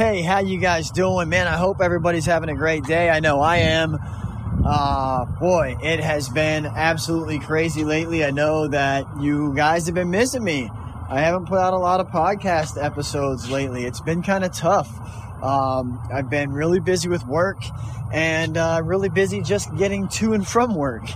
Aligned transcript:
Hey, 0.00 0.22
how 0.22 0.38
you 0.38 0.56
guys 0.56 0.90
doing? 0.90 1.28
Man, 1.28 1.46
I 1.46 1.58
hope 1.58 1.82
everybody's 1.82 2.24
having 2.24 2.48
a 2.48 2.54
great 2.54 2.84
day. 2.84 3.10
I 3.10 3.20
know 3.20 3.42
I 3.42 3.56
am. 3.58 3.98
Uh, 4.64 5.26
boy, 5.26 5.76
it 5.82 6.00
has 6.00 6.30
been 6.30 6.64
absolutely 6.64 7.38
crazy 7.38 7.84
lately. 7.84 8.24
I 8.24 8.30
know 8.30 8.66
that 8.68 9.04
you 9.20 9.52
guys 9.54 9.84
have 9.84 9.94
been 9.94 10.08
missing 10.08 10.42
me. 10.42 10.70
I 11.10 11.20
haven't 11.20 11.48
put 11.48 11.58
out 11.58 11.74
a 11.74 11.78
lot 11.78 12.00
of 12.00 12.06
podcast 12.06 12.82
episodes 12.82 13.50
lately. 13.50 13.84
It's 13.84 14.00
been 14.00 14.22
kind 14.22 14.42
of 14.42 14.54
tough. 14.54 14.88
Um, 15.44 16.00
I've 16.10 16.30
been 16.30 16.50
really 16.52 16.80
busy 16.80 17.10
with 17.10 17.26
work 17.26 17.62
and 18.10 18.56
uh, 18.56 18.80
really 18.82 19.10
busy 19.10 19.42
just 19.42 19.76
getting 19.76 20.08
to 20.08 20.32
and 20.32 20.48
from 20.48 20.76
work. 20.76 21.10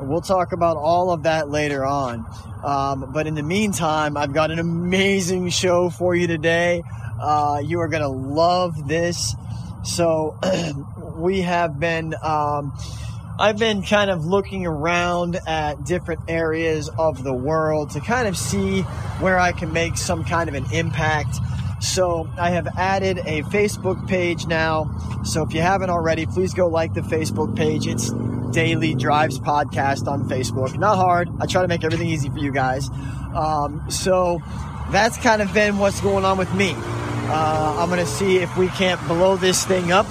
We'll 0.00 0.22
talk 0.22 0.52
about 0.52 0.78
all 0.78 1.10
of 1.10 1.24
that 1.24 1.50
later 1.50 1.84
on. 1.84 2.24
Um, 2.64 3.10
but 3.12 3.26
in 3.26 3.34
the 3.34 3.42
meantime, 3.42 4.16
I've 4.16 4.32
got 4.32 4.50
an 4.50 4.58
amazing 4.58 5.50
show 5.50 5.90
for 5.90 6.14
you 6.14 6.26
today. 6.26 6.84
Uh, 7.20 7.60
you 7.64 7.80
are 7.80 7.88
going 7.88 8.02
to 8.02 8.08
love 8.08 8.88
this. 8.88 9.34
So, 9.84 10.38
we 11.16 11.42
have 11.42 11.78
been, 11.78 12.14
um, 12.22 12.72
I've 13.38 13.58
been 13.58 13.82
kind 13.82 14.10
of 14.10 14.24
looking 14.24 14.66
around 14.66 15.38
at 15.46 15.84
different 15.84 16.22
areas 16.28 16.88
of 16.88 17.22
the 17.22 17.32
world 17.32 17.90
to 17.90 18.00
kind 18.00 18.28
of 18.28 18.36
see 18.36 18.82
where 19.20 19.38
I 19.38 19.52
can 19.52 19.72
make 19.72 19.96
some 19.96 20.24
kind 20.24 20.48
of 20.48 20.54
an 20.54 20.66
impact. 20.72 21.36
So 21.80 22.28
I 22.36 22.50
have 22.50 22.68
added 22.76 23.18
a 23.18 23.42
Facebook 23.44 24.06
page 24.06 24.46
now. 24.46 25.22
So 25.24 25.42
if 25.42 25.54
you 25.54 25.62
haven't 25.62 25.88
already, 25.88 26.26
please 26.26 26.52
go 26.52 26.68
like 26.68 26.92
the 26.92 27.00
Facebook 27.00 27.56
page. 27.56 27.86
It's 27.86 28.10
Daily 28.52 28.94
Drives 28.94 29.38
Podcast 29.38 30.06
on 30.06 30.28
Facebook. 30.28 30.76
Not 30.78 30.96
hard. 30.96 31.30
I 31.40 31.46
try 31.46 31.62
to 31.62 31.68
make 31.68 31.82
everything 31.82 32.08
easy 32.08 32.28
for 32.28 32.38
you 32.38 32.52
guys. 32.52 32.90
Um, 33.34 33.86
so 33.88 34.40
that's 34.90 35.16
kind 35.16 35.40
of 35.40 35.54
been 35.54 35.78
what's 35.78 36.00
going 36.00 36.24
on 36.24 36.36
with 36.36 36.52
me. 36.54 36.74
Uh, 37.32 37.76
I'm 37.78 37.88
going 37.88 38.04
to 38.04 38.10
see 38.10 38.38
if 38.38 38.56
we 38.56 38.66
can't 38.68 39.00
blow 39.06 39.36
this 39.36 39.64
thing 39.64 39.92
up, 39.92 40.06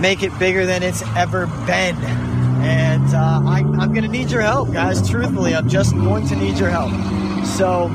make 0.00 0.22
it 0.22 0.36
bigger 0.38 0.64
than 0.64 0.82
it's 0.82 1.02
ever 1.14 1.46
been. 1.66 1.96
And 2.64 3.14
uh, 3.14 3.42
I, 3.44 3.58
I'm 3.78 3.92
going 3.92 4.04
to 4.04 4.08
need 4.08 4.30
your 4.30 4.40
help, 4.40 4.72
guys. 4.72 5.06
Truthfully, 5.06 5.54
I'm 5.54 5.68
just 5.68 5.94
going 5.94 6.26
to 6.28 6.34
need 6.34 6.58
your 6.58 6.70
help. 6.70 6.92
So 7.44 7.88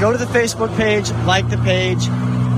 go 0.00 0.12
to 0.12 0.18
the 0.18 0.26
Facebook 0.26 0.76
page, 0.76 1.10
like 1.24 1.48
the 1.48 1.56
page, 1.58 2.06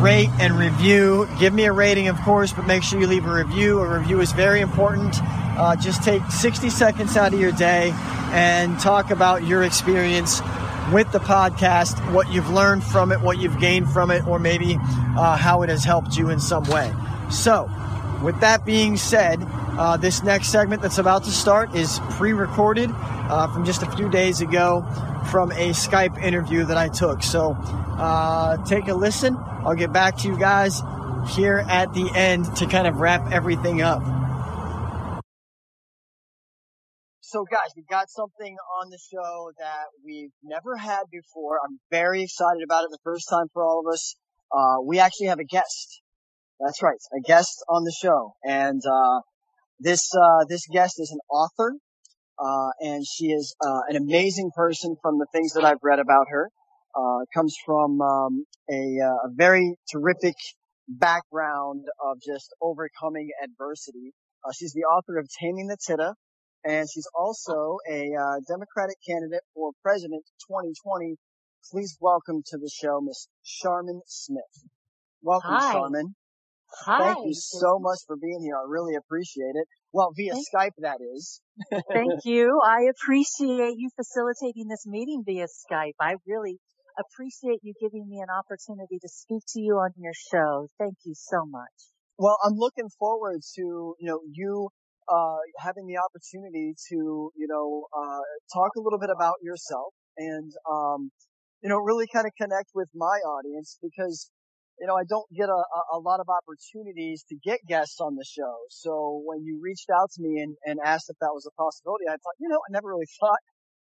rate 0.03 0.31
and 0.41 0.59
review. 0.59 1.29
Give 1.39 1.55
me 1.55 1.67
a 1.67 1.73
rating, 1.73 2.09
of 2.09 2.21
course, 2.23 2.53
but 2.53 2.67
make 2.67 2.83
sure 2.83 3.01
you 3.01 3.07
leave 3.07 3.25
a 3.25 3.33
review. 3.33 3.79
A 3.79 3.99
review 3.99 4.21
is 4.21 4.33
very 4.33 4.61
important. 4.61 5.15
Uh, 5.23 5.77
just 5.77 6.03
take 6.03 6.23
60 6.29 6.71
seconds 6.71 7.17
out 7.17 7.33
of 7.33 7.39
your 7.39 7.53
day 7.53 7.93
and 8.33 8.79
talk 8.81 9.13
about 9.13 9.45
your 9.45 9.63
experience 9.63 10.41
with 10.93 11.11
the 11.13 11.19
podcast, 11.19 12.13
what 12.13 12.33
you've 12.33 12.51
learned 12.51 12.85
from 12.85 13.13
it, 13.13 13.21
what 13.21 13.39
you've 13.39 13.59
gained 13.61 13.91
from 13.91 14.11
it, 14.11 14.27
or 14.27 14.39
maybe 14.39 14.79
uh, 15.17 15.37
how 15.37 15.63
it 15.63 15.69
has 15.69 15.85
helped 15.85 16.17
you 16.17 16.31
in 16.31 16.41
some 16.41 16.65
way. 16.65 16.93
So, 17.31 17.71
with 18.23 18.41
that 18.41 18.65
being 18.65 18.97
said, 18.97 19.39
uh, 19.79 19.97
this 19.97 20.23
next 20.23 20.49
segment 20.49 20.83
that's 20.83 20.99
about 20.99 21.25
to 21.25 21.31
start 21.31 21.75
is 21.75 22.01
pre 22.11 22.33
recorded 22.33 22.91
uh, 22.95 23.53
from 23.53 23.65
just 23.65 23.83
a 23.83 23.91
few 23.93 24.09
days 24.09 24.41
ago 24.41 24.87
from 25.31 25.53
a 25.53 25.71
Skype 25.71 26.21
interview 26.23 26.65
that 26.65 26.77
I 26.77 26.89
took. 26.89 27.23
So, 27.23 27.53
uh, 27.53 28.57
take 28.65 28.89
a 28.89 28.95
listen. 28.95 29.37
I'll 29.65 29.75
get 29.75 29.93
back 29.93 30.17
to 30.19 30.29
you 30.29 30.39
guys 30.39 30.83
here 31.31 31.65
at 31.69 31.93
the 31.93 32.11
end 32.15 32.57
to 32.57 32.67
kind 32.67 32.87
of 32.87 33.01
wrap 33.01 33.31
everything 33.33 33.83
up. 33.83 34.03
So, 37.31 37.45
guys, 37.45 37.77
we've 37.77 37.87
got 37.87 38.09
something 38.09 38.57
on 38.81 38.89
the 38.89 38.97
show 38.97 39.53
that 39.59 39.89
we've 40.03 40.33
never 40.43 40.79
had 40.79 41.03
before. 41.13 41.59
I'm 41.63 41.79
very 41.91 42.23
excited 42.23 42.63
about 42.65 42.85
it. 42.85 42.91
The 42.91 43.05
first 43.05 43.29
time 43.29 43.49
for 43.53 43.63
all 43.63 43.81
of 43.87 43.93
us. 43.93 44.15
Uh, 44.51 44.81
we 44.83 44.99
actually 44.99 45.27
have 45.27 45.39
a 45.39 45.45
guest. 45.45 46.01
That's 46.59 46.83
right, 46.83 46.97
a 47.15 47.21
guest 47.21 47.63
on 47.69 47.85
the 47.85 47.93
show, 47.93 48.35
and 48.43 48.81
uh, 48.81 49.21
this 49.79 50.09
uh, 50.15 50.47
this 50.49 50.63
guest 50.73 50.95
is 51.01 51.11
an 51.13 51.19
author, 51.31 51.75
uh, 52.39 52.71
and 52.81 53.05
she 53.07 53.27
is 53.27 53.55
uh, 53.63 53.81
an 53.91 53.97
amazing 53.97 54.51
person. 54.57 54.97
From 55.03 55.19
the 55.19 55.27
things 55.31 55.53
that 55.53 55.67
I've 55.67 55.83
read 55.83 55.99
about 55.99 56.29
her, 56.31 56.49
uh, 56.97 57.27
comes 57.35 57.55
from 57.63 58.01
um, 58.01 58.47
a, 58.71 59.01
a 59.05 59.29
very 59.35 59.75
terrific 59.93 60.37
background 60.89 61.85
of 62.03 62.23
just 62.27 62.55
overcoming 62.63 63.29
adversity. 63.45 64.15
she's 64.59 64.73
the 64.73 64.85
author 64.85 65.19
of 65.19 65.29
Taming 65.39 65.67
the 65.67 65.77
Tida, 65.77 66.15
and 66.65 66.87
she's 66.93 67.09
also 67.15 67.79
a 67.91 68.11
uh, 68.15 68.41
Democratic 68.49 68.97
candidate 69.07 69.43
for 69.55 69.73
President 69.83 70.25
2020. 70.49 71.17
Please 71.71 71.97
welcome 72.01 72.43
to 72.47 72.59
the 72.59 72.71
show, 72.73 73.01
Miss 73.01 73.29
Sharmin 73.45 74.01
Smith. 74.07 74.43
Welcome, 75.23 75.51
Hi. 75.55 75.75
Sharmin. 75.75 76.15
Hi. 76.85 77.15
Thank 77.15 77.27
you 77.27 77.35
so 77.35 77.79
much 77.79 77.99
for 78.07 78.17
being 78.17 78.41
here. 78.43 78.57
I 78.57 78.65
really 78.69 78.95
appreciate 78.95 79.55
it. 79.55 79.67
Well, 79.93 80.13
via 80.17 80.33
Thank- 80.33 80.47
Skype, 80.55 80.83
that 80.83 80.99
is. 81.01 81.41
Thank 81.93 82.13
you. 82.25 82.61
I 82.65 82.89
appreciate 82.91 83.75
you 83.79 83.89
facilitating 83.97 84.69
this 84.69 84.87
meeting 84.87 85.23
via 85.25 85.47
Skype. 85.47 85.95
I 86.01 86.17
really 86.27 86.59
appreciate 86.99 87.61
you 87.63 87.73
giving 87.81 88.09
me 88.09 88.19
an 88.21 88.29
opportunity 88.29 88.99
to 89.01 89.09
speak 89.09 89.43
to 89.55 89.61
you 89.61 89.75
on 89.75 89.91
your 89.97 90.13
show. 90.33 90.69
Thank 90.79 90.97
you 91.05 91.15
so 91.15 91.47
much. 91.47 91.73
Well, 92.19 92.37
I'm 92.45 92.55
looking 92.57 92.89
forward 92.99 93.41
to, 93.55 93.63
you 93.63 93.97
know, 94.01 94.21
you, 94.31 94.69
uh, 95.09 95.41
having 95.59 95.89
the 95.89 95.97
opportunity 95.97 96.77
to, 96.93 97.33
you 97.33 97.49
know, 97.49 97.89
uh, 97.97 98.23
talk 98.53 98.77
a 98.77 98.81
little 98.81 98.99
bit 98.99 99.11
about 99.11 99.41
yourself 99.43 99.93
and, 100.17 100.53
um, 100.69 101.11
you 101.63 101.69
know, 101.69 101.81
really 101.81 102.07
kind 102.13 102.27
of 102.27 102.33
connect 102.37 102.71
with 102.75 102.89
my 102.95 103.19
audience 103.25 103.79
because, 103.83 104.31
you 104.79 104.87
know, 104.87 104.95
I 104.95 105.03
don't 105.09 105.27
get 105.35 105.49
a, 105.49 105.63
a, 105.97 105.99
lot 105.99 106.21
of 106.21 106.29
opportunities 106.29 107.25
to 107.31 107.37
get 107.43 107.59
guests 107.67 107.99
on 108.01 108.15
the 108.15 108.25
show. 108.25 108.55
So 108.71 109.23
when 109.25 109.43
you 109.43 109.59
reached 109.63 109.91
out 109.91 110.11
to 110.15 110.23
me 110.23 110.39
and, 110.41 110.55
and 110.65 110.79
asked 110.85 111.11
if 111.11 111.17
that 111.19 111.33
was 111.33 111.49
a 111.49 111.55
possibility, 111.57 112.05
I 112.07 112.21
thought, 112.21 112.37
you 112.39 112.49
know, 112.49 112.61
I 112.63 112.71
never 112.71 112.89
really 112.89 113.09
thought 113.21 113.43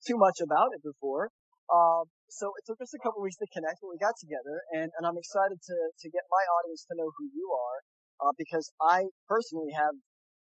too 0.06 0.16
much 0.16 0.40
about 0.40 0.72
it 0.74 0.82
before. 0.82 1.30
Um, 1.70 2.10
so 2.32 2.50
it 2.58 2.66
took 2.66 2.80
us 2.82 2.90
a 2.94 2.98
couple 2.98 3.22
weeks 3.22 3.38
to 3.38 3.46
connect, 3.54 3.78
but 3.78 3.94
we 3.94 3.98
got 4.02 4.18
together 4.18 4.62
and, 4.74 4.90
and 4.98 5.06
I'm 5.06 5.18
excited 5.20 5.54
to, 5.54 5.76
to 6.02 6.06
get 6.10 6.26
my 6.26 6.42
audience 6.58 6.82
to 6.90 6.98
know 6.98 7.06
who 7.14 7.30
you 7.30 7.46
are, 7.54 7.78
uh, 8.26 8.32
because 8.34 8.66
I 8.82 9.06
personally 9.30 9.70
have 9.70 9.94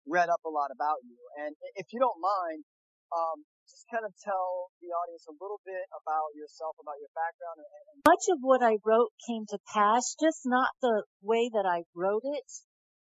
read 0.07 0.29
up 0.29 0.41
a 0.47 0.53
lot 0.53 0.71
about 0.73 1.03
you. 1.05 1.19
And 1.41 1.55
if 1.77 1.87
you 1.93 2.01
don't 2.01 2.21
mind, 2.21 2.65
um, 3.13 3.45
just 3.71 3.87
kind 3.91 4.05
of 4.05 4.13
tell 4.23 4.71
the 4.83 4.91
audience 4.91 5.27
a 5.31 5.37
little 5.39 5.63
bit 5.63 5.87
about 5.95 6.35
yourself, 6.35 6.75
about 6.83 6.99
your 6.99 7.11
background 7.15 7.63
and, 7.63 7.71
and 7.71 8.03
Much 8.07 8.27
of 8.35 8.39
what 8.43 8.63
I 8.63 8.83
wrote 8.83 9.15
came 9.27 9.47
to 9.55 9.59
pass, 9.71 10.17
just 10.19 10.43
not 10.45 10.71
the 10.83 11.07
way 11.23 11.51
that 11.53 11.67
I 11.67 11.87
wrote 11.95 12.27
it. 12.27 12.51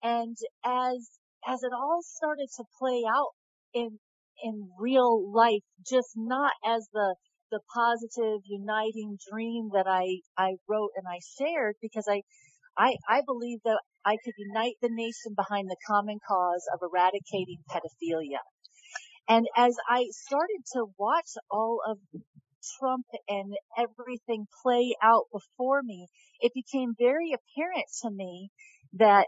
And 0.03 0.35
as, 0.63 1.07
as 1.47 1.63
it 1.63 1.71
all 1.71 2.03
started 2.03 2.49
to 2.57 2.63
play 2.79 3.03
out 3.07 3.31
in, 3.73 3.99
in 4.43 4.69
real 4.79 5.31
life, 5.31 5.63
just 5.87 6.13
not 6.15 6.53
as 6.65 6.87
the, 6.93 7.15
the 7.51 7.59
positive 7.73 8.43
uniting 8.45 9.17
dream 9.31 9.71
that 9.73 9.87
I, 9.87 10.19
I 10.37 10.59
wrote 10.67 10.91
and 10.95 11.07
I 11.07 11.19
shared 11.39 11.75
because 11.81 12.05
I, 12.09 12.21
I, 12.77 12.95
I 13.07 13.21
believe 13.25 13.59
that 13.63 13.79
I 14.07 14.15
could 14.23 14.35
unite 14.37 14.75
the 14.81 14.89
nation 14.89 15.35
behind 15.35 15.69
the 15.69 15.75
common 15.85 16.19
cause 16.25 16.63
of 16.73 16.79
eradicating 16.81 17.59
pedophilia. 17.69 18.39
And 19.27 19.47
as 19.57 19.75
I 19.89 20.07
started 20.11 20.63
to 20.73 20.85
watch 20.97 21.31
all 21.51 21.81
of 21.85 21.97
Trump 22.79 23.05
and 23.27 23.53
everything 23.77 24.47
play 24.63 24.95
out 25.03 25.25
before 25.33 25.81
me, 25.83 26.07
it 26.39 26.53
became 26.53 26.95
very 26.97 27.33
apparent 27.33 27.87
to 28.03 28.09
me 28.09 28.49
that 28.93 29.27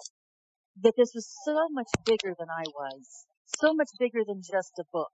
that 0.82 0.94
this 0.96 1.12
was 1.14 1.28
so 1.44 1.68
much 1.70 1.90
bigger 2.06 2.34
than 2.40 2.48
I 2.50 2.64
was, 2.74 3.26
so 3.60 3.74
much 3.74 3.90
bigger 4.00 4.24
than 4.26 4.42
just 4.42 4.72
a 4.80 4.86
book. 4.94 5.12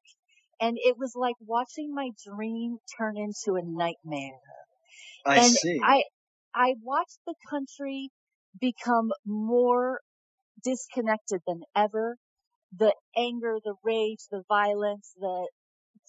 And 0.62 0.78
it 0.80 0.96
was 0.96 1.14
like 1.16 1.36
watching 1.40 1.92
my 1.92 2.10
dream 2.24 2.78
turn 3.00 3.18
into 3.18 3.58
a 3.58 3.66
nightmare. 3.66 4.46
I 5.26 5.40
and 5.40 5.52
see. 5.52 5.80
I 5.84 6.04
I 6.54 6.76
watched 6.84 7.18
the 7.26 7.34
country 7.50 8.12
become 8.60 9.12
more 9.26 10.02
disconnected 10.64 11.42
than 11.48 11.62
ever. 11.76 12.18
The 12.78 12.94
anger, 13.18 13.58
the 13.64 13.76
rage, 13.84 14.20
the 14.32 14.44
violence, 14.48 15.14
the 15.18 15.50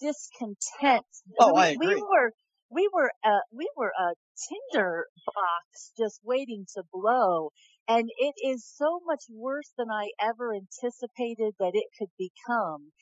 discontent. 0.00 1.06
Oh, 1.38 1.54
we, 1.54 1.62
I 1.62 1.68
agree. 1.68 1.94
We 1.94 2.02
were 2.02 2.32
we 2.70 2.90
were 2.92 3.12
a 3.24 3.38
we 3.52 3.70
were 3.76 3.92
a 3.98 4.14
tinder 4.48 5.06
box 5.26 5.92
just 5.96 6.20
waiting 6.24 6.66
to 6.74 6.82
blow. 6.92 7.50
And 7.88 8.10
it 8.18 8.34
is 8.44 8.66
so 8.66 9.00
much 9.06 9.22
worse 9.30 9.70
than 9.78 9.90
I 9.90 10.10
ever 10.20 10.52
anticipated 10.54 11.54
that 11.60 11.72
it 11.74 11.86
could 11.98 12.10
become. 12.18 12.92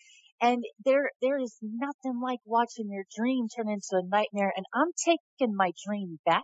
And 0.43 0.63
there, 0.85 1.11
there 1.23 1.39
is 1.39 1.57
nothing 1.63 2.21
like 2.21 2.41
watching 2.45 2.91
your 2.91 3.05
dream 3.17 3.49
turn 3.49 3.69
into 3.69 3.93
a 3.93 4.03
nightmare. 4.07 4.53
And 4.55 4.67
I'm 4.75 4.91
taking 5.03 5.57
my 5.57 5.73
dream 5.87 6.21
back. 6.27 6.43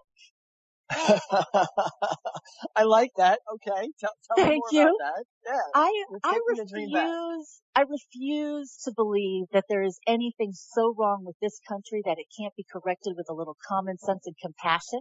I 2.77 2.83
like 2.83 3.11
that. 3.17 3.39
Okay. 3.55 3.91
Tell, 4.01 4.11
tell 4.27 4.45
me 4.45 4.51
Thank 4.51 4.63
more 4.73 4.83
you. 4.83 4.83
about 4.83 4.95
that. 4.99 5.25
Yeah. 5.47 5.61
I, 5.75 6.05
I 6.25 6.33
taking 6.33 6.57
your 6.57 6.67
dream 6.67 6.93
back. 6.93 7.05
refuse, 7.05 7.61
I 7.77 7.83
refuse 7.83 8.77
to 8.85 8.93
believe 8.95 9.47
that 9.53 9.65
there 9.69 9.83
is 9.83 9.99
anything 10.07 10.53
so 10.53 10.95
wrong 10.99 11.25
with 11.25 11.37
this 11.41 11.61
country 11.69 12.03
that 12.07 12.19
it 12.19 12.27
can't 12.39 12.55
be 12.57 12.67
corrected 12.71 13.15
with 13.17 13.27
a 13.31 13.35
little 13.35 13.57
common 13.69 13.99
sense 13.99 14.27
and 14.27 14.37
compassion. 14.43 15.01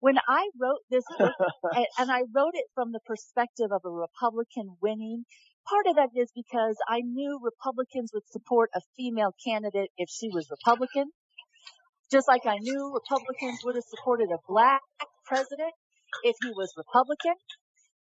when 0.00 0.18
I 0.28 0.50
wrote 0.60 0.82
this 0.90 1.04
book, 1.18 1.32
and, 1.76 1.86
and 1.98 2.10
I 2.10 2.22
wrote 2.34 2.54
it 2.54 2.66
from 2.74 2.92
the 2.92 3.00
perspective 3.06 3.70
of 3.70 3.82
a 3.84 3.90
Republican 3.90 4.76
winning, 4.82 5.24
part 5.68 5.86
of 5.86 5.96
that 5.96 6.10
is 6.16 6.30
because 6.34 6.76
I 6.88 7.00
knew 7.00 7.38
Republicans 7.42 8.10
would 8.12 8.26
support 8.28 8.70
a 8.74 8.80
female 8.96 9.34
candidate 9.46 9.90
if 9.96 10.08
she 10.10 10.28
was 10.28 10.50
Republican. 10.50 11.12
Just 12.12 12.28
like 12.28 12.44
I 12.44 12.58
knew 12.60 12.92
Republicans 12.92 13.64
would 13.64 13.74
have 13.74 13.88
supported 13.88 14.28
a 14.28 14.38
black 14.46 14.82
president 15.24 15.72
if 16.22 16.36
he 16.44 16.50
was 16.52 16.68
Republican. 16.76 17.34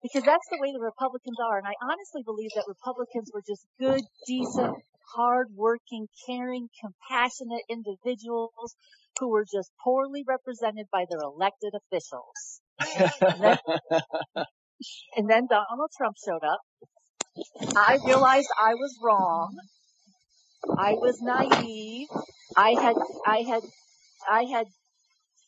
Because 0.03 0.23
that's 0.23 0.47
the 0.51 0.57
way 0.59 0.73
the 0.73 0.83
Republicans 0.83 1.37
are. 1.39 1.57
And 1.57 1.67
I 1.67 1.77
honestly 1.79 2.23
believe 2.25 2.49
that 2.55 2.65
Republicans 2.67 3.31
were 3.33 3.43
just 3.47 3.63
good, 3.79 4.01
decent, 4.27 4.75
hardworking, 5.15 6.07
caring, 6.25 6.67
compassionate 6.81 7.63
individuals 7.69 8.75
who 9.19 9.29
were 9.29 9.45
just 9.45 9.71
poorly 9.83 10.23
represented 10.27 10.87
by 10.91 11.05
their 11.09 11.21
elected 11.21 11.73
officials. 11.77 12.61
and, 13.21 13.41
then, 13.41 13.57
and 15.15 15.29
then 15.29 15.47
Donald 15.47 15.91
Trump 15.95 16.15
showed 16.17 16.43
up. 16.43 16.61
I 17.77 17.99
realized 18.05 18.47
I 18.59 18.73
was 18.73 18.97
wrong. 19.03 19.55
I 20.77 20.93
was 20.93 21.19
naive. 21.21 22.07
I 22.57 22.71
had, 22.71 22.95
I 23.25 23.37
had, 23.47 23.61
I 24.29 24.45
had 24.51 24.67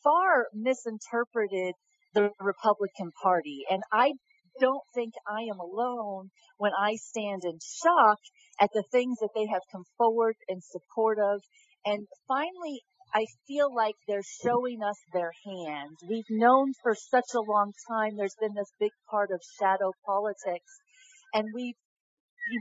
far 0.04 0.48
misinterpreted 0.54 1.75
the 2.14 2.30
Republican 2.40 3.12
Party. 3.22 3.64
And 3.70 3.81
I 3.92 4.14
don't 4.60 4.84
think 4.94 5.14
I 5.28 5.42
am 5.52 5.60
alone 5.60 6.30
when 6.58 6.72
I 6.78 6.96
stand 6.96 7.44
in 7.44 7.58
shock 7.60 8.20
at 8.60 8.70
the 8.74 8.84
things 8.92 9.18
that 9.20 9.34
they 9.34 9.48
have 9.52 9.62
come 9.72 9.84
forward 9.98 10.36
in 10.48 10.62
support 10.62 11.18
of. 11.20 11.42
And 11.86 12.08
finally, 12.28 12.81
I 13.14 13.25
feel 13.48 13.74
like 13.74 13.96
they're 14.08 14.25
showing 14.44 14.81
us 14.81 14.98
their 15.12 15.34
hand. 15.46 15.98
We've 16.08 16.30
known 16.30 16.74
for 16.81 16.96
such 16.96 17.34
a 17.36 17.42
long 17.42 17.74
time 17.88 18.18
there's 18.18 18.36
been 18.40 18.56
this 18.56 18.72
big 18.80 18.92
part 19.10 19.30
of 19.31 19.42
shadow 19.60 19.92
politics 20.06 20.80
and 21.34 21.48
we've 21.54 21.75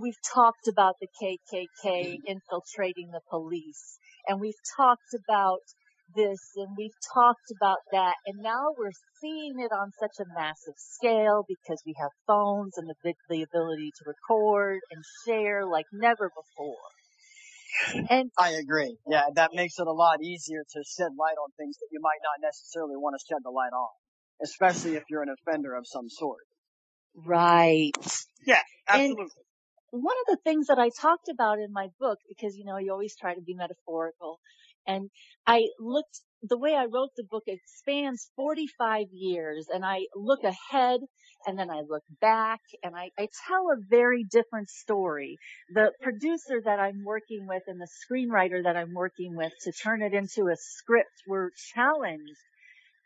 we've 0.02 0.20
talked 0.34 0.68
about 0.68 0.96
the 1.00 1.08
KKK 1.20 1.84
mm-hmm. 1.84 2.26
infiltrating 2.26 3.10
the 3.12 3.20
police 3.30 3.98
and 4.28 4.40
we've 4.40 4.60
talked 4.76 5.14
about 5.26 5.60
this 6.14 6.40
and 6.56 6.68
we've 6.76 6.96
talked 7.14 7.50
about 7.56 7.78
that 7.92 8.14
and 8.26 8.42
now 8.42 8.74
we're 8.78 8.92
seeing 9.20 9.54
it 9.58 9.72
on 9.72 9.90
such 9.98 10.18
a 10.20 10.34
massive 10.34 10.74
scale 10.76 11.44
because 11.48 11.82
we 11.86 11.94
have 11.98 12.10
phones 12.26 12.72
and 12.76 12.88
the, 12.88 13.14
the 13.28 13.42
ability 13.42 13.90
to 13.98 14.04
record 14.06 14.80
and 14.90 15.02
share 15.26 15.66
like 15.66 15.86
never 15.92 16.30
before. 16.30 16.76
And 18.10 18.30
I 18.38 18.50
agree. 18.50 18.96
Yeah, 19.08 19.24
that 19.34 19.50
makes 19.54 19.78
it 19.78 19.86
a 19.86 19.92
lot 19.92 20.22
easier 20.22 20.62
to 20.74 20.84
shed 20.84 21.12
light 21.18 21.36
on 21.42 21.50
things 21.56 21.76
that 21.78 21.88
you 21.90 22.00
might 22.00 22.20
not 22.22 22.46
necessarily 22.46 22.96
want 22.96 23.16
to 23.18 23.24
shed 23.26 23.40
the 23.42 23.50
light 23.50 23.72
on, 23.72 23.88
especially 24.42 24.96
if 24.96 25.04
you're 25.08 25.22
an 25.22 25.30
offender 25.30 25.74
of 25.74 25.86
some 25.86 26.08
sort. 26.08 26.44
Right. 27.14 27.92
Yeah, 28.46 28.60
absolutely. 28.88 29.22
And 29.22 30.02
one 30.02 30.16
of 30.26 30.36
the 30.36 30.42
things 30.42 30.68
that 30.68 30.78
I 30.78 30.90
talked 31.00 31.28
about 31.28 31.58
in 31.58 31.72
my 31.72 31.88
book, 32.00 32.18
because 32.28 32.56
you 32.56 32.64
know, 32.64 32.78
you 32.78 32.92
always 32.92 33.14
try 33.14 33.34
to 33.34 33.42
be 33.42 33.54
metaphorical, 33.54 34.38
and 34.86 35.10
I 35.46 35.66
looked, 35.78 36.20
the 36.42 36.58
way 36.58 36.74
I 36.74 36.84
wrote 36.84 37.10
the 37.16 37.24
book, 37.30 37.44
it 37.46 37.60
spans 37.66 38.30
45 38.36 39.06
years 39.12 39.66
and 39.72 39.84
I 39.84 40.06
look 40.14 40.40
ahead 40.44 41.00
and 41.46 41.58
then 41.58 41.70
I 41.70 41.82
look 41.88 42.02
back 42.20 42.60
and 42.82 42.94
I, 42.96 43.10
I 43.18 43.28
tell 43.46 43.70
a 43.70 43.76
very 43.88 44.24
different 44.24 44.68
story. 44.68 45.38
The 45.74 45.92
producer 46.00 46.60
that 46.64 46.78
I'm 46.80 47.04
working 47.04 47.46
with 47.48 47.62
and 47.66 47.80
the 47.80 47.88
screenwriter 47.88 48.64
that 48.64 48.76
I'm 48.76 48.94
working 48.94 49.36
with 49.36 49.52
to 49.64 49.72
turn 49.72 50.02
it 50.02 50.14
into 50.14 50.48
a 50.48 50.56
script 50.56 51.22
were 51.26 51.50
challenged 51.74 52.38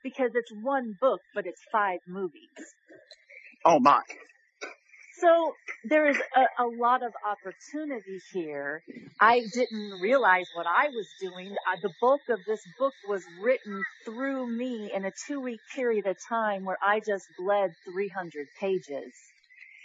because 0.02 0.30
it's 0.34 0.52
one 0.62 0.94
book, 1.00 1.20
but 1.34 1.46
it's 1.46 1.62
five 1.72 1.98
movies. 2.06 2.50
Oh 3.64 3.80
my. 3.80 4.00
So 5.20 5.54
there 5.84 6.08
is 6.08 6.16
a, 6.36 6.64
a, 6.64 6.66
lot 6.66 7.02
of 7.02 7.12
opportunity 7.24 8.20
here. 8.32 8.82
I 9.20 9.42
didn't 9.54 10.00
realize 10.00 10.46
what 10.54 10.66
I 10.66 10.88
was 10.88 11.06
doing. 11.20 11.52
Uh, 11.52 11.76
the 11.80 11.90
bulk 12.00 12.20
of 12.28 12.40
this 12.46 12.60
book 12.78 12.92
was 13.08 13.22
written 13.40 13.82
through 14.04 14.46
me 14.46 14.90
in 14.94 15.06
a 15.06 15.12
two 15.26 15.40
week 15.40 15.60
period 15.74 16.06
of 16.06 16.16
time 16.28 16.64
where 16.64 16.78
I 16.82 17.00
just 17.00 17.24
bled 17.38 17.70
300 17.90 18.46
pages. 18.60 19.12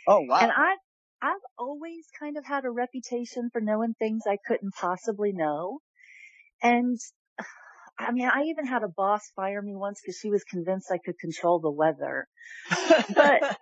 Oh 0.07 0.21
wow. 0.27 0.39
And 0.39 0.51
I, 0.51 0.75
I've 1.21 1.45
always 1.57 2.05
kind 2.19 2.35
of 2.37 2.45
had 2.45 2.65
a 2.65 2.71
reputation 2.71 3.49
for 3.53 3.61
knowing 3.61 3.93
things 3.93 4.23
I 4.27 4.37
couldn't 4.45 4.73
possibly 4.73 5.31
know. 5.31 5.79
And 6.61 6.99
I 8.07 8.11
mean, 8.11 8.27
I 8.27 8.43
even 8.43 8.65
had 8.65 8.83
a 8.83 8.87
boss 8.87 9.21
fire 9.35 9.61
me 9.61 9.75
once 9.75 9.99
because 10.01 10.17
she 10.17 10.29
was 10.29 10.43
convinced 10.43 10.91
I 10.91 10.97
could 10.97 11.19
control 11.19 11.59
the 11.59 11.71
weather. 11.71 12.27
But 12.69 13.57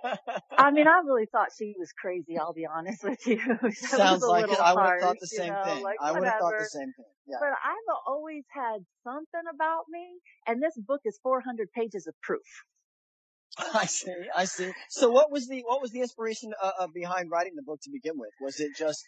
I 0.58 0.72
mean, 0.72 0.88
I 0.88 1.02
really 1.06 1.26
thought 1.32 1.50
she 1.58 1.76
was 1.78 1.92
crazy. 1.92 2.38
I'll 2.38 2.54
be 2.54 2.66
honest 2.66 3.04
with 3.04 3.26
you. 3.28 3.40
Sounds 3.74 4.24
like 4.24 4.50
it. 4.50 4.60
I 4.60 4.74
would 4.74 4.84
have 4.84 5.02
thought 5.02 5.18
the 5.20 5.28
same 5.28 5.54
know, 5.54 5.64
thing. 5.64 5.84
Like 5.84 5.98
I 6.02 6.12
would 6.12 6.24
have 6.24 6.40
thought 6.40 6.54
the 6.58 6.66
same 6.66 6.94
thing. 6.96 7.06
Yeah. 7.28 7.38
But 7.40 7.50
I've 7.50 7.98
always 8.08 8.44
had 8.54 8.80
something 9.04 9.46
about 9.54 9.84
me, 9.90 10.20
and 10.48 10.62
this 10.62 10.76
book 10.78 11.02
is 11.06 11.20
400 11.22 11.72
pages 11.72 12.08
of 12.08 12.16
proof. 12.22 12.48
I 13.74 13.86
see. 13.86 14.16
I 14.36 14.46
see. 14.46 14.72
So, 14.90 15.10
what 15.10 15.32
was 15.32 15.48
the 15.48 15.62
what 15.66 15.82
was 15.82 15.92
the 15.92 16.02
inspiration 16.02 16.54
uh, 16.62 16.72
uh, 16.82 16.88
behind 16.94 17.30
writing 17.32 17.54
the 17.56 17.64
book 17.64 17.80
to 17.84 17.92
begin 17.92 18.18
with? 18.18 18.32
Was 18.42 18.60
it 18.60 18.76
just 18.78 19.04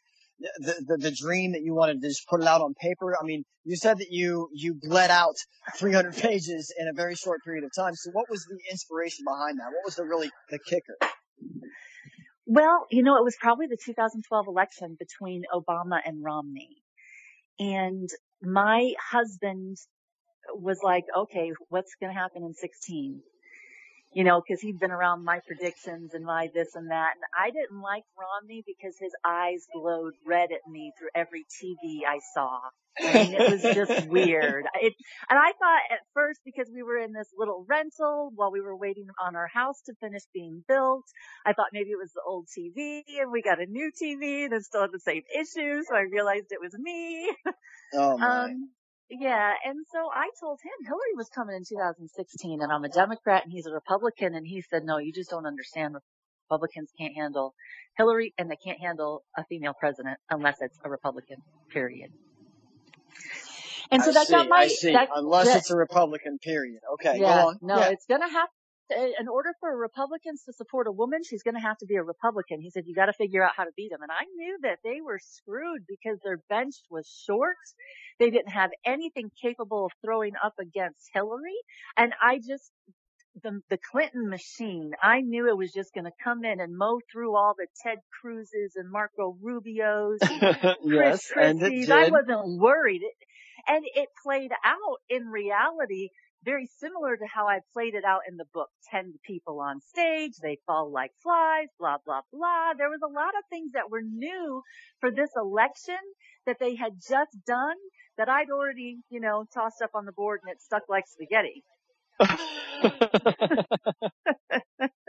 the, 0.59 0.85
the, 0.87 0.97
the 0.97 1.11
dream 1.11 1.51
that 1.53 1.61
you 1.61 1.73
wanted 1.73 2.01
to 2.01 2.07
just 2.07 2.27
put 2.27 2.41
it 2.41 2.47
out 2.47 2.61
on 2.61 2.73
paper? 2.73 3.15
I 3.19 3.25
mean, 3.25 3.43
you 3.63 3.75
said 3.75 3.99
that 3.99 4.07
you, 4.09 4.49
you 4.53 4.75
bled 4.81 5.09
out 5.09 5.35
300 5.77 6.15
pages 6.15 6.73
in 6.77 6.87
a 6.87 6.93
very 6.93 7.15
short 7.15 7.41
period 7.43 7.63
of 7.63 7.71
time. 7.75 7.93
So 7.95 8.11
what 8.11 8.25
was 8.29 8.45
the 8.45 8.57
inspiration 8.71 9.25
behind 9.25 9.59
that? 9.59 9.67
What 9.67 9.85
was 9.85 9.95
the 9.95 10.03
really, 10.03 10.29
the 10.49 10.59
kicker? 10.59 10.97
Well, 12.45 12.85
you 12.89 13.03
know, 13.03 13.17
it 13.17 13.23
was 13.23 13.37
probably 13.39 13.67
the 13.67 13.77
2012 13.83 14.47
election 14.47 14.97
between 14.99 15.43
Obama 15.53 15.99
and 16.03 16.23
Romney. 16.23 16.81
And 17.59 18.09
my 18.41 18.93
husband 19.11 19.77
was 20.55 20.79
like, 20.83 21.05
okay, 21.15 21.51
what's 21.69 21.95
going 21.99 22.13
to 22.13 22.19
happen 22.19 22.43
in 22.43 22.53
16? 22.53 23.21
You 24.13 24.23
know, 24.23 24.41
cause 24.41 24.59
he'd 24.61 24.79
been 24.79 24.91
around 24.91 25.23
my 25.23 25.39
predictions 25.45 26.13
and 26.13 26.25
my 26.25 26.49
this 26.53 26.75
and 26.75 26.91
that. 26.91 27.13
And 27.15 27.23
I 27.37 27.49
didn't 27.51 27.81
like 27.81 28.03
Romney 28.17 28.63
because 28.65 28.95
his 28.99 29.11
eyes 29.25 29.65
glowed 29.73 30.13
red 30.25 30.49
at 30.51 30.69
me 30.69 30.91
through 30.97 31.09
every 31.15 31.45
TV 31.45 32.01
I 32.07 32.19
saw. 32.33 32.59
I 32.99 33.13
mean, 33.13 33.33
it 33.33 33.51
was 33.51 33.61
just 33.61 34.07
weird. 34.09 34.65
It, 34.81 34.93
and 35.29 35.39
I 35.39 35.53
thought 35.53 35.81
at 35.91 35.99
first 36.13 36.41
because 36.43 36.69
we 36.73 36.83
were 36.83 36.97
in 36.97 37.13
this 37.13 37.29
little 37.37 37.65
rental 37.69 38.31
while 38.35 38.51
we 38.51 38.61
were 38.61 38.75
waiting 38.75 39.07
on 39.23 39.35
our 39.35 39.47
house 39.47 39.81
to 39.85 39.93
finish 40.01 40.23
being 40.33 40.63
built, 40.67 41.05
I 41.45 41.53
thought 41.53 41.67
maybe 41.71 41.91
it 41.91 41.97
was 41.97 42.11
the 42.13 42.21
old 42.27 42.47
TV 42.47 43.03
and 43.21 43.31
we 43.31 43.41
got 43.41 43.61
a 43.61 43.65
new 43.65 43.91
TV 43.91 44.49
that 44.49 44.63
still 44.63 44.81
had 44.81 44.91
the 44.91 44.99
same 44.99 45.23
issues. 45.33 45.87
So 45.87 45.95
I 45.95 46.01
realized 46.11 46.47
it 46.49 46.61
was 46.61 46.73
me. 46.77 47.31
Oh 47.93 48.17
my. 48.17 48.51
Um, 48.51 48.69
yeah, 49.11 49.53
and 49.65 49.85
so 49.91 49.99
I 50.13 50.29
told 50.39 50.59
him 50.63 50.85
Hillary 50.85 51.15
was 51.15 51.29
coming 51.29 51.55
in 51.55 51.63
2016 51.67 52.61
and 52.61 52.71
I'm 52.71 52.83
a 52.83 52.89
Democrat 52.89 53.43
and 53.43 53.51
he's 53.51 53.65
a 53.65 53.71
Republican 53.71 54.35
and 54.35 54.47
he 54.47 54.61
said, 54.61 54.83
no, 54.83 54.97
you 54.97 55.11
just 55.11 55.29
don't 55.29 55.45
understand. 55.45 55.95
Republicans 56.49 56.89
can't 56.97 57.13
handle 57.15 57.53
Hillary 57.97 58.33
and 58.37 58.49
they 58.49 58.57
can't 58.57 58.79
handle 58.79 59.23
a 59.37 59.43
female 59.45 59.73
president 59.77 60.17
unless 60.29 60.57
it's 60.61 60.77
a 60.83 60.89
Republican, 60.89 61.37
period. 61.71 62.11
And 63.91 64.01
so 64.01 64.11
I 64.11 64.13
that 64.13 64.27
see, 64.27 64.33
got 64.33 64.47
my. 64.47 64.69
That, 64.83 65.09
unless 65.13 65.47
that, 65.47 65.57
it's 65.57 65.71
a 65.71 65.75
Republican, 65.75 66.39
period. 66.41 66.79
Okay, 66.93 67.19
yeah, 67.19 67.41
go 67.41 67.47
on. 67.49 67.57
No, 67.61 67.77
yeah. 67.77 67.89
it's 67.89 68.05
gonna 68.05 68.29
have 68.29 68.47
in 68.91 69.27
order 69.27 69.53
for 69.59 69.75
Republicans 69.75 70.43
to 70.45 70.53
support 70.53 70.87
a 70.87 70.91
woman, 70.91 71.21
she's 71.23 71.43
going 71.43 71.55
to 71.55 71.61
have 71.61 71.77
to 71.79 71.85
be 71.85 71.95
a 71.95 72.03
Republican. 72.03 72.61
He 72.61 72.69
said, 72.69 72.83
you 72.85 72.95
got 72.95 73.07
to 73.07 73.13
figure 73.13 73.43
out 73.43 73.51
how 73.55 73.63
to 73.63 73.71
beat 73.75 73.91
them. 73.91 74.01
And 74.01 74.11
I 74.11 74.25
knew 74.35 74.59
that 74.63 74.79
they 74.83 75.01
were 75.01 75.19
screwed 75.19 75.83
because 75.87 76.19
their 76.23 76.39
bench 76.49 76.75
was 76.89 77.07
short. 77.25 77.55
They 78.19 78.29
didn't 78.29 78.51
have 78.51 78.71
anything 78.85 79.31
capable 79.41 79.85
of 79.85 79.91
throwing 80.03 80.33
up 80.43 80.53
against 80.59 81.09
Hillary. 81.13 81.57
And 81.97 82.13
I 82.21 82.37
just, 82.37 82.71
the, 83.43 83.61
the 83.69 83.79
Clinton 83.91 84.29
machine, 84.29 84.91
I 85.01 85.21
knew 85.21 85.49
it 85.49 85.57
was 85.57 85.71
just 85.71 85.93
going 85.93 86.05
to 86.05 86.11
come 86.23 86.43
in 86.43 86.59
and 86.59 86.77
mow 86.77 86.99
through 87.11 87.35
all 87.35 87.53
the 87.57 87.67
Ted 87.83 87.99
Cruzes 88.23 88.73
and 88.75 88.91
Marco 88.91 89.37
Rubios 89.43 90.17
and 90.21 90.75
yes, 90.83 91.27
Chris 91.31 91.57
Christie's. 91.59 91.89
I 91.89 92.09
wasn't 92.09 92.59
worried. 92.59 93.01
It, 93.03 93.13
and 93.67 93.85
it 93.95 94.09
played 94.23 94.51
out 94.65 94.97
in 95.09 95.27
reality 95.27 96.09
very 96.43 96.67
similar 96.79 97.17
to 97.17 97.25
how 97.25 97.47
I 97.47 97.59
played 97.73 97.95
it 97.95 98.05
out 98.05 98.21
in 98.27 98.37
the 98.37 98.45
book. 98.53 98.69
Ten 98.89 99.13
people 99.25 99.59
on 99.59 99.81
stage, 99.81 100.33
they 100.41 100.57
fall 100.65 100.91
like 100.91 101.11
flies, 101.21 101.67
blah, 101.79 101.97
blah, 102.05 102.21
blah. 102.33 102.73
There 102.77 102.89
was 102.89 103.01
a 103.03 103.11
lot 103.11 103.35
of 103.37 103.43
things 103.49 103.71
that 103.73 103.89
were 103.89 104.01
new 104.01 104.61
for 104.99 105.11
this 105.11 105.29
election 105.35 105.97
that 106.45 106.57
they 106.59 106.75
had 106.75 106.93
just 106.95 107.37
done 107.45 107.75
that 108.17 108.29
I'd 108.29 108.49
already, 108.49 108.99
you 109.09 109.19
know, 109.19 109.45
tossed 109.53 109.81
up 109.81 109.91
on 109.93 110.05
the 110.05 110.11
board 110.11 110.41
and 110.43 110.51
it 110.51 110.61
stuck 110.61 110.83
like 110.89 111.05
spaghetti. 111.07 111.63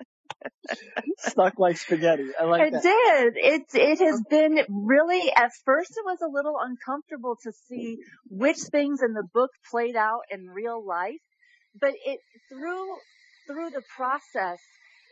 Stuck 1.19 1.59
like 1.59 1.77
spaghetti. 1.77 2.29
I 2.39 2.45
like 2.45 2.63
it 2.63 2.73
that. 2.73 2.83
did. 2.83 3.33
It 3.37 3.63
it 3.75 3.99
has 4.01 4.23
been 4.29 4.59
really. 4.69 5.33
At 5.35 5.51
first, 5.65 5.93
it 5.93 6.05
was 6.05 6.19
a 6.23 6.29
little 6.29 6.57
uncomfortable 6.61 7.37
to 7.45 7.53
see 7.69 7.99
which 8.29 8.59
things 8.59 9.03
in 9.03 9.13
the 9.13 9.27
book 9.35 9.51
played 9.71 9.97
out 9.97 10.23
in 10.31 10.47
real 10.49 10.85
life, 10.85 11.21
but 11.81 11.93
it 12.05 12.21
through 12.49 12.97
through 13.47 13.71
the 13.71 13.83
process, 13.97 14.59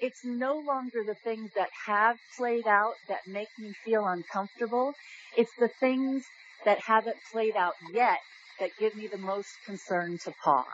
it's 0.01 0.25
no 0.25 0.63
longer 0.67 1.01
the 1.07 1.17
things 1.25 1.51
that 1.57 1.69
have 1.87 2.17
played 2.37 2.67
out 2.67 2.95
that 3.09 3.21
make 3.27 3.49
me 3.59 3.73
feel 3.85 4.07
uncomfortable. 4.07 4.93
It's 5.37 5.53
the 5.59 5.71
things 5.81 6.25
that 6.65 6.79
haven't 6.81 7.17
played 7.33 7.57
out 7.57 7.75
yet 7.93 8.19
that 8.61 8.71
give 8.79 8.95
me 8.95 9.09
the 9.09 9.19
most 9.19 9.49
concern 9.67 10.19
to 10.25 10.33
pause. 10.45 10.65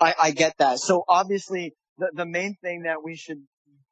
I, 0.00 0.14
I 0.20 0.30
get 0.32 0.56
that. 0.58 0.78
So 0.78 1.04
obviously 1.08 1.74
the, 1.98 2.10
the 2.14 2.26
main 2.26 2.56
thing 2.62 2.82
that 2.82 3.02
we 3.04 3.16
should 3.16 3.42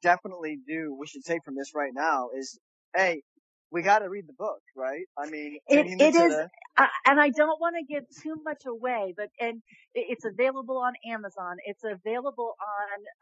definitely 0.01 0.59
do, 0.67 0.95
we 0.99 1.07
should 1.07 1.23
take 1.25 1.43
from 1.43 1.55
this 1.55 1.73
right 1.75 1.93
now 1.93 2.29
is, 2.37 2.59
hey, 2.95 3.21
we 3.71 3.81
got 3.81 3.99
to 3.99 4.09
read 4.09 4.27
the 4.27 4.33
book, 4.33 4.61
right? 4.75 5.05
I 5.17 5.29
mean, 5.29 5.59
it, 5.67 5.87
it 5.99 6.15
is, 6.15 6.33
uh, 6.77 6.85
and 7.05 7.19
I 7.19 7.29
don't 7.29 7.59
want 7.59 7.75
to 7.77 7.93
give 7.93 8.03
too 8.21 8.35
much 8.43 8.63
away, 8.67 9.13
but 9.15 9.29
and 9.39 9.61
it's 9.93 10.25
available 10.25 10.77
on 10.77 10.93
Amazon. 11.09 11.57
It's 11.65 11.83
available 11.83 12.55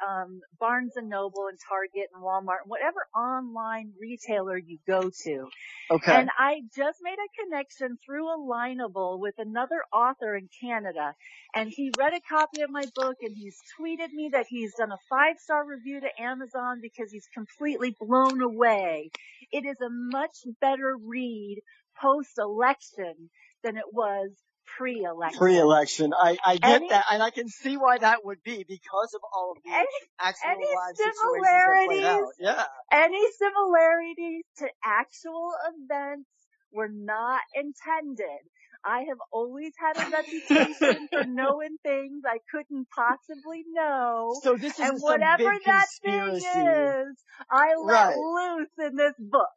on 0.04 0.10
um, 0.24 0.42
Barnes 0.60 0.94
and 0.96 1.10
Noble 1.10 1.48
and 1.50 1.58
Target 1.68 2.10
and 2.14 2.24
Walmart 2.24 2.62
and 2.64 2.70
whatever 2.70 3.08
online 3.16 3.94
retailer 4.00 4.58
you 4.58 4.80
go 4.88 5.12
to. 5.24 5.48
Okay. 5.92 6.16
And 6.16 6.30
I 6.38 6.62
just 6.76 7.00
made 7.02 7.18
a 7.18 7.44
connection 7.44 7.98
through 8.06 8.26
Alignable 8.26 9.20
with 9.20 9.36
another 9.38 9.84
author 9.94 10.36
in 10.36 10.50
Canada, 10.62 11.16
and 11.56 11.70
he 11.70 11.92
read 11.98 12.14
a 12.14 12.22
copy 12.22 12.62
of 12.62 12.70
my 12.70 12.86
book 12.96 13.18
and 13.22 13.36
he's 13.36 13.58
tweeted 13.80 14.12
me 14.14 14.30
that 14.34 14.46
he's 14.50 14.74
done 14.76 14.92
a 14.92 14.98
five 15.10 15.38
star 15.40 15.66
review 15.66 16.00
to 16.02 16.22
Amazon 16.22 16.80
because 16.82 17.12
he's 17.12 17.28
completely 17.34 17.96
blown 18.00 18.42
away. 18.42 19.12
It 19.52 19.66
is 19.66 19.78
a 19.82 19.90
much 19.90 20.38
better 20.62 20.96
read 20.98 21.62
post 22.02 22.38
election 22.38 23.30
than 23.64 23.78
it 23.78 23.92
was 23.92 24.32
pre-election. 24.78 25.40
Pre-election. 25.40 26.14
I, 26.14 26.38
I 26.46 26.58
get 26.58 26.76
any, 26.76 26.90
that, 26.90 27.06
and 27.12 27.24
I 27.24 27.32
can 27.32 27.48
see 27.48 27.76
why 27.76 27.98
that 27.98 28.24
would 28.24 28.44
be 28.44 28.64
because 28.68 29.14
of 29.16 29.22
all 29.34 29.54
of 29.56 29.64
the 29.64 29.72
any, 29.72 29.88
actual 30.20 30.52
any 30.52 30.66
live 30.66 30.96
similarities, 30.96 31.48
that 31.50 31.88
played 31.88 32.04
out. 32.04 32.28
Yeah. 32.40 32.64
Any 32.92 33.32
similarities 33.32 34.44
to 34.60 34.68
actual 34.86 35.52
events 35.74 36.30
were 36.72 36.90
not 36.92 37.42
intended. 37.56 38.46
I 38.86 39.00
have 39.10 39.18
always 39.32 39.74
had 39.80 39.98
a 39.98 40.10
reputation 40.12 41.08
for 41.12 41.24
knowing 41.26 41.78
things 41.84 42.24
I 42.26 42.40
couldn't 42.52 42.88
possibly 42.96 43.64
know. 43.74 44.34
So 44.44 44.56
this 44.56 44.80
is 44.80 44.86
and 44.86 45.00
whatever 45.00 45.54
that 45.66 45.86
thing 46.04 46.36
is, 46.36 47.16
I 47.52 47.76
let 47.78 48.08
right. 48.08 48.16
loose 48.18 48.90
in 48.90 48.96
this 48.96 49.14
book. 49.20 49.48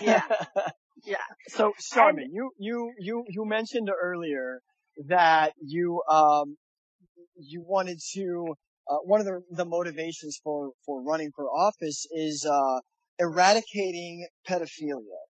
Yeah. 0.02 0.22
Yeah. 1.04 1.16
So, 1.48 1.72
Sharmin, 1.80 2.22
and, 2.22 2.32
you, 2.32 2.50
you, 2.58 2.92
you, 2.98 3.24
you 3.28 3.44
mentioned 3.44 3.88
earlier 3.90 4.60
that 5.08 5.52
you, 5.60 6.02
um, 6.10 6.56
you 7.36 7.64
wanted 7.66 7.98
to, 8.14 8.54
uh, 8.88 8.96
one 9.04 9.20
of 9.20 9.26
the, 9.26 9.42
the 9.50 9.64
motivations 9.64 10.38
for, 10.44 10.70
for 10.86 11.02
running 11.02 11.30
for 11.34 11.46
office 11.46 12.06
is, 12.12 12.46
uh, 12.48 12.80
eradicating 13.18 14.26
pedophilia. 14.48 15.21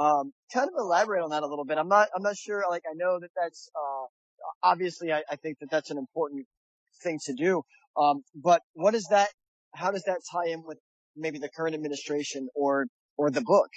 Um, 0.00 0.32
kind 0.52 0.68
of 0.68 0.74
elaborate 0.78 1.22
on 1.22 1.30
that 1.30 1.42
a 1.42 1.46
little 1.46 1.66
bit. 1.66 1.76
I'm 1.76 1.88
not, 1.88 2.08
I'm 2.16 2.22
not 2.22 2.36
sure, 2.36 2.64
like, 2.70 2.82
I 2.90 2.94
know 2.94 3.18
that 3.20 3.30
that's, 3.38 3.68
uh, 3.76 4.06
obviously 4.62 5.12
I, 5.12 5.22
I 5.30 5.36
think 5.36 5.58
that 5.60 5.70
that's 5.70 5.90
an 5.90 5.98
important 5.98 6.46
thing 7.02 7.18
to 7.26 7.34
do. 7.34 7.62
Um, 7.98 8.22
but 8.34 8.62
what 8.72 8.94
is 8.94 9.06
that, 9.10 9.28
how 9.74 9.90
does 9.90 10.04
that 10.04 10.20
tie 10.32 10.48
in 10.52 10.62
with 10.64 10.78
maybe 11.16 11.38
the 11.38 11.50
current 11.54 11.74
administration 11.74 12.48
or, 12.54 12.86
or 13.18 13.30
the 13.30 13.42
book? 13.42 13.68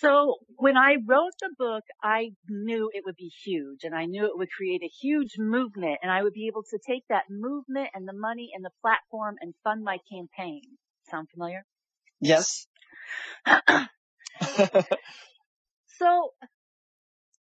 So 0.00 0.36
when 0.56 0.76
I 0.76 0.96
wrote 1.06 1.34
the 1.40 1.50
book, 1.56 1.84
I 2.02 2.30
knew 2.48 2.90
it 2.92 3.04
would 3.04 3.14
be 3.16 3.30
huge 3.44 3.84
and 3.84 3.94
I 3.94 4.06
knew 4.06 4.24
it 4.24 4.36
would 4.36 4.50
create 4.50 4.82
a 4.82 4.90
huge 5.00 5.34
movement 5.38 5.98
and 6.02 6.10
I 6.10 6.24
would 6.24 6.32
be 6.32 6.48
able 6.48 6.64
to 6.70 6.78
take 6.84 7.04
that 7.08 7.24
movement 7.30 7.90
and 7.94 8.08
the 8.08 8.14
money 8.14 8.50
and 8.52 8.64
the 8.64 8.70
platform 8.80 9.36
and 9.40 9.54
fund 9.62 9.84
my 9.84 9.98
campaign. 10.10 10.62
Sound 11.08 11.28
familiar? 11.32 11.64
Yes. 12.20 12.66
so 15.98 16.30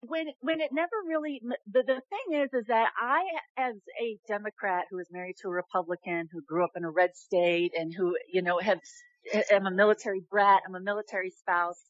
when 0.00 0.26
when 0.40 0.61
it 0.61 0.71
never 0.73 0.95
really 1.07 1.40
the 1.66 1.83
the 1.83 2.00
thing 2.09 2.40
is 2.40 2.50
is 2.52 2.66
that 2.68 2.90
I 3.00 3.23
as 3.57 3.75
a 4.00 4.18
Democrat 4.28 4.85
who 4.90 4.99
is 4.99 5.09
married 5.11 5.37
to 5.42 5.49
a 5.49 5.52
Republican 5.52 6.28
who 6.33 6.40
grew 6.42 6.64
up 6.64 6.73
in 6.76 6.85
a 6.85 6.90
red 6.90 7.16
state 7.16 7.73
and 7.76 7.92
who 7.95 8.16
you 8.33 8.42
know 8.42 8.59
have 8.59 8.78
am 9.50 9.66
a 9.66 9.71
military 9.71 10.23
brat, 10.30 10.62
I'm 10.66 10.75
a 10.75 10.80
military 10.80 11.30
spouse. 11.30 11.80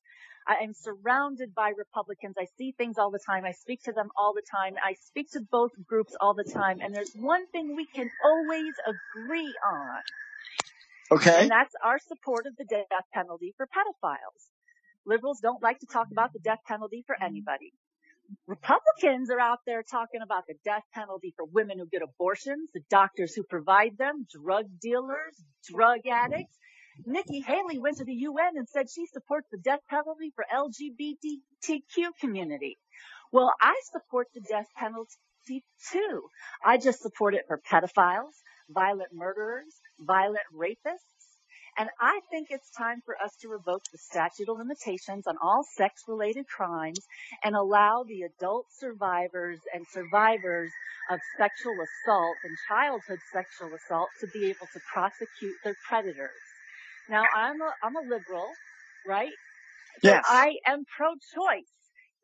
I 0.47 0.65
am 0.65 0.73
surrounded 0.73 1.55
by 1.55 1.73
Republicans. 1.77 2.37
I 2.39 2.47
see 2.57 2.73
things 2.79 2.97
all 2.99 3.11
the 3.11 3.21
time. 3.29 3.45
I 3.45 3.53
speak 3.53 3.83
to 3.83 3.93
them 3.93 4.09
all 4.17 4.33
the 4.33 4.43
time. 4.51 4.75
I 4.83 4.95
speak 4.95 5.31
to 5.33 5.41
both 5.41 5.73
groups 5.87 6.15
all 6.23 6.33
the 6.33 6.45
time. 6.45 6.79
And 6.81 6.95
there's 6.95 7.13
one 7.15 7.47
thing 7.49 7.77
we 7.77 7.87
can 7.95 8.11
always 8.25 8.73
agree 8.87 9.55
on. 9.67 10.01
Okay. 11.11 11.43
And 11.43 11.51
that's 11.51 11.75
our 11.85 11.99
support 11.99 12.47
of 12.47 12.57
the 12.57 12.65
death 12.65 13.05
penalty 13.13 13.53
for 13.59 13.67
pedophiles. 13.67 14.49
Liberals 15.09 15.41
don't 15.41 15.63
like 15.63 15.81
to 15.81 15.87
talk 15.87 16.09
about 16.13 16.33
the 16.33 16.39
death 16.39 16.61
penalty 16.67 17.03
for 17.07 17.15
mm-hmm. 17.15 17.25
anybody. 17.25 17.73
Republicans 18.47 19.31
are 19.31 19.41
out 19.41 19.61
there 19.67 19.83
talking 19.83 20.21
about 20.23 20.45
the 20.47 20.55
death 20.63 20.83
penalty 20.93 21.33
for 21.35 21.47
women 21.47 21.79
who 21.79 21.87
get 21.87 22.03
abortions, 22.03 22.69
the 22.75 22.83
doctors 22.91 23.35
who 23.35 23.43
provide 23.43 23.97
them, 23.97 24.27
drug 24.31 24.67
dealers, 24.81 25.35
drug 25.67 26.01
addicts, 26.07 26.55
Nikki 27.07 27.41
Haley 27.41 27.79
went 27.79 27.99
to 27.99 28.05
the 28.05 28.15
UN 28.15 28.57
and 28.57 28.69
said 28.69 28.91
she 28.91 29.07
supports 29.07 29.49
the 29.51 29.59
death 29.59 29.81
penalty 29.89 30.33
for 30.35 30.45
LGBTQ 30.53 32.11
community. 32.21 32.77
Well, 33.33 33.53
I 33.61 33.81
support 33.93 34.29
the 34.35 34.41
death 34.41 34.67
penalty 34.77 35.15
too. 35.93 36.29
I 36.65 36.79
just 36.79 37.01
support 37.01 37.35
it 37.35 37.45
for 37.47 37.61
pedophiles, 37.71 38.35
violent 38.69 39.13
murderers, 39.13 39.81
violent 40.01 40.45
rapists. 40.55 41.18
And 41.79 41.89
I 42.01 42.21
think 42.31 42.49
it's 42.51 42.71
time 42.77 43.03
for 43.07 43.15
us 43.23 43.37
to 43.43 43.49
revoke 43.49 43.83
the 43.93 43.99
statute 43.99 44.49
of 44.49 44.59
limitations 44.59 45.29
on 45.29 45.37
all 45.41 45.63
sex 45.77 46.03
related 46.09 46.47
crimes 46.49 46.99
and 47.45 47.55
allow 47.55 48.05
the 48.07 48.23
adult 48.23 48.67
survivors 48.81 49.61
and 49.73 49.87
survivors 49.93 50.73
of 51.11 51.21
sexual 51.39 51.75
assault 51.75 52.37
and 52.43 52.57
childhood 52.69 53.21
sexual 53.33 53.71
assault 53.75 54.09
to 54.21 54.27
be 54.35 54.47
able 54.47 54.67
to 54.73 54.81
prosecute 54.93 55.55
their 55.63 55.77
predators. 55.89 56.43
Now 57.09 57.23
I'm 57.37 57.61
a, 57.63 57.71
I'm 57.83 57.97
a 57.97 58.03
liberal, 58.03 58.49
right? 59.07 59.33
Yes. 60.03 60.25
I 60.29 60.57
am 60.67 60.85
pro-choice. 60.97 61.78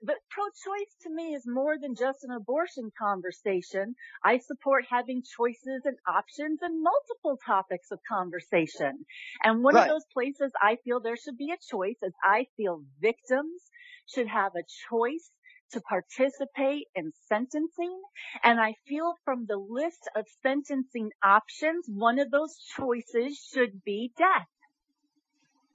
But 0.06 0.16
pro-choice 0.28 0.94
to 1.04 1.10
me 1.10 1.32
is 1.34 1.46
more 1.46 1.78
than 1.78 1.94
just 1.94 2.24
an 2.24 2.30
abortion 2.30 2.92
conversation. 2.98 3.94
I 4.22 4.36
support 4.36 4.84
having 4.90 5.22
choices 5.22 5.82
and 5.86 5.96
options 6.06 6.58
and 6.60 6.82
multiple 6.82 7.38
topics 7.46 7.90
of 7.90 8.00
conversation. 8.06 9.06
And 9.42 9.64
one 9.64 9.74
right. 9.74 9.84
of 9.84 9.88
those 9.88 10.04
places 10.12 10.52
I 10.60 10.76
feel 10.84 11.00
there 11.00 11.16
should 11.16 11.38
be 11.38 11.52
a 11.52 11.56
choice 11.70 11.96
is 12.02 12.12
I 12.22 12.48
feel 12.58 12.82
victims 13.00 13.62
should 14.06 14.28
have 14.28 14.52
a 14.56 14.64
choice 14.90 15.30
to 15.72 15.80
participate 15.80 16.88
in 16.94 17.12
sentencing. 17.26 18.02
And 18.42 18.60
I 18.60 18.74
feel 18.86 19.14
from 19.24 19.46
the 19.46 19.56
list 19.56 20.06
of 20.14 20.26
sentencing 20.42 21.12
options, 21.22 21.86
one 21.88 22.18
of 22.18 22.30
those 22.30 22.58
choices 22.76 23.38
should 23.38 23.82
be 23.84 24.12
death. 24.18 24.48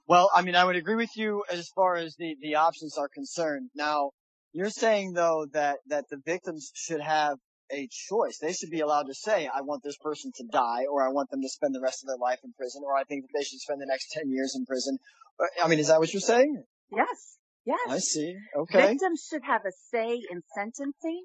Well, 0.06 0.30
I 0.34 0.42
mean, 0.42 0.54
I 0.54 0.64
would 0.64 0.76
agree 0.76 0.96
with 0.96 1.16
you 1.16 1.44
as 1.50 1.68
far 1.68 1.96
as 1.96 2.16
the, 2.16 2.36
the 2.40 2.56
options 2.56 2.96
are 2.96 3.08
concerned. 3.08 3.70
Now, 3.74 4.10
you're 4.52 4.70
saying 4.70 5.12
though 5.12 5.46
that, 5.52 5.78
that 5.88 6.04
the 6.10 6.18
victims 6.24 6.70
should 6.74 7.00
have 7.00 7.38
a 7.72 7.88
choice. 7.90 8.38
They 8.38 8.52
should 8.52 8.70
be 8.70 8.80
allowed 8.80 9.04
to 9.04 9.14
say, 9.14 9.46
I 9.46 9.62
want 9.62 9.82
this 9.82 9.96
person 9.96 10.32
to 10.36 10.44
die, 10.50 10.86
or 10.90 11.06
I 11.06 11.10
want 11.10 11.30
them 11.30 11.40
to 11.42 11.48
spend 11.48 11.74
the 11.74 11.80
rest 11.80 12.02
of 12.02 12.08
their 12.08 12.18
life 12.18 12.40
in 12.44 12.52
prison, 12.52 12.82
or 12.84 12.96
I 12.96 13.04
think 13.04 13.22
that 13.22 13.38
they 13.38 13.44
should 13.44 13.60
spend 13.60 13.80
the 13.80 13.86
next 13.86 14.10
10 14.10 14.30
years 14.30 14.54
in 14.56 14.66
prison. 14.66 14.98
Uh, 15.38 15.46
I 15.64 15.68
mean, 15.68 15.78
is 15.78 15.88
that 15.88 16.00
what 16.00 16.12
you're 16.12 16.20
saying? 16.20 16.62
Yes. 16.90 17.38
Yes. 17.64 17.78
I 17.88 17.98
see. 17.98 18.34
Okay. 18.56 18.88
Victims 18.88 19.26
should 19.30 19.42
have 19.44 19.62
a 19.64 19.72
say 19.90 20.18
in 20.30 20.42
sentencing 20.54 21.24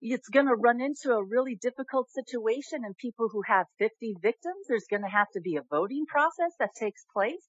it's 0.00 0.28
going 0.28 0.46
to 0.46 0.54
run 0.54 0.80
into 0.80 1.12
a 1.12 1.24
really 1.24 1.56
difficult 1.60 2.08
situation 2.10 2.80
and 2.84 2.96
people 2.96 3.28
who 3.30 3.42
have 3.46 3.66
50 3.78 4.14
victims, 4.22 4.66
there's 4.68 4.86
going 4.88 5.02
to 5.02 5.08
have 5.08 5.26
to 5.34 5.40
be 5.40 5.56
a 5.56 5.62
voting 5.70 6.06
process 6.06 6.52
that 6.60 6.70
takes 6.78 7.04
place. 7.12 7.42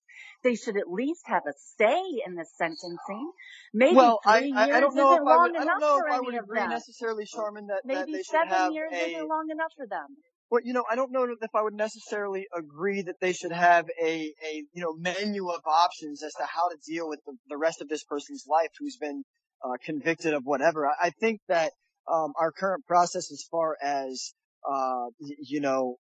They 0.44 0.56
should 0.56 0.78
at 0.78 0.90
least 0.90 1.22
have 1.26 1.44
a 1.48 1.54
say 1.78 2.02
in 2.26 2.36
the 2.36 2.46
sentencing. 2.58 3.32
Maybe 3.74 3.96
well, 3.96 4.20
three 4.24 4.52
I, 4.56 4.66
years 4.66 4.76
I 4.76 4.80
don't 4.80 4.96
know 4.96 5.14
isn't 5.14 5.26
long 5.26 5.38
I 5.38 5.42
would, 5.42 5.52
enough 5.52 5.62
I 5.62 5.66
don't 5.66 5.82
know 5.82 6.00
for 6.00 6.08
if 6.08 6.14
I 6.14 6.18
any 6.18 6.26
would 6.26 6.36
of 6.36 6.44
agree 6.44 6.60
them. 6.60 6.70
necessarily, 6.70 7.26
Sharmin, 7.26 7.68
that, 7.68 7.82
Maybe 7.86 8.14
that 8.14 8.26
seven 8.26 8.74
years 8.74 8.92
a, 8.94 9.10
isn't 9.10 9.28
long 9.28 9.48
enough 9.52 9.72
for 9.78 9.86
them. 9.88 10.18
Well, 10.50 10.62
you 10.64 10.74
know, 10.74 10.84
I 10.90 10.96
don't 10.96 11.12
know 11.12 11.28
if 11.40 11.54
I 11.54 11.62
would 11.62 11.76
necessarily 11.76 12.48
agree 12.58 13.04
that 13.04 13.16
they 13.22 13.34
should 13.34 13.52
have 13.52 13.86
a, 14.02 14.34
a, 14.44 14.64
you 14.74 14.82
know, 14.82 14.96
menu 14.98 15.48
of 15.50 15.62
options 15.66 16.24
as 16.24 16.34
to 16.34 16.44
how 16.44 16.70
to 16.70 16.78
deal 16.88 17.08
with 17.08 17.20
the, 17.28 17.34
the 17.50 17.58
rest 17.58 17.82
of 17.82 17.88
this 17.88 18.04
person's 18.04 18.46
life 18.50 18.72
who's 18.80 18.98
been, 18.98 19.24
uh, 19.64 19.78
convicted 19.84 20.34
of 20.34 20.44
whatever. 20.46 20.88
I, 20.88 21.08
I 21.08 21.10
think 21.12 21.42
that, 21.50 21.74
um, 22.12 22.34
our 22.40 22.52
current 22.52 22.86
process 22.86 23.32
as 23.32 23.44
far 23.50 23.78
as, 23.82 24.34
uh, 24.70 25.08
you 25.20 25.62
know, 25.62 25.98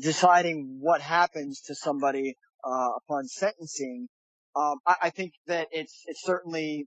deciding 0.00 0.78
what 0.80 1.00
happens 1.00 1.62
to 1.66 1.74
somebody, 1.74 2.36
uh, 2.64 2.90
upon 2.96 3.26
sentencing, 3.26 4.08
um, 4.54 4.76
I, 4.86 4.96
I, 5.04 5.10
think 5.10 5.32
that 5.46 5.68
it's, 5.70 6.02
it 6.06 6.16
certainly 6.18 6.86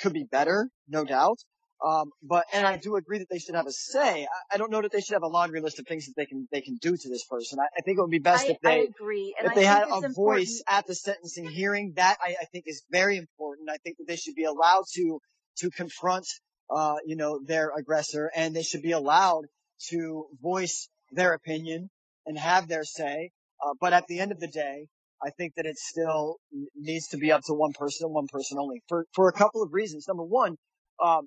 could 0.00 0.12
be 0.12 0.24
better, 0.24 0.68
no 0.88 1.04
doubt. 1.04 1.38
Um, 1.84 2.10
but 2.22 2.44
and 2.52 2.64
I 2.64 2.76
do 2.76 2.94
agree 2.94 3.18
that 3.18 3.28
they 3.28 3.40
should 3.40 3.56
have 3.56 3.66
a 3.66 3.72
say. 3.72 4.22
I, 4.22 4.54
I, 4.54 4.56
don't 4.56 4.70
know 4.70 4.82
that 4.82 4.92
they 4.92 5.00
should 5.00 5.14
have 5.14 5.24
a 5.24 5.28
laundry 5.28 5.60
list 5.60 5.80
of 5.80 5.86
things 5.86 6.06
that 6.06 6.12
they 6.16 6.26
can 6.26 6.46
they 6.52 6.60
can 6.60 6.76
do 6.80 6.96
to 6.96 7.08
this 7.08 7.24
person. 7.24 7.58
I, 7.58 7.64
I 7.76 7.80
think 7.84 7.98
it 7.98 8.00
would 8.00 8.10
be 8.10 8.20
best 8.20 8.48
if 8.48 8.60
they 8.62 8.82
agree. 8.82 9.34
if 9.36 9.52
they 9.54 9.64
had 9.64 9.82
a 9.82 9.94
important. 9.94 10.14
voice 10.14 10.62
at 10.68 10.86
the 10.86 10.94
sentencing 10.94 11.50
hearing. 11.50 11.94
That 11.96 12.18
I, 12.24 12.36
I, 12.40 12.44
think 12.52 12.64
is 12.68 12.84
very 12.92 13.16
important. 13.16 13.68
I 13.68 13.78
think 13.78 13.96
that 13.98 14.04
they 14.06 14.14
should 14.14 14.36
be 14.36 14.44
allowed 14.44 14.84
to 14.94 15.18
to 15.58 15.70
confront 15.70 16.26
uh, 16.74 16.96
you 17.06 17.16
know 17.16 17.40
their 17.44 17.70
aggressor, 17.76 18.30
and 18.34 18.54
they 18.54 18.62
should 18.62 18.82
be 18.82 18.92
allowed 18.92 19.44
to 19.90 20.26
voice 20.40 20.88
their 21.10 21.34
opinion 21.34 21.90
and 22.26 22.38
have 22.38 22.68
their 22.68 22.84
say. 22.84 23.30
Uh, 23.64 23.74
but 23.80 23.92
at 23.92 24.06
the 24.06 24.18
end 24.18 24.32
of 24.32 24.40
the 24.40 24.48
day, 24.48 24.86
I 25.22 25.30
think 25.30 25.54
that 25.56 25.66
it 25.66 25.78
still 25.78 26.36
needs 26.74 27.08
to 27.08 27.16
be 27.16 27.30
up 27.30 27.42
to 27.46 27.54
one 27.54 27.72
person 27.72 28.06
and 28.06 28.14
one 28.14 28.26
person 28.26 28.58
only 28.58 28.82
for 28.88 29.06
for 29.14 29.28
a 29.28 29.32
couple 29.32 29.62
of 29.62 29.72
reasons. 29.72 30.06
Number 30.08 30.24
one. 30.24 30.56
Um, 31.02 31.26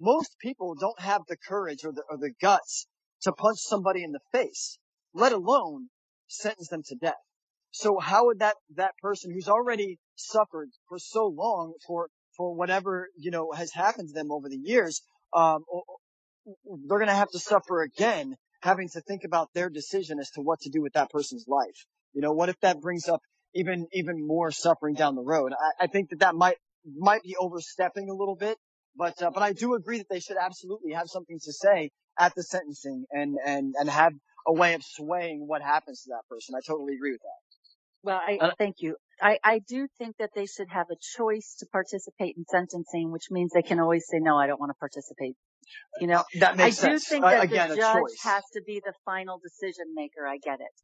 most 0.00 0.36
people 0.40 0.74
don't 0.74 1.00
have 1.00 1.22
the 1.28 1.36
courage 1.36 1.84
or 1.84 1.92
the, 1.92 2.02
or 2.10 2.16
the 2.18 2.32
guts 2.42 2.86
to 3.22 3.32
punch 3.32 3.58
somebody 3.60 4.02
in 4.02 4.12
the 4.12 4.20
face, 4.32 4.78
let 5.14 5.32
alone 5.32 5.88
sentence 6.26 6.68
them 6.68 6.82
to 6.86 6.96
death. 6.96 7.14
So 7.70 7.98
how 7.98 8.26
would 8.26 8.40
that, 8.40 8.56
that 8.76 8.92
person 9.00 9.32
who's 9.32 9.48
already 9.48 9.98
suffered 10.16 10.68
for 10.88 10.98
so 10.98 11.26
long 11.26 11.74
for, 11.86 12.08
for 12.36 12.54
whatever, 12.54 13.08
you 13.16 13.30
know, 13.30 13.52
has 13.52 13.72
happened 13.72 14.08
to 14.08 14.14
them 14.14 14.30
over 14.30 14.48
the 14.48 14.56
years, 14.56 15.02
um, 15.34 15.64
they're 16.86 16.98
going 16.98 17.08
to 17.08 17.14
have 17.14 17.30
to 17.30 17.38
suffer 17.38 17.82
again 17.82 18.36
having 18.62 18.88
to 18.88 19.00
think 19.00 19.24
about 19.24 19.48
their 19.54 19.68
decision 19.68 20.18
as 20.18 20.30
to 20.30 20.40
what 20.40 20.60
to 20.60 20.70
do 20.70 20.82
with 20.82 20.94
that 20.94 21.10
person's 21.10 21.46
life. 21.48 21.86
You 22.12 22.22
know, 22.22 22.32
what 22.32 22.48
if 22.48 22.58
that 22.60 22.80
brings 22.80 23.08
up 23.08 23.20
even, 23.54 23.86
even 23.92 24.26
more 24.26 24.50
suffering 24.50 24.94
down 24.94 25.14
the 25.14 25.22
road? 25.22 25.52
I, 25.52 25.84
I 25.84 25.86
think 25.86 26.10
that 26.10 26.20
that 26.20 26.34
might, 26.34 26.56
might 26.96 27.22
be 27.22 27.36
overstepping 27.36 28.08
a 28.08 28.14
little 28.14 28.36
bit 28.36 28.58
but 28.96 29.20
uh, 29.22 29.30
but 29.32 29.42
I 29.42 29.52
do 29.52 29.74
agree 29.74 29.98
that 29.98 30.08
they 30.08 30.20
should 30.20 30.36
absolutely 30.36 30.92
have 30.92 31.08
something 31.08 31.38
to 31.40 31.52
say 31.52 31.90
at 32.18 32.34
the 32.34 32.42
sentencing 32.42 33.06
and 33.10 33.36
and 33.44 33.74
and 33.78 33.88
have 33.88 34.12
a 34.46 34.52
way 34.52 34.74
of 34.74 34.82
swaying 34.84 35.46
what 35.46 35.62
happens 35.62 36.02
to 36.02 36.10
that 36.10 36.22
person. 36.28 36.54
I 36.54 36.60
totally 36.66 36.94
agree 36.94 37.12
with 37.12 37.22
that. 37.22 37.40
Well, 38.02 38.20
I 38.20 38.38
uh, 38.40 38.50
thank 38.58 38.76
you. 38.80 38.96
I, 39.24 39.38
I 39.42 39.60
do 39.66 39.88
think 39.98 40.16
that 40.18 40.30
they 40.34 40.46
should 40.46 40.68
have 40.68 40.86
a 40.90 40.96
choice 41.16 41.56
to 41.60 41.66
participate 41.72 42.36
in 42.36 42.44
sentencing, 42.50 43.10
which 43.10 43.30
means 43.30 43.52
they 43.54 43.62
can 43.62 43.80
always 43.80 44.04
say 44.06 44.18
no. 44.20 44.36
I 44.36 44.46
don't 44.46 44.60
want 44.60 44.70
to 44.70 44.78
participate. 44.78 45.34
You 45.98 46.08
know, 46.08 46.22
that 46.40 46.56
makes 46.56 46.78
I 46.78 46.88
sense. 46.88 47.04
do 47.04 47.08
think 47.08 47.24
that 47.24 47.40
uh, 47.40 47.42
again, 47.42 47.70
the 47.70 47.76
judge 47.76 48.02
has 48.22 48.44
to 48.52 48.62
be 48.66 48.82
the 48.84 48.92
final 49.06 49.40
decision 49.42 49.86
maker. 49.94 50.26
I 50.26 50.36
get 50.36 50.60
it 50.60 50.74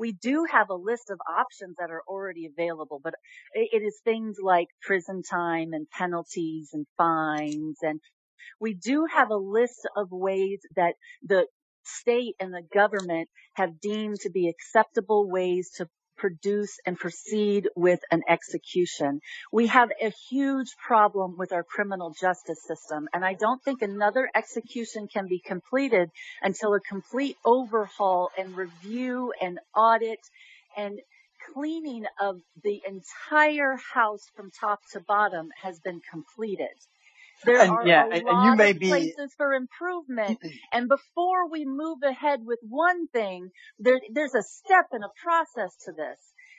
we 0.00 0.12
do 0.12 0.46
have 0.50 0.70
a 0.70 0.74
list 0.74 1.10
of 1.10 1.18
options 1.28 1.76
that 1.78 1.90
are 1.90 2.02
already 2.08 2.46
available, 2.46 3.00
but 3.04 3.14
it 3.52 3.82
is 3.82 4.00
things 4.02 4.36
like 4.42 4.68
prison 4.82 5.22
time 5.22 5.72
and 5.72 5.86
penalties 5.90 6.70
and 6.72 6.86
fines. 6.96 7.76
And 7.82 8.00
we 8.58 8.74
do 8.74 9.06
have 9.12 9.30
a 9.30 9.36
list 9.36 9.86
of 9.96 10.08
ways 10.10 10.60
that 10.76 10.94
the 11.22 11.46
state 11.84 12.34
and 12.40 12.52
the 12.52 12.62
government 12.74 13.28
have 13.54 13.80
deemed 13.80 14.20
to 14.20 14.30
be 14.30 14.48
acceptable 14.48 15.28
ways 15.28 15.70
to 15.76 15.86
produce 16.20 16.78
and 16.84 16.98
proceed 16.98 17.68
with 17.74 18.00
an 18.10 18.22
execution. 18.28 19.20
We 19.50 19.68
have 19.68 19.90
a 20.02 20.12
huge 20.28 20.68
problem 20.76 21.36
with 21.38 21.50
our 21.52 21.64
criminal 21.64 22.10
justice 22.10 22.62
system, 22.66 23.08
and 23.14 23.24
I 23.24 23.32
don't 23.34 23.62
think 23.64 23.80
another 23.80 24.28
execution 24.34 25.08
can 25.08 25.26
be 25.26 25.40
completed 25.40 26.10
until 26.42 26.74
a 26.74 26.80
complete 26.80 27.36
overhaul 27.44 28.30
and 28.36 28.54
review 28.54 29.32
and 29.40 29.58
audit 29.74 30.20
and 30.76 31.00
cleaning 31.54 32.04
of 32.20 32.36
the 32.62 32.82
entire 32.86 33.78
house 33.94 34.24
from 34.36 34.50
top 34.50 34.80
to 34.92 35.00
bottom 35.00 35.48
has 35.62 35.80
been 35.80 36.00
completed. 36.10 36.76
There 37.44 37.60
and, 37.60 37.70
are 37.70 37.86
yeah, 37.86 38.06
a 38.06 38.10
and, 38.10 38.24
lot 38.24 38.44
you 38.44 38.56
may 38.56 38.70
of 38.70 38.78
be... 38.78 38.88
places 38.88 39.34
for 39.36 39.54
improvement. 39.54 40.38
and 40.72 40.88
before 40.88 41.48
we 41.50 41.64
move 41.64 41.98
ahead 42.02 42.40
with 42.44 42.58
one 42.62 43.08
thing, 43.08 43.50
there, 43.78 44.00
there's 44.12 44.34
a 44.34 44.42
step 44.42 44.86
and 44.92 45.04
a 45.04 45.10
process 45.22 45.74
to 45.84 45.92
this. 45.92 46.18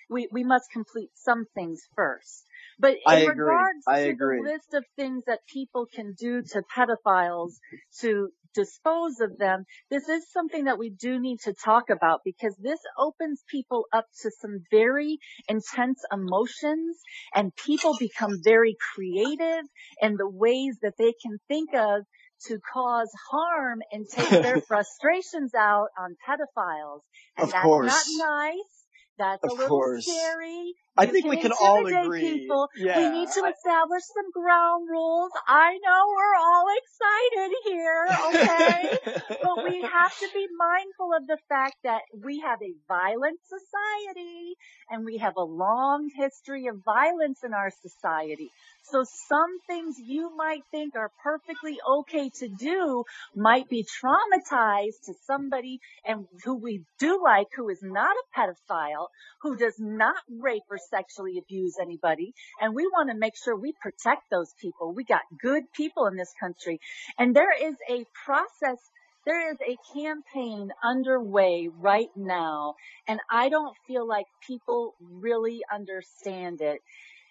We, 0.09 0.27
we 0.31 0.43
must 0.43 0.71
complete 0.71 1.11
some 1.13 1.45
things 1.55 1.81
first. 1.95 2.45
But 2.79 2.93
in 2.93 2.97
I 3.05 3.25
regards 3.25 3.85
to 3.85 4.09
agree. 4.09 4.41
the 4.41 4.51
list 4.51 4.73
of 4.73 4.83
things 4.95 5.23
that 5.27 5.45
people 5.47 5.85
can 5.85 6.13
do 6.19 6.41
to 6.41 6.63
pedophiles 6.75 7.53
to 7.99 8.29
dispose 8.53 9.19
of 9.21 9.37
them, 9.37 9.65
this 9.89 10.07
is 10.09 10.29
something 10.31 10.65
that 10.65 10.77
we 10.79 10.89
do 10.89 11.19
need 11.19 11.39
to 11.43 11.53
talk 11.53 11.89
about 11.89 12.21
because 12.23 12.55
this 12.59 12.79
opens 12.97 13.43
people 13.49 13.85
up 13.93 14.05
to 14.21 14.31
some 14.41 14.59
very 14.71 15.19
intense 15.47 16.01
emotions 16.11 16.97
and 17.33 17.55
people 17.55 17.95
become 17.99 18.37
very 18.43 18.75
creative 18.93 19.65
in 20.01 20.15
the 20.15 20.29
ways 20.29 20.77
that 20.81 20.93
they 20.97 21.13
can 21.21 21.37
think 21.47 21.73
of 21.73 22.03
to 22.47 22.57
cause 22.73 23.09
harm 23.29 23.79
and 23.91 24.05
take 24.09 24.29
their 24.29 24.61
frustrations 24.67 25.53
out 25.53 25.87
on 25.97 26.15
pedophiles. 26.27 27.01
And 27.37 27.45
of 27.45 27.51
that's 27.51 27.63
course. 27.63 27.87
not 28.17 28.27
nice. 28.27 28.81
That's 29.17 29.43
of 29.43 29.51
a 29.51 29.53
little 29.53 29.67
course. 29.67 30.05
scary. 30.05 30.73
I 30.97 31.05
think 31.05 31.25
we 31.25 31.37
can 31.37 31.51
all 31.53 31.85
agree. 31.85 32.39
People. 32.39 32.69
Yeah, 32.75 32.97
we 32.97 33.19
need 33.19 33.29
to 33.29 33.41
I, 33.45 33.51
establish 33.51 34.03
some 34.13 34.31
ground 34.31 34.89
rules. 34.89 35.31
I 35.47 35.77
know 35.83 36.01
we're 36.09 36.35
all 36.35 36.67
excited 36.81 37.51
here, 37.65 38.07
okay? 38.27 38.97
but 39.43 39.63
we 39.63 39.81
have 39.81 40.17
to 40.19 40.27
be 40.33 40.47
mindful 40.57 41.13
of 41.15 41.27
the 41.27 41.37
fact 41.47 41.75
that 41.83 42.01
we 42.23 42.39
have 42.41 42.61
a 42.61 42.73
violent 42.87 43.39
society 43.43 44.55
and 44.89 45.05
we 45.05 45.17
have 45.17 45.37
a 45.37 45.43
long 45.43 46.09
history 46.15 46.67
of 46.67 46.83
violence 46.83 47.39
in 47.43 47.53
our 47.53 47.71
society. 47.81 48.49
So 48.83 49.05
some 49.29 49.59
things 49.67 49.95
you 49.99 50.35
might 50.35 50.63
think 50.71 50.95
are 50.95 51.11
perfectly 51.23 51.77
okay 51.87 52.29
to 52.39 52.49
do 52.49 53.05
might 53.35 53.69
be 53.69 53.85
traumatized 53.85 55.05
to 55.05 55.13
somebody 55.25 55.79
and 56.03 56.25
who 56.43 56.55
we 56.55 56.83
do 56.99 57.21
like, 57.23 57.47
who 57.55 57.69
is 57.69 57.81
not 57.81 58.11
a 58.11 58.37
pedophile, 58.37 59.07
who 59.41 59.55
does 59.55 59.75
not 59.79 60.17
rape 60.29 60.63
or 60.69 60.79
sexually 60.89 61.37
abuse 61.37 61.75
anybody. 61.81 62.33
And 62.59 62.75
we 62.75 62.87
want 62.87 63.09
to 63.09 63.17
make 63.17 63.33
sure 63.41 63.55
we 63.55 63.73
protect 63.81 64.29
those 64.29 64.53
people. 64.59 64.93
We 64.93 65.03
got 65.03 65.21
good 65.41 65.63
people 65.73 66.07
in 66.07 66.15
this 66.15 66.33
country. 66.39 66.79
And 67.17 67.35
there 67.35 67.53
is 67.53 67.75
a 67.89 68.05
process 68.25 68.77
there 69.25 69.51
is 69.51 69.57
a 69.61 69.77
campaign 69.93 70.71
underway 70.83 71.69
right 71.79 72.09
now 72.15 72.73
and 73.07 73.19
I 73.29 73.49
don't 73.49 73.75
feel 73.87 74.07
like 74.07 74.25
people 74.47 74.95
really 74.99 75.61
understand 75.71 76.61
it. 76.61 76.81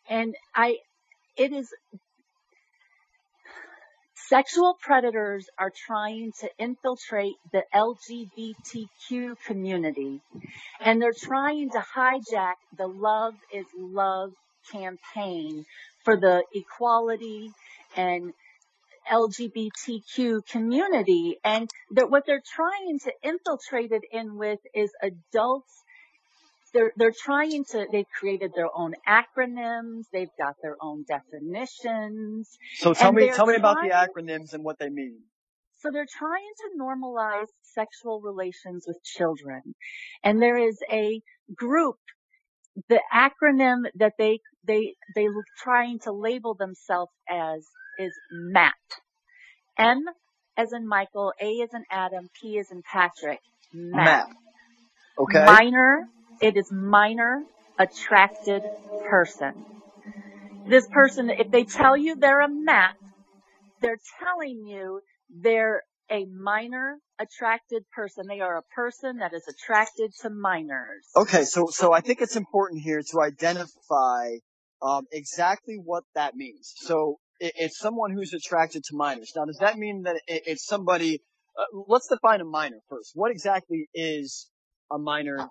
And 0.08 0.36
I, 0.54 0.76
it 1.36 1.52
is 1.52 1.68
Sexual 4.30 4.76
predators 4.80 5.48
are 5.58 5.72
trying 5.88 6.30
to 6.38 6.48
infiltrate 6.56 7.34
the 7.50 7.64
LGBTQ 7.74 9.34
community 9.44 10.20
and 10.78 11.02
they're 11.02 11.10
trying 11.12 11.68
to 11.70 11.84
hijack 11.96 12.54
the 12.78 12.86
Love 12.86 13.34
is 13.52 13.66
Love 13.76 14.30
campaign 14.70 15.66
for 16.04 16.16
the 16.16 16.44
equality 16.54 17.50
and 17.96 18.32
LGBTQ 19.10 20.46
community. 20.46 21.40
And 21.42 21.68
what 21.90 22.22
they're 22.24 22.40
trying 22.54 23.00
to 23.00 23.12
infiltrate 23.24 23.90
it 23.90 24.02
in 24.12 24.36
with 24.36 24.60
is 24.72 24.92
adults 25.02 25.82
they're 26.72 26.92
they're 26.96 27.12
trying 27.12 27.64
to 27.64 27.86
they've 27.90 28.10
created 28.18 28.52
their 28.54 28.68
own 28.74 28.94
acronyms 29.08 30.04
they've 30.12 30.34
got 30.38 30.54
their 30.62 30.76
own 30.80 31.04
definitions 31.08 32.48
so 32.76 32.94
tell 32.94 33.12
me 33.12 33.30
tell 33.34 33.46
me 33.46 33.56
about 33.56 33.78
the 33.82 33.90
acronyms 33.90 34.52
and 34.52 34.64
what 34.64 34.78
they 34.78 34.88
mean 34.88 35.18
so 35.80 35.90
they're 35.90 36.06
trying 36.18 36.52
to 36.58 36.82
normalize 36.82 37.46
sexual 37.62 38.20
relations 38.20 38.84
with 38.86 39.02
children 39.02 39.62
and 40.22 40.40
there 40.40 40.58
is 40.58 40.78
a 40.92 41.20
group 41.54 41.96
the 42.88 43.00
acronym 43.12 43.82
that 43.96 44.14
they 44.18 44.38
they 44.64 44.94
they 45.14 45.26
trying 45.62 45.98
to 46.00 46.12
label 46.12 46.54
themselves 46.54 47.12
as 47.28 47.66
is 47.98 48.12
MAP 48.32 48.74
M 49.78 50.04
as 50.56 50.72
in 50.72 50.86
Michael 50.86 51.32
A 51.40 51.60
as 51.62 51.70
in 51.74 51.84
Adam 51.90 52.28
P 52.40 52.58
as 52.58 52.70
in 52.70 52.82
Patrick 52.82 53.40
MAP, 53.72 54.04
MAP. 54.04 54.28
Okay. 55.18 55.44
Minor 55.44 56.08
it 56.40 56.56
is 56.56 56.70
minor 56.72 57.42
attracted 57.78 58.62
person. 59.08 59.64
This 60.66 60.86
person, 60.88 61.30
if 61.30 61.50
they 61.50 61.64
tell 61.64 61.96
you 61.96 62.16
they're 62.16 62.40
a 62.40 62.48
MAP, 62.48 62.96
they're 63.80 63.98
telling 64.22 64.66
you 64.66 65.00
they're 65.30 65.82
a 66.10 66.26
minor 66.26 66.98
attracted 67.18 67.84
person. 67.94 68.24
They 68.28 68.40
are 68.40 68.58
a 68.58 68.62
person 68.74 69.18
that 69.18 69.32
is 69.32 69.46
attracted 69.48 70.12
to 70.22 70.30
minors. 70.30 71.06
Okay, 71.16 71.44
so 71.44 71.68
so 71.70 71.92
I 71.92 72.00
think 72.00 72.20
it's 72.20 72.36
important 72.36 72.82
here 72.82 73.00
to 73.00 73.20
identify 73.20 74.36
um, 74.82 75.04
exactly 75.12 75.78
what 75.82 76.04
that 76.14 76.34
means. 76.34 76.72
So 76.76 77.18
it, 77.38 77.52
it's 77.56 77.78
someone 77.78 78.12
who's 78.12 78.34
attracted 78.34 78.84
to 78.84 78.96
minors. 78.96 79.32
Now, 79.36 79.44
does 79.44 79.58
that 79.60 79.78
mean 79.78 80.02
that 80.02 80.16
it, 80.26 80.42
it's 80.46 80.66
somebody? 80.66 81.22
Uh, 81.58 81.82
let's 81.88 82.08
define 82.08 82.40
a 82.40 82.44
minor 82.44 82.78
first. 82.88 83.12
What 83.14 83.30
exactly 83.30 83.88
is 83.94 84.48
a 84.90 84.98
minor 84.98 85.48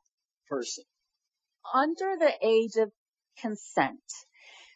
person? 0.49 0.83
Under 1.73 2.15
the 2.17 2.31
age 2.41 2.75
of 2.77 2.91
consent. 3.41 3.99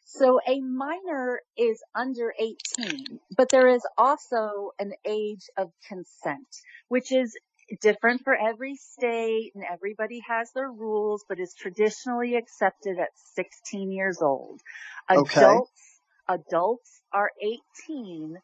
So 0.06 0.40
a 0.48 0.60
minor 0.60 1.40
is 1.58 1.82
under 1.96 2.34
18, 2.38 3.20
but 3.38 3.50
there 3.50 3.68
is 3.68 3.82
also 3.98 4.72
an 4.78 4.92
age 5.06 5.50
of 5.58 5.72
consent, 5.88 6.48
which 6.90 7.12
is 7.12 7.36
different 7.82 8.22
for 8.24 8.36
every 8.36 8.76
state 8.76 9.52
and 9.56 9.64
everybody 9.72 10.22
has 10.28 10.52
their 10.54 10.70
rules, 10.70 11.24
but 11.28 11.40
is 11.40 11.56
traditionally 11.58 12.36
accepted 12.36 13.00
at 13.00 13.10
16 13.36 13.92
years 13.92 14.22
old. 14.22 14.60
Okay. 15.10 15.42
Adults, 15.42 15.72
adults 16.28 17.02
are 17.14 17.32
18, 17.88 18.36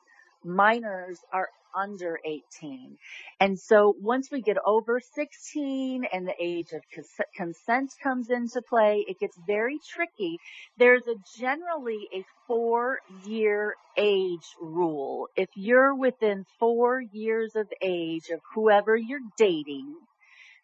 minors 0.43 1.19
are 1.34 1.49
under 1.78 2.19
18. 2.25 2.97
And 3.39 3.60
so 3.60 3.93
once 4.02 4.30
we 4.32 4.41
get 4.41 4.58
over 4.65 4.99
16 4.99 6.06
and 6.12 6.28
the 6.28 6.34
age 6.41 6.71
of 6.71 6.82
cons- 6.93 7.28
consent 7.36 7.91
comes 8.02 8.30
into 8.30 8.62
play, 8.67 9.06
it 9.08 9.19
gets 9.19 9.38
very 9.45 9.78
tricky. 9.88 10.39
There's 10.78 11.08
a 11.08 11.15
generally 11.39 12.08
a 12.13 12.23
four 12.47 12.97
year 13.25 13.75
age 13.97 14.47
rule. 14.60 15.28
If 15.36 15.49
you're 15.56 15.95
within 15.95 16.45
four 16.60 17.02
years 17.02 17.56
of 17.56 17.67
age 17.82 18.30
of 18.32 18.39
whoever 18.56 18.95
you're 18.97 19.19
dating, 19.38 19.95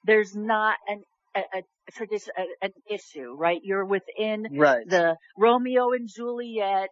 there's 0.04 0.36
not 0.36 0.78
an 0.88 1.04
a, 1.36 1.42
a 1.60 1.92
tradition, 1.92 2.34
a, 2.38 2.66
an 2.66 2.72
issue, 2.90 3.36
right? 3.36 3.60
You're 3.64 3.86
within 3.86 4.48
Right. 4.52 4.88
the 4.88 5.18
Romeo 5.38 5.92
and 5.92 6.08
Juliet 6.08 6.90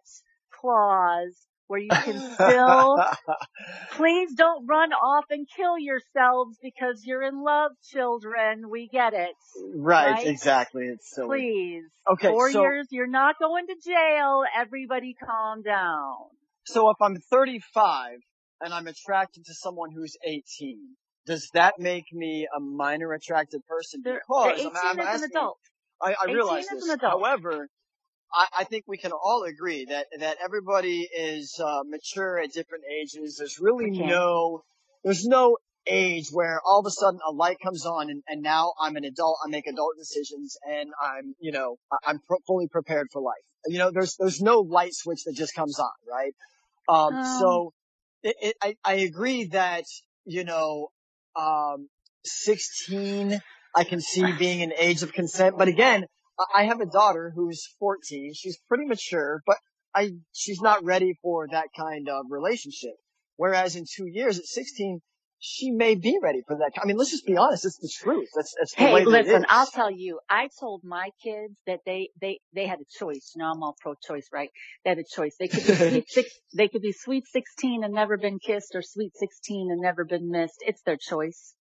clause 0.60 1.34
where 1.68 1.80
you 1.80 1.90
can 1.90 2.20
still 2.34 2.98
Please 3.96 4.34
don't 4.34 4.66
run 4.66 4.92
off 4.92 5.24
and 5.30 5.46
kill 5.56 5.78
yourselves 5.78 6.58
because 6.62 7.02
you're 7.04 7.22
in 7.22 7.42
love, 7.42 7.72
children. 7.92 8.68
We 8.70 8.88
get 8.88 9.12
it. 9.14 9.34
right, 9.74 10.12
Right? 10.12 10.26
exactly. 10.26 10.84
It's 10.86 11.14
silly. 11.14 11.28
Please. 11.28 11.84
Okay, 12.10 12.28
Four 12.28 12.50
so 12.50 12.62
years, 12.62 12.88
you're 12.90 13.06
not 13.06 13.36
going 13.38 13.66
to 13.68 13.74
jail. 13.84 14.42
Everybody 14.58 15.14
calm 15.14 15.62
down. 15.62 16.14
so 16.64 16.90
if 16.90 16.96
I'm 17.00 17.16
35 17.30 18.18
and 18.60 18.74
I'm 18.74 18.86
attracted 18.86 19.44
to 19.46 19.54
someone 19.54 19.90
who's 19.94 20.16
18, 20.26 20.42
does 21.26 21.48
that 21.54 21.74
make 21.78 22.04
me 22.12 22.46
a 22.54 22.60
minor 22.60 23.12
attracted 23.12 23.64
person? 23.66 24.02
Because 24.02 24.20
they're 24.44 24.52
18 24.54 24.72
I'm, 24.84 25.00
I'm 25.00 25.06
as 25.06 25.22
an 25.22 25.30
adult. 25.30 25.58
I, 26.02 26.14
I 26.20 26.32
realize 26.32 26.66
this. 26.68 26.96
However, 27.00 27.68
I, 28.34 28.46
I 28.60 28.64
think 28.64 28.84
we 28.86 28.98
can 28.98 29.12
all 29.12 29.44
agree 29.44 29.86
that 29.86 30.06
that 30.18 30.38
everybody 30.44 31.08
is 31.16 31.58
uh, 31.60 31.82
mature 31.86 32.38
at 32.38 32.52
different 32.52 32.84
ages. 32.90 33.36
There's 33.38 33.58
really 33.60 33.90
can. 33.90 34.08
no 34.08 34.64
there's 35.04 35.24
no 35.24 35.56
age 35.86 36.28
where 36.32 36.60
all 36.66 36.80
of 36.80 36.86
a 36.86 36.90
sudden 36.90 37.20
a 37.28 37.30
light 37.30 37.58
comes 37.62 37.86
on 37.86 38.10
and, 38.10 38.22
and 38.26 38.42
now 38.42 38.72
I'm 38.80 38.96
an 38.96 39.04
adult. 39.04 39.38
I 39.44 39.48
make 39.48 39.66
adult 39.66 39.96
decisions 39.98 40.56
and 40.68 40.90
I'm 41.00 41.34
you 41.38 41.52
know 41.52 41.76
I'm 42.04 42.18
pro- 42.26 42.40
fully 42.46 42.68
prepared 42.68 43.08
for 43.12 43.22
life. 43.22 43.44
You 43.66 43.78
know, 43.78 43.90
there's 43.92 44.16
there's 44.18 44.40
no 44.40 44.60
light 44.60 44.94
switch 44.94 45.24
that 45.24 45.34
just 45.34 45.54
comes 45.54 45.78
on, 45.78 45.90
right? 46.10 46.34
Um, 46.88 47.14
Um, 47.14 47.18
so 47.40 47.72
it, 48.22 48.36
it, 48.42 48.56
I 48.60 48.76
I 48.84 48.94
agree 48.94 49.44
that 49.52 49.84
you 50.24 50.44
know 50.44 50.88
um, 51.36 51.88
16 52.24 53.40
I 53.76 53.84
can 53.84 54.00
see 54.00 54.32
being 54.38 54.62
an 54.62 54.72
age 54.76 55.02
of 55.02 55.12
consent, 55.12 55.56
but 55.56 55.68
again. 55.68 56.06
I 56.54 56.64
have 56.64 56.80
a 56.80 56.86
daughter 56.86 57.32
who's 57.34 57.66
14. 57.78 58.32
She's 58.34 58.58
pretty 58.68 58.84
mature, 58.86 59.42
but 59.46 59.56
I, 59.94 60.12
she's 60.32 60.60
not 60.60 60.84
ready 60.84 61.18
for 61.22 61.46
that 61.50 61.68
kind 61.76 62.08
of 62.08 62.26
relationship. 62.30 62.94
Whereas 63.36 63.76
in 63.76 63.84
two 63.84 64.06
years 64.06 64.38
at 64.38 64.44
16, 64.44 65.00
she 65.38 65.70
may 65.70 65.94
be 65.94 66.18
ready 66.22 66.40
for 66.46 66.56
that. 66.56 66.72
I 66.82 66.86
mean, 66.86 66.96
let's 66.96 67.10
just 67.10 67.26
be 67.26 67.36
honest. 67.36 67.64
It's 67.66 67.78
the 67.78 67.90
truth. 68.02 68.28
That's, 68.34 68.54
that's 68.58 68.74
the 68.74 68.84
way 68.84 68.90
Hey, 68.90 69.04
that 69.04 69.10
it 69.10 69.12
listen, 69.26 69.42
is. 69.42 69.46
I'll 69.50 69.66
tell 69.66 69.90
you, 69.90 70.18
I 70.30 70.48
told 70.58 70.82
my 70.84 71.10
kids 71.22 71.60
that 71.66 71.80
they, 71.84 72.08
they, 72.20 72.40
they 72.54 72.66
had 72.66 72.80
a 72.80 72.98
choice. 72.98 73.32
You 73.34 73.42
know, 73.42 73.50
I'm 73.52 73.62
all 73.62 73.76
pro-choice, 73.80 74.28
right? 74.32 74.48
They 74.84 74.90
had 74.90 74.98
a 74.98 75.04
choice. 75.04 75.36
They 75.38 75.48
could 75.48 75.66
be 75.66 75.74
sweet 75.90 76.10
six, 76.10 76.30
they 76.56 76.68
could 76.68 76.82
be 76.82 76.92
sweet 76.92 77.26
16 77.26 77.84
and 77.84 77.92
never 77.92 78.16
been 78.16 78.38
kissed 78.38 78.74
or 78.74 78.82
sweet 78.82 79.12
16 79.16 79.70
and 79.70 79.80
never 79.80 80.04
been 80.04 80.30
missed. 80.30 80.56
It's 80.60 80.80
their 80.82 80.96
choice. 80.96 81.54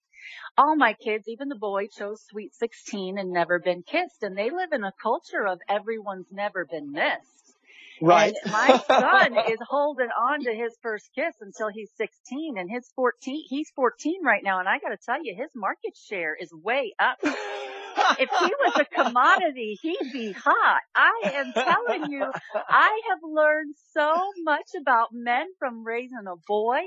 All 0.58 0.76
my 0.76 0.94
kids, 0.94 1.26
even 1.28 1.50
the 1.50 1.56
boy, 1.56 1.88
chose 1.88 2.22
sweet 2.30 2.54
16 2.56 3.18
and 3.18 3.32
never 3.32 3.60
been 3.60 3.84
kissed. 3.84 4.24
And 4.24 4.38
they 4.38 4.50
live 4.50 4.72
in 4.72 4.84
a 4.84 4.94
culture 5.02 5.46
of 5.48 5.60
everyone's 5.70 6.32
never 6.32 6.66
been 6.66 6.92
missed. 6.92 7.56
right. 8.02 8.34
And 8.44 8.52
my 8.52 8.82
son 8.88 9.38
is 9.52 9.60
holding 9.68 10.10
on 10.10 10.44
to 10.44 10.54
his 10.54 10.76
first 10.82 11.10
kiss 11.16 11.36
until 11.42 11.70
he's 11.70 11.90
16 11.98 12.58
and 12.58 12.70
his 12.70 12.90
14, 12.96 13.46
he's 13.50 13.70
14 13.76 14.24
right 14.24 14.44
now. 14.44 14.60
And 14.60 14.70
I 14.70 14.80
got 14.80 14.90
to 14.90 14.98
tell 14.98 15.24
you, 15.24 15.36
his 15.36 15.52
market 15.56 15.98
share 15.98 16.36
is 16.40 16.52
way 16.54 16.94
up. 17.00 17.18
If 18.20 18.30
he 18.30 18.54
was 18.66 18.80
a 18.80 18.86
commodity, 18.86 19.78
he'd 19.82 20.12
be 20.12 20.32
hot. 20.32 20.82
I 20.96 21.22
am 21.24 21.54
telling 21.54 22.12
you, 22.12 22.26
I 22.56 23.02
have 23.10 23.20
learned 23.24 23.76
so 23.94 24.14
much 24.44 24.70
about 24.80 25.10
men 25.14 25.48
from 25.60 25.84
raising 25.86 26.28
a 26.28 26.36
boy. 26.48 26.82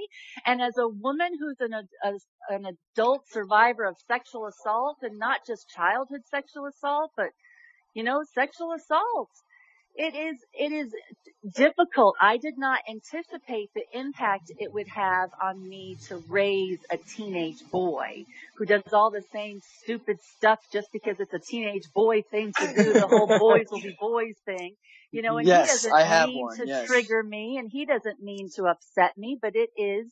And 0.45 0.61
as 0.63 0.77
a 0.79 0.89
woman 0.89 1.33
who's 1.39 1.57
an, 1.61 1.75
a, 1.75 2.13
an 2.49 2.77
adult 2.95 3.23
survivor 3.31 3.85
of 3.85 3.97
sexual 4.07 4.47
assault 4.47 4.99
and 5.03 5.19
not 5.19 5.41
just 5.47 5.69
childhood 5.69 6.23
sexual 6.31 6.67
assault, 6.67 7.13
but 7.17 7.31
you 7.95 8.03
know, 8.03 8.23
sexual 8.35 8.73
assault. 8.73 9.31
It 9.97 10.15
is, 10.15 10.37
it 10.55 10.73
is 10.73 10.95
difficult. 11.55 12.17
I 12.21 12.37
did 12.39 12.59
not 12.59 12.81
anticipate 12.89 13.71
the 13.75 13.85
impact 13.93 14.53
it 14.59 14.73
would 14.73 14.89
have 14.89 15.31
on 15.43 15.69
me 15.69 15.97
to 16.09 16.23
raise 16.29 16.79
a 16.91 16.99
teenage 16.99 17.63
boy 17.71 18.25
who 18.57 18.67
does 18.67 18.83
all 18.93 19.11
the 19.11 19.25
same 19.33 19.61
stupid 19.83 20.19
stuff 20.37 20.61
just 20.73 20.89
because 20.93 21.21
it's 21.21 21.35
a 21.35 21.39
teenage 21.39 21.93
boy 21.95 22.23
thing 22.23 22.53
to 22.59 22.75
do, 22.75 22.93
the 22.93 23.07
whole 23.07 23.27
boys 23.39 23.67
will 23.71 23.81
be 23.81 23.97
boys 24.01 24.37
thing. 24.45 24.75
You 25.13 25.23
know, 25.23 25.39
and 25.39 25.47
Yes, 25.47 25.83
he 25.83 25.89
doesn't 25.89 26.27
mean 26.27 26.43
one, 26.43 26.57
to 26.59 26.67
yes. 26.67 26.87
trigger 26.87 27.23
me 27.23 27.57
and 27.59 27.71
he 27.71 27.87
doesn't 27.87 28.23
mean 28.23 28.51
to 28.57 28.65
upset 28.67 29.17
me, 29.17 29.39
but 29.41 29.57
it 29.57 29.71
is 29.77 30.07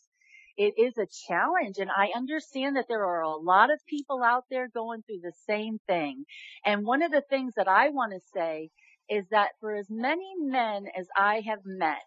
it 0.56 0.74
is 0.78 0.96
a 0.98 1.06
challenge 1.28 1.78
and 1.78 1.90
I 1.90 2.10
understand 2.16 2.76
that 2.76 2.86
there 2.88 3.04
are 3.04 3.22
a 3.22 3.36
lot 3.36 3.72
of 3.72 3.80
people 3.88 4.22
out 4.22 4.44
there 4.50 4.68
going 4.68 5.02
through 5.02 5.20
the 5.22 5.32
same 5.46 5.78
thing. 5.88 6.24
And 6.64 6.86
one 6.86 7.02
of 7.02 7.10
the 7.10 7.22
things 7.28 7.54
that 7.56 7.68
I 7.68 7.90
want 7.90 8.12
to 8.12 8.20
say 8.32 8.70
is 9.08 9.26
that 9.30 9.52
for 9.60 9.74
as 9.76 9.88
many 9.90 10.34
men 10.38 10.86
as 10.96 11.08
I 11.16 11.42
have 11.46 11.60
met 11.64 11.98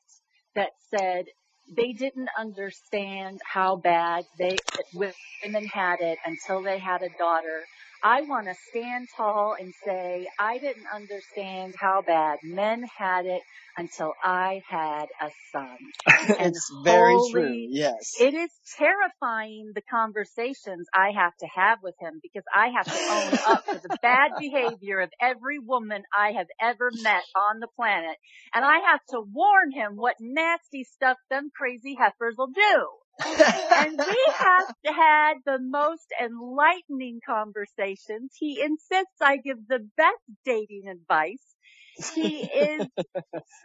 that 0.55 0.71
said 0.79 1.25
they 1.69 1.93
didn't 1.93 2.29
understand 2.37 3.41
how 3.45 3.77
bad 3.77 4.25
they 4.39 4.63
women 4.93 5.67
had 5.67 6.01
it 6.01 6.19
until 6.25 6.63
they 6.63 6.79
had 6.79 7.03
a 7.03 7.09
daughter, 7.19 7.67
I 8.03 8.21
want 8.21 8.47
to 8.47 8.55
stand 8.69 9.07
tall 9.15 9.55
and 9.59 9.73
say 9.85 10.27
I 10.39 10.57
didn't 10.59 10.85
understand 10.93 11.75
how 11.79 12.03
bad 12.05 12.39
men 12.43 12.83
had 12.97 13.25
it 13.25 13.41
until 13.77 14.13
I 14.23 14.61
had 14.69 15.07
a 15.21 15.29
son. 15.51 15.77
And 16.39 16.55
it's 16.55 16.71
very 16.83 17.17
true. 17.31 17.67
Yes. 17.69 18.15
It 18.19 18.33
is 18.33 18.49
terrifying 18.77 19.71
the 19.73 19.81
conversations 19.81 20.87
I 20.93 21.11
have 21.15 21.35
to 21.37 21.47
have 21.55 21.79
with 21.81 21.95
him 21.99 22.19
because 22.21 22.43
I 22.53 22.67
have 22.75 22.85
to 22.85 23.11
own 23.11 23.33
up 23.47 23.63
to 23.71 23.79
the 23.81 23.95
bad 24.01 24.31
behavior 24.39 24.99
of 24.99 25.09
every 25.21 25.59
woman 25.59 26.03
I 26.15 26.33
have 26.33 26.47
ever 26.61 26.91
met 26.91 27.23
on 27.35 27.59
the 27.59 27.67
planet. 27.75 28.17
And 28.53 28.63
I 28.63 28.79
have 28.91 29.01
to 29.09 29.21
warn 29.21 29.71
him 29.71 29.95
what 29.95 30.15
nasty 30.19 30.83
stuff 30.83 31.17
them 31.29 31.49
crazy 31.55 31.95
heifers 31.95 32.35
will 32.37 32.47
do. 32.47 32.87
And 33.25 33.97
we 33.97 34.25
have 34.37 34.75
had 34.85 35.33
the 35.45 35.59
most 35.59 36.07
enlightening 36.21 37.19
conversations. 37.25 38.31
He 38.37 38.61
insists 38.61 39.21
I 39.21 39.37
give 39.37 39.67
the 39.67 39.87
best 39.97 40.21
dating 40.45 40.87
advice. 40.87 41.43
He 42.13 42.43
is 42.43 42.87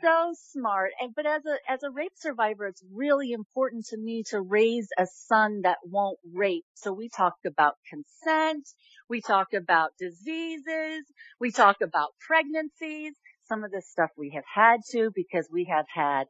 so 0.03 0.33
smart. 0.53 0.93
And, 1.01 1.15
but 1.15 1.27
as 1.27 1.43
a, 1.45 1.71
as 1.71 1.83
a 1.83 1.91
rape 1.91 2.13
survivor, 2.17 2.67
it's 2.67 2.83
really 2.91 3.33
important 3.33 3.87
to 3.87 3.99
me 3.99 4.23
to 4.31 4.41
raise 4.41 4.89
a 4.99 5.07
son 5.07 5.63
that 5.65 5.79
won't 5.85 6.19
rape. 6.33 6.65
So 6.75 6.93
we 6.93 7.11
talked 7.11 7.45
about 7.45 7.75
consent. 7.91 8.67
We 9.09 9.21
talked 9.21 9.55
about 9.55 9.91
diseases. 9.99 11.05
We 11.41 11.51
talk 11.53 11.83
about 11.83 12.15
pregnancies. 12.27 13.13
Some 13.45 13.65
of 13.65 13.71
this 13.71 13.91
stuff 13.91 14.11
we 14.17 14.31
have 14.35 14.45
had 14.53 14.81
to 14.93 15.11
because 15.15 15.47
we 15.53 15.67
have 15.71 15.87
had 15.93 16.27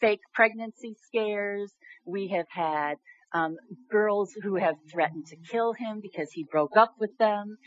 fake 0.00 0.20
pregnancy 0.34 0.96
scares. 1.08 1.72
We 2.04 2.28
have 2.28 2.46
had 2.50 2.96
um, 3.32 3.56
girls 3.90 4.32
who 4.42 4.56
have 4.56 4.76
threatened 4.90 5.26
to 5.26 5.36
kill 5.36 5.72
him 5.72 6.00
because 6.00 6.30
he 6.32 6.44
broke 6.50 6.76
up 6.76 6.94
with 6.98 7.16
them. 7.18 7.58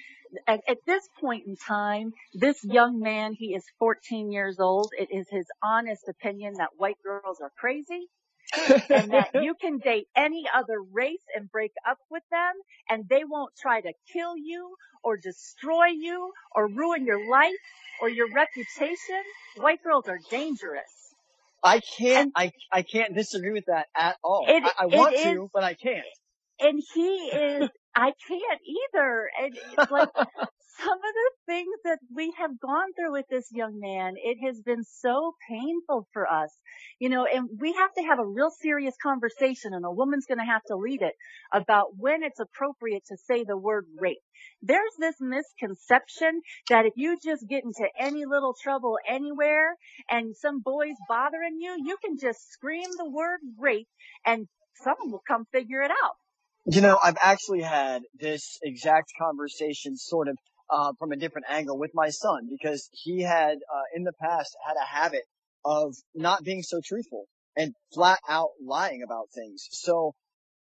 At, 0.48 0.62
at 0.68 0.78
this 0.86 1.04
point 1.20 1.46
in 1.48 1.56
time, 1.58 2.14
this 2.34 2.64
young 2.64 3.00
man, 3.00 3.34
he 3.34 3.56
is 3.56 3.64
14 3.80 4.32
years 4.32 4.60
old. 4.60 4.92
It 4.98 5.10
is 5.12 5.28
his 5.30 5.46
honest 5.64 6.08
opinion 6.08 6.56
that 6.58 6.70
white 6.78 6.98
girls 7.04 7.40
are 7.42 7.52
crazy 7.60 8.08
and 8.90 9.12
that 9.12 9.30
you 9.44 9.56
can 9.60 9.80
date 9.80 10.08
any 10.16 10.46
other 10.54 10.82
race 10.94 11.24
and 11.36 11.52
break 11.52 11.72
up 11.88 11.98
with 12.10 12.24
them 12.32 12.54
and 12.90 13.08
they 13.10 13.24
won't 13.24 13.54
try 13.62 13.82
to 13.82 13.94
kill 14.12 14.38
you 14.38 14.76
or 15.04 15.18
destroy 15.18 15.88
you 15.88 16.32
or 16.56 16.68
ruin 16.68 17.06
your 17.06 17.30
life 17.30 17.54
or 18.02 18.10
your 18.10 18.28
reputation. 18.34 19.24
White 19.58 19.84
girls 19.84 20.08
are 20.08 20.20
dangerous. 20.30 20.99
I 21.64 21.82
can't, 21.98 22.32
I, 22.36 22.52
I 22.72 22.82
can't 22.84 23.16
disagree 23.16 23.52
with 23.52 23.66
that 23.68 23.88
at 23.96 24.18
all. 24.24 24.46
It- 24.48 24.64
I, 24.64 24.72
I 24.84 24.86
want 24.88 25.16
is- 25.16 25.24
to, 25.24 25.50
but 25.54 25.64
I 25.64 25.74
can't. 25.74 26.06
and 26.60 26.82
he 26.94 27.30
is 27.34 27.70
I 27.96 28.12
can't 28.28 28.62
either. 28.94 29.30
And 29.42 29.58
it's 29.78 29.92
like 29.92 30.10
some 30.84 30.98
of 30.98 31.02
the 31.02 31.32
things 31.46 31.76
that 31.84 32.00
we 32.16 32.34
have 32.38 32.60
gone 32.60 32.94
through 32.94 33.12
with 33.12 33.26
this 33.30 33.48
young 33.52 33.80
man, 33.80 34.14
it 34.18 34.38
has 34.46 34.62
been 34.62 34.84
so 34.84 35.34
painful 35.50 36.08
for 36.14 36.32
us, 36.32 36.52
you 37.00 37.10
know, 37.10 37.26
and 37.26 37.50
we 37.60 37.74
have 37.74 37.94
to 37.96 38.04
have 38.04 38.20
a 38.20 38.26
real 38.26 38.50
serious 38.50 38.96
conversation 39.02 39.74
and 39.74 39.86
a 39.86 39.92
woman's 39.92 40.26
going 40.26 40.38
to 40.38 40.46
have 40.46 40.64
to 40.68 40.76
lead 40.76 41.02
it 41.02 41.16
about 41.54 41.98
when 41.98 42.24
it's 42.24 42.40
appropriate 42.40 43.04
to 43.08 43.18
say 43.18 43.44
the 43.44 43.58
word 43.58 43.86
rape. 44.00 44.22
There's 44.62 44.94
this 45.00 45.16
misconception 45.20 46.42
that 46.70 46.86
if 46.86 46.94
you 46.96 47.18
just 47.24 47.48
get 47.48 47.64
into 47.64 47.88
any 48.00 48.26
little 48.26 48.56
trouble 48.62 48.98
anywhere 49.08 49.76
and 50.10 50.36
some 50.36 50.62
boy's 50.62 50.98
bothering 51.08 51.58
you, 51.60 51.76
you 51.84 51.98
can 52.04 52.18
just 52.18 52.52
scream 52.52 52.90
the 52.98 53.10
word 53.10 53.40
rape 53.58 53.88
and 54.26 54.48
someone 54.76 55.12
will 55.12 55.24
come 55.28 55.46
figure 55.52 55.82
it 55.82 55.92
out. 55.92 56.16
You 56.66 56.82
know, 56.82 57.00
I've 57.02 57.18
actually 57.22 57.62
had 57.62 58.04
this 58.20 58.60
exact 58.62 59.12
conversation 59.18 59.96
sort 59.98 60.28
of 60.28 60.38
uh, 60.70 60.94
from 61.00 61.12
a 61.12 61.16
different 61.16 61.48
angle 61.50 61.78
with 61.78 61.92
my 61.94 62.10
son 62.10 62.48
because 62.50 62.90
he 62.92 63.22
had 63.22 63.54
uh, 63.54 63.84
in 63.96 64.04
the 64.04 64.14
past 64.14 64.56
had 64.66 64.76
a 64.76 64.86
habit 64.86 65.24
of 65.66 65.94
not 66.16 66.44
being 66.44 66.62
so 66.62 66.80
truthful 66.84 67.26
and 67.58 67.74
flat 67.94 68.20
out 68.30 68.50
lying 68.64 69.02
about 69.04 69.28
things. 69.36 69.68
So 69.72 70.14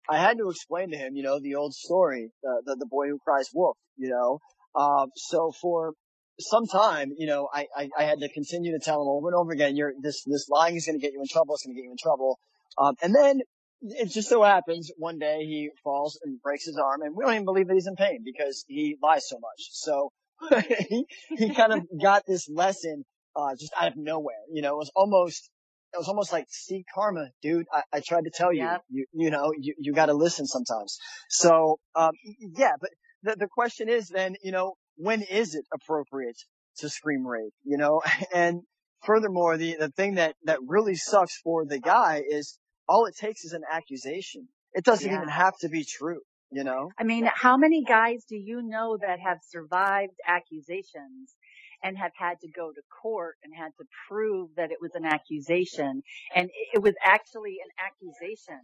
I 0.10 0.18
had 0.18 0.38
to 0.38 0.50
explain 0.50 0.92
to 0.92 0.98
him, 0.98 1.16
you 1.16 1.24
know, 1.24 1.40
the 1.40 1.56
old 1.56 1.74
story, 1.74 2.32
uh, 2.44 2.62
the 2.66 2.78
the 2.80 2.86
boy 2.86 3.08
who 3.08 3.20
cries 3.20 3.50
wolf, 3.54 3.78
you 3.98 4.10
know. 4.10 4.40
Um, 4.76 5.10
so 5.16 5.52
for 5.62 5.94
some 6.40 6.68
time, 6.68 7.14
you 7.18 7.28
know, 7.28 7.50
I, 7.52 7.66
I, 7.76 7.90
I 7.98 8.04
had 8.04 8.20
to 8.20 8.30
continue 8.30 8.72
to 8.74 8.80
tell 8.80 9.02
him 9.02 9.08
over 9.08 9.28
and 9.28 9.36
over 9.36 9.52
again, 9.52 9.76
you're 9.76 9.94
this 10.02 10.24
this 10.26 10.48
lying 10.50 10.76
is 10.76 10.86
going 10.86 11.00
to 11.00 11.02
get 11.02 11.14
you 11.14 11.22
in 11.22 11.28
trouble. 11.28 11.56
It's 11.56 11.66
going 11.66 11.76
to 11.76 11.82
get 11.82 11.86
you 11.86 11.92
in 11.92 11.98
trouble. 12.02 12.40
Um, 12.78 12.96
and 13.02 13.14
then 13.14 13.42
it 13.82 14.10
just 14.12 14.30
so 14.30 14.44
happens 14.44 14.92
one 14.98 15.20
day 15.20 15.40
he 15.46 15.70
falls 15.84 16.20
and 16.24 16.42
breaks 16.42 16.66
his 16.66 16.78
arm 16.78 17.02
and 17.02 17.16
we 17.16 17.24
don't 17.24 17.34
even 17.34 17.46
believe 17.46 17.68
that 17.68 17.74
he's 17.74 17.88
in 17.88 17.96
pain 17.96 18.20
because 18.24 18.66
he 18.68 18.98
lies 19.02 19.28
so 19.28 19.38
much. 19.40 19.70
So 19.72 20.12
he, 20.90 21.06
he 21.30 21.54
kind 21.54 21.74
of 21.74 21.88
got 22.02 22.24
this 22.28 22.48
lesson, 22.50 23.06
uh, 23.36 23.56
just 23.60 23.74
out 23.80 23.90
of 23.90 23.94
nowhere. 23.98 24.36
You 24.52 24.62
know, 24.62 24.74
it 24.74 24.78
was 24.78 24.92
almost, 24.96 25.50
it 25.94 25.98
was 25.98 26.08
almost 26.08 26.32
like, 26.32 26.46
see 26.50 26.86
karma, 26.94 27.30
dude. 27.42 27.66
I, 27.74 27.84
I 27.94 28.02
tried 28.06 28.26
to 28.26 28.32
tell 28.34 28.54
you, 28.54 28.64
Yep. 28.64 28.82
you, 28.90 29.06
you 29.14 29.30
know, 29.30 29.54
you, 29.58 29.76
you 29.80 29.94
gotta 29.94 30.14
listen 30.14 30.46
sometimes. 30.46 30.98
So, 31.30 31.80
um, 31.96 32.12
yeah, 32.56 32.74
but 32.80 32.90
the, 33.24 33.36
the 33.36 33.48
question 33.48 33.90
is 33.90 34.10
then, 34.10 34.36
you 34.44 34.52
know, 34.52 34.74
when 34.96 35.22
is 35.22 35.56
it 35.56 35.66
appropriate 35.74 36.38
to 36.80 36.90
scream 36.90 37.26
rape? 37.26 37.54
You 37.64 37.78
know, 37.78 38.02
and 38.34 38.62
furthermore, 39.04 39.58
the, 39.58 39.76
the 39.80 39.90
thing 39.90 40.16
that, 40.16 40.36
that 40.44 40.60
really 40.68 40.96
sucks 40.96 41.40
for 41.44 41.66
the 41.66 41.80
guy 41.80 42.24
is 42.28 42.58
all 42.88 43.06
it 43.06 43.16
takes 43.18 43.44
is 43.44 43.54
an 43.54 43.64
accusation. 43.72 44.48
It 44.74 44.84
doesn't 44.84 45.10
Yeah. 45.10 45.18
even 45.18 45.30
have 45.30 45.58
to 45.60 45.70
be 45.70 45.84
true, 45.84 46.22
you 46.52 46.64
know? 46.64 46.92
I 46.98 47.04
mean, 47.04 47.26
how 47.34 47.58
many 47.58 47.84
guys 47.84 48.24
do 48.26 48.36
you 48.38 48.62
know 48.62 48.98
that 49.02 49.20
have 49.20 49.40
survived 49.44 50.14
accusations 50.28 51.36
and 51.84 51.98
have 51.98 52.12
had 52.18 52.40
to 52.42 52.48
go 52.50 52.72
to 52.72 52.82
court 53.02 53.36
and 53.44 53.54
had 53.56 53.72
to 53.78 53.86
prove 54.08 54.50
that 54.56 54.72
it 54.72 54.78
was 54.82 54.96
an 54.96 55.06
accusation 55.06 56.04
and 56.36 56.50
it- 56.50 56.70
it 56.76 56.80
was 56.82 56.96
actually 57.04 57.60
an 57.64 57.70
accusation? 57.80 58.62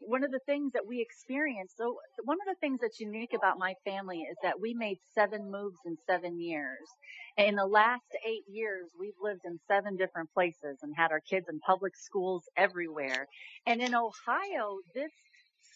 One 0.00 0.24
of 0.24 0.30
the 0.30 0.40
things 0.46 0.72
that 0.72 0.86
we 0.86 1.00
experienced, 1.00 1.76
so 1.76 1.96
one 2.24 2.38
of 2.40 2.46
the 2.48 2.58
things 2.60 2.80
that's 2.80 3.00
unique 3.00 3.32
about 3.34 3.58
my 3.58 3.74
family 3.84 4.20
is 4.20 4.36
that 4.42 4.60
we 4.60 4.74
made 4.74 4.98
seven 5.14 5.50
moves 5.50 5.78
in 5.86 5.96
seven 6.06 6.40
years. 6.40 6.88
In 7.36 7.54
the 7.54 7.66
last 7.66 8.06
eight 8.26 8.44
years, 8.48 8.90
we've 8.98 9.12
lived 9.22 9.42
in 9.44 9.58
seven 9.68 9.96
different 9.96 10.32
places 10.32 10.78
and 10.82 10.92
had 10.96 11.12
our 11.12 11.20
kids 11.20 11.46
in 11.48 11.60
public 11.60 11.96
schools 11.96 12.44
everywhere. 12.56 13.26
And 13.66 13.80
in 13.80 13.94
Ohio, 13.94 14.78
this 14.94 15.12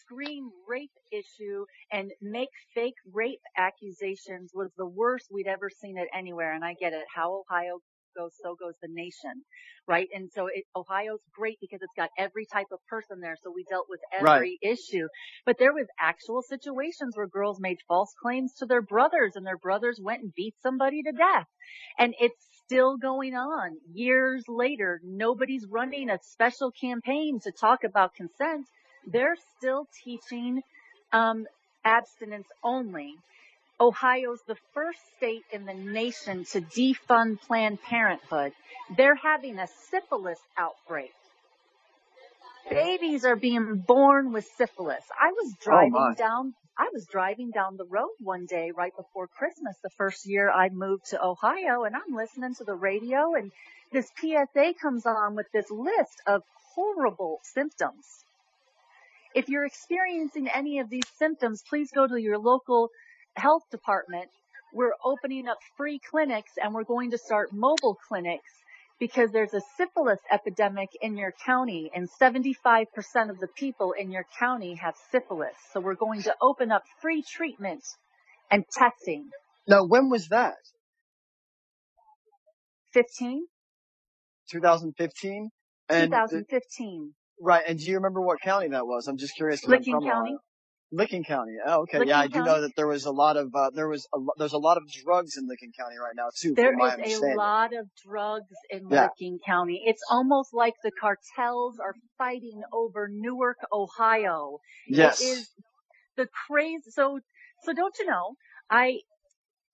screen 0.01 0.49
rape 0.67 0.91
issue 1.11 1.65
and 1.91 2.11
make 2.21 2.49
fake 2.73 2.95
rape 3.13 3.41
accusations 3.57 4.51
was 4.53 4.71
the 4.77 4.85
worst 4.85 5.27
we'd 5.31 5.47
ever 5.47 5.69
seen 5.69 5.97
it 5.97 6.07
anywhere. 6.13 6.53
And 6.53 6.63
I 6.63 6.73
get 6.79 6.93
it. 6.93 7.05
How 7.13 7.43
Ohio 7.49 7.79
goes, 8.15 8.31
so 8.41 8.55
goes 8.55 8.73
the 8.81 8.87
nation, 8.91 9.43
right? 9.87 10.07
And 10.13 10.29
so 10.33 10.47
it, 10.47 10.65
Ohio's 10.75 11.21
great 11.35 11.57
because 11.61 11.81
it's 11.81 11.93
got 11.97 12.09
every 12.17 12.45
type 12.51 12.67
of 12.71 12.79
person 12.87 13.19
there. 13.21 13.35
So 13.43 13.51
we 13.53 13.65
dealt 13.69 13.87
with 13.89 13.99
Right. 14.21 14.35
every 14.37 14.59
issue. 14.61 15.07
But 15.45 15.57
there 15.59 15.73
was 15.73 15.87
actual 15.99 16.41
situations 16.41 17.15
where 17.15 17.27
girls 17.27 17.59
made 17.59 17.77
false 17.87 18.13
claims 18.21 18.53
to 18.55 18.65
their 18.65 18.81
brothers 18.81 19.33
and 19.35 19.45
their 19.45 19.57
brothers 19.57 19.99
went 20.01 20.21
and 20.23 20.33
beat 20.35 20.55
somebody 20.63 21.03
to 21.03 21.11
death. 21.11 21.47
And 21.99 22.13
it's 22.19 22.45
still 22.65 22.97
going 22.97 23.35
on 23.35 23.77
years 23.93 24.43
later. 24.47 24.99
Nobody's 25.03 25.65
running 25.69 26.09
a 26.09 26.19
special 26.23 26.71
campaign 26.71 27.39
to 27.43 27.51
talk 27.51 27.83
about 27.83 28.15
consent. 28.15 28.65
They're 29.07 29.37
still 29.57 29.87
teaching 30.03 30.61
um, 31.13 31.45
abstinence 31.83 32.47
only. 32.63 33.15
Ohio's 33.79 34.41
the 34.47 34.55
first 34.73 34.99
state 35.17 35.43
in 35.51 35.65
the 35.65 35.73
nation 35.73 36.45
to 36.45 36.61
defund 36.61 37.41
Planned 37.41 37.81
Parenthood. 37.81 38.53
They're 38.95 39.15
having 39.15 39.59
a 39.59 39.67
syphilis 39.89 40.39
outbreak. 40.57 41.13
Babies 42.69 43.25
are 43.25 43.35
being 43.35 43.83
born 43.85 44.31
with 44.31 44.45
syphilis. 44.57 45.03
I 45.19 45.31
was 45.31 45.53
oh, 45.53 45.63
driving 45.63 45.91
my. 45.91 46.13
down, 46.15 46.53
I 46.77 46.89
was 46.93 47.05
driving 47.05 47.51
down 47.51 47.77
the 47.77 47.85
road 47.85 48.15
one 48.19 48.45
day 48.45 48.71
right 48.75 48.95
before 48.95 49.27
Christmas, 49.27 49.75
the 49.83 49.91
first 49.97 50.25
year 50.25 50.49
I 50.49 50.69
moved 50.69 51.07
to 51.11 51.23
Ohio, 51.23 51.83
and 51.83 51.95
I'm 51.95 52.15
listening 52.15 52.55
to 52.55 52.63
the 52.63 52.73
radio 52.73 53.35
and 53.35 53.51
this 53.91 54.11
PSA 54.19 54.73
comes 54.81 55.05
on 55.05 55.35
with 55.35 55.45
this 55.53 55.69
list 55.69 56.21
of 56.27 56.41
horrible 56.73 57.39
symptoms. 57.43 58.25
If 59.33 59.47
you're 59.47 59.65
experiencing 59.65 60.47
any 60.47 60.79
of 60.79 60.89
these 60.89 61.07
symptoms, 61.17 61.63
please 61.69 61.91
go 61.91 62.07
to 62.07 62.17
your 62.19 62.37
local 62.37 62.89
health 63.35 63.63
department. 63.71 64.29
We're 64.73 64.93
opening 65.03 65.47
up 65.47 65.57
free 65.77 65.99
clinics 65.99 66.51
and 66.61 66.73
we're 66.73 66.83
going 66.83 67.11
to 67.11 67.17
start 67.17 67.53
mobile 67.53 67.97
clinics 68.07 68.51
because 68.99 69.31
there's 69.31 69.53
a 69.53 69.61
syphilis 69.77 70.19
epidemic 70.31 70.89
in 71.01 71.17
your 71.17 71.33
county 71.45 71.91
and 71.93 72.09
75% 72.21 72.85
of 73.29 73.39
the 73.39 73.47
people 73.55 73.93
in 73.93 74.11
your 74.11 74.25
county 74.39 74.75
have 74.75 74.95
syphilis. 75.11 75.55
So 75.73 75.79
we're 75.79 75.95
going 75.95 76.23
to 76.23 76.35
open 76.41 76.71
up 76.71 76.83
free 77.01 77.23
treatment 77.23 77.83
and 78.51 78.63
testing. 78.71 79.29
Now, 79.67 79.85
when 79.85 80.09
was 80.09 80.27
that? 80.29 80.55
15? 82.93 83.45
2015? 84.51 85.49
And 85.89 86.11
the- 86.11 86.17
2015. 86.17 87.13
right, 87.41 87.63
and 87.67 87.77
do 87.77 87.85
you 87.85 87.95
remember 87.95 88.21
what 88.21 88.39
county 88.41 88.69
that 88.69 88.87
was? 88.87 89.07
I'm 89.07 89.17
just 89.17 89.35
curious. 89.35 89.65
Licking 89.67 90.01
County? 90.01 90.37
Licking 90.95 91.23
County. 91.23 91.57
Oh, 91.65 91.81
okay. 91.81 91.99
Licking 91.99 92.09
yeah, 92.09 92.19
I 92.19 92.27
do 92.27 92.33
County? 92.33 92.45
know 92.49 92.61
that 92.61 92.75
there 92.75 92.87
was 92.87 93.05
a 93.05 93.11
lot 93.11 93.37
of 93.37 93.53
uh, 93.53 93.69
there 93.73 93.87
was 93.87 94.07
a, 94.13 94.17
lo- 94.17 94.33
there's 94.37 94.53
a 94.53 94.57
lot 94.57 94.77
of 94.77 94.83
drugs 94.91 95.37
in 95.37 95.47
Licking 95.47 95.71
County 95.77 95.97
right 95.97 96.15
now 96.15 96.29
too. 96.35 96.53
There 96.55 96.73
is 97.03 97.19
a 97.19 97.35
lot 97.35 97.71
of 97.75 97.87
drugs 98.07 98.53
in 98.69 98.89
Yeah. 98.89 99.03
Licking 99.03 99.39
County. 99.45 99.83
It's 99.85 100.01
almost 100.09 100.53
like 100.53 100.73
the 100.83 100.91
cartels 100.91 101.79
are 101.79 101.95
fighting 102.17 102.61
over 102.71 103.09
Newark, 103.11 103.57
Ohio. 103.71 104.59
Yes. 104.87 105.21
It 105.21 105.25
is 105.25 105.49
the 106.17 106.27
craze. 106.47 106.81
So, 106.89 107.19
so 107.63 107.73
don't 107.73 107.95
you 107.99 108.05
know? 108.05 108.35
I 108.69 108.99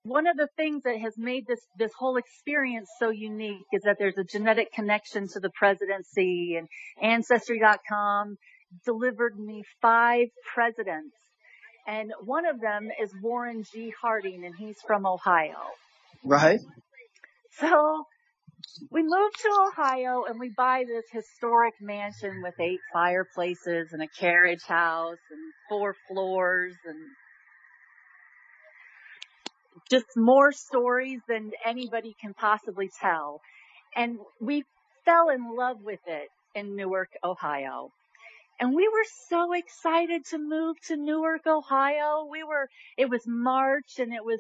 one 0.04 0.26
of 0.26 0.36
the 0.36 0.48
things 0.58 0.82
that 0.84 0.98
has 0.98 1.14
made 1.18 1.46
this 1.48 1.60
this 1.78 1.92
whole 1.98 2.18
experience 2.18 2.90
so 3.00 3.10
unique 3.10 3.66
is 3.72 3.84
that 3.84 3.98
there's 4.00 4.18
a 4.18 4.24
genetic 4.24 4.72
connection 4.74 5.28
to 5.28 5.40
the 5.40 5.52
presidency 5.52 6.58
and 6.58 6.68
Ancestry.com 7.02 8.38
delivered 8.86 9.38
me 9.38 9.64
five 9.82 10.28
presidents, 10.54 11.16
and 11.88 12.12
one 12.26 12.46
of 12.46 12.60
them 12.60 12.90
is 13.02 13.12
Warren 13.22 13.64
G. 13.74 13.94
Harding, 14.02 14.46
and 14.46 14.54
he's 14.58 14.78
from 14.86 15.06
Ohio. 15.06 15.58
Right. 16.24 16.60
So 17.60 18.06
we 18.90 19.02
moved 19.04 19.36
to 19.42 19.50
Ohio 19.68 20.24
and 20.28 20.40
we 20.40 20.52
buy 20.56 20.84
this 20.88 21.06
historic 21.12 21.74
mansion 21.82 22.42
with 22.44 22.54
eight 22.60 22.80
fireplaces 22.94 23.90
and 23.92 24.02
a 24.02 24.08
carriage 24.20 24.64
house 24.68 25.18
and 25.32 25.54
four 25.70 25.96
floors 26.08 26.76
and 26.86 26.98
just 29.90 30.06
more 30.16 30.52
stories 30.52 31.20
than 31.28 31.52
anybody 31.66 32.16
can 32.22 32.34
possibly 32.34 32.90
tell. 33.02 33.42
And 33.96 34.18
we 34.40 34.64
fell 35.06 35.30
in 35.34 35.56
love 35.56 35.78
with 35.82 36.00
it 36.08 36.30
in 36.56 36.76
Newark, 36.76 37.10
Ohio. 37.24 37.90
And 38.62 38.76
we 38.76 38.88
were 38.88 39.06
so 39.28 39.54
excited 39.54 40.24
to 40.30 40.38
move 40.38 40.76
to 40.88 40.96
Newark, 40.96 41.48
Ohio. 41.48 42.28
We 42.30 42.44
were, 42.44 42.70
it 42.96 43.10
was 43.10 43.24
March 43.26 43.98
and 43.98 44.14
it 44.14 44.24
was 44.24 44.40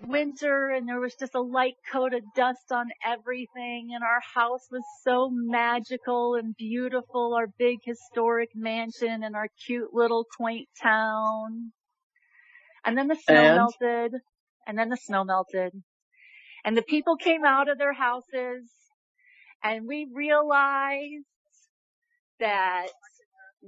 winter 0.00 0.70
and 0.70 0.88
there 0.88 1.00
was 1.00 1.14
just 1.16 1.34
a 1.34 1.42
light 1.42 1.74
coat 1.92 2.14
of 2.14 2.22
dust 2.34 2.72
on 2.72 2.86
everything 3.04 3.90
and 3.94 4.02
our 4.02 4.22
house 4.34 4.66
was 4.72 4.82
so 5.04 5.28
magical 5.30 6.36
and 6.36 6.56
beautiful, 6.56 7.34
our 7.34 7.48
big 7.58 7.80
historic 7.84 8.48
mansion 8.54 9.22
and 9.22 9.36
our 9.36 9.48
cute 9.66 9.92
little 9.92 10.24
quaint 10.38 10.68
town. 10.82 11.72
And 12.86 12.96
then 12.96 13.08
the 13.08 13.16
snow 13.16 13.34
And? 13.34 13.56
melted 13.56 14.14
and 14.66 14.78
then 14.78 14.88
the 14.88 14.96
snow 14.96 15.24
melted 15.24 15.74
and 16.64 16.74
the 16.74 16.82
people 16.82 17.16
came 17.16 17.44
out 17.44 17.68
of 17.68 17.76
their 17.76 17.92
houses 17.92 18.70
and 19.62 19.86
we 19.86 20.08
realized 20.10 21.26
that 22.40 22.88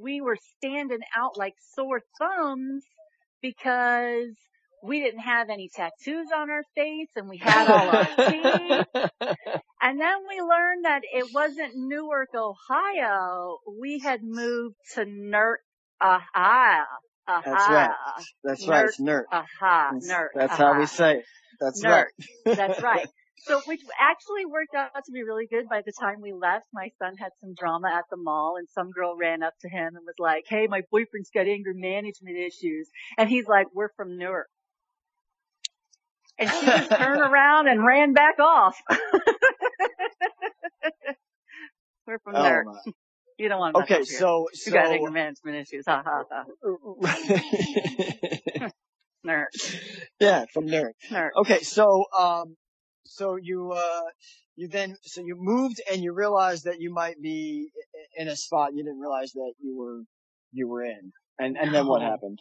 we 0.01 0.21
were 0.21 0.39
standing 0.59 1.01
out 1.17 1.37
like 1.39 1.55
sore 1.75 2.01
thumbs 2.19 2.85
because 3.43 4.35
we 4.83 5.01
didn't 5.01 5.21
have 5.21 5.51
any 5.51 5.69
tattoos 5.75 6.29
on 6.35 6.51
our 6.51 6.65
face 6.75 7.09
and 7.17 7.29
we 7.29 7.37
had 7.37 7.69
all 7.69 7.89
our 7.89 8.05
teeth. 8.31 8.87
And 9.83 10.01
then 10.01 10.17
we 10.29 10.41
learned 10.41 10.85
that 10.85 11.03
it 11.05 11.27
wasn't 11.35 11.73
Newark, 11.77 12.31
Ohio. 12.35 13.59
We 13.81 13.99
had 13.99 14.23
moved 14.23 14.77
to 14.95 15.05
Nert, 15.07 15.61
Ohio. 16.03 16.85
That's 17.27 17.47
right. 17.47 17.91
That's 18.45 18.67
right. 18.69 18.85
It's 18.87 19.01
Nert. 19.01 19.27
Aha, 19.33 19.91
That's, 19.93 20.09
Nert. 20.09 20.31
that's 20.35 20.53
aha. 20.53 20.73
how 20.75 20.81
we 20.81 20.87
say 20.87 21.19
it. 21.19 21.25
That's 21.61 21.83
Nert. 21.83 22.09
right. 22.47 22.57
That's 22.57 22.83
right. 22.83 23.09
So, 23.43 23.61
which 23.67 23.81
actually 23.99 24.45
worked 24.47 24.75
out 24.75 24.91
to 25.05 25.13
be 25.13 25.23
really 25.23 25.47
good. 25.51 25.69
By 25.69 25.83
the 25.85 25.93
time 25.99 26.21
we 26.21 26.33
left, 26.33 26.67
my 26.73 26.91
son 26.99 27.17
had 27.17 27.31
some 27.41 27.55
drama 27.55 27.89
at 27.93 28.05
the 28.11 28.17
mall 28.19 28.57
and 28.59 28.69
some 28.69 28.91
girl 28.91 29.17
ran 29.17 29.43
up 29.43 29.55
to 29.63 29.69
him 29.69 29.97
and 29.97 30.05
was 30.05 30.15
like, 30.19 30.45
Hey, 30.49 30.67
my 30.69 30.83
boyfriend's 30.91 31.31
got 31.35 31.47
anger 31.47 31.73
management 31.75 32.37
issues. 32.37 32.89
And 33.17 33.29
he's 33.31 33.47
like, 33.47 33.69
we're 33.75 33.89
from 33.97 34.19
Newark. 34.19 34.49
And 36.39 36.51
she 36.51 36.67
just 36.67 36.91
turned 36.91 37.21
around 37.21 37.69
and 37.69 37.85
ran 37.85 38.13
back 38.13 38.39
off. 38.39 38.77
we're 42.07 42.19
from 42.21 42.37
Oh, 42.37 42.43
Newark. 42.43 42.67
my. 42.67 42.93
You 43.39 43.49
don't 43.49 43.59
want 43.59 43.75
to 43.77 43.83
Okay, 43.83 44.05
so, 44.05 44.49
You 44.67 44.73
got 44.73 44.93
anger 44.93 45.11
management 45.11 45.57
issues. 45.57 45.85
Ha 45.89 46.03
ha 46.05 46.25
ha. 46.31 46.45
Nerd. 49.27 49.47
yeah, 50.19 50.45
from 50.53 50.67
Nerd. 50.67 50.91
Nerd. 51.11 51.31
Okay, 51.37 51.61
so, 51.61 52.05
um, 52.19 52.57
so 53.11 53.37
you, 53.37 53.73
uh, 53.73 54.03
you 54.57 54.69
then, 54.69 54.97
so 55.03 55.21
you 55.21 55.37
moved 55.37 55.81
and 55.91 56.03
you 56.03 56.13
realized 56.13 56.65
that 56.65 56.81
you 56.81 56.93
might 56.93 57.21
be 57.21 57.71
in 58.17 58.29
a 58.29 58.37
spot 58.37 58.73
you 58.75 58.85
didn't 58.85 59.01
realize 59.01 59.33
that 59.33 59.53
you 59.61 59.77
were, 59.77 60.03
you 60.53 60.69
were 60.69 60.85
in. 60.85 61.13
And, 61.39 61.57
and 61.57 61.75
then 61.75 61.87
what 61.87 62.03
happened? 62.03 62.41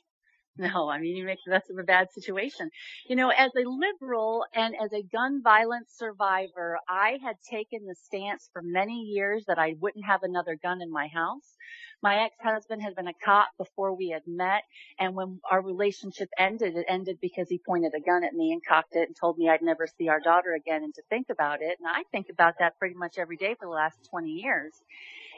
No, 0.73 0.89
I 0.89 0.99
mean, 0.99 1.15
you 1.15 1.25
make 1.25 1.39
the 1.45 1.51
best 1.51 1.69
of 1.69 1.77
a 1.79 1.83
bad 1.83 2.11
situation. 2.11 2.69
You 3.07 3.15
know, 3.15 3.29
as 3.29 3.51
a 3.55 3.63
liberal 3.67 4.45
and 4.53 4.75
as 4.75 4.91
a 4.93 5.01
gun 5.03 5.41
violence 5.41 5.93
survivor, 5.95 6.79
I 6.89 7.17
had 7.23 7.37
taken 7.49 7.85
the 7.85 7.95
stance 7.95 8.49
for 8.53 8.61
many 8.61 9.01
years 9.03 9.45
that 9.47 9.57
I 9.57 9.75
wouldn't 9.79 10.05
have 10.05 10.23
another 10.23 10.57
gun 10.61 10.81
in 10.81 10.91
my 10.91 11.07
house. 11.07 11.55
My 12.03 12.23
ex-husband 12.25 12.81
had 12.81 12.95
been 12.95 13.07
a 13.07 13.13
cop 13.25 13.49
before 13.57 13.95
we 13.95 14.09
had 14.09 14.23
met, 14.27 14.63
and 14.99 15.15
when 15.15 15.39
our 15.49 15.61
relationship 15.61 16.29
ended, 16.37 16.75
it 16.75 16.85
ended 16.89 17.19
because 17.21 17.49
he 17.49 17.59
pointed 17.65 17.93
a 17.95 18.01
gun 18.01 18.23
at 18.25 18.33
me 18.33 18.51
and 18.51 18.61
cocked 18.65 18.95
it 18.95 19.07
and 19.07 19.15
told 19.19 19.37
me 19.37 19.49
I'd 19.49 19.61
never 19.61 19.87
see 19.87 20.09
our 20.09 20.19
daughter 20.19 20.53
again 20.53 20.83
and 20.83 20.93
to 20.95 21.03
think 21.09 21.27
about 21.29 21.61
it. 21.61 21.77
And 21.79 21.87
I 21.89 22.03
think 22.11 22.27
about 22.29 22.55
that 22.59 22.77
pretty 22.77 22.95
much 22.95 23.17
every 23.17 23.37
day 23.37 23.55
for 23.57 23.65
the 23.65 23.71
last 23.71 23.97
20 24.11 24.29
years 24.31 24.81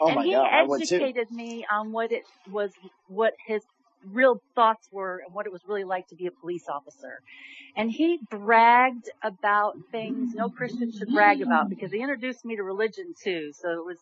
Oh 0.01 0.10
and 0.10 0.19
my 0.19 0.25
he 0.25 0.34
god, 0.34 0.49
I 0.51 0.63
would 0.63 0.84
too. 0.84 1.10
educated 1.12 1.31
me 1.31 1.65
on 1.71 1.91
what 1.91 2.12
it 2.12 2.23
was, 2.45 2.71
what 3.07 3.34
his 3.45 3.63
real 4.06 4.42
thoughts 4.56 4.88
were 4.92 5.22
and 5.26 5.34
what 5.34 5.46
it 5.46 5.52
was 5.52 5.62
really 5.68 5.84
like 5.84 6.08
to 6.08 6.16
be 6.16 6.28
a 6.28 6.32
police 6.32 6.66
officer. 6.70 7.20
And 7.76 7.90
he 7.90 8.20
bragged 8.30 9.10
about 9.24 9.78
things 9.92 10.34
no 10.36 10.50
Christian 10.50 10.92
should 10.92 11.10
brag 11.14 11.42
about 11.42 11.70
because 11.70 11.92
he 11.92 12.00
introduced 12.00 12.44
me 12.44 12.56
to 12.58 12.64
religion 12.64 13.14
too. 13.24 13.52
So 13.54 13.70
it 13.70 13.86
was, 13.86 13.98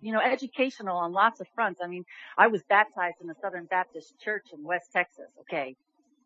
you 0.00 0.12
know, 0.12 0.20
educational 0.20 0.96
on 0.96 1.12
lots 1.12 1.40
of 1.40 1.46
fronts. 1.54 1.80
I 1.82 1.86
mean, 1.86 2.04
I 2.36 2.48
was 2.48 2.62
baptized 2.68 3.16
in 3.22 3.30
a 3.30 3.34
Southern 3.40 3.66
Baptist 3.66 4.18
Church 4.20 4.46
in 4.52 4.64
West 4.64 4.86
Texas. 4.92 5.30
Okay. 5.40 5.76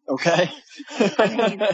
Okay. 0.08 0.50
I 1.18 1.26
mean, 1.28 1.66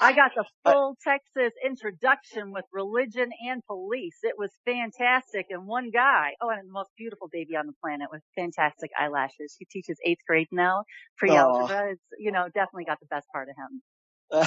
I 0.00 0.12
got 0.12 0.32
the 0.36 0.44
full 0.64 0.96
Texas 1.02 1.52
introduction 1.64 2.52
with 2.52 2.64
religion 2.72 3.30
and 3.48 3.62
police. 3.66 4.18
It 4.22 4.34
was 4.38 4.50
fantastic. 4.64 5.46
And 5.50 5.66
one 5.66 5.90
guy, 5.90 6.32
oh, 6.42 6.50
and 6.50 6.68
the 6.68 6.72
most 6.72 6.90
beautiful 6.96 7.28
baby 7.30 7.56
on 7.56 7.66
the 7.66 7.72
planet 7.82 8.08
with 8.12 8.22
fantastic 8.36 8.90
eyelashes. 8.98 9.56
He 9.58 9.64
teaches 9.64 9.98
eighth 10.04 10.20
grade 10.26 10.48
now, 10.52 10.84
pre-algebra. 11.18 11.92
It's, 11.92 12.02
you 12.18 12.32
know, 12.32 12.46
definitely 12.46 12.84
got 12.84 13.00
the 13.00 13.06
best 13.06 13.26
part 13.32 13.48
of 13.48 13.56
him. 13.56 13.82
well, 14.32 14.46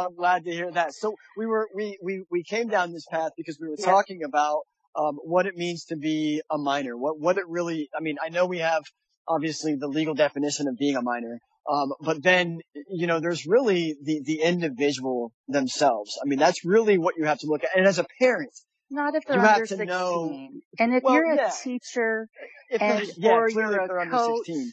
I'm 0.00 0.14
glad 0.16 0.44
to 0.44 0.50
hear 0.50 0.70
that. 0.72 0.94
So 0.94 1.14
we 1.36 1.46
were 1.46 1.68
we 1.74 1.98
we 2.02 2.24
we 2.30 2.42
came 2.42 2.68
down 2.68 2.92
this 2.92 3.06
path 3.10 3.32
because 3.36 3.58
we 3.60 3.68
were 3.68 3.76
Yeah. 3.76 3.86
talking 3.86 4.22
about 4.24 4.62
um, 4.96 5.16
what 5.16 5.46
it 5.46 5.56
means 5.56 5.84
to 5.86 5.96
be 5.96 6.42
a 6.50 6.56
minor. 6.56 6.96
What 6.96 7.20
what 7.20 7.36
it 7.36 7.46
really. 7.48 7.90
I 7.96 8.00
mean, 8.00 8.16
I 8.24 8.30
know 8.30 8.46
we 8.46 8.58
have 8.58 8.82
obviously 9.28 9.74
the 9.76 9.88
legal 9.88 10.14
definition 10.14 10.68
of 10.68 10.76
being 10.76 10.96
a 10.96 11.02
minor, 11.02 11.38
um, 11.70 11.92
but 12.00 12.22
then 12.22 12.60
you 12.88 13.06
know 13.06 13.20
there's 13.20 13.46
really 13.46 13.96
the 14.02 14.20
the 14.24 14.40
individual 14.42 15.32
themselves. 15.48 16.18
I 16.22 16.26
mean, 16.28 16.38
that's 16.38 16.64
really 16.64 16.98
what 16.98 17.14
you 17.16 17.24
have 17.26 17.38
to 17.40 17.46
look 17.46 17.64
at. 17.64 17.70
And 17.76 17.86
as 17.86 17.98
a 17.98 18.06
parent, 18.20 18.50
Not 18.92 19.14
if 19.14 19.24
they're 19.24 19.36
You 19.38 19.42
under 19.46 19.60
to 19.66 19.76
16. 19.76 19.86
know- 19.86 20.48
and 20.80 20.94
if 20.94 21.02
Well, 21.04 21.14
you're 21.14 21.32
a 21.32 21.36
yeah. 21.36 21.50
teacher, 21.62 22.28
if 22.70 22.82
And- 22.82 23.08
yeah, 23.18 23.32
or 23.32 23.48
you're 23.48 23.80
a 23.98 24.10
coach, 24.10 24.46
16. 24.46 24.72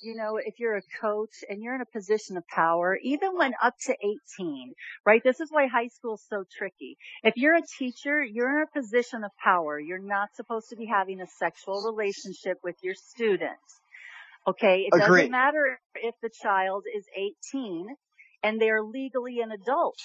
You 0.00 0.14
know, 0.14 0.36
if 0.36 0.58
you're 0.58 0.76
a 0.76 0.82
coach 1.00 1.44
and 1.48 1.62
you're 1.62 1.74
in 1.74 1.80
a 1.80 1.86
position 1.86 2.36
of 2.36 2.46
power, 2.48 2.98
even 3.02 3.36
when 3.36 3.52
up 3.62 3.74
to 3.86 3.92
18, 4.38 4.74
right? 5.04 5.22
This 5.22 5.40
is 5.40 5.48
why 5.50 5.66
high 5.66 5.88
school 5.88 6.14
is 6.14 6.24
so 6.28 6.44
tricky. 6.56 6.96
If 7.22 7.34
you're 7.36 7.56
a 7.56 7.62
teacher, 7.78 8.22
you're 8.22 8.58
in 8.58 8.62
a 8.62 8.80
position 8.80 9.24
of 9.24 9.30
power. 9.42 9.78
You're 9.78 9.98
not 9.98 10.28
supposed 10.34 10.70
to 10.70 10.76
be 10.76 10.86
having 10.86 11.20
a 11.20 11.26
sexual 11.38 11.82
relationship 11.82 12.58
with 12.62 12.76
your 12.82 12.94
students. 12.94 13.80
Okay? 14.46 14.88
It 14.90 14.94
Agreed. 14.94 15.22
doesn't 15.22 15.30
matter 15.32 15.80
if 15.96 16.14
the 16.22 16.30
child 16.42 16.84
is 16.94 17.04
18 17.52 17.88
and 18.42 18.60
they're 18.60 18.82
legally 18.82 19.40
an 19.40 19.50
adult. 19.50 19.96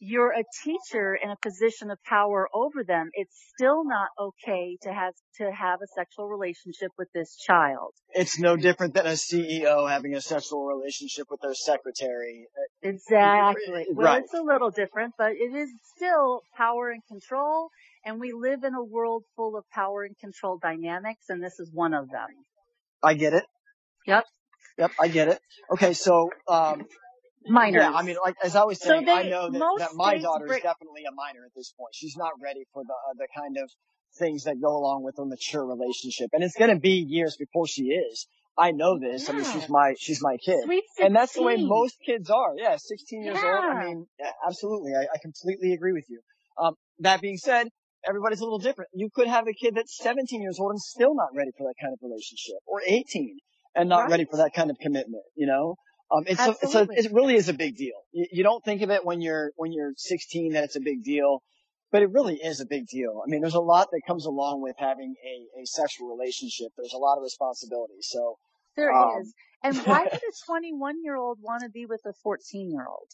You're 0.00 0.32
a 0.32 0.44
teacher 0.64 1.14
in 1.14 1.30
a 1.30 1.36
position 1.40 1.90
of 1.90 1.98
power 2.04 2.48
over 2.52 2.84
them. 2.84 3.08
It's 3.14 3.34
still 3.54 3.84
not 3.84 4.08
okay 4.20 4.76
to 4.82 4.92
have, 4.92 5.14
to 5.38 5.50
have 5.50 5.80
a 5.82 5.86
sexual 5.96 6.28
relationship 6.28 6.90
with 6.98 7.08
this 7.14 7.36
child. 7.36 7.92
It's 8.10 8.38
no 8.38 8.56
different 8.56 8.92
than 8.94 9.06
a 9.06 9.10
CEO 9.16 9.88
having 9.88 10.14
a 10.14 10.20
sexual 10.20 10.66
relationship 10.66 11.28
with 11.30 11.40
their 11.40 11.54
secretary. 11.54 12.46
Exactly. 12.82 13.86
Well, 13.92 14.06
Right. 14.06 14.22
it's 14.22 14.34
a 14.34 14.42
little 14.42 14.70
different, 14.70 15.14
but 15.16 15.32
it 15.32 15.54
is 15.54 15.70
still 15.96 16.42
power 16.56 16.90
and 16.90 17.02
control. 17.06 17.70
And 18.04 18.20
we 18.20 18.32
live 18.32 18.62
in 18.64 18.74
a 18.74 18.84
world 18.84 19.24
full 19.36 19.56
of 19.56 19.64
power 19.70 20.02
and 20.02 20.18
control 20.18 20.58
dynamics, 20.58 21.24
and 21.30 21.42
this 21.42 21.58
is 21.58 21.70
one 21.72 21.94
of 21.94 22.10
them. 22.10 22.28
I 23.02 23.14
get 23.14 23.32
it. 23.32 23.44
Yep. 24.06 24.24
Yep, 24.76 24.90
I 25.00 25.08
get 25.08 25.28
it. 25.28 25.40
Okay, 25.70 25.94
so 25.94 26.28
um, 26.48 26.84
Minors. 27.46 27.80
Yeah, 27.82 27.92
I 27.92 28.02
mean, 28.02 28.16
like 28.24 28.36
as 28.42 28.56
I 28.56 28.64
was 28.64 28.80
So 28.80 28.88
saying, 28.90 29.08
I 29.08 29.24
know 29.24 29.50
that, 29.50 29.58
that 29.78 29.90
my 29.94 30.18
daughter 30.18 30.46
is 30.46 30.50
bring- 30.50 30.62
definitely 30.62 31.02
a 31.08 31.12
minor 31.14 31.44
at 31.44 31.52
this 31.54 31.72
point. 31.78 31.94
She's 31.94 32.16
not 32.16 32.32
ready 32.42 32.64
for 32.72 32.82
the 32.84 32.92
uh, 32.92 33.14
the 33.16 33.28
kind 33.36 33.56
of 33.62 33.70
things 34.18 34.44
that 34.44 34.60
go 34.60 34.76
along 34.76 35.02
with 35.02 35.18
a 35.18 35.24
mature 35.24 35.66
relationship, 35.66 36.30
and 36.32 36.42
it's 36.42 36.56
going 36.56 36.70
to 36.70 36.78
be 36.80 37.04
years 37.06 37.36
before 37.36 37.66
she 37.66 37.84
is. 37.84 38.26
I 38.56 38.70
know 38.70 38.98
this. 39.00 39.28
I 39.28 39.32
mean, 39.32 39.44
she's 39.44 39.68
my 39.68 39.94
she's 39.98 40.22
my 40.22 40.36
kid, 40.36 40.64
and 41.02 41.14
that's 41.14 41.34
the 41.34 41.42
way 41.42 41.56
most 41.58 41.96
kids 42.06 42.30
are. 42.30 42.54
Yeah, 42.56 42.76
16 42.76 43.22
years 43.24 43.36
old. 43.36 43.44
I 43.64 43.84
mean, 43.84 44.06
yeah, 44.18 44.30
absolutely. 44.46 44.92
I, 44.94 45.02
I 45.12 45.18
completely 45.20 45.72
agree 45.72 45.92
with 45.92 46.04
you. 46.08 46.20
Um, 46.56 46.74
that 47.00 47.20
being 47.20 47.36
said, 47.36 47.66
everybody's 48.06 48.38
a 48.40 48.44
little 48.44 48.60
different. 48.60 48.90
You 48.94 49.10
could 49.12 49.26
have 49.26 49.48
a 49.48 49.52
kid 49.52 49.74
that's 49.74 49.96
17 49.98 50.40
years 50.40 50.60
old 50.60 50.70
and 50.70 50.80
still 50.80 51.16
not 51.16 51.28
ready 51.34 51.50
for 51.58 51.64
that 51.66 51.74
kind 51.80 51.92
of 51.92 51.98
relationship, 52.00 52.58
or 52.66 52.80
18 52.86 53.38
and 53.74 53.88
not 53.88 54.02
Right. 54.02 54.10
ready 54.12 54.24
for 54.30 54.36
that 54.36 54.52
kind 54.54 54.70
of 54.70 54.78
commitment. 54.78 55.24
You 55.34 55.48
know. 55.48 55.74
Um, 56.10 56.24
it's 56.26 56.40
a, 56.40 56.54
it's 56.62 56.74
a, 56.74 56.86
it 56.90 57.12
really 57.12 57.34
is 57.34 57.48
a 57.48 57.52
big 57.54 57.76
deal. 57.76 57.96
You, 58.12 58.26
you 58.30 58.42
don't 58.42 58.64
think 58.64 58.82
of 58.82 58.90
it 58.90 59.04
when 59.04 59.20
you're, 59.20 59.52
when 59.56 59.72
you're 59.72 59.92
16 59.96 60.52
that 60.52 60.64
it's 60.64 60.76
a 60.76 60.80
big 60.80 61.02
deal, 61.02 61.42
but 61.90 62.02
it 62.02 62.10
really 62.10 62.36
is 62.36 62.60
a 62.60 62.66
big 62.66 62.86
deal. 62.86 63.22
I 63.24 63.30
mean, 63.30 63.40
there's 63.40 63.54
a 63.54 63.60
lot 63.60 63.88
that 63.92 64.02
comes 64.06 64.26
along 64.26 64.62
with 64.62 64.76
having 64.78 65.14
a, 65.24 65.62
a 65.62 65.66
sexual 65.66 66.14
relationship. 66.14 66.68
There's 66.76 66.92
a 66.92 66.98
lot 66.98 67.16
of 67.16 67.22
responsibility. 67.22 68.00
So, 68.00 68.36
There 68.76 68.92
um, 68.92 69.22
is. 69.22 69.34
And 69.62 69.76
why 69.78 70.02
would 70.12 70.12
a 70.12 70.32
21 70.46 71.02
year 71.02 71.16
old 71.16 71.38
want 71.40 71.62
to 71.62 71.70
be 71.70 71.86
with 71.86 72.02
a 72.04 72.12
14 72.22 72.70
year 72.70 72.86
old? 72.86 73.08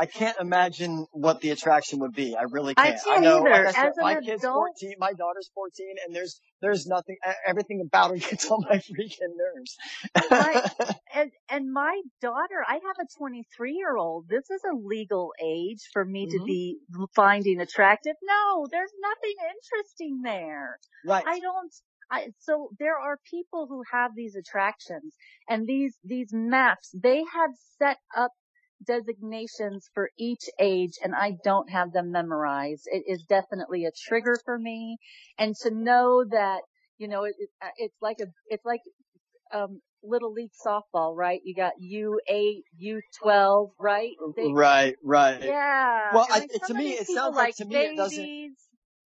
I 0.00 0.06
can't 0.06 0.38
imagine 0.40 1.06
what 1.12 1.42
the 1.42 1.50
attraction 1.50 1.98
would 2.00 2.14
be. 2.14 2.34
I 2.34 2.44
really 2.50 2.74
can't. 2.74 2.98
can't 3.04 3.22
know, 3.22 3.40
either. 3.46 3.50
like 3.50 3.66
I 3.66 3.72
said, 3.72 3.92
my 3.98 4.14
kid's 4.14 4.42
adult- 4.44 4.70
14, 4.80 4.94
my 4.98 5.12
daughter's 5.12 5.50
14, 5.54 5.96
and 6.06 6.16
there's, 6.16 6.40
there's 6.62 6.86
nothing, 6.86 7.16
everything 7.46 7.82
about 7.86 8.10
her 8.12 8.16
gets 8.30 8.50
on 8.50 8.64
my 8.66 8.76
freaking 8.76 9.34
nerves. 9.36 9.76
I- 10.14 10.70
And, 11.14 11.30
and 11.50 11.72
my 11.72 12.00
daughter, 12.22 12.64
I 12.66 12.74
have 12.74 12.96
a 13.02 13.06
23 13.18 13.72
year 13.74 13.96
old. 13.96 14.26
This 14.28 14.48
is 14.48 14.62
a 14.64 14.74
legal 14.74 15.32
age 15.44 15.80
for 15.92 16.04
me 16.04 16.26
to 16.28 16.38
Mhm. 16.38 16.46
be 16.46 16.78
finding 17.14 17.60
attractive. 17.60 18.14
No, 18.22 18.66
there's 18.70 18.92
nothing 19.02 19.34
interesting 19.54 20.22
there. 20.22 20.78
right. 21.04 21.24
I 21.26 21.40
don't. 21.40 21.74
I, 22.12 22.28
so 22.40 22.70
there 22.78 22.96
are 22.98 23.18
people 23.30 23.66
who 23.68 23.82
have 23.92 24.12
these 24.16 24.34
attractions 24.34 25.14
and 25.48 25.66
these, 25.66 25.96
these 26.04 26.30
maps, 26.32 26.90
they 26.92 27.18
have 27.34 27.50
set 27.78 27.98
up 28.16 28.32
designations 28.86 29.88
for 29.94 30.10
each 30.18 30.44
age 30.58 30.92
and 31.02 31.14
I 31.14 31.32
don't 31.44 31.70
have 31.70 31.92
them 31.92 32.10
memorized. 32.12 32.82
It 32.86 33.04
is 33.06 33.22
definitely 33.28 33.84
a 33.86 33.90
trigger 34.08 34.38
for 34.44 34.58
me. 34.58 34.98
And 35.38 35.54
to 35.62 35.70
know 35.70 36.24
that, 36.30 36.60
you 36.98 37.08
know, 37.08 37.24
it, 37.24 37.34
it, 37.38 37.48
it's 37.76 37.96
like 38.00 38.18
a, 38.20 38.26
it's 38.48 38.64
like, 38.64 38.80
um, 39.52 39.80
little 40.02 40.32
league 40.32 40.52
softball, 40.66 41.14
right? 41.14 41.40
You 41.44 41.54
got 41.54 41.72
U8, 41.82 42.62
U12, 42.82 43.68
right? 43.78 44.10
They- 44.36 44.52
right, 44.52 44.96
right. 45.04 45.42
Yeah. 45.42 46.14
Well, 46.14 46.26
I- 46.30 46.38
like 46.40 46.50
it- 46.54 46.62
to 46.66 46.74
me, 46.74 46.92
it 46.92 47.06
sounds 47.06 47.36
like 47.36 47.56
to 47.56 47.64
me 47.66 47.76
it 47.76 47.96
doesn't- 47.96 48.54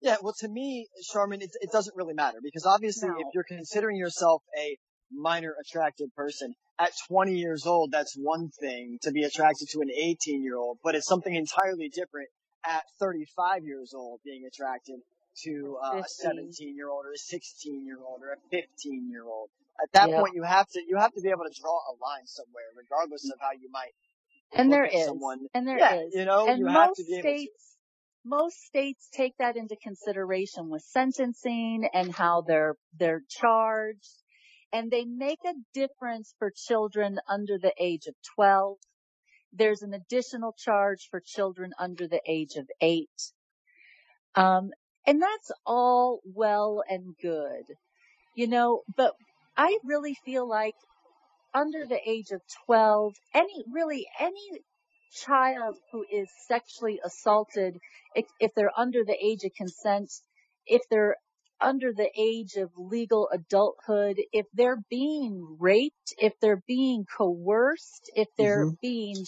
Yeah, 0.02 0.18
well, 0.22 0.34
to 0.40 0.50
me, 0.50 0.88
Sharmin, 1.14 1.42
it, 1.42 1.52
it 1.62 1.72
doesn't 1.72 1.96
really 1.96 2.14
matter 2.14 2.40
because 2.44 2.66
obviously, 2.66 3.08
No. 3.10 3.16
if 3.20 3.28
you're 3.34 3.46
considering 3.48 3.96
yourself 3.96 4.44
a 4.60 4.78
minor 5.16 5.56
attracted 5.60 6.14
person. 6.16 6.56
At 6.80 6.92
20 7.08 7.36
years 7.36 7.66
old, 7.68 7.92
that's 7.92 8.16
one 8.16 8.50
thing 8.60 8.98
to 9.04 9.12
be 9.12 9.24
attracted 9.24 9.70
to 9.70 9.82
an 9.82 9.90
18 9.92 10.44
year 10.44 10.58
old, 10.58 10.80
but 10.84 10.96
it's 10.96 11.08
something 11.08 11.34
entirely 11.34 11.90
different 11.90 12.30
at 12.66 12.84
35 13.00 13.64
years 13.64 13.94
old 13.94 14.22
being 14.26 14.46
attracted 14.46 15.00
to 15.44 15.78
uh, 15.84 16.02
a 16.02 16.08
17 16.08 16.76
year 16.76 16.90
old 16.90 17.06
or 17.06 17.12
a 17.12 17.18
16 17.18 17.86
year 17.86 17.98
old 18.00 18.22
or 18.22 18.34
a 18.34 18.38
15 18.52 19.10
year 19.10 19.24
old. 19.26 19.50
At 19.82 19.92
that 19.94 20.10
Yep. 20.10 20.20
point, 20.20 20.36
you 20.36 20.44
have 20.44 20.68
to 20.70 20.82
you 20.88 20.98
have 20.98 21.14
to 21.14 21.22
be 21.22 21.30
able 21.30 21.46
to 21.46 21.62
draw 21.62 21.74
a 21.74 21.94
line 22.02 22.26
somewhere, 22.26 22.70
regardless 22.78 23.30
of 23.32 23.40
how 23.40 23.52
you 23.52 23.70
might. 23.72 23.94
And 24.56 24.72
there 24.72 24.86
is, 24.86 25.06
someone. 25.06 25.48
and 25.54 25.68
there 25.68 25.78
is, 25.78 26.14
yeah, 26.14 26.20
you 26.20 26.26
know, 26.26 26.48
and 26.48 26.60
you 26.60 26.68
have 26.68 26.94
to 26.94 27.04
be 27.04 27.16
able 27.16 27.24
to. 27.24 27.38
states, 27.38 27.78
most 28.24 28.62
states 28.62 29.10
take 29.12 29.36
that 29.38 29.58
into 29.58 29.76
consideration 29.76 30.70
with 30.70 30.84
sentencing 30.84 31.90
and 31.94 32.14
how 32.14 32.42
they're 32.42 32.76
they're 32.98 33.24
charged, 33.28 34.23
and 34.74 34.90
they 34.90 35.06
make 35.06 35.40
a 35.46 35.54
difference 35.74 36.34
for 36.40 36.52
children 36.52 37.20
under 37.30 37.60
the 37.60 37.74
age 37.80 38.08
of 38.08 38.16
12. 38.36 38.78
There's 39.54 39.84
an 39.84 39.94
additional 39.94 40.54
charge 40.58 41.08
for 41.12 41.22
children 41.24 41.74
under 41.80 42.08
the 42.08 42.22
age 42.28 42.56
of 42.56 42.68
eight. 42.82 43.32
Um, 44.36 44.72
and 45.06 45.22
that's 45.22 45.52
all 45.66 46.22
well 46.26 46.84
and 46.90 47.14
good, 47.22 47.66
you 48.36 48.48
know, 48.48 48.82
but 48.98 49.14
I 49.56 49.78
really 49.86 50.16
feel 50.26 50.50
like 50.50 50.76
under 51.54 51.86
the 51.86 52.00
age 52.10 52.32
of 52.32 52.42
12, 52.66 53.14
any, 53.36 53.64
really 53.72 54.08
any 54.20 54.62
child 55.24 55.78
who 55.92 56.04
is 56.12 56.28
sexually 56.48 57.00
assaulted, 57.06 57.78
if, 58.16 58.26
if 58.40 58.56
they're 58.56 58.72
under 58.76 59.04
the 59.06 59.24
age 59.24 59.44
of 59.44 59.54
consent, 59.56 60.10
if 60.66 60.82
they're 60.90 61.18
under 61.64 61.94
the 61.94 62.12
age 62.18 62.56
of 62.56 62.72
legal 62.78 63.30
adulthood, 63.34 64.22
if 64.34 64.46
they're 64.54 64.84
being 64.90 65.58
raped, 65.60 66.14
if 66.20 66.34
they're 66.42 66.64
being 66.68 67.06
coerced, 67.06 68.12
if 68.16 68.30
they're 68.38 68.68
Mhm. 68.68 68.78
being 68.82 69.26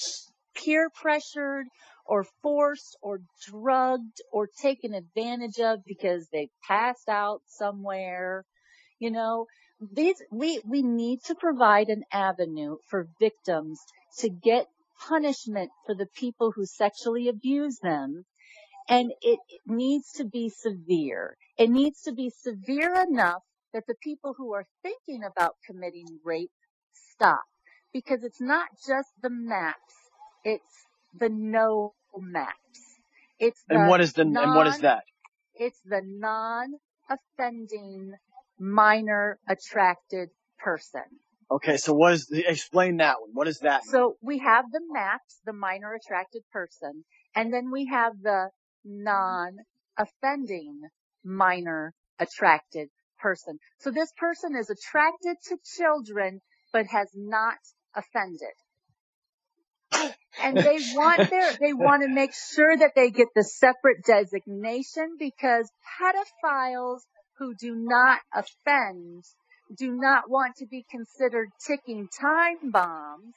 peer 0.56 0.90
pressured 0.90 1.68
or 2.06 2.26
forced 2.44 2.98
or 3.02 3.22
drugged 3.48 4.22
or 4.32 4.48
taken 4.48 4.94
advantage 4.94 5.60
of 5.60 5.84
because 5.86 6.28
they 6.32 6.50
passed 6.68 7.10
out 7.10 7.42
somewhere, 7.48 8.46
you 9.00 9.12
know, 9.12 9.48
these, 9.94 10.22
we, 10.32 10.62
we 10.66 10.82
need 10.84 11.22
to 11.26 11.36
provide 11.36 11.90
an 11.90 12.04
avenue 12.12 12.78
for 12.90 13.08
victims 13.20 13.80
to 14.20 14.30
get 14.30 14.68
punishment 15.08 15.72
for 15.86 15.96
the 15.96 16.08
people 16.16 16.52
who 16.52 16.66
sexually 16.66 17.28
abuse 17.30 17.80
them. 17.80 18.26
And 18.88 19.12
it, 19.22 19.40
it 19.50 19.62
needs 19.66 20.12
to 20.14 20.26
be 20.26 20.50
severe. 20.50 21.36
It 21.58 21.70
needs 21.70 22.02
to 22.04 22.14
be 22.14 22.30
severe 22.30 22.94
enough 23.10 23.42
that 23.74 23.88
the 23.88 23.96
people 24.02 24.34
who 24.38 24.54
are 24.54 24.66
thinking 24.84 25.24
about 25.24 25.56
committing 25.66 26.20
rape 26.24 26.52
stop. 26.94 27.44
Because 27.94 28.24
it's 28.24 28.42
not 28.42 28.68
just 28.88 29.10
the 29.22 29.30
maps. 29.30 29.96
It's 30.44 30.86
the 31.18 31.30
no 31.30 31.94
maps. 32.18 32.54
It's 33.40 33.64
the 33.68 33.76
And 33.76 33.90
what 33.90 34.02
is 34.02 34.14
the 34.14 34.22
and 34.22 34.34
what 34.34 34.68
is 34.68 34.80
that? 34.80 35.04
it's 35.56 35.80
the 35.86 36.02
non-offending 36.04 38.14
minor 38.60 39.40
attracted 39.48 40.30
person. 40.60 41.04
Okay, 41.52 41.78
so 41.78 41.94
what 41.94 42.14
is 42.14 42.26
the, 42.28 42.44
explain 42.48 42.98
that 42.98 43.22
one? 43.22 43.30
What 43.34 43.48
is 43.48 43.60
that? 43.60 43.84
So 43.86 44.18
we 44.22 44.40
have 44.40 44.66
the 44.72 44.82
MAPS, 44.92 45.40
the 45.46 45.54
minor 45.54 45.94
attracted 45.94 46.42
person, 46.52 47.06
and 47.36 47.54
then 47.54 47.72
we 47.72 47.86
have 47.86 48.14
the 48.22 48.50
non-offending 48.86 50.82
minor 51.24 51.94
attracted 52.20 52.90
person. 53.20 53.60
So 53.80 53.92
this 53.92 54.12
person 54.18 54.56
is 54.56 54.70
attracted 54.70 55.38
to 55.48 55.58
children, 55.78 56.42
but 56.72 56.86
has 56.88 57.10
not 57.16 57.58
offended. 57.96 58.54
And 60.42 60.58
they 60.58 60.78
want 60.94 61.30
their, 61.30 61.54
they 61.54 61.74
want 61.74 62.04
to 62.04 62.10
make 62.10 62.34
sure 62.34 62.76
that 62.78 62.92
they 62.96 63.10
get 63.10 63.30
the 63.34 63.44
separate 63.44 64.04
designation 64.06 65.16
because 65.18 65.72
pedophiles 66.00 67.00
who 67.38 67.56
do 67.56 67.76
not 67.76 68.20
offend 68.34 69.24
do 69.78 69.92
not 69.92 70.30
want 70.30 70.58
to 70.58 70.68
be 70.68 70.86
considered 70.92 71.50
ticking 71.66 72.08
time 72.22 72.72
bombs 72.72 73.34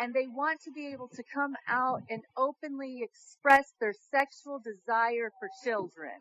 and 0.00 0.14
they 0.14 0.26
want 0.26 0.60
to 0.62 0.72
be 0.72 0.88
able 0.92 1.08
to 1.08 1.22
come 1.32 1.54
out 1.68 2.02
and 2.08 2.22
openly 2.36 3.02
express 3.02 3.72
their 3.80 3.94
sexual 4.10 4.58
desire 4.58 5.30
for 5.38 5.48
children. 5.62 6.12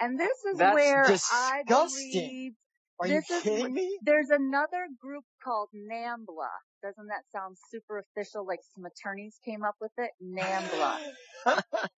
And 0.00 0.18
this 0.18 0.44
is 0.50 0.58
That's 0.58 0.74
where 0.74 1.04
I 1.32 1.62
believe 1.66 2.52
Are 3.00 3.06
you 3.06 3.14
this 3.14 3.30
is 3.30 3.42
kidding 3.42 3.74
me? 3.74 3.98
there's 4.02 4.30
another 4.30 4.88
group 5.00 5.24
called 5.42 5.68
NAMBLA. 5.74 6.50
Doesn't 6.82 7.06
that 7.06 7.22
sound 7.32 7.56
super 7.70 8.00
official 8.00 8.44
like 8.46 8.60
some 8.74 8.84
attorneys 8.84 9.38
came 9.44 9.62
up 9.62 9.76
with 9.80 9.92
it? 9.98 10.10
NAMBLA. 10.22 10.98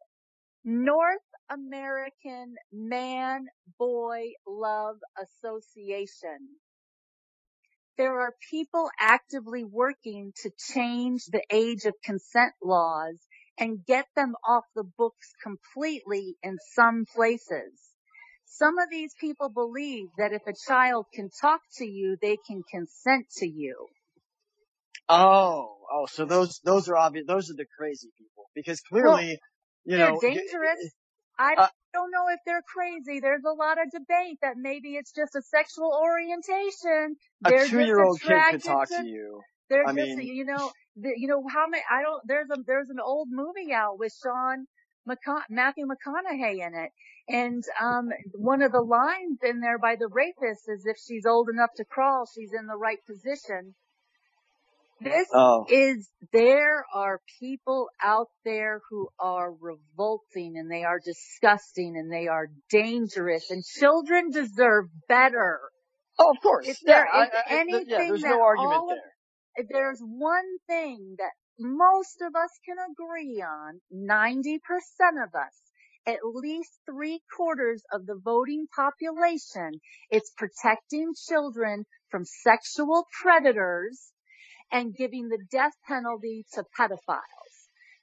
North 0.65 1.21
American 1.51 2.57
Man 2.73 3.47
Boy 3.79 4.33
Love 4.47 4.97
Association. 5.23 6.39
There 7.99 8.21
are 8.21 8.35
people 8.51 8.91
actively 9.01 9.65
working 9.65 10.33
to 10.43 10.51
change 10.75 11.25
the 11.27 11.43
age 11.51 11.85
of 11.85 11.95
consent 12.05 12.53
laws 12.63 13.19
and 13.59 13.85
get 13.87 14.07
them 14.17 14.35
off 14.47 14.65
the 14.75 14.85
books 14.85 15.33
completely 15.43 16.37
in 16.43 16.59
some 16.75 17.07
places. 17.15 17.73
Some 18.47 18.79
of 18.79 18.91
these 18.91 19.15
people 19.21 19.49
believe 19.49 20.09
that 20.19 20.33
if 20.33 20.43
a 20.47 20.55
child 20.69 21.07
can 21.15 21.31
talk 21.41 21.61
to 21.79 21.87
you, 21.87 22.17
they 22.21 22.37
can 22.47 22.63
consent 22.71 23.27
to 23.39 23.47
you. 23.47 23.87
Oh, 25.09 25.77
oh, 25.93 26.07
so 26.07 26.25
those 26.25 26.61
those 26.65 26.89
are 26.89 26.97
obvious. 26.97 27.27
Those 27.27 27.51
are 27.51 27.55
the 27.57 27.67
crazy 27.79 28.09
people 28.19 28.47
because 28.55 28.81
clearly, 28.81 29.39
you 29.85 29.97
they're 29.97 30.11
know, 30.11 30.21
dangerous. 30.21 30.95
I 31.39 31.55
uh, 31.57 31.69
don't 31.93 32.11
know 32.11 32.29
if 32.31 32.41
they're 32.47 32.63
crazy. 32.63 33.21
There's 33.21 33.45
a 33.45 33.53
lot 33.53 33.79
of 33.81 33.91
debate 33.91 34.39
that 34.43 34.57
maybe 34.57 34.97
it's 34.97 35.13
just 35.13 35.35
a 35.35 35.43
sexual 35.43 35.93
orientation. 35.93 37.17
a 37.45 37.51
They're 37.51 37.59
just 37.61 37.71
two-year-old 37.71 38.21
kid 38.21 38.43
could 38.51 38.65
talk 38.65 38.89
to- 38.89 39.03
to 39.03 39.09
you. 39.09 39.41
They're 39.69 39.87
I 39.87 39.93
just, 39.95 40.17
mean- 40.17 40.35
you 40.35 40.45
know, 40.45 40.71
the, 40.97 41.13
you 41.17 41.29
know 41.29 41.43
how 41.53 41.67
many? 41.69 41.83
I 41.91 42.03
don't. 42.03 42.23
There's 42.27 42.49
a 42.51 42.57
there's 42.67 42.91
an 42.91 43.01
old 43.05 43.29
movie 43.31 43.73
out 43.73 43.99
with 43.99 44.15
Sean 44.23 44.67
McCon- 45.09 45.43
Matthew 45.51 45.87
McConaughey 45.87 46.67
in 46.67 46.75
it, 46.75 46.91
and 47.29 47.65
um, 47.81 48.09
one 48.35 48.63
of 48.63 48.73
the 48.73 48.81
lines 48.81 49.39
in 49.43 49.61
there 49.61 49.79
by 49.79 49.97
the 49.97 50.09
rapist 50.09 50.69
is, 50.69 50.87
"If 50.87 50.97
she's 51.05 51.27
old 51.27 51.49
enough 51.53 51.71
to 51.77 51.85
crawl, 51.85 52.27
she's 52.33 52.53
in 52.59 52.67
the 52.67 52.77
right 52.77 52.99
position." 53.07 53.75
This 55.01 55.29
Oh, 55.35 55.67
is 55.69 56.09
there 56.33 56.85
are 56.95 57.21
people 57.39 57.89
out 58.03 58.29
there 58.45 58.81
who 58.89 59.09
are 59.19 59.53
revolting 59.53 60.57
and 60.57 60.71
they 60.71 60.85
are 60.85 61.01
disgusting 61.05 61.97
and 61.97 62.11
they 62.11 62.29
are 62.29 62.49
dangerous 62.71 63.51
and 63.51 63.63
children 63.65 64.31
deserve 64.31 64.87
better. 65.09 65.61
oh, 66.19 66.31
of 66.31 66.41
course. 66.43 66.67
If 66.67 66.79
yeah, 66.83 66.93
there 66.95 67.09
I, 67.15 67.25
is 67.25 67.31
I, 67.33 67.37
yeah, 67.37 67.59
anything 67.61 68.09
there's 68.09 68.23
that 68.23 68.31
no 68.31 68.43
argument 68.43 68.83
of- 68.83 68.89
there. 68.89 69.67
There's 69.71 70.01
one 70.01 70.59
thing 70.67 71.17
that 71.19 71.33
most 71.59 72.21
of 72.23 72.35
us 72.35 72.51
can 72.67 72.77
agree 72.91 73.43
on, 73.43 73.81
90% 73.93 74.59
of 75.23 75.35
us, 75.35 75.63
at 76.07 76.19
least 76.25 76.71
three 76.87 77.21
quarters 77.37 77.83
of 77.93 78.07
the 78.07 78.21
voting 78.23 78.67
population, 78.75 79.81
it's 80.11 80.31
protecting 80.37 81.13
children 81.29 81.85
from 82.11 82.25
sexual 82.25 83.07
predators 83.23 84.13
and 84.73 84.95
giving 84.95 85.29
the 85.29 85.39
death 85.51 85.73
penalty 85.87 86.45
to 86.55 86.65
pedophiles. 86.79 87.21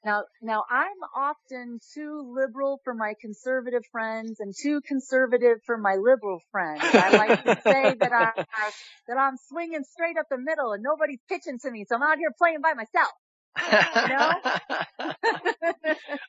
Now, 0.05 0.23
now 0.41 0.63
I'm 0.69 0.97
often 1.15 1.79
too 1.93 2.33
liberal 2.35 2.79
for 2.83 2.93
my 2.93 3.13
conservative 3.21 3.83
friends 3.91 4.39
and 4.39 4.53
too 4.53 4.81
conservative 4.81 5.59
for 5.65 5.77
my 5.77 5.95
liberal 5.95 6.39
friends. 6.51 6.83
I 6.83 7.09
like 7.11 7.41
to 7.43 7.55
say 7.63 7.95
that 8.01 8.11
I, 8.11 8.31
I 8.53 8.71
that 9.07 9.17
I'm 9.17 9.37
swinging 9.49 9.83
straight 9.83 10.17
up 10.17 10.25
the 10.29 10.37
middle 10.37 10.73
and 10.73 10.83
nobody's 10.83 11.21
pitching 11.29 11.57
to 11.59 11.71
me, 11.71 11.85
so 11.87 11.95
I'm 11.95 12.03
out 12.03 12.17
here 12.17 12.31
playing 12.37 12.61
by 12.61 12.73
myself. 12.73 13.13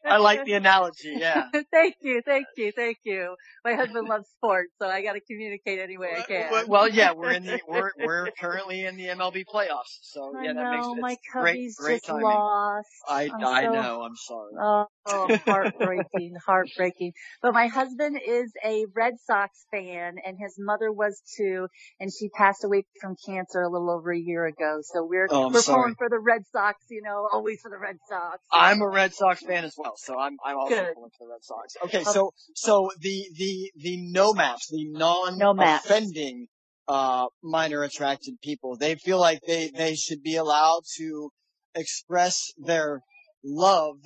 I 0.05 0.18
like 0.18 0.45
the 0.45 0.53
analogy. 0.55 1.14
Yeah. 1.16 1.49
thank 1.72 1.97
you, 2.03 2.20
thank 2.25 2.47
you, 2.57 2.72
thank 2.72 2.99
you. 3.05 3.35
My 3.64 3.75
husband 3.75 4.09
loves 4.09 4.29
sports, 4.37 4.72
so 4.81 4.87
I 4.89 5.03
got 5.03 5.14
to 5.14 5.20
communicate 5.20 5.79
any 5.79 5.97
way 5.97 6.12
I 6.18 6.22
can. 6.22 6.51
Well, 6.53 6.64
well, 6.68 6.89
yeah, 6.89 7.12
we're 7.12 7.33
in 7.33 7.45
the 7.45 7.61
we're 7.66 7.93
we're 8.05 8.29
currently 8.39 8.85
in 8.85 8.97
the 8.97 9.07
MLB 9.07 9.45
playoffs, 9.53 9.99
so 10.03 10.35
I 10.37 10.45
yeah, 10.45 10.53
that 10.53 10.70
makes 10.70 10.85
know 10.87 10.93
it's 10.95 11.03
my 11.03 11.16
great 11.33 11.53
cubby's 11.53 11.77
great 11.77 11.95
just 11.95 12.07
timing. 12.07 12.25
lost. 12.25 12.89
I 13.09 13.31
I'm 13.33 13.45
I 13.45 13.64
so- 13.64 13.72
know. 13.72 14.03
I'm 14.03 14.16
sorry. 14.16 14.53
Oh, 14.61 14.87
Oh, 15.07 15.37
heartbreaking, 15.47 16.35
heartbreaking. 16.47 17.13
But 17.43 17.53
my 17.53 17.67
husband 17.67 18.19
is 18.27 18.53
a 18.65 18.87
Red 18.95 19.15
Sox 19.25 19.67
fan 19.71 20.17
and 20.25 20.37
his 20.39 20.57
mother 20.59 20.91
was 20.91 21.21
too, 21.37 21.69
and 22.01 22.11
she 22.13 22.29
passed 22.31 22.65
away 22.65 22.85
from 23.01 23.17
cancer 23.27 23.61
a 23.63 23.69
little 23.71 23.91
over 23.91 24.13
a 24.13 24.19
year 24.19 24.47
ago. 24.47 24.79
So 24.83 25.05
we're, 25.05 25.29
Oh, 25.31 25.51
we're 25.51 25.61
sorry. 25.63 25.83
pulling 25.83 25.95
for 25.97 26.09
the 26.09 26.19
Red 26.19 26.43
Sox, 26.53 26.79
you 26.91 27.03
know, 27.03 27.29
always 27.33 27.61
for 27.61 27.71
the 27.71 27.79
Red 27.79 27.97
Sox. 28.09 28.39
I'm 28.53 28.81
a 28.81 28.89
Red 28.89 29.15
Sox 29.15 29.43
fan 29.43 29.65
as 29.65 29.75
well, 29.77 29.95
so 29.97 30.19
I'm 30.19 30.37
I'm 30.45 30.57
also 30.57 30.75
Good. 30.75 30.95
pulling 30.95 31.11
for 31.19 31.27
the 31.27 31.33
Red 31.33 31.43
Sox. 31.43 31.75
Okay, 31.85 32.05
so 32.05 32.31
so 32.55 32.91
the 33.01 33.27
the 33.37 33.73
the 33.77 33.97
no 34.13 34.33
maps, 34.33 34.69
the 34.71 34.87
No 34.91 35.53
maps. 35.55 35.89
non-offending 35.89 36.47
uh, 36.89 37.27
minor 37.43 37.83
attracted 37.83 38.35
people. 38.43 38.77
They 38.77 38.95
feel 38.95 39.19
like 39.19 39.41
they, 39.47 39.71
they 39.75 39.95
should 39.95 40.23
be 40.23 40.37
allowed 40.37 40.83
to 40.99 41.31
express 41.75 42.53
their 42.59 43.01
love 43.43 43.97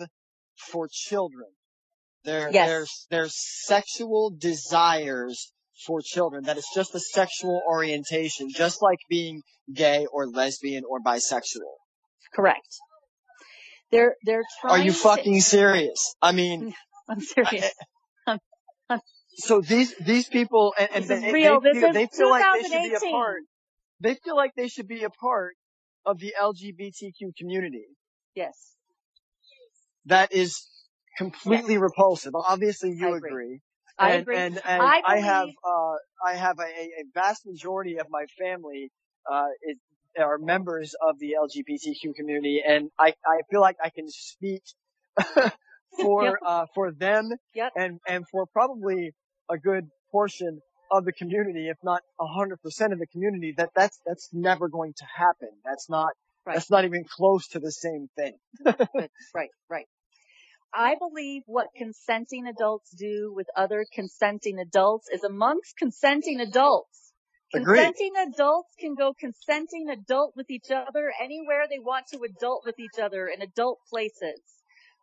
for 0.71 0.89
children. 0.91 1.47
Their, 2.25 2.51
Yes. 2.51 2.69
their, 3.11 3.21
their 3.21 3.29
sexual 3.31 4.33
desires 4.37 5.53
for 5.87 6.01
children. 6.03 6.45
That 6.45 6.57
it's 6.59 6.75
just 6.75 6.95
a 6.95 7.01
sexual 7.01 7.63
orientation, 7.69 8.51
just 8.51 8.83
like 8.83 8.99
being 9.09 9.43
gay 9.73 10.07
or 10.13 10.27
lesbian 10.27 10.83
or 10.89 11.01
bisexual. 11.01 11.75
Correct. 12.35 12.67
They're 13.91 14.17
they're 14.27 14.43
trying 14.61 14.81
Are 14.81 14.85
you 14.85 14.93
to- 14.93 14.99
fucking 14.99 15.41
serious? 15.41 16.15
I 16.21 16.33
mean, 16.33 16.75
I'm 17.09 17.21
serious. 17.21 17.73
so 19.37 19.61
these 19.61 19.95
these 19.97 20.29
people 20.29 20.75
and, 20.79 20.91
and 20.95 21.05
they, 21.07 21.33
real. 21.33 21.61
they 21.61 21.73
feel, 21.81 21.93
they 21.93 22.07
feel 22.07 22.29
like 22.31 22.45
they 22.55 22.69
should 22.69 22.83
be 22.91 22.95
a 22.95 23.11
part. 23.11 23.41
They 24.01 24.15
feel 24.25 24.37
like 24.37 24.51
they 24.57 24.69
should 24.69 24.89
be 24.89 25.05
a 25.05 25.11
part 25.11 25.55
of 26.05 26.19
the 26.19 26.35
LGBTQ 26.41 27.35
community. 27.39 27.87
Yes. 28.35 28.75
That 30.09 30.33
is 30.33 30.67
completely 31.17 31.79
repulsive. 31.79 32.35
Obviously, 32.35 32.91
you 32.91 33.07
I 33.07 33.17
agree. 33.17 33.31
agree. 33.31 33.61
I 33.99 34.11
and, 34.11 34.23
agree. 34.23 34.37
And, 34.37 34.61
and 34.65 34.83
I 34.83 35.03
I 35.05 35.17
have 35.19 35.49
uh, 35.65 35.95
I 36.25 36.35
have 36.35 36.59
a, 36.59 36.63
a 36.63 37.05
vast 37.15 37.47
majority 37.47 37.99
of 37.99 38.07
my 38.11 38.27
family 38.39 38.91
uh, 39.31 39.47
is, 39.63 39.77
are 40.19 40.39
members 40.39 40.95
of 41.07 41.19
the 41.19 41.35
LGBTQ 41.41 42.15
community, 42.15 42.63
and 42.67 42.91
I, 42.99 43.09
I 43.27 43.41
feel 43.51 43.61
like 43.61 43.77
I 43.83 43.91
can 43.91 44.09
speak 44.09 44.63
for 46.01 46.25
Yep. 46.25 46.35
uh, 46.47 46.67
for 46.75 46.93
them 46.93 47.31
Yep. 47.55 47.73
and 47.77 48.01
and 48.07 48.25
for 48.31 48.47
probably 48.47 49.13
a 49.51 49.59
good 49.59 49.89
portion 50.13 50.61
of 50.91 51.05
the 51.05 51.13
community, 51.13 51.69
if 51.69 51.77
not 51.83 52.03
a 52.21 52.27
hundred 52.27 52.63
percent 52.63 52.93
of 52.93 52.99
the 52.99 53.07
community, 53.07 53.55
that 53.59 53.71
that's 53.75 53.99
that's 54.07 54.29
never 54.33 54.69
going 54.69 54.95
to 54.97 55.05
happen. 55.05 55.51
That's 55.65 55.91
not 55.91 56.11
Right. 56.47 56.55
that's 56.55 56.71
not 56.71 56.87
even 56.87 57.05
close 57.05 57.49
to 57.49 57.59
the 57.59 57.71
same 57.71 58.09
thing. 58.17 58.39
Right, 59.35 59.51
right. 59.69 59.87
I 60.75 60.97
believe 60.97 61.43
what 61.47 61.69
consenting 61.77 62.47
adults 62.47 62.91
do 62.91 63.33
with 63.35 63.47
other 63.57 63.85
consenting 63.93 64.59
adults 64.59 65.09
is 65.13 65.25
amongst 65.25 65.77
consenting 65.77 66.41
adults. 66.41 67.13
Agreed. 67.55 67.77
Consenting 67.77 68.13
adults 68.17 68.75
can 68.79 68.95
go 68.95 69.15
consenting 69.19 69.89
adult 69.89 70.35
with 70.37 70.51
each 70.51 70.71
other 70.71 71.13
anywhere 71.21 71.65
they 71.69 71.79
want 71.79 72.07
to 72.13 72.19
adult 72.23 72.65
with 72.67 72.79
each 72.79 73.01
other 73.03 73.27
in 73.27 73.41
adult 73.41 73.79
places. 73.89 74.41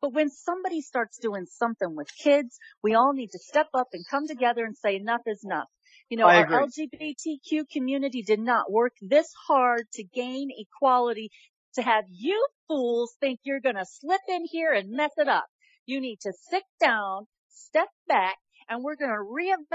But 0.01 0.13
when 0.13 0.29
somebody 0.29 0.81
starts 0.81 1.17
doing 1.17 1.45
something 1.47 1.95
with 1.95 2.09
kids, 2.15 2.59
we 2.83 2.93
all 2.93 3.13
need 3.13 3.31
to 3.31 3.39
step 3.39 3.69
up 3.73 3.87
and 3.93 4.05
come 4.07 4.27
together 4.27 4.63
and 4.63 4.77
say 4.77 4.95
enough 4.95 5.21
is 5.25 5.43
enough. 5.43 5.69
You 6.09 6.17
know, 6.17 6.27
our. 6.27 6.45
LGBTQ 6.45 7.67
community 7.73 8.21
did 8.21 8.39
not 8.39 8.71
work 8.71 8.93
this 9.01 9.33
hard 9.47 9.87
to 9.93 10.03
gain 10.03 10.49
equality 10.55 11.31
to 11.73 11.81
have 11.81 12.05
you 12.09 12.47
fools 12.67 13.15
think 13.19 13.39
you're 13.43 13.59
going 13.59 13.75
to 13.75 13.85
slip 13.85 14.21
in 14.29 14.45
here 14.45 14.71
and 14.71 14.91
mess 14.91 15.11
it 15.17 15.27
up. 15.27 15.45
You 15.85 16.01
need 16.01 16.19
to 16.21 16.33
sit 16.49 16.63
down, 16.79 17.27
step 17.49 17.87
back, 18.07 18.37
and 18.67 18.83
we're 18.83 18.95
going 18.95 19.11
to 19.11 19.17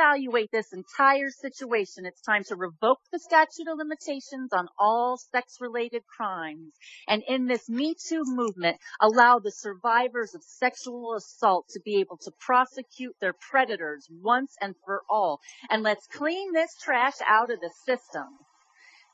reevaluate 0.01 0.51
this 0.51 0.73
entire 0.73 1.31
situation. 1.31 2.05
It's 2.07 2.21
time 2.23 2.43
to 2.49 2.57
revoke 2.57 2.99
the 3.13 3.21
statute 3.21 3.69
of 3.71 3.79
limitations 3.79 4.53
on 4.53 4.67
all 4.77 5.17
sex 5.33 5.59
related 5.61 6.03
crimes. 6.07 6.73
And 7.07 7.23
in 7.29 7.47
this 7.47 7.69
Me 7.69 7.95
Too 7.95 8.23
movement, 8.25 8.79
allow 9.01 9.39
the 9.39 9.53
survivors 9.53 10.35
of 10.35 10.43
sexual 10.43 11.15
assault 11.15 11.67
to 11.71 11.81
be 11.85 12.01
able 12.01 12.17
to 12.23 12.33
prosecute 12.41 13.15
their 13.21 13.35
predators 13.51 14.09
once 14.11 14.57
and 14.61 14.75
for 14.85 15.03
all. 15.09 15.39
And 15.71 15.85
let's 15.85 16.09
clean 16.09 16.53
this 16.53 16.75
trash 16.83 17.15
out 17.29 17.53
of 17.53 17.61
the 17.61 17.71
system. 17.87 18.27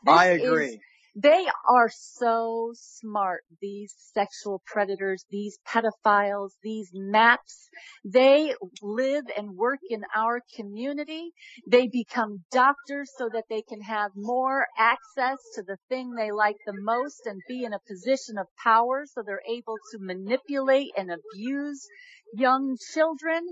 This 0.05 0.15
I 0.15 0.31
is- 0.33 0.43
agree. 0.43 0.81
They 1.17 1.47
are 1.67 1.89
so 1.91 2.73
smart, 2.75 3.45
these 3.63 3.95
sexual 4.13 4.63
predators, 4.67 5.25
these 5.31 5.59
pedophiles, 5.67 6.51
these 6.63 6.91
maps. 6.93 7.71
They 8.05 8.55
live 8.83 9.25
and 9.37 9.57
work 9.57 9.81
in 9.89 10.03
our 10.15 10.43
community. 10.55 11.33
They 11.67 11.89
become 11.89 12.45
doctors 12.53 13.11
so 13.17 13.31
that 13.33 13.45
they 13.49 13.63
can 13.63 13.81
have 13.81 14.11
more 14.15 14.67
access 14.79 15.39
to 15.55 15.63
the 15.63 15.79
thing 15.89 16.11
they 16.11 16.33
like 16.33 16.57
the 16.67 16.75
most 16.75 17.23
and 17.25 17.41
be 17.49 17.65
in 17.65 17.73
a 17.73 17.81
position 17.89 18.37
of 18.37 18.47
power 18.63 19.07
so 19.07 19.23
they're 19.25 19.41
able 19.51 19.77
to 19.93 19.99
manipulate 19.99 20.91
and 20.99 21.11
abuse 21.11 21.87
young 22.35 22.77
children. 22.93 23.47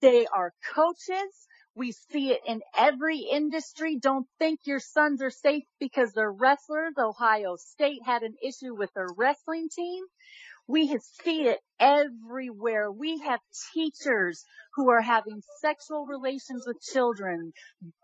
They 0.00 0.26
are 0.26 0.52
coaches. 0.74 1.48
We 1.76 1.92
see 1.92 2.30
it 2.30 2.40
in 2.46 2.62
every 2.76 3.18
industry. 3.18 3.98
Don't 4.00 4.26
think 4.38 4.60
your 4.64 4.80
sons 4.80 5.22
are 5.22 5.30
safe 5.30 5.64
because 5.78 6.12
they're 6.12 6.32
wrestlers. 6.32 6.94
Ohio 6.98 7.56
State 7.56 8.00
had 8.04 8.22
an 8.22 8.34
issue 8.42 8.74
with 8.74 8.90
their 8.94 9.08
wrestling 9.16 9.68
team. 9.68 10.04
We 10.66 10.88
have 10.88 11.02
see 11.02 11.42
it 11.42 11.60
everywhere. 11.78 12.90
We 12.90 13.18
have 13.20 13.40
teachers 13.74 14.44
who 14.74 14.90
are 14.90 15.02
having 15.02 15.42
sexual 15.60 16.06
relations 16.06 16.64
with 16.66 16.80
children, 16.80 17.52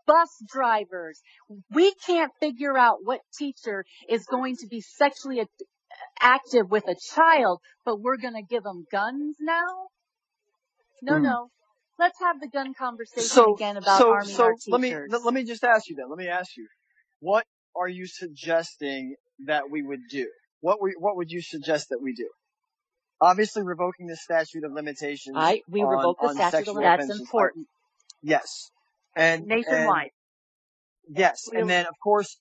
bus 0.07 0.29
drivers. 0.53 1.21
We 1.75 1.93
can't 2.07 2.31
figure 2.41 2.79
out 2.79 2.99
what 3.03 3.21
teacher 3.37 3.85
is 4.09 4.27
going 4.27 4.57
to 4.59 4.69
be 4.69 4.81
sexually 4.81 5.43
active 6.21 6.71
with 6.71 6.85
a 6.89 6.97
child, 7.15 7.61
but 7.85 8.01
we're 8.01 8.17
going 8.17 8.35
to 8.35 8.43
give 8.49 8.63
them 8.63 8.87
guns 8.93 9.37
now? 9.41 9.89
No, 11.03 11.17
Hmm. 11.17 11.23
no. 11.23 11.51
Let's 11.99 12.19
have 12.21 12.41
the 12.41 12.49
gun 12.49 12.75
conversation 12.75 13.29
so, 13.29 13.55
again 13.55 13.77
about 13.77 13.99
so, 13.99 14.13
arming 14.13 14.35
so 14.35 14.45
our 14.45 14.55
let 14.69 14.81
me 14.81 14.95
let, 15.09 15.25
let 15.25 15.35
me 15.35 15.45
just 15.45 15.63
ask 15.63 15.89
you 15.89 15.97
then. 15.97 16.09
Let 16.09 16.19
me 16.19 16.29
ask 16.29 16.57
you, 16.57 16.67
what 17.21 17.45
are 17.77 17.89
you 17.89 18.07
suggesting 18.07 19.15
that 19.47 19.71
we 19.71 19.83
would 19.83 20.01
do? 20.11 20.27
What 20.61 20.81
we 20.83 20.95
what 20.99 21.17
would 21.17 21.31
you 21.31 21.43
suggest 21.43 21.89
that 21.91 22.01
we 22.03 22.15
do? 22.15 22.29
Obviously, 23.21 23.63
revoking 23.63 24.07
the 24.07 24.17
statute 24.17 24.65
of 24.65 24.73
limitations. 24.73 25.37
I, 25.39 25.63
we 25.69 25.83
on- 25.83 25.89
revoke 25.89 26.19
the 26.21 26.35
statute 26.35 26.69
of 26.69 26.77
limitations. 26.77 27.09
That's 27.09 27.21
important. 27.21 27.67
Yes, 28.23 28.71
and 29.15 29.47
Nationwide. 29.47 30.11
and- 31.07 31.17
yes, 31.19 31.49
We- 31.53 31.61
and 31.61 31.71
then 31.71 31.87
of 31.87 31.95
course 32.03 32.37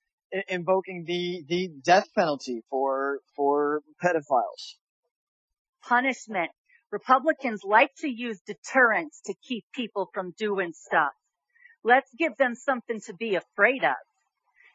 invoking 0.47 1.03
the 1.05 1.43
the 1.47 1.69
death 1.83 2.07
penalty 2.15 2.61
for 2.69 3.19
for 3.35 3.81
pedophiles. 4.03 4.75
punishment. 5.87 6.51
Republicans 6.91 7.61
like 7.63 7.91
to 7.99 8.09
use 8.09 8.41
deterrence 8.45 9.21
to 9.25 9.33
keep 9.47 9.63
people 9.73 10.09
from 10.13 10.33
doing 10.37 10.73
stuff. 10.73 11.13
Let's 11.83 12.09
give 12.17 12.35
them 12.37 12.53
something 12.55 12.99
to 13.07 13.13
be 13.13 13.35
afraid 13.35 13.83
of. 13.83 13.95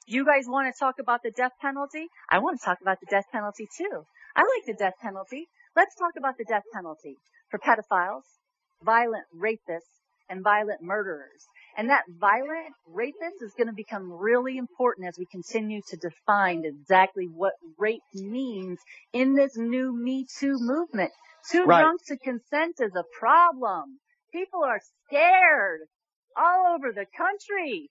You 0.06 0.24
guys 0.24 0.44
want 0.46 0.72
to 0.72 0.78
talk 0.78 0.96
about 0.98 1.22
the 1.22 1.30
death 1.30 1.52
penalty? 1.60 2.06
I 2.30 2.38
want 2.38 2.58
to 2.60 2.64
talk 2.64 2.78
about 2.80 3.00
the 3.00 3.06
death 3.10 3.26
penalty 3.32 3.68
too. 3.76 4.04
I 4.34 4.40
like 4.40 4.66
the 4.66 4.74
death 4.74 4.94
penalty. 5.02 5.48
Let's 5.74 5.94
talk 5.94 6.12
about 6.16 6.38
the 6.38 6.44
death 6.44 6.62
penalty 6.72 7.16
for 7.50 7.58
pedophiles, 7.58 8.22
violent 8.82 9.24
rapists, 9.36 9.96
and 10.28 10.42
violent 10.42 10.82
murderers. 10.82 11.46
And 11.76 11.90
that 11.90 12.04
violent 12.08 12.74
rapist 12.86 13.42
is 13.42 13.52
going 13.54 13.66
to 13.66 13.74
become 13.74 14.10
really 14.10 14.56
important 14.56 15.06
as 15.08 15.18
we 15.18 15.26
continue 15.26 15.82
to 15.88 15.96
define 15.96 16.64
exactly 16.64 17.26
what 17.26 17.52
rape 17.78 18.02
means 18.14 18.78
in 19.12 19.34
this 19.34 19.56
new 19.56 19.92
Me 19.94 20.26
Too 20.38 20.56
movement. 20.58 21.12
Too 21.50 21.64
Right. 21.64 21.82
young 21.82 21.98
to 22.06 22.16
consent 22.16 22.80
is 22.80 22.94
a 22.96 23.04
problem. 23.18 24.00
People 24.32 24.64
are 24.64 24.80
scared 25.06 25.82
all 26.36 26.74
over 26.74 26.92
the 26.92 27.06
country. 27.16 27.90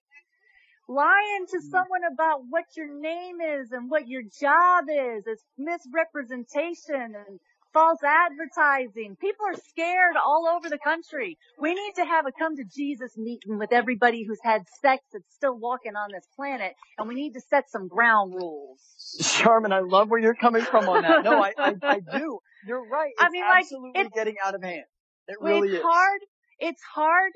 Lying 0.88 1.46
to 1.48 1.58
mm. 1.58 1.70
someone 1.72 2.04
about 2.12 2.42
what 2.50 2.66
your 2.76 2.88
name 2.88 3.40
is 3.40 3.72
and 3.72 3.90
what 3.90 4.08
your 4.08 4.24
job 4.40 4.86
is 4.90 5.26
is 5.26 5.44
misrepresentation 5.58 7.16
and 7.16 7.40
false 7.76 8.00
advertising. 8.04 9.18
People 9.20 9.46
are 9.48 9.60
scared 9.70 10.16
all 10.16 10.48
over 10.56 10.70
the 10.70 10.80
country. 10.80 11.38
We 11.60 11.74
need 11.76 11.94
to 11.98 12.06
have 12.06 12.26
a 12.26 12.32
come 12.32 12.56
to 12.56 12.64
Jesus 12.64 13.12
meeting 13.18 13.60
with 13.60 13.74
everybody 13.74 14.24
who's 14.26 14.40
had 14.44 14.64
sex 14.82 15.04
that's 15.14 15.26
still 15.36 15.58
walking 15.60 15.96
on 15.98 16.10
this 16.14 16.26
planet 16.38 16.74
and 16.98 17.08
we 17.10 17.16
need 17.16 17.34
to 17.34 17.42
set 17.42 17.70
some 17.70 17.90
ground 17.90 18.34
rules. 18.34 18.80
Sharmin, 19.22 19.74
I 19.74 19.82
love 19.82 20.10
where 20.10 20.20
you're 20.22 20.36
coming 20.36 20.64
from 20.64 20.88
on 20.90 21.02
that. 21.04 21.24
No, 21.26 21.44
I 21.44 21.54
I, 21.58 21.76
I 21.84 22.00
do. 22.00 22.40
You're 22.66 22.88
right. 22.88 23.12
It's 23.20 23.24
I 23.24 23.30
mean, 23.30 23.44
like, 23.44 23.64
absolutely 23.66 23.90
it's- 24.02 24.12
getting 24.16 24.36
out 24.44 24.56
of 24.56 24.64
hand. 24.64 24.86
It 25.28 25.38
really 25.42 25.68
it's 25.70 25.78
is. 25.80 25.84
hard. 25.84 26.22
It's 26.60 26.82
hard. 26.96 27.32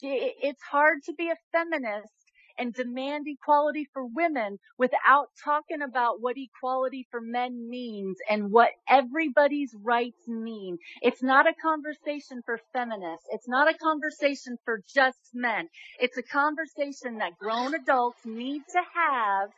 It's 0.00 0.62
hard 0.70 0.98
to 1.06 1.14
be 1.14 1.30
a 1.30 1.36
feminist 1.52 2.12
and 2.58 2.74
demand 2.74 3.26
equality 3.28 3.88
for 3.92 4.04
women 4.04 4.58
without 4.78 5.28
talking 5.44 5.82
about 5.82 6.20
what 6.20 6.36
equality 6.36 7.06
for 7.10 7.20
men 7.20 7.68
means 7.68 8.16
and 8.28 8.50
what 8.50 8.70
everybody's 8.88 9.74
rights 9.82 10.28
mean. 10.28 10.78
It's 11.02 11.22
not 11.22 11.46
a 11.46 11.54
conversation 11.54 12.42
for 12.44 12.58
feminists. 12.72 13.26
It's 13.30 13.48
not 13.48 13.68
a 13.68 13.78
conversation 13.78 14.56
for 14.64 14.80
just 14.94 15.18
men. 15.34 15.68
It's 15.98 16.16
a 16.16 16.22
conversation 16.22 17.18
that 17.18 17.38
grown 17.38 17.74
adults 17.74 18.24
need 18.24 18.62
to 18.72 18.80
have 18.94 19.50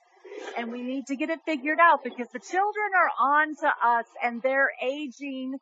and 0.57 0.73
we 0.73 0.83
need 0.83 1.07
to 1.07 1.17
get 1.17 1.31
it 1.31 1.41
figured 1.47 1.79
out 1.81 2.03
because 2.03 2.29
the 2.33 2.41
children 2.41 2.91
are 2.95 3.39
on 3.39 3.55
to 3.57 3.67
us 3.67 4.07
and 4.23 4.43
they're 4.43 4.71
aging 4.85 5.55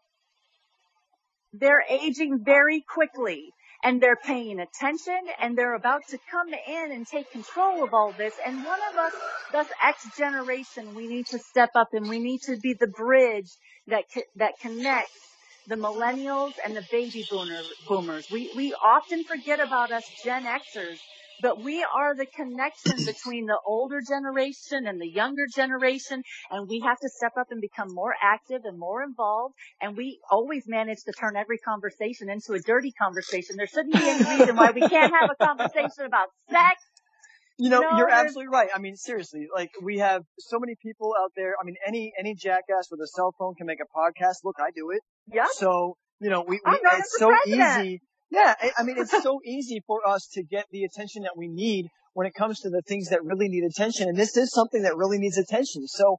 they're 1.52 1.84
aging 1.88 2.40
very 2.44 2.82
quickly 2.88 3.52
and 3.84 4.00
they're 4.00 4.16
paying 4.16 4.58
attention 4.60 5.18
and 5.40 5.56
they're 5.56 5.74
about 5.74 6.00
to 6.08 6.18
come 6.30 6.48
in 6.48 6.92
and 6.92 7.06
take 7.06 7.30
control 7.30 7.84
of 7.84 7.92
all 7.92 8.12
this. 8.16 8.32
And 8.44 8.64
one 8.64 8.80
of 8.90 8.98
us, 8.98 9.12
thus 9.52 9.66
X 9.82 10.16
generation, 10.18 10.94
we 10.94 11.06
need 11.06 11.26
to 11.26 11.38
step 11.38 11.70
up 11.76 11.88
and 11.92 12.08
we 12.08 12.18
need 12.18 12.40
to 12.46 12.56
be 12.56 12.72
the 12.72 12.86
bridge 12.88 13.50
that, 13.88 14.04
that 14.36 14.54
connects 14.60 15.12
the 15.68 15.76
millennials 15.76 16.52
and 16.64 16.74
the 16.74 16.84
baby 16.90 17.26
boomer, 17.30 17.60
boomers. 17.86 18.26
We, 18.32 18.50
we 18.56 18.74
often 18.74 19.24
forget 19.24 19.60
about 19.60 19.92
us 19.92 20.04
Gen 20.24 20.44
Xers 20.44 20.98
but 21.40 21.62
we 21.62 21.84
are 21.84 22.14
the 22.14 22.26
connection 22.26 23.04
between 23.04 23.46
the 23.46 23.58
older 23.66 24.00
generation 24.06 24.86
and 24.86 25.00
the 25.00 25.08
younger 25.08 25.46
generation 25.54 26.22
and 26.50 26.68
we 26.68 26.80
have 26.80 26.98
to 27.00 27.08
step 27.08 27.32
up 27.38 27.48
and 27.50 27.60
become 27.60 27.88
more 27.92 28.14
active 28.22 28.62
and 28.64 28.78
more 28.78 29.02
involved 29.02 29.54
and 29.80 29.96
we 29.96 30.18
always 30.30 30.64
manage 30.66 30.98
to 31.06 31.12
turn 31.12 31.36
every 31.36 31.58
conversation 31.58 32.30
into 32.30 32.52
a 32.52 32.60
dirty 32.60 32.92
conversation. 32.92 33.56
There 33.56 33.66
shouldn't 33.66 33.94
be 33.94 34.08
any 34.08 34.38
reason 34.38 34.56
why 34.56 34.70
we 34.70 34.80
can't 34.88 35.12
have 35.12 35.30
a 35.30 35.44
conversation 35.44 36.06
about 36.06 36.28
sex. 36.50 36.80
You 37.56 37.70
know, 37.70 37.80
no, 37.80 37.98
you're 37.98 38.10
absolutely 38.10 38.48
right. 38.52 38.68
I 38.74 38.80
mean, 38.80 38.96
seriously, 38.96 39.46
like 39.54 39.70
we 39.80 39.98
have 39.98 40.24
so 40.40 40.58
many 40.58 40.74
people 40.82 41.14
out 41.22 41.30
there. 41.36 41.54
I 41.60 41.64
mean, 41.64 41.76
any 41.86 42.12
any 42.18 42.34
jackass 42.34 42.88
with 42.90 42.98
a 43.00 43.06
cell 43.06 43.32
phone 43.38 43.54
can 43.54 43.66
make 43.66 43.78
a 43.78 43.86
podcast. 43.96 44.42
Look, 44.42 44.56
I 44.58 44.70
do 44.74 44.90
it. 44.90 45.00
Yeah. 45.32 45.46
So 45.52 45.96
you 46.20 46.30
know, 46.30 46.42
we, 46.42 46.60
we 46.64 46.80
it's 46.82 47.16
so 47.16 47.28
president. 47.28 47.86
easy 47.86 48.00
yeah, 48.34 48.54
I 48.76 48.82
mean, 48.82 48.96
it's 48.98 49.10
so 49.22 49.40
easy 49.44 49.82
for 49.86 50.06
us 50.06 50.28
to 50.34 50.42
get 50.42 50.66
the 50.70 50.84
attention 50.84 51.22
that 51.22 51.36
we 51.36 51.48
need 51.48 51.88
when 52.12 52.26
it 52.26 52.34
comes 52.34 52.60
to 52.60 52.70
the 52.70 52.82
things 52.82 53.08
that 53.08 53.24
really 53.24 53.48
need 53.48 53.64
attention, 53.64 54.08
and 54.08 54.16
this 54.16 54.36
is 54.36 54.52
something 54.52 54.82
that 54.82 54.96
really 54.96 55.18
needs 55.18 55.38
attention. 55.38 55.86
So, 55.86 56.18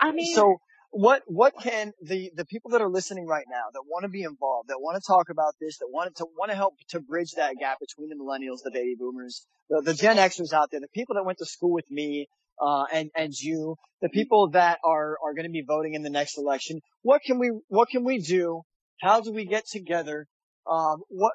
I 0.00 0.12
mean, 0.12 0.34
so 0.34 0.56
what 0.94 1.22
what 1.26 1.54
can 1.60 1.92
the 2.00 2.30
the 2.36 2.44
people 2.44 2.70
that 2.70 2.80
are 2.80 2.88
listening 2.88 3.26
right 3.26 3.44
now 3.50 3.64
that 3.72 3.82
want 3.88 4.04
to 4.04 4.08
be 4.08 4.22
involved, 4.22 4.68
that 4.68 4.78
want 4.80 4.94
to 4.96 5.02
talk 5.06 5.28
about 5.28 5.54
this, 5.60 5.78
that 5.78 5.88
want 5.90 6.14
to 6.16 6.26
want 6.38 6.50
to 6.50 6.56
help 6.56 6.74
to 6.90 7.00
bridge 7.00 7.32
that 7.36 7.56
gap 7.58 7.78
between 7.80 8.08
the 8.08 8.14
millennials, 8.14 8.62
the 8.62 8.70
baby 8.72 8.94
boomers, 8.98 9.44
the, 9.68 9.82
the 9.82 9.94
Gen 9.94 10.16
Xers 10.16 10.52
out 10.52 10.70
there, 10.70 10.80
the 10.80 10.88
people 10.94 11.16
that 11.16 11.24
went 11.24 11.38
to 11.38 11.46
school 11.46 11.72
with 11.72 11.90
me, 11.90 12.28
uh, 12.60 12.84
and 12.92 13.10
and 13.16 13.32
you, 13.34 13.74
the 14.02 14.08
people 14.08 14.50
that 14.50 14.78
are 14.84 15.16
are 15.22 15.34
going 15.34 15.46
to 15.46 15.52
be 15.52 15.64
voting 15.66 15.94
in 15.94 16.02
the 16.02 16.10
next 16.10 16.38
election. 16.38 16.80
What 17.02 17.22
can 17.26 17.38
we 17.38 17.50
what 17.68 17.88
can 17.88 18.04
we 18.04 18.20
do? 18.20 18.62
How 19.00 19.20
do 19.20 19.32
we 19.32 19.46
get 19.46 19.64
together? 19.66 20.26
Um, 20.66 21.02
what 21.08 21.32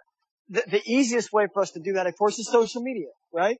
the, 0.50 0.64
the 0.68 0.82
easiest 0.86 1.32
way 1.32 1.47
for 1.54 1.62
us 1.62 1.72
to 1.72 1.80
do 1.80 1.93
that, 1.93 2.08
of 2.08 2.18
course, 2.18 2.39
is 2.39 2.47
social 2.47 2.82
media, 2.82 3.08
right? 3.34 3.58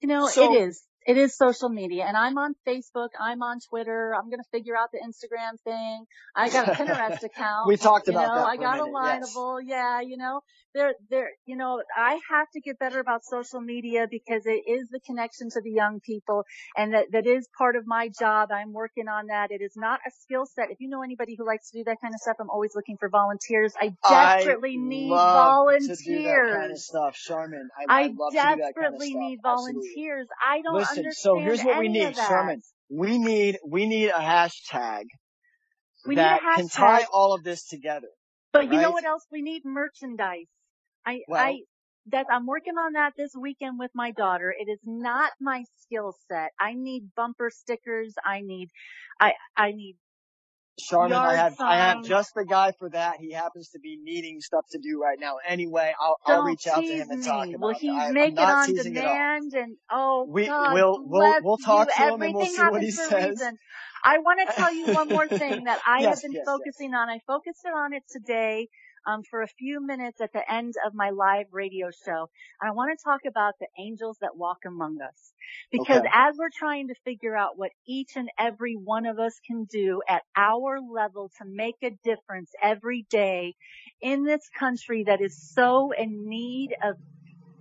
You 0.00 0.08
know, 0.08 0.26
so, 0.28 0.52
it 0.52 0.68
is. 0.68 0.82
It 1.06 1.16
is 1.16 1.36
social 1.36 1.68
media 1.68 2.04
and 2.04 2.16
I'm 2.16 2.36
on 2.36 2.54
Facebook. 2.66 3.10
I'm 3.20 3.42
on 3.42 3.60
Twitter. 3.68 4.12
I'm 4.14 4.28
going 4.28 4.40
to 4.40 4.50
figure 4.50 4.76
out 4.76 4.90
the 4.92 4.98
Instagram 4.98 5.60
thing. 5.62 6.04
I 6.34 6.48
got 6.48 6.68
a 6.68 6.72
Pinterest 6.72 7.22
account. 7.22 7.68
we 7.68 7.76
talked 7.76 8.08
about 8.08 8.22
you 8.22 8.26
know, 8.26 8.34
that. 8.34 8.46
I 8.46 8.56
got 8.56 8.80
a, 8.80 8.82
a 8.82 8.86
Lineable. 8.86 9.60
Yes. 9.64 9.70
Yeah. 9.70 10.00
You 10.00 10.16
know, 10.16 10.40
there, 10.74 10.94
there, 11.08 11.30
you 11.44 11.56
know, 11.56 11.80
I 11.96 12.18
have 12.30 12.48
to 12.54 12.60
get 12.60 12.78
better 12.78 12.98
about 12.98 13.24
social 13.24 13.60
media 13.60 14.06
because 14.10 14.42
it 14.46 14.68
is 14.68 14.88
the 14.90 15.00
connection 15.06 15.48
to 15.50 15.60
the 15.62 15.70
young 15.70 16.00
people 16.00 16.44
and 16.76 16.92
that, 16.92 17.06
that 17.12 17.26
is 17.26 17.48
part 17.56 17.76
of 17.76 17.86
my 17.86 18.10
job. 18.18 18.50
I'm 18.50 18.72
working 18.72 19.06
on 19.06 19.28
that. 19.28 19.52
It 19.52 19.62
is 19.62 19.72
not 19.76 20.00
a 20.06 20.10
skill 20.22 20.44
set. 20.44 20.70
If 20.70 20.80
you 20.80 20.88
know 20.88 21.02
anybody 21.02 21.36
who 21.38 21.46
likes 21.46 21.70
to 21.70 21.78
do 21.78 21.84
that 21.84 21.98
kind 22.02 22.14
of 22.14 22.20
stuff, 22.20 22.36
I'm 22.40 22.50
always 22.50 22.72
looking 22.74 22.96
for 22.98 23.08
volunteers. 23.08 23.74
I 23.80 23.94
desperately 24.08 24.76
I 24.76 24.88
need 24.88 25.10
volunteers. 25.10 25.98
To 25.98 26.04
do 26.04 26.22
that 26.22 26.58
kind 26.58 26.72
of 26.72 26.78
stuff, 26.78 27.16
Sharmin. 27.16 27.68
I, 27.88 28.02
I 28.02 28.08
desperately 28.32 29.12
kind 29.12 29.24
of 29.24 29.30
need 29.30 29.38
volunteers. 29.42 30.26
Absolutely. 30.26 30.26
I 30.42 30.60
don't 30.62 30.74
Listen, 30.74 30.95
understand 30.96 31.14
so 31.16 31.38
here's 31.38 31.62
what 31.62 31.78
we 31.78 31.88
need. 31.88 32.14
Sharmin. 32.14 32.60
We 32.88 33.18
need, 33.18 33.58
we 33.66 33.86
need 33.86 34.10
a 34.10 34.20
hashtag 34.20 35.04
we 36.06 36.16
that 36.16 36.40
need 36.40 36.48
a 36.48 36.50
hashtag. 36.50 36.56
can 36.56 36.68
tie 36.68 37.06
all 37.12 37.34
of 37.34 37.42
this 37.42 37.64
together. 37.66 38.08
But 38.52 38.60
right? 38.60 38.72
you 38.72 38.80
know 38.80 38.90
what 38.90 39.04
else? 39.04 39.26
We 39.30 39.42
need 39.42 39.62
merchandise. 39.64 40.46
I, 41.04 41.20
well, 41.28 41.40
I, 41.40 41.60
that 42.10 42.26
I'm 42.30 42.46
working 42.46 42.74
on 42.74 42.92
that 42.92 43.14
this 43.16 43.32
weekend 43.38 43.78
with 43.78 43.90
my 43.94 44.12
daughter. 44.12 44.54
It 44.56 44.70
is 44.70 44.78
not 44.84 45.32
my 45.40 45.64
skill 45.80 46.14
set. 46.30 46.50
I 46.58 46.74
need 46.74 47.10
bumper 47.16 47.50
stickers. 47.50 48.14
I 48.24 48.40
need, 48.42 48.70
I, 49.20 49.32
I 49.56 49.72
need 49.72 49.96
Sharmin, 50.80 51.12
I 51.12 51.36
have 51.36 51.54
signs. 51.54 51.60
I 51.60 51.76
have 51.76 52.04
just 52.04 52.34
the 52.34 52.44
guy 52.44 52.72
for 52.78 52.90
that. 52.90 53.16
He 53.18 53.32
happens 53.32 53.70
to 53.70 53.78
be 53.78 53.98
needing 54.02 54.40
stuff 54.40 54.64
to 54.72 54.78
do 54.78 55.00
right 55.00 55.18
now. 55.18 55.36
Anyway, 55.46 55.92
I'll 55.98 56.16
I'll 56.26 56.42
reach 56.42 56.66
out 56.66 56.80
to 56.84 56.86
him 56.86 57.10
and 57.10 57.20
me. 57.20 57.26
talk 57.26 57.48
about 57.48 57.60
Will 57.60 57.70
it. 57.70 57.76
he 57.78 57.90
I, 57.90 58.12
make 58.12 58.24
I'm 58.26 58.32
it 58.32 58.34
not 58.34 58.68
on 58.68 58.74
demand? 58.74 59.54
And 59.54 59.76
oh 59.90 60.26
We- 60.28 60.46
God, 60.46 60.74
we'll- 60.74 61.00
we'll- 61.02 61.40
we'll 61.42 61.56
talk 61.58 61.88
to 61.88 62.02
him 62.02 62.20
and 62.22 62.34
we'll 62.34 62.46
see 62.46 62.62
what 62.62 62.82
he 62.82 62.90
says. 62.90 63.30
reason. 63.30 63.58
I 64.04 64.18
want 64.18 64.46
to 64.46 64.54
tell 64.54 64.72
you 64.74 64.86
one 64.92 65.08
more 65.08 65.26
thing 65.28 65.64
that 65.64 65.80
I 65.86 66.00
Yes, 66.02 66.16
have 66.16 66.22
been 66.22 66.32
yes, 66.32 66.40
yes. 66.40 66.46
focusing 66.46 66.94
on. 66.94 67.08
I 67.08 67.20
focused 67.26 67.64
on 67.66 67.92
it 67.94 68.02
today 68.10 68.68
um, 69.06 69.22
for 69.30 69.42
a 69.42 69.48
few 69.48 69.84
minutes 69.84 70.20
at 70.20 70.32
the 70.32 70.50
end 70.52 70.74
of 70.86 70.94
my 70.94 71.10
live 71.10 71.46
radio 71.52 71.90
show. 71.90 72.28
And 72.60 72.70
I 72.70 72.72
want 72.72 72.96
to 72.98 73.02
talk 73.04 73.20
about 73.26 73.54
the 73.60 73.68
angels 73.78 74.18
that 74.20 74.36
walk 74.36 74.58
among 74.66 74.98
us. 75.02 75.32
Because 75.72 76.02
Okay. 76.02 76.08
as 76.12 76.34
we're 76.38 76.50
trying 76.56 76.88
to 76.88 76.94
figure 77.04 77.36
out 77.36 77.58
what 77.58 77.72
each 77.86 78.16
and 78.16 78.30
every 78.38 78.74
one 78.74 79.06
of 79.06 79.18
us 79.18 79.34
can 79.46 79.64
do 79.70 80.02
at 80.08 80.22
our 80.36 80.80
level 80.80 81.30
to 81.38 81.44
make 81.46 81.76
a 81.82 81.90
difference 82.04 82.50
every 82.62 83.06
day 83.10 83.54
in 84.00 84.24
this 84.24 84.48
country 84.58 85.04
that 85.04 85.20
is 85.20 85.36
so 85.54 85.92
in 85.92 86.28
need 86.28 86.74
of 86.82 86.96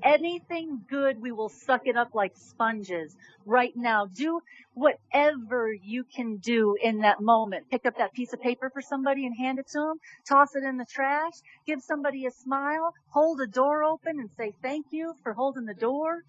anything 0.05 0.81
good, 0.89 1.21
we 1.21 1.31
will 1.31 1.49
suck 1.49 1.81
it 1.85 1.97
up 1.97 2.13
like 2.13 2.37
sponges 2.37 3.15
right 3.45 3.73
now. 3.75 4.05
Do 4.05 4.39
whatever 4.73 5.73
you 5.73 6.03
can 6.03 6.37
do 6.37 6.75
in 6.81 6.99
that 6.99 7.21
moment. 7.21 7.69
Pick 7.71 7.85
up 7.85 7.97
that 7.97 8.13
piece 8.13 8.33
of 8.33 8.41
paper 8.41 8.69
for 8.71 8.81
somebody 8.81 9.25
and 9.25 9.35
hand 9.35 9.59
it 9.59 9.67
to 9.69 9.79
them. 9.79 9.97
Toss 10.29 10.55
it 10.55 10.63
in 10.63 10.77
the 10.77 10.85
trash. 10.85 11.33
Give 11.65 11.81
somebody 11.81 12.25
a 12.25 12.31
smile. 12.31 12.93
Hold 13.09 13.41
a 13.41 13.47
door 13.47 13.83
open 13.83 14.19
and 14.19 14.29
say 14.37 14.53
thank 14.61 14.87
you 14.91 15.13
for 15.23 15.33
holding 15.33 15.65
the 15.65 15.73
door. 15.73 16.21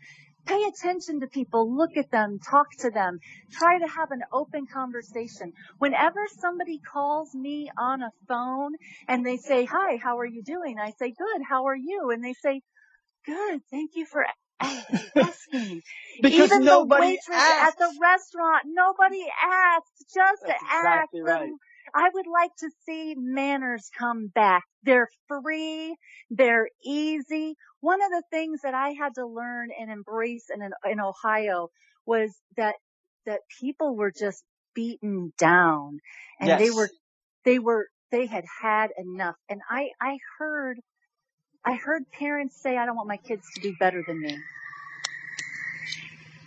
Pay 0.47 0.63
attention 0.65 1.21
to 1.21 1.27
people. 1.27 1.77
Look 1.77 1.97
at 1.97 2.11
them. 2.13 2.39
Talk 2.39 2.69
to 2.79 2.91
them. 2.91 3.19
Try 3.51 3.81
to 3.81 3.87
have 3.89 4.13
an 4.13 4.23
open 4.33 4.67
conversation. 4.73 5.53
Whenever 5.79 6.21
somebody 6.41 6.79
calls 6.79 7.35
me 7.35 7.69
on 7.77 8.03
a 8.03 8.11
phone 8.29 8.75
and 9.09 9.27
they 9.27 9.39
say, 9.39 9.65
hi, 9.65 9.99
how 10.01 10.19
are 10.19 10.27
you 10.27 10.45
doing? 10.45 10.79
I 10.79 10.93
say, 11.01 11.11
good. 11.11 11.43
How 11.49 11.67
are 11.67 11.77
you? 11.77 12.11
And 12.13 12.25
they 12.25 12.35
say, 12.35 12.63
good. 13.27 13.61
Thank 13.71 13.93
you 13.95 14.07
for 14.07 14.25
asking. 14.61 15.83
Because 16.23 16.51
Even 16.51 16.65
nobody 16.65 17.01
the 17.01 17.11
waitress 17.11 17.29
asked. 17.31 17.75
at 17.75 17.79
the 17.79 17.99
restaurant, 18.01 18.65
nobody 18.67 19.25
asked. 19.43 20.15
Just 20.15 20.43
That's 20.47 20.63
ask 20.63 21.05
exactly 21.13 21.21
right. 21.21 21.51
I 21.95 22.09
would 22.13 22.27
like 22.27 22.51
to 22.61 22.71
see 22.85 23.15
manners 23.17 23.91
come 23.97 24.29
back. 24.35 24.65
They're 24.83 25.09
free. 25.29 25.97
They're 26.31 26.69
easy. 26.85 27.57
One 27.81 28.03
of 28.03 28.11
the 28.11 28.23
things 28.31 28.61
that 28.63 28.75
I 28.75 28.91
had 28.91 29.15
to 29.17 29.27
learn 29.27 29.69
and 29.79 29.91
embrace 29.91 30.47
in, 30.53 30.63
in 30.91 31.01
Ohio 31.01 31.69
was 32.05 32.35
that, 32.57 32.75
that 33.27 33.41
people 33.61 33.97
were 33.97 34.13
just 34.13 34.43
beaten 34.75 35.33
down 35.39 36.01
and 36.41 36.61
they 36.61 36.71
were, 36.71 36.91
they 37.45 37.59
were, 37.59 37.89
they 38.11 38.27
had 38.27 38.45
had 38.63 38.91
enough. 38.99 39.37
And 39.49 39.61
I, 39.71 39.91
I 40.01 40.19
heard, 40.39 40.79
I 41.67 41.75
heard 41.77 42.05
parents 42.13 42.61
say, 42.63 42.79
I 42.79 42.87
don't 42.87 42.97
want 42.97 43.09
my 43.09 43.19
kids 43.19 43.47
to 43.57 43.63
do 43.63 43.75
better 43.81 44.05
than 44.07 44.21
me. 44.21 44.39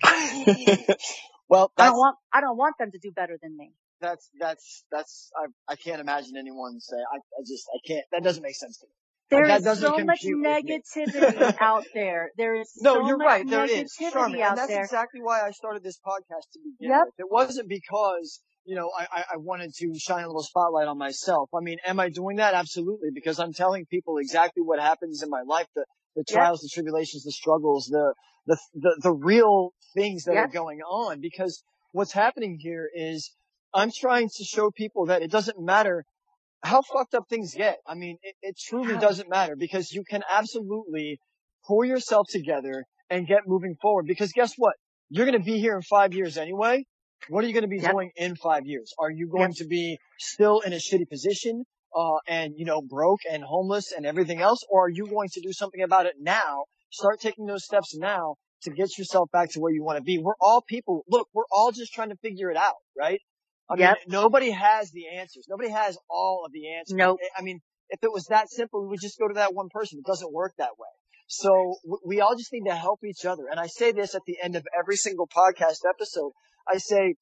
well, 1.49 1.71
I 1.77 1.85
don't 1.85 1.97
want, 1.97 2.17
I 2.33 2.41
don't 2.41 2.57
want 2.57 2.77
them 2.79 2.91
to 2.91 2.99
do 2.99 3.11
better 3.11 3.37
than 3.41 3.57
me. 3.57 3.73
that's 4.01 4.29
that's 4.39 4.85
that's 4.91 5.31
I 5.37 5.73
I 5.73 5.75
can't 5.77 6.01
imagine 6.01 6.37
anyone 6.37 6.79
say 6.81 6.97
I 6.97 7.17
I 7.17 7.41
just 7.47 7.67
I 7.75 7.79
can't 7.87 8.05
that 8.13 8.23
doesn't 8.23 8.43
make 8.43 8.55
sense 8.55 8.79
to 8.79 8.87
me. 8.87 8.93
There 9.31 9.47
That 9.47 9.63
is 9.63 9.65
so 9.79 9.99
much 10.01 10.19
compute 10.19 10.39
with 10.43 10.63
me. 10.63 10.75
negativity 10.75 11.51
out 11.61 11.85
there. 11.93 12.31
There 12.37 12.55
is 12.55 12.71
No, 12.77 12.93
so 12.93 12.99
you're 12.99 13.17
much 13.17 13.27
right. 13.27 13.47
There 13.49 13.65
is, 13.65 13.93
Sharmin, 14.13 14.47
and 14.47 14.57
that's 14.57 14.69
there. 14.69 14.81
exactly 14.81 15.21
why 15.21 15.41
I 15.45 15.51
started 15.51 15.83
this 15.83 15.99
podcast 16.05 16.51
to 16.53 16.59
begin 16.63 16.91
Yep. 16.91 17.01
with. 17.01 17.13
It 17.19 17.31
wasn't 17.31 17.69
because 17.69 18.41
you 18.65 18.75
know 18.75 18.89
I, 18.97 19.23
I 19.33 19.37
wanted 19.37 19.73
to 19.75 19.93
shine 19.99 20.23
a 20.23 20.27
little 20.27 20.43
spotlight 20.43 20.87
on 20.87 20.97
myself. 20.97 21.49
I 21.55 21.61
mean, 21.61 21.77
am 21.85 21.99
I 21.99 22.09
doing 22.09 22.37
that? 22.37 22.53
Absolutely, 22.53 23.09
because 23.13 23.39
I'm 23.39 23.53
telling 23.53 23.85
people 23.85 24.17
exactly 24.17 24.61
what 24.63 24.79
happens 24.79 25.23
in 25.23 25.29
my 25.29 25.41
life, 25.47 25.67
the 25.75 25.85
the 26.15 26.23
Yep. 26.27 26.37
trials, 26.37 26.61
the 26.61 26.69
tribulations, 26.73 27.23
the 27.23 27.31
struggles, 27.31 27.85
the 27.85 28.13
the 28.47 28.57
the, 28.75 28.99
the 29.03 29.11
real 29.11 29.73
things 29.93 30.25
that 30.25 30.35
are 30.35 30.47
going 30.47 30.79
on. 30.81 31.21
Because 31.21 31.63
what's 31.91 32.11
happening 32.11 32.57
here 32.59 32.89
is 32.93 33.31
I'm 33.73 33.91
trying 33.91 34.29
to 34.37 34.43
show 34.43 34.71
people 34.71 35.07
that 35.07 35.21
it 35.21 35.31
doesn't 35.31 35.59
matter 35.59 36.05
how 36.63 36.81
fucked 36.81 37.13
up 37.13 37.23
things 37.29 37.53
get. 37.53 37.77
I 37.87 37.95
mean, 37.95 38.17
it, 38.21 38.35
it 38.41 38.57
truly 38.59 38.93
Yeah. 38.93 38.99
doesn't 38.99 39.29
matter 39.29 39.55
because 39.55 39.91
you 39.91 40.03
can 40.03 40.23
absolutely 40.29 41.19
pull 41.65 41.85
yourself 41.85 42.27
together 42.29 42.85
and 43.09 43.27
get 43.27 43.41
moving 43.47 43.75
forward. 43.81 44.05
Because 44.07 44.31
guess 44.33 44.53
what? 44.57 44.73
You're 45.09 45.25
going 45.25 45.39
to 45.39 45.43
be 45.45 45.59
here 45.59 45.75
in 45.75 45.81
five 45.81 46.13
years 46.13 46.37
anyway. 46.37 46.85
What 47.27 47.43
are 47.43 47.47
you 47.47 47.53
going 47.53 47.63
to 47.63 47.67
be 47.67 47.79
Yep. 47.79 47.91
doing 47.91 48.11
in 48.15 48.35
five 48.35 48.65
years? 48.65 48.93
Are 48.97 49.11
you 49.11 49.27
going 49.27 49.51
Yep. 49.51 49.57
to 49.57 49.65
be 49.67 49.99
still 50.17 50.59
in 50.61 50.73
a 50.73 50.77
shitty 50.77 51.09
position, 51.09 51.65
uh, 51.95 52.17
and, 52.27 52.53
you 52.57 52.65
know, 52.65 52.81
broke 52.81 53.19
and 53.29 53.43
homeless 53.43 53.91
and 53.91 54.05
everything 54.05 54.41
else? 54.41 54.59
Or 54.69 54.85
are 54.85 54.89
you 54.89 55.07
going 55.07 55.29
to 55.33 55.41
do 55.41 55.51
something 55.51 55.81
about 55.81 56.05
it 56.05 56.15
now? 56.19 56.65
Start 56.91 57.19
taking 57.19 57.45
those 57.45 57.65
steps 57.65 57.95
now 57.95 58.35
to 58.63 58.71
get 58.71 58.97
yourself 58.97 59.29
back 59.31 59.49
to 59.51 59.59
where 59.59 59.71
you 59.71 59.83
want 59.83 59.97
to 59.97 60.03
be. 60.03 60.17
We're 60.17 60.33
all 60.41 60.61
people. 60.61 61.03
Look, 61.07 61.27
we're 61.33 61.47
all 61.51 61.71
just 61.71 61.93
trying 61.93 62.09
to 62.09 62.17
figure 62.17 62.49
it 62.49 62.57
out, 62.57 62.75
right? 62.97 63.21
I 63.69 63.75
Yep. 63.75 63.97
mean, 64.07 64.11
nobody 64.11 64.49
has 64.51 64.89
the 64.91 65.07
answers. 65.09 65.45
Nobody 65.47 65.69
has 65.69 65.97
all 66.09 66.43
of 66.45 66.51
the 66.51 66.73
answers. 66.73 66.95
Nope. 66.95 67.19
I 67.37 67.41
mean, 67.43 67.59
if 67.89 68.03
it 68.03 68.11
was 68.11 68.25
that 68.25 68.49
simple, 68.49 68.81
we 68.81 68.87
would 68.89 69.01
just 69.01 69.19
go 69.19 69.27
to 69.27 69.35
that 69.35 69.53
one 69.53 69.69
person. 69.69 69.99
It 69.99 70.05
doesn't 70.05 70.33
work 70.33 70.53
that 70.57 70.77
way. 70.79 70.89
So 71.27 71.75
we 72.03 72.21
all 72.21 72.35
just 72.35 72.51
need 72.51 72.65
to 72.65 72.75
help 72.75 73.03
each 73.03 73.23
other. 73.25 73.43
And 73.51 73.59
I 73.59 73.67
say 73.67 73.91
this 73.91 74.15
at 74.15 74.23
the 74.25 74.37
end 74.41 74.55
of 74.55 74.65
every 74.77 74.95
single 74.95 75.27
podcast 75.27 75.87
episode. 75.87 76.31
I 76.71 76.77
say, 76.77 77.15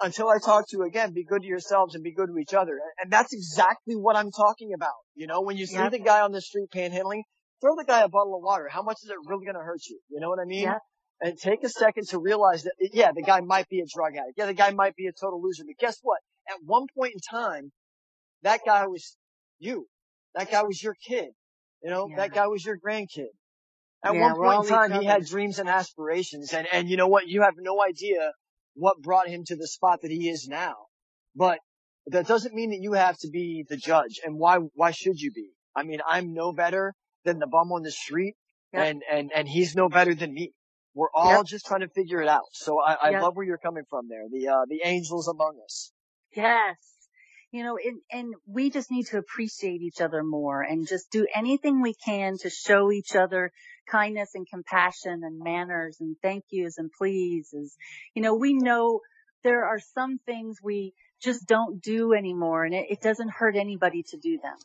until 0.00 0.28
I 0.28 0.38
talk 0.44 0.68
to 0.68 0.76
you 0.76 0.84
again, 0.84 1.12
be 1.12 1.24
good 1.24 1.42
to 1.42 1.48
yourselves 1.48 1.94
and 1.94 2.04
be 2.04 2.12
good 2.12 2.28
to 2.28 2.38
each 2.38 2.54
other. 2.54 2.78
And 3.02 3.12
that's 3.12 3.32
exactly 3.32 3.94
what 3.96 4.16
I'm 4.16 4.30
talking 4.30 4.72
about. 4.74 4.94
You 5.14 5.26
know, 5.26 5.40
when 5.42 5.56
you 5.56 5.66
see 5.66 5.76
the 5.76 5.98
guy 5.98 6.20
on 6.20 6.32
the 6.32 6.40
street 6.40 6.68
panhandling, 6.74 7.22
throw 7.60 7.74
the 7.76 7.84
guy 7.84 8.02
a 8.02 8.08
bottle 8.08 8.36
of 8.36 8.42
water. 8.42 8.68
How 8.70 8.82
much 8.82 8.98
is 9.02 9.10
it 9.10 9.16
really 9.26 9.44
going 9.44 9.56
to 9.56 9.64
hurt 9.64 9.80
you? 9.88 9.98
You 10.08 10.20
know 10.20 10.28
what 10.28 10.38
I 10.40 10.44
mean? 10.44 10.62
Yep. 10.62 10.78
And 11.20 11.36
take 11.36 11.64
a 11.64 11.68
second 11.68 12.06
to 12.10 12.18
realize 12.18 12.62
that, 12.62 12.74
yeah, 12.92 13.10
the 13.12 13.22
guy 13.22 13.40
might 13.40 13.68
be 13.68 13.80
a 13.80 13.86
drug 13.92 14.12
addict. 14.12 14.34
Yeah, 14.36 14.46
the 14.46 14.54
guy 14.54 14.70
might 14.70 14.94
be 14.94 15.08
a 15.08 15.12
total 15.12 15.42
loser. 15.42 15.64
But 15.66 15.76
guess 15.78 15.98
what? 16.02 16.20
At 16.48 16.58
one 16.64 16.86
point 16.96 17.14
in 17.14 17.20
time, 17.28 17.72
that 18.42 18.60
guy 18.64 18.86
was 18.86 19.16
you. 19.58 19.86
That 20.36 20.50
guy 20.50 20.62
was 20.62 20.80
your 20.80 20.94
kid. 20.94 21.30
You 21.82 21.90
know, 21.90 22.06
yeah. 22.08 22.16
that 22.18 22.34
guy 22.34 22.46
was 22.46 22.64
your 22.64 22.78
grandkid. 22.78 23.30
At 24.04 24.14
yeah, 24.14 24.32
one 24.32 24.36
point 24.36 24.64
in 24.64 24.70
time, 24.70 25.00
he 25.00 25.06
had 25.06 25.26
dreams 25.26 25.58
and 25.58 25.68
aspirations. 25.68 26.52
And, 26.52 26.68
and 26.72 26.88
you 26.88 26.96
know 26.96 27.08
what? 27.08 27.26
You 27.26 27.42
have 27.42 27.54
no 27.58 27.82
idea 27.82 28.30
what 28.78 29.02
brought 29.02 29.28
him 29.28 29.44
to 29.46 29.56
the 29.56 29.66
spot 29.66 30.00
that 30.02 30.10
he 30.10 30.28
is 30.28 30.46
now. 30.48 30.74
But 31.34 31.58
that 32.06 32.26
doesn't 32.26 32.54
mean 32.54 32.70
that 32.70 32.80
you 32.80 32.92
have 32.94 33.18
to 33.18 33.28
be 33.28 33.64
the 33.68 33.76
judge. 33.76 34.20
And 34.24 34.38
why, 34.38 34.58
why 34.74 34.92
should 34.92 35.20
you 35.20 35.32
be? 35.32 35.50
I 35.76 35.82
mean, 35.82 36.00
I'm 36.08 36.32
no 36.32 36.52
better 36.52 36.94
than 37.24 37.38
the 37.38 37.46
bum 37.46 37.72
on 37.72 37.82
the 37.82 37.90
street 37.90 38.36
yep. 38.72 38.86
and, 38.86 39.02
and, 39.10 39.30
and 39.34 39.48
he's 39.48 39.74
no 39.74 39.88
better 39.88 40.14
than 40.14 40.32
me. 40.32 40.52
We're 40.94 41.10
all 41.14 41.36
yep. 41.36 41.46
just 41.46 41.66
trying 41.66 41.80
to 41.80 41.88
figure 41.88 42.22
it 42.22 42.28
out. 42.28 42.48
So 42.52 42.80
I, 42.80 42.94
I 42.94 43.10
yep. 43.10 43.22
love 43.22 43.36
where 43.36 43.46
you're 43.46 43.58
coming 43.58 43.84
from 43.88 44.08
there. 44.08 44.24
The, 44.30 44.48
uh, 44.48 44.64
the 44.68 44.80
angels 44.84 45.28
among 45.28 45.60
us. 45.64 45.92
Yes 46.34 46.76
you 47.50 47.64
know, 47.64 47.78
and, 47.82 48.00
and 48.12 48.34
we 48.46 48.70
just 48.70 48.90
need 48.90 49.06
to 49.06 49.18
appreciate 49.18 49.80
each 49.80 50.00
other 50.00 50.22
more 50.22 50.62
and 50.62 50.86
just 50.86 51.10
do 51.10 51.26
anything 51.34 51.80
we 51.80 51.94
can 51.94 52.36
to 52.38 52.50
show 52.50 52.92
each 52.92 53.14
other 53.14 53.52
kindness 53.90 54.30
and 54.34 54.46
compassion 54.48 55.22
and 55.24 55.38
manners 55.38 55.98
and 56.00 56.16
thank 56.22 56.44
yous 56.50 56.78
and 56.78 56.90
pleases. 56.92 57.76
You 58.14 58.22
know, 58.22 58.34
we 58.34 58.54
know 58.54 59.00
there 59.44 59.64
are 59.64 59.78
some 59.94 60.18
things 60.18 60.58
we 60.62 60.94
just 61.22 61.46
don't 61.46 61.82
do 61.82 62.12
anymore 62.12 62.64
and 62.64 62.74
it, 62.74 62.86
it 62.90 63.00
doesn't 63.00 63.30
hurt 63.30 63.56
anybody 63.56 64.02
to 64.10 64.16
do 64.16 64.38
them. 64.42 64.56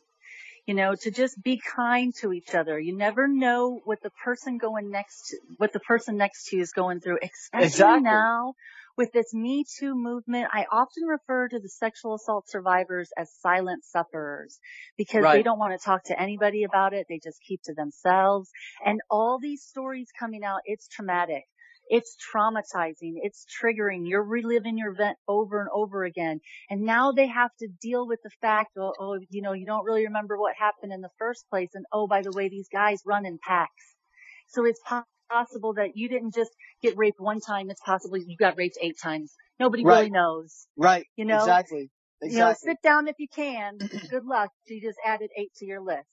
You 0.66 0.74
know, 0.74 0.94
to 0.94 1.10
just 1.10 1.42
be 1.42 1.60
kind 1.76 2.14
to 2.20 2.32
each 2.32 2.54
other. 2.54 2.78
You 2.78 2.96
never 2.96 3.28
know 3.28 3.80
what 3.84 4.02
the 4.02 4.10
person 4.24 4.56
going 4.56 4.90
next 4.90 5.28
to, 5.28 5.36
what 5.58 5.74
the 5.74 5.80
person 5.80 6.16
next 6.16 6.48
to 6.48 6.56
you 6.56 6.62
is 6.62 6.72
going 6.72 7.00
through, 7.00 7.18
especially 7.22 7.66
exactly. 7.66 8.04
now 8.04 8.54
with 8.96 9.12
this 9.12 9.34
Me 9.34 9.64
Too 9.78 9.94
movement, 9.94 10.48
I 10.52 10.66
often 10.70 11.04
refer 11.04 11.48
to 11.48 11.58
the 11.58 11.68
sexual 11.68 12.14
assault 12.14 12.48
survivors 12.48 13.10
as 13.18 13.32
silent 13.40 13.84
sufferers 13.84 14.58
because 14.96 15.22
right. 15.22 15.34
they 15.34 15.42
don't 15.42 15.58
want 15.58 15.78
to 15.78 15.84
talk 15.84 16.04
to 16.04 16.20
anybody 16.20 16.64
about 16.64 16.92
it. 16.92 17.06
They 17.08 17.20
just 17.22 17.38
keep 17.46 17.62
to 17.64 17.74
themselves. 17.74 18.50
And 18.84 19.00
all 19.10 19.38
these 19.40 19.62
stories 19.62 20.08
coming 20.18 20.44
out, 20.44 20.60
it's 20.64 20.88
traumatic. 20.88 21.44
It's 21.88 22.16
traumatizing. 22.34 23.14
It's 23.22 23.44
triggering. 23.62 24.08
You're 24.08 24.24
reliving 24.24 24.78
your 24.78 24.92
event 24.92 25.18
over 25.28 25.60
and 25.60 25.68
over 25.74 26.04
again. 26.04 26.40
And 26.70 26.82
now 26.82 27.12
they 27.12 27.26
have 27.26 27.50
to 27.60 27.68
deal 27.82 28.06
with 28.06 28.20
the 28.22 28.30
fact, 28.40 28.70
oh, 28.78 28.94
oh, 28.98 29.18
you 29.28 29.42
know, 29.42 29.52
you 29.52 29.66
don't 29.66 29.84
really 29.84 30.04
remember 30.04 30.38
what 30.38 30.54
happened 30.58 30.92
in 30.92 31.02
the 31.02 31.10
first 31.18 31.44
place. 31.50 31.70
And 31.74 31.84
oh, 31.92 32.06
by 32.06 32.22
the 32.22 32.32
way, 32.32 32.48
these 32.48 32.68
guys 32.72 33.02
run 33.04 33.26
in 33.26 33.38
packs. 33.46 33.96
So 34.48 34.64
it's 34.64 34.80
possible 35.30 35.74
that 35.74 35.96
you 35.96 36.08
didn't 36.08 36.34
just 36.34 36.50
get 36.82 36.96
raped 36.96 37.20
one 37.20 37.40
time. 37.40 37.70
It's 37.70 37.80
possible 37.80 38.16
you 38.16 38.36
got 38.36 38.56
raped 38.56 38.78
eight 38.80 38.96
times. 39.02 39.34
Nobody 39.58 39.84
right. 39.84 39.98
really 39.98 40.10
knows. 40.10 40.66
Right. 40.76 41.06
You 41.16 41.24
know? 41.24 41.38
Exactly. 41.38 41.90
Exactly. 42.22 42.38
You 42.38 42.44
know, 42.44 42.54
sit 42.56 42.82
down 42.82 43.08
if 43.08 43.16
you 43.18 43.28
can. 43.28 43.78
Good 44.10 44.24
luck. 44.24 44.50
You 44.66 44.80
just 44.80 44.98
added 45.04 45.30
eight 45.36 45.52
to 45.56 45.66
your 45.66 45.80
list. 45.80 46.06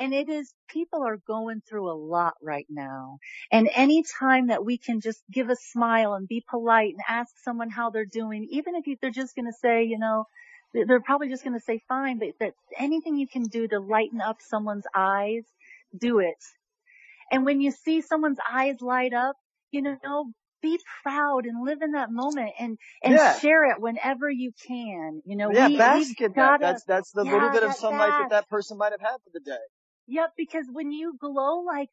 And 0.00 0.14
it 0.14 0.28
is, 0.28 0.52
people 0.68 1.02
are 1.02 1.16
going 1.26 1.60
through 1.68 1.90
a 1.90 1.98
lot 1.98 2.34
right 2.40 2.66
now. 2.70 3.18
And 3.50 3.68
any 3.74 4.04
time 4.20 4.46
that 4.46 4.64
we 4.64 4.78
can 4.78 5.00
just 5.00 5.20
give 5.32 5.50
a 5.50 5.56
smile 5.56 6.14
and 6.14 6.28
be 6.28 6.44
polite 6.48 6.92
and 6.92 7.02
ask 7.08 7.32
someone 7.42 7.68
how 7.68 7.90
they're 7.90 8.04
doing, 8.04 8.46
even 8.50 8.76
if 8.76 8.86
you, 8.86 8.96
they're 9.02 9.10
just 9.10 9.34
going 9.34 9.46
to 9.46 9.58
say, 9.60 9.82
you 9.84 9.98
know, 9.98 10.26
they're 10.72 11.00
probably 11.00 11.28
just 11.28 11.42
going 11.42 11.58
to 11.58 11.64
say 11.64 11.82
fine, 11.88 12.18
but 12.18 12.28
that 12.38 12.54
anything 12.78 13.16
you 13.16 13.26
can 13.26 13.44
do 13.44 13.66
to 13.66 13.80
lighten 13.80 14.20
up 14.20 14.36
someone's 14.40 14.84
eyes, 14.94 15.42
do 15.98 16.20
it. 16.20 16.36
And 17.30 17.44
when 17.44 17.60
you 17.60 17.70
see 17.70 18.00
someone's 18.00 18.38
eyes 18.50 18.80
light 18.80 19.12
up, 19.12 19.36
you 19.70 19.82
know, 19.82 20.32
be 20.60 20.78
proud 21.02 21.46
and 21.46 21.64
live 21.64 21.82
in 21.82 21.92
that 21.92 22.10
moment 22.10 22.50
and, 22.58 22.78
and 23.02 23.14
yeah. 23.14 23.38
share 23.38 23.70
it 23.70 23.80
whenever 23.80 24.30
you 24.30 24.52
can. 24.66 25.22
You 25.24 25.36
know, 25.36 25.52
yeah, 25.52 25.68
we, 25.68 25.76
bask 25.78 26.20
in 26.20 26.32
that. 26.32 26.60
That's, 26.60 26.84
that's 26.84 27.12
the 27.12 27.24
yeah, 27.24 27.32
little 27.32 27.50
bit 27.50 27.62
of 27.62 27.74
sunlight 27.74 28.10
that 28.22 28.30
that 28.30 28.48
person 28.48 28.78
might 28.78 28.92
have 28.92 29.00
had 29.00 29.16
for 29.24 29.30
the 29.32 29.40
day. 29.40 29.56
Yep, 30.08 30.32
because 30.36 30.64
when 30.72 30.90
you 30.90 31.16
glow 31.20 31.60
like 31.60 31.90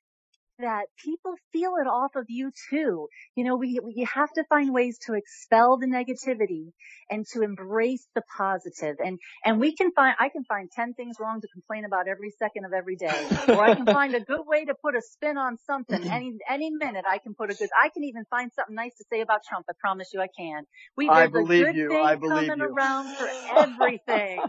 that 0.60 0.86
people 1.04 1.34
feel 1.52 1.74
it 1.82 1.88
off 1.88 2.16
of 2.16 2.26
you 2.28 2.52
too. 2.70 3.08
You 3.36 3.44
know, 3.44 3.56
we, 3.56 3.80
we 3.84 4.08
have 4.14 4.32
to 4.34 4.44
find 4.50 4.74
ways 4.74 4.98
to 5.06 5.14
expel 5.14 5.78
the 5.78 5.88
negativity 5.88 6.72
and 7.10 7.26
to 7.34 7.42
embrace 7.42 8.08
the 8.16 8.22
positive. 8.38 8.96
And, 9.04 9.20
and 9.44 9.60
we 9.60 9.76
can 9.76 9.92
find, 9.92 10.16
I 10.20 10.30
can 10.30 10.44
find 10.46 10.70
10 10.72 10.94
things 10.94 11.18
wrong 11.20 11.42
to 11.42 11.48
complain 11.54 11.86
about 11.86 12.08
every 12.08 12.32
second 12.40 12.66
of 12.66 12.74
every 12.74 12.96
day. 12.96 13.28
or 13.50 13.64
I 13.64 13.76
can 13.76 13.86
find 13.86 14.16
a 14.16 14.22
good 14.22 14.46
way 14.46 14.66
to 14.66 14.74
put 14.82 14.96
a 14.96 15.02
spin 15.02 15.38
on 15.38 15.58
something. 15.66 16.04
Any, 16.16 16.34
any 16.50 16.70
minute 16.72 17.06
I 17.10 17.18
can 17.18 17.34
put 17.34 17.52
a 17.52 17.54
good, 17.54 17.70
I 17.80 17.90
can 17.90 18.04
even 18.04 18.24
find 18.30 18.52
something 18.56 18.76
nice 18.76 18.96
to 18.98 19.06
say 19.12 19.22
about 19.22 19.42
Trump. 19.48 19.66
I 19.70 19.74
promise 19.80 20.10
you 20.14 20.22
I 20.22 20.28
can. 20.38 20.64
We, 20.96 21.10
believe 21.28 21.62
a 21.62 21.66
good 21.66 21.76
you. 21.76 21.90
thing 21.90 22.06
I 22.06 22.16
believe 22.16 22.48
coming 22.48 22.60
you. 22.60 22.74
around 22.74 23.16
for 23.16 23.28
everything. 23.58 24.42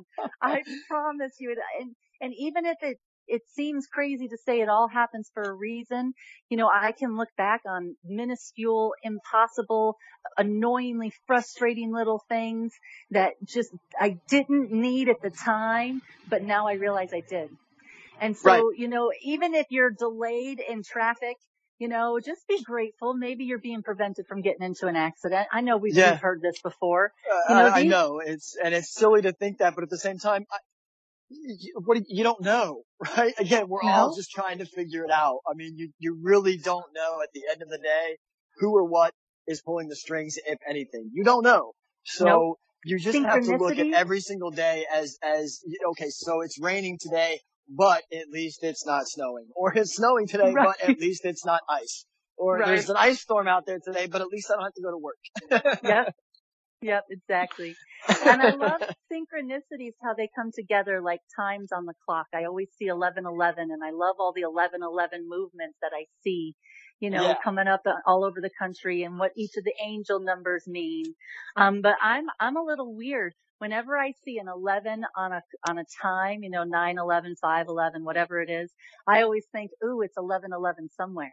I 0.43 0.63
promise 0.89 1.33
you. 1.41 1.57
And, 1.81 1.95
and 2.21 2.33
even 2.39 2.67
if 2.67 2.77
it 2.83 2.99
it 3.29 3.43
seems 3.55 3.87
crazy 3.87 4.29
to 4.29 4.37
say 4.45 4.61
it 4.61 4.69
all 4.69 4.89
happens 4.89 5.31
for 5.35 5.43
a 5.43 5.53
reason. 5.53 6.15
You 6.49 6.57
know, 6.57 6.69
I 6.73 6.93
can 6.93 7.17
look 7.17 7.29
back 7.37 7.63
on 7.67 7.97
minuscule, 8.05 8.95
impossible, 9.03 9.97
annoyingly 10.37 11.13
frustrating 11.27 11.93
little 11.93 12.23
things 12.29 12.73
that 13.11 13.33
just 13.45 13.71
I 13.99 14.19
didn't 14.29 14.71
need 14.73 15.09
at 15.09 15.23
the 15.23 15.31
time, 15.31 16.03
but 16.29 16.43
now 16.43 16.69
I 16.69 16.75
realize 16.75 17.11
I 17.13 17.23
did. 17.29 17.51
And 18.21 18.37
so, 18.37 18.51
right. 18.51 18.79
you 18.79 18.89
know, 18.89 19.13
even 19.23 19.55
if 19.55 19.67
you're 19.71 19.91
delayed 19.91 20.61
in 20.61 20.83
traffic, 20.83 21.37
you 21.79 21.89
know, 21.89 22.19
just 22.25 22.47
be 22.49 22.63
grateful. 22.63 23.15
Maybe 23.15 23.45
you're 23.45 23.59
being 23.59 23.83
prevented 23.83 24.27
from 24.27 24.41
getting 24.41 24.63
into 24.63 24.87
an 24.87 24.97
accident. 24.97 25.49
I 25.53 25.61
know 25.61 25.77
we've, 25.77 25.95
yeah. 25.95 26.13
we've 26.13 26.21
heard 26.21 26.41
this 26.41 26.59
before. 26.63 27.13
Uh, 27.31 27.53
you 27.53 27.55
know, 27.55 27.67
I, 27.67 27.83
these, 27.83 27.93
I, 27.93 27.97
know 27.97 28.21
it's, 28.25 28.57
and 28.63 28.75
it's 28.75 28.95
silly 28.95 29.23
to 29.23 29.33
think 29.33 29.59
that, 29.59 29.75
but 29.75 29.85
at 29.85 29.91
the 29.91 29.99
same 29.99 30.19
time, 30.19 30.47
I, 30.51 30.57
what 31.85 31.99
you 32.07 32.23
don't 32.23 32.43
know, 32.43 32.83
right? 33.17 33.35
Again, 33.39 33.69
we're 33.69 33.83
no. 33.83 33.91
all 33.91 34.17
just 34.17 34.31
trying 34.31 34.59
to 34.59 34.67
figure 34.67 35.05
it 35.05 35.11
out. 35.11 35.41
I 35.47 35.55
mean, 35.55 35.75
you 35.77 35.91
you 35.99 36.19
really 36.23 36.57
don't 36.57 36.87
know 36.95 37.21
at 37.23 37.29
the 37.35 37.43
end 37.51 37.63
of 37.63 37.69
the 37.69 37.79
day 37.79 38.17
who 38.59 38.75
or 38.75 38.85
what 38.85 39.13
is 39.47 39.63
pulling 39.63 39.89
the 39.89 39.97
strings, 39.97 40.37
if 40.45 40.59
anything. 40.69 41.11
You 41.13 41.25
don't 41.25 41.43
know. 41.43 41.73
So 42.05 42.25
nope. 42.25 42.59
you 42.85 42.99
just 42.99 43.19
have 43.19 43.45
to 43.45 43.57
look 43.57 43.79
at 43.79 43.93
every 43.93 44.21
single 44.21 44.51
day 44.51 44.85
as 44.93 45.19
as 45.23 45.61
okay. 45.91 46.11
So 46.11 46.43
it's 46.43 46.61
raining 46.61 46.99
today, 47.01 47.41
but 47.69 48.03
at 48.13 48.29
least 48.31 48.63
it's 48.63 48.87
not 48.87 49.03
snowing, 49.07 49.49
or 49.55 49.73
it's 49.77 49.97
snowing 49.97 50.27
today, 50.27 50.53
right. 50.53 50.75
but 50.81 50.91
at 50.91 50.99
least 50.99 51.25
it's 51.25 51.45
not 51.45 51.61
ice. 51.69 52.05
Or 52.39 52.59
right. 52.59 52.67
there's 52.67 52.91
an 52.91 52.97
ice 52.99 53.21
storm 53.21 53.49
out 53.49 53.65
there 53.67 53.79
today, 53.83 54.09
but 54.09 54.21
at 54.21 54.27
least 54.27 54.51
I 54.51 54.57
don't 54.57 54.65
have 54.65 54.75
to 54.75 54.83
go 54.83 54.91
to 54.91 54.99
work. 54.99 55.81
yeah, 55.83 56.05
Yep, 56.83 57.05
exactly. 57.11 57.75
And 58.27 58.43
I 58.43 58.51
love 58.51 58.81
synchronicities, 59.13 59.93
how 60.03 60.15
they 60.15 60.29
come 60.37 60.51
together 60.55 61.01
like 61.01 61.21
times 61.39 61.73
on 61.73 61.87
the 61.87 61.95
clock. 62.05 62.27
I 62.35 62.45
always 62.45 62.69
see 62.79 62.91
1111 62.91 63.71
and 63.71 63.83
I 63.83 63.91
love 63.91 64.17
all 64.19 64.33
the 64.35 64.45
1111 64.45 65.29
movements 65.29 65.79
that 65.81 65.93
I 65.95 66.05
see, 66.23 66.55
you 67.01 67.11
know, 67.11 67.23
yeah. 67.23 67.35
coming 67.43 67.67
up 67.67 67.83
all 68.07 68.25
over 68.25 68.41
the 68.41 68.51
country 68.59 69.05
and 69.05 69.19
what 69.19 69.33
each 69.37 69.57
of 69.57 69.65
the 69.65 69.75
angel 69.85 70.21
numbers 70.21 70.65
mean. 70.67 71.15
Um, 71.57 71.81
but 71.81 71.97
I'm, 72.03 72.27
I'm 72.39 72.57
a 72.57 72.63
little 72.63 72.95
weird. 72.95 73.33
Whenever 73.59 73.97
I 73.97 74.13
see 74.23 74.37
an 74.37 74.49
11 74.49 75.03
on 75.17 75.33
a, 75.33 75.41
on 75.67 75.79
a 75.79 75.85
time, 76.03 76.43
you 76.43 76.51
know, 76.51 76.65
9, 76.65 76.99
11, 76.99 77.37
5, 77.41 77.67
11, 77.69 78.05
whatever 78.05 78.43
it 78.43 78.51
is, 78.51 78.71
I 79.09 79.23
always 79.23 79.47
think, 79.51 79.71
ooh, 79.83 80.03
it's 80.03 80.19
11, 80.19 80.53
11 80.53 80.91
somewhere. 80.95 81.33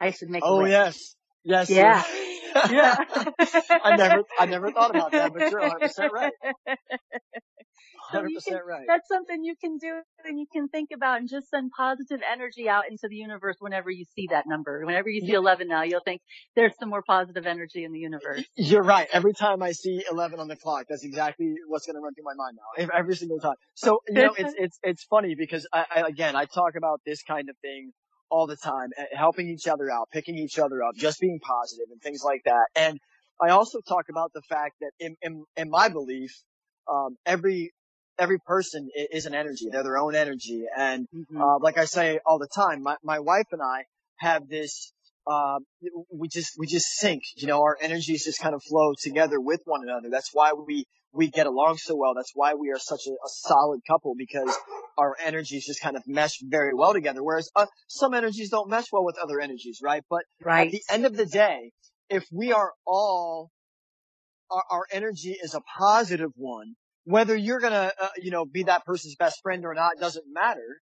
I 0.00 0.12
should 0.12 0.30
make 0.30 0.42
Oh, 0.46 0.64
yes. 0.64 1.14
Yes. 1.44 1.68
Yeah. 1.68 2.02
yeah. 2.70 2.96
I 3.84 3.96
never, 3.96 4.22
I 4.38 4.46
never 4.46 4.72
thought 4.72 4.90
about 4.90 5.12
that, 5.12 5.32
but 5.32 5.50
you're 5.50 5.60
100 5.60 5.80
percent 5.80 6.12
right. 6.12 6.32
100 8.10 8.34
percent 8.34 8.60
right. 8.66 8.84
That's 8.86 9.08
something 9.08 9.44
you 9.44 9.54
can 9.60 9.78
do 9.78 10.00
and 10.24 10.38
you 10.38 10.46
can 10.52 10.68
think 10.68 10.90
about 10.94 11.20
and 11.20 11.28
just 11.28 11.48
send 11.50 11.70
positive 11.76 12.20
energy 12.30 12.68
out 12.68 12.84
into 12.90 13.08
the 13.08 13.16
universe 13.16 13.56
whenever 13.60 13.90
you 13.90 14.04
see 14.16 14.28
that 14.30 14.44
number. 14.46 14.84
Whenever 14.84 15.08
you 15.08 15.20
see 15.20 15.32
yeah. 15.32 15.38
11 15.38 15.68
now, 15.68 15.82
you'll 15.82 16.02
think 16.04 16.20
there's 16.56 16.72
some 16.78 16.88
more 16.90 17.02
positive 17.06 17.46
energy 17.46 17.84
in 17.84 17.92
the 17.92 17.98
universe. 17.98 18.44
You're 18.56 18.82
right. 18.82 19.08
Every 19.12 19.34
time 19.34 19.62
I 19.62 19.72
see 19.72 20.02
11 20.10 20.40
on 20.40 20.48
the 20.48 20.56
clock, 20.56 20.86
that's 20.88 21.04
exactly 21.04 21.54
what's 21.66 21.86
going 21.86 21.96
to 21.96 22.00
run 22.00 22.14
through 22.14 22.24
my 22.24 22.34
mind 22.34 22.56
now. 22.56 22.88
Every 22.98 23.16
single 23.16 23.38
time. 23.38 23.56
So, 23.74 24.00
you 24.08 24.14
know, 24.14 24.34
it's, 24.36 24.54
it's, 24.58 24.78
it's 24.82 25.04
funny 25.04 25.34
because 25.38 25.66
I, 25.72 25.84
I, 25.94 26.00
again, 26.08 26.36
I 26.36 26.44
talk 26.46 26.74
about 26.76 27.00
this 27.04 27.22
kind 27.22 27.48
of 27.48 27.56
thing 27.62 27.92
all 28.30 28.46
the 28.46 28.56
time, 28.56 28.90
eh, 28.96 29.04
helping 29.16 29.48
each 29.48 29.66
other 29.68 29.90
out, 29.90 30.08
picking 30.12 30.36
each 30.36 30.58
other 30.58 30.82
up, 30.82 30.94
just 30.96 31.20
being 31.20 31.38
positive 31.40 31.86
and 31.90 32.00
things 32.00 32.22
like 32.24 32.42
that. 32.44 32.66
And 32.76 32.98
I 33.40 33.50
also 33.50 33.80
talk 33.80 34.06
about 34.10 34.32
the 34.32 34.42
fact 34.42 34.74
that 34.80 34.90
in, 34.98 35.16
in, 35.22 35.44
in 35.56 35.70
my 35.70 35.88
belief, 35.88 36.32
um, 36.90 37.16
every, 37.24 37.72
every 38.18 38.38
person 38.38 38.88
is 39.12 39.26
an 39.26 39.34
energy. 39.34 39.68
They're 39.70 39.82
their 39.82 39.98
own 39.98 40.14
energy. 40.14 40.64
And, 40.76 41.06
Mhm. 41.14 41.40
uh, 41.40 41.58
like 41.60 41.78
I 41.78 41.84
say 41.84 42.18
all 42.26 42.38
the 42.38 42.48
time, 42.48 42.82
my, 42.82 42.96
my 43.02 43.20
wife 43.20 43.46
and 43.52 43.62
I 43.62 43.84
have 44.16 44.48
this, 44.48 44.92
uh, 45.26 45.58
we 46.10 46.28
just, 46.28 46.58
we 46.58 46.66
just 46.66 46.86
sync, 46.88 47.22
you 47.36 47.46
know, 47.46 47.62
our 47.62 47.76
energies 47.80 48.24
just 48.24 48.40
kind 48.40 48.54
of 48.54 48.62
flow 48.62 48.94
together 49.00 49.40
with 49.40 49.60
one 49.64 49.82
another. 49.82 50.08
That's 50.10 50.30
why 50.32 50.52
we, 50.52 50.86
we 51.12 51.30
get 51.30 51.46
along 51.46 51.78
so 51.78 51.96
well. 51.96 52.14
That's 52.14 52.32
why 52.34 52.54
we 52.54 52.70
are 52.70 52.78
such 52.78 53.06
a, 53.06 53.10
a 53.10 53.28
solid 53.28 53.80
couple 53.86 54.14
because 54.16 54.54
our 54.96 55.16
energies 55.24 55.66
just 55.66 55.80
kind 55.80 55.96
of 55.96 56.02
mesh 56.06 56.38
very 56.42 56.72
well 56.74 56.92
together. 56.92 57.22
Whereas, 57.22 57.50
uh, 57.56 57.66
some 57.86 58.14
energies 58.14 58.50
don't 58.50 58.68
mesh 58.68 58.86
well 58.92 59.04
with 59.04 59.16
other 59.18 59.40
energies, 59.40 59.80
right? 59.82 60.02
But 60.10 60.24
at 60.66 60.72
the 60.72 60.82
end 60.90 61.06
of 61.06 61.16
the 61.16 61.26
day, 61.26 61.72
if 62.10 62.24
we 62.32 62.52
are 62.52 62.72
all, 62.86 63.50
our, 64.50 64.64
our 64.70 64.86
energy 64.92 65.36
is 65.40 65.54
a 65.54 65.60
positive 65.78 66.30
one, 66.36 66.74
whether 67.04 67.34
you're 67.34 67.60
gonna, 67.60 67.92
uh, 68.00 68.08
you 68.18 68.30
know, 68.30 68.44
be 68.44 68.64
that 68.64 68.84
person's 68.84 69.16
best 69.16 69.40
friend 69.42 69.64
or 69.64 69.74
not 69.74 69.92
doesn't 69.98 70.26
matter. 70.30 70.80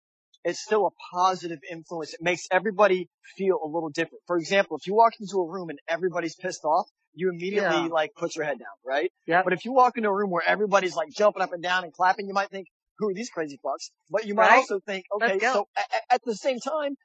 It's 0.43 0.61
still 0.63 0.87
a 0.87 0.91
positive 1.13 1.59
influence. 1.69 2.13
It 2.13 2.21
makes 2.21 2.43
everybody 2.49 3.09
feel 3.37 3.59
a 3.61 3.67
little 3.67 3.89
different. 3.89 4.23
For 4.25 4.37
example, 4.37 4.77
if 4.77 4.87
you 4.87 4.95
walk 4.95 5.13
into 5.19 5.37
a 5.37 5.49
room 5.49 5.69
and 5.69 5.79
everybody's 5.87 6.35
pissed 6.35 6.63
off, 6.63 6.87
you 7.13 7.29
immediately 7.29 7.83
Yeah. 7.83 7.87
like 7.91 8.11
put 8.15 8.35
your 8.35 8.45
head 8.45 8.59
down, 8.59 8.67
right? 8.85 9.11
Yeah. 9.25 9.41
But 9.43 9.53
if 9.53 9.65
you 9.65 9.73
walk 9.73 9.97
into 9.97 10.09
a 10.09 10.13
room 10.15 10.29
where 10.31 10.43
everybody's 10.45 10.95
like 10.95 11.09
jumping 11.09 11.41
up 11.41 11.53
and 11.53 11.61
down 11.63 11.83
and 11.83 11.93
clapping, 11.93 12.27
you 12.27 12.33
might 12.33 12.49
think, 12.49 12.67
who 12.97 13.09
are 13.09 13.13
these 13.13 13.29
crazy 13.29 13.59
fucks? 13.65 13.91
But 14.09 14.25
you 14.25 14.35
might 14.35 14.47
Right. 14.47 14.57
also 14.57 14.79
think, 14.85 15.05
okay, 15.13 15.39
so 15.39 15.67
a- 15.77 16.13
at 16.13 16.21
the 16.25 16.35
same 16.35 16.59
time, 16.59 16.95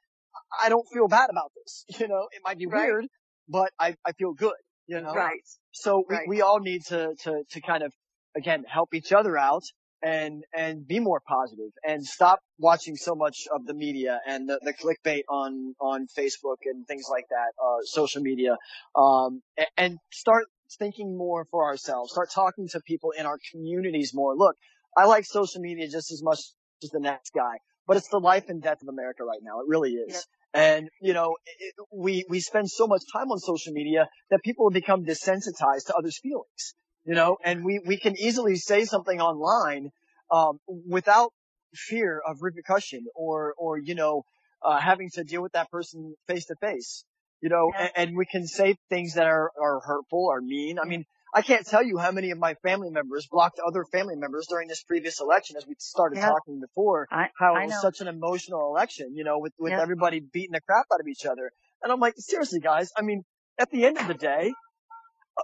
I 0.61 0.69
don't 0.69 0.85
feel 0.93 1.07
bad 1.07 1.29
about 1.29 1.51
this. 1.55 1.85
You 2.01 2.07
know, 2.07 2.27
it 2.31 2.41
might 2.43 2.57
be 2.57 2.65
Right. 2.67 2.85
weird, 2.87 3.05
but 3.47 3.71
I, 3.79 3.95
I 4.05 4.11
feel 4.13 4.33
good, 4.33 4.55
you 4.87 5.01
know? 5.01 5.13
Right. 5.13 5.41
So 5.71 6.03
we, 6.07 6.15
Right. 6.15 6.27
we 6.27 6.41
all 6.41 6.59
need 6.59 6.81
to, 6.87 7.15
to, 7.23 7.43
to 7.51 7.61
kind 7.61 7.83
of, 7.83 7.93
again, 8.35 8.63
help 8.67 8.93
each 8.93 9.11
other 9.13 9.37
out 9.37 9.63
and, 10.05 10.43
and 10.55 10.87
be 10.87 10.99
more 10.99 11.19
positive 11.27 11.71
and 11.83 12.05
stop 12.05 12.39
watching 12.59 12.95
so 12.95 13.15
much 13.15 13.47
of 13.53 13.65
the 13.65 13.73
media 13.73 14.19
and 14.27 14.47
the, 14.47 14.59
the 14.61 14.73
clickbait 14.73 15.23
on, 15.27 15.73
on 15.81 16.05
Facebook 16.17 16.57
and 16.65 16.85
things 16.87 17.05
like 17.09 17.25
that, 17.29 17.51
uh, 17.61 17.81
social 17.83 18.21
media, 18.21 18.55
um, 18.95 19.41
a- 19.57 19.65
and 19.77 19.97
start 20.11 20.45
thinking 20.77 21.17
more 21.17 21.45
for 21.49 21.65
ourselves, 21.65 22.11
start 22.11 22.29
talking 22.31 22.67
to 22.67 22.79
people 22.85 23.11
in 23.17 23.25
our 23.25 23.39
communities 23.51 24.11
more. 24.13 24.35
Look, 24.35 24.55
I 24.95 25.05
like 25.05 25.25
social 25.25 25.61
media 25.61 25.87
just 25.87 26.11
as 26.11 26.21
much 26.23 26.39
as 26.83 26.89
the 26.91 26.99
next 26.99 27.31
guy, 27.33 27.57
but 27.87 27.97
it's 27.97 28.09
the 28.09 28.19
life 28.19 28.45
and 28.47 28.61
death 28.61 28.81
of 28.83 28.87
America 28.87 29.23
right 29.23 29.41
now. 29.41 29.59
It 29.61 29.65
really 29.67 29.93
is. 29.93 30.13
Yep. 30.13 30.23
And, 30.53 30.89
you 31.01 31.13
know, 31.13 31.35
it, 31.59 31.73
we, 31.91 32.25
we 32.29 32.39
spend 32.39 32.69
so 32.69 32.87
much 32.87 33.01
time 33.11 33.29
on 33.31 33.39
social 33.39 33.73
media 33.73 34.07
that 34.29 34.39
people 34.43 34.69
have 34.69 34.73
become 34.73 35.03
desensitized 35.03 35.87
to 35.87 35.95
others' 35.97 36.19
feelings, 36.21 36.75
you 37.05 37.15
know, 37.15 37.37
and 37.43 37.63
we, 37.63 37.79
we 37.85 37.97
can 37.97 38.15
easily 38.17 38.55
say 38.55 38.85
something 38.85 39.21
online, 39.21 39.91
um, 40.31 40.59
without 40.67 41.31
fear 41.73 42.21
of 42.25 42.37
repercussion 42.41 43.05
or, 43.15 43.53
or, 43.57 43.77
you 43.77 43.95
know, 43.95 44.23
uh, 44.63 44.79
having 44.79 45.09
to 45.13 45.23
deal 45.23 45.41
with 45.41 45.51
that 45.53 45.69
person 45.69 46.15
face 46.27 46.45
to 46.45 46.55
face, 46.55 47.03
you 47.41 47.49
know, 47.49 47.71
Yeah. 47.73 47.89
and, 47.95 48.09
and 48.09 48.17
we 48.17 48.25
can 48.25 48.47
say 48.47 48.75
things 48.89 49.13
that 49.15 49.27
are, 49.27 49.51
are 49.61 49.79
hurtful 49.81 50.25
or 50.27 50.41
mean. 50.41 50.79
I 50.79 50.85
mean, 50.85 51.05
I 51.33 51.41
can't 51.41 51.67
tell 51.67 51.83
you 51.83 51.97
how 51.97 52.11
many 52.11 52.31
of 52.31 52.39
my 52.39 52.55
family 52.63 52.89
members 52.89 53.27
blocked 53.29 53.59
other 53.59 53.83
family 53.91 54.15
members 54.15 54.47
during 54.47 54.67
this 54.69 54.81
previous 54.83 55.19
election 55.19 55.57
as 55.57 55.67
we 55.67 55.75
started 55.77 56.17
Yeah. 56.17 56.29
talking 56.29 56.59
before 56.61 57.07
I, 57.11 57.27
how 57.37 57.55
I 57.55 57.63
it 57.63 57.65
was 57.65 57.73
know. 57.73 57.81
such 57.81 57.99
an 57.99 58.07
emotional 58.07 58.71
election, 58.71 59.13
you 59.13 59.23
know, 59.23 59.37
with, 59.39 59.53
with 59.59 59.71
Yep. 59.71 59.81
everybody 59.81 60.21
beating 60.21 60.53
the 60.53 60.61
crap 60.61 60.85
out 60.93 61.01
of 61.01 61.07
each 61.07 61.25
other. 61.25 61.51
And 61.83 61.91
I'm 61.91 61.99
like, 61.99 62.15
seriously 62.17 62.61
guys, 62.61 62.89
I 62.97 63.01
mean, 63.01 63.23
at 63.59 63.69
the 63.69 63.85
end 63.85 63.97
of 63.97 64.07
the 64.07 64.13
day, 64.13 64.53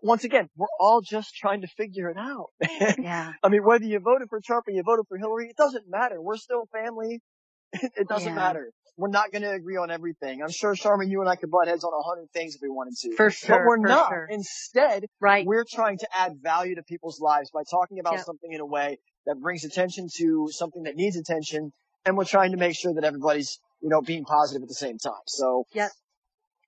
once 0.04 0.24
again, 0.24 0.50
we're 0.56 0.68
all 0.80 1.02
just 1.02 1.36
trying 1.36 1.62
to 1.62 1.68
figure 1.68 2.10
it 2.10 2.18
out. 2.18 2.48
yeah. 3.00 3.34
I 3.44 3.50
mean, 3.50 3.64
whether 3.64 3.86
you 3.86 4.00
voted 4.00 4.30
for 4.30 4.40
Trump 4.42 4.68
or 4.68 4.72
you 4.72 4.84
voted 4.84 5.06
for 5.08 5.18
Hillary, 5.18 5.48
it 5.50 5.58
doesn't 5.58 5.86
matter. 5.90 6.22
We're 6.22 6.38
still 6.38 6.66
family. 6.72 7.22
it 7.74 8.08
doesn't 8.08 8.30
Yeah. 8.30 8.36
matter. 8.36 8.72
We're 8.98 9.08
not 9.10 9.32
going 9.32 9.42
to 9.44 9.52
agree 9.52 9.78
on 9.78 9.90
everything. 9.90 10.44
I'm 10.44 10.52
sure 10.52 10.76
Sharmin, 10.76 11.10
you 11.10 11.22
and 11.22 11.30
I 11.30 11.36
could 11.36 11.50
butt 11.50 11.68
heads 11.68 11.84
on 11.84 11.92
a 11.94 12.04
hundred 12.04 12.30
things 12.34 12.56
if 12.56 12.62
we 12.62 12.70
wanted 12.70 12.94
to. 13.02 13.16
For 13.16 13.32
sure. 13.32 13.58
but 13.60 13.66
we're 13.66 13.78
not. 13.78 14.10
Sure. 14.10 14.28
Instead, 14.30 15.06
Right. 15.20 15.46
we're 15.46 15.66
trying 15.70 15.98
to 16.00 16.08
add 16.16 16.34
value 16.44 16.76
to 16.76 16.84
people's 16.84 17.20
lives 17.20 17.50
by 17.52 17.62
talking 17.70 18.00
about 18.00 18.16
Yep. 18.16 18.26
something 18.26 18.52
in 18.52 18.60
a 18.60 18.66
way 18.66 18.98
that 19.26 19.40
brings 19.40 19.64
attention 19.64 20.08
to 20.18 20.50
something 20.52 20.84
that 20.84 20.96
needs 20.96 21.16
attention, 21.16 21.72
and 22.06 22.18
we're 22.18 22.26
trying 22.26 22.52
to 22.52 22.58
make 22.58 22.76
sure 22.76 22.94
that 22.94 23.04
everybody's, 23.04 23.60
you 23.82 23.90
know, 23.90 24.02
being 24.02 24.26
positive 24.26 24.62
at 24.62 24.68
the 24.68 24.76
same 24.76 24.98
time. 24.98 25.24
So, 25.26 25.64
Yep. 25.74 25.92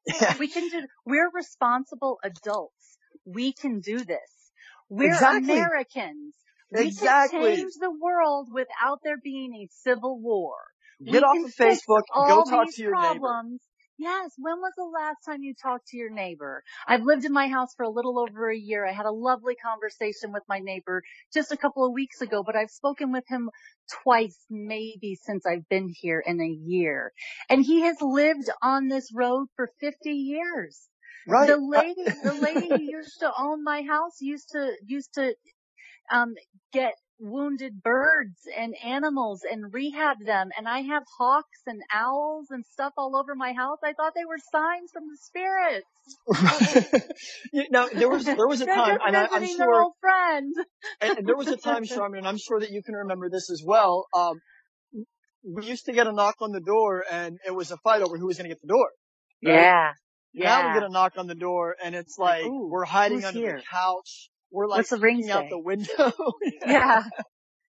we 0.39 0.47
can 0.47 0.69
do, 0.69 0.87
we're 1.05 1.29
responsible 1.33 2.19
adults. 2.23 2.73
We 3.25 3.53
can 3.53 3.79
do 3.79 4.03
this. 4.03 4.51
We're 4.89 5.13
Exactly. 5.13 5.53
Americans. 5.53 6.35
We 6.71 6.87
Exactly. 6.87 7.39
can 7.39 7.55
change 7.57 7.73
the 7.79 7.91
world 7.91 8.49
without 8.51 8.99
there 9.03 9.17
being 9.23 9.53
a 9.55 9.67
civil 9.71 10.19
war. 10.19 10.55
get 11.03 11.13
we 11.13 11.19
off 11.19 11.45
of 11.45 11.55
Facebook, 11.55 12.03
go 12.13 12.43
talk 12.43 12.69
to 12.71 12.81
your 12.81 12.99
neighbor. 12.99 13.43
Yes. 13.97 14.31
When 14.37 14.59
was 14.59 14.73
the 14.75 14.85
last 14.85 15.17
time 15.25 15.43
you 15.43 15.53
talked 15.53 15.87
to 15.89 15.97
your 15.97 16.09
neighbor? 16.09 16.63
I've 16.87 17.03
lived 17.03 17.25
in 17.25 17.31
my 17.31 17.47
house 17.47 17.73
for 17.75 17.83
a 17.83 17.89
little 17.89 18.19
over 18.19 18.49
a 18.49 18.57
year. 18.57 18.85
I 18.85 18.91
had 18.91 19.05
a 19.05 19.11
lovely 19.11 19.55
conversation 19.55 20.31
with 20.31 20.43
my 20.49 20.59
neighbor 20.59 21.03
just 21.33 21.51
a 21.51 21.57
couple 21.57 21.85
of 21.85 21.93
weeks 21.93 22.19
ago, 22.21 22.43
but 22.43 22.55
I've 22.55 22.71
spoken 22.71 23.11
with 23.11 23.23
him 23.27 23.49
twice 24.03 24.37
maybe 24.49 25.15
since 25.21 25.45
I've 25.45 25.69
been 25.69 25.93
here 25.95 26.23
in 26.25 26.41
a 26.41 26.47
year. 26.47 27.13
And 27.49 27.63
he 27.63 27.81
has 27.81 27.97
lived 28.01 28.49
on 28.61 28.87
this 28.87 29.09
road 29.13 29.47
for 29.55 29.69
50 29.79 30.09
years. 30.09 30.89
Right. 31.27 31.47
The 31.47 31.57
lady, 31.57 32.03
the 32.23 32.33
lady 32.33 32.67
who 32.67 32.81
used 32.81 33.19
to 33.19 33.31
own 33.37 33.63
my 33.63 33.81
house 33.83 34.21
used 34.21 34.49
to, 34.51 34.73
used 34.85 35.13
to, 35.15 35.33
um, 36.11 36.33
get 36.71 36.93
wounded 37.19 37.81
birds 37.81 38.47
and 38.57 38.75
animals 38.83 39.41
and 39.49 39.73
rehab 39.73 40.17
them. 40.25 40.49
And 40.57 40.67
I 40.67 40.81
have 40.81 41.03
hawks 41.17 41.61
and 41.65 41.81
owls 41.93 42.47
and 42.49 42.65
stuff 42.65 42.93
all 42.97 43.15
over 43.15 43.35
my 43.35 43.53
house. 43.53 43.79
I 43.83 43.93
thought 43.93 44.13
they 44.15 44.25
were 44.25 44.37
signs 44.51 44.91
from 44.91 45.03
the 45.07 45.17
spirits. 45.17 45.87
You 47.53 47.65
know, 47.69 47.87
there 47.93 48.09
was 48.09 48.25
there 48.25 48.47
was 48.47 48.61
a 48.61 48.65
time, 48.67 48.97
and 49.05 49.15
I, 49.15 49.27
I'm 49.31 49.45
sure, 49.45 49.83
old 49.83 49.93
friend. 50.01 50.55
and, 51.01 51.17
and 51.19 51.27
there 51.27 51.35
was 51.35 51.47
a 51.47 51.57
time, 51.57 51.83
Sharmin, 51.85 52.17
and 52.17 52.27
I'm 52.27 52.37
sure 52.37 52.59
that 52.59 52.71
you 52.71 52.81
can 52.81 52.95
remember 52.95 53.29
this 53.29 53.49
as 53.51 53.61
well. 53.65 54.07
Um, 54.13 54.39
we 55.45 55.65
used 55.65 55.85
to 55.85 55.93
get 55.93 56.07
a 56.07 56.11
knock 56.11 56.35
on 56.41 56.51
the 56.51 56.61
door, 56.61 57.03
and 57.09 57.37
it 57.45 57.51
was 57.51 57.71
a 57.71 57.77
fight 57.77 58.01
over 58.01 58.17
who 58.17 58.25
was 58.25 58.37
going 58.37 58.49
to 58.49 58.55
get 58.55 58.61
the 58.61 58.67
door. 58.67 58.89
right? 59.43 59.61
Yeah. 59.61 59.91
Now 60.33 60.61
we 60.61 60.67
Yeah. 60.67 60.73
get 60.73 60.83
a 60.83 60.89
knock 60.89 61.13
on 61.17 61.27
the 61.27 61.35
door, 61.35 61.75
and 61.83 61.93
it's 61.95 62.17
like 62.17 62.45
Ooh, 62.45 62.67
we're 62.69 62.85
hiding 62.85 63.23
under 63.23 63.39
here? 63.39 63.57
the 63.57 63.63
couch. 63.69 64.29
We're 64.51 64.67
like 64.67 64.79
What's 64.79 64.89
the 64.89 64.97
ring 64.97 65.29
out 65.29 65.49
the 65.49 65.59
window. 65.59 66.11
Yeah. 66.65 67.03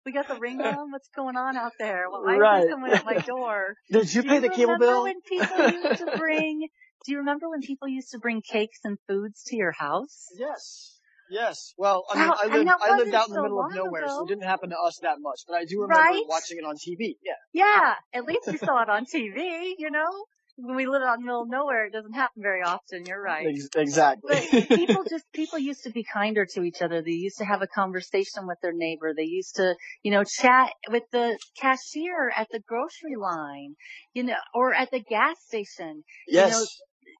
We 0.06 0.12
got 0.12 0.28
the 0.28 0.38
ring 0.40 0.60
on. 0.62 0.92
What's 0.92 1.10
going 1.16 1.36
on 1.36 1.58
out 1.58 1.72
there? 1.80 2.10
Well, 2.12 2.24
I 2.28 2.38
Right. 2.38 2.64
see 2.64 2.70
someone 2.70 2.94
at 2.94 3.04
my 3.06 3.18
door. 3.26 3.76
Did 3.92 4.14
you 4.14 4.22
Do 4.22 4.30
pay 4.30 4.40
the 4.40 4.50
cable 4.50 4.74
remember 4.74 4.86
bill? 4.86 5.04
when 5.04 5.22
people 5.28 5.58
used 5.68 5.98
to 5.98 6.12
bring? 6.18 6.68
Do 7.06 7.12
you 7.12 7.18
remember 7.20 7.50
when 7.50 7.62
people 7.62 7.88
used 7.88 8.12
to 8.12 8.20
bring 8.20 8.42
cakes 8.42 8.80
and 8.84 8.98
foods 9.08 9.44
to 9.48 9.56
your 9.56 9.72
house? 9.72 10.28
Yes. 10.38 11.00
Yes. 11.30 11.74
Well, 11.78 12.06
I 12.12 12.20
mean, 12.20 12.30
Wow, 12.30 12.36
I 12.40 12.48
lived, 12.56 12.70
I 12.70 12.98
lived 12.98 13.14
out 13.16 13.28
in 13.28 13.34
the 13.34 13.40
so 13.40 13.42
middle 13.44 13.60
of 13.60 13.74
nowhere, 13.74 14.08
so 14.08 14.26
it 14.26 14.28
didn't 14.28 14.44
happen 14.44 14.70
to 14.70 14.78
us 14.78 15.00
that 15.02 15.18
much. 15.20 15.42
But 15.48 15.56
I 15.56 15.66
do 15.66 15.82
remember 15.82 16.02
Right? 16.04 16.24
watching 16.28 16.58
it 16.60 16.66
on 16.66 16.76
TV. 16.78 17.18
Yeah. 17.24 17.34
Yeah, 17.54 17.96
at 18.14 18.26
least 18.26 18.48
we 18.48 18.58
saw 18.58 18.82
it 18.84 18.90
on 18.90 19.06
TV. 19.06 19.74
You 19.80 19.90
know, 19.90 20.26
when 20.58 20.76
we 20.76 20.88
live 20.88 21.02
out 21.02 21.16
in 21.16 21.22
the 21.22 21.26
middle 21.26 21.42
of 21.42 21.50
nowhere, 21.50 21.86
it 21.86 21.94
doesn't 21.94 22.14
happen 22.14 22.42
very 22.42 22.62
often. 22.62 23.06
You're 23.06 23.22
right. 23.22 23.46
Exactly. 23.76 24.36
But 24.50 24.68
people 24.70 25.04
just, 25.10 25.26
people 25.34 25.60
used 25.60 25.84
to 25.84 25.92
be 25.92 26.04
kinder 26.04 26.46
to 26.54 26.64
each 26.64 26.82
other. 26.82 27.02
They 27.02 27.12
used 27.12 27.38
to 27.40 27.46
have 27.46 27.62
a 27.62 27.68
conversation 27.68 28.48
with 28.48 28.58
their 28.62 28.74
neighbor. 28.74 29.14
They 29.16 29.24
used 29.24 29.56
to, 29.58 29.76
you 30.04 30.12
know, 30.12 30.24
chat 30.24 30.72
with 30.90 31.04
the 31.12 31.38
cashier 31.60 32.32
at 32.36 32.48
the 32.52 32.62
grocery 32.66 33.16
line, 33.18 33.76
you 34.14 34.24
know, 34.24 34.36
or 34.54 34.74
at 34.74 34.92
the 34.92 35.02
gas 35.02 35.36
station. 35.46 36.04
yes. 36.28 36.52
know, 36.52 36.66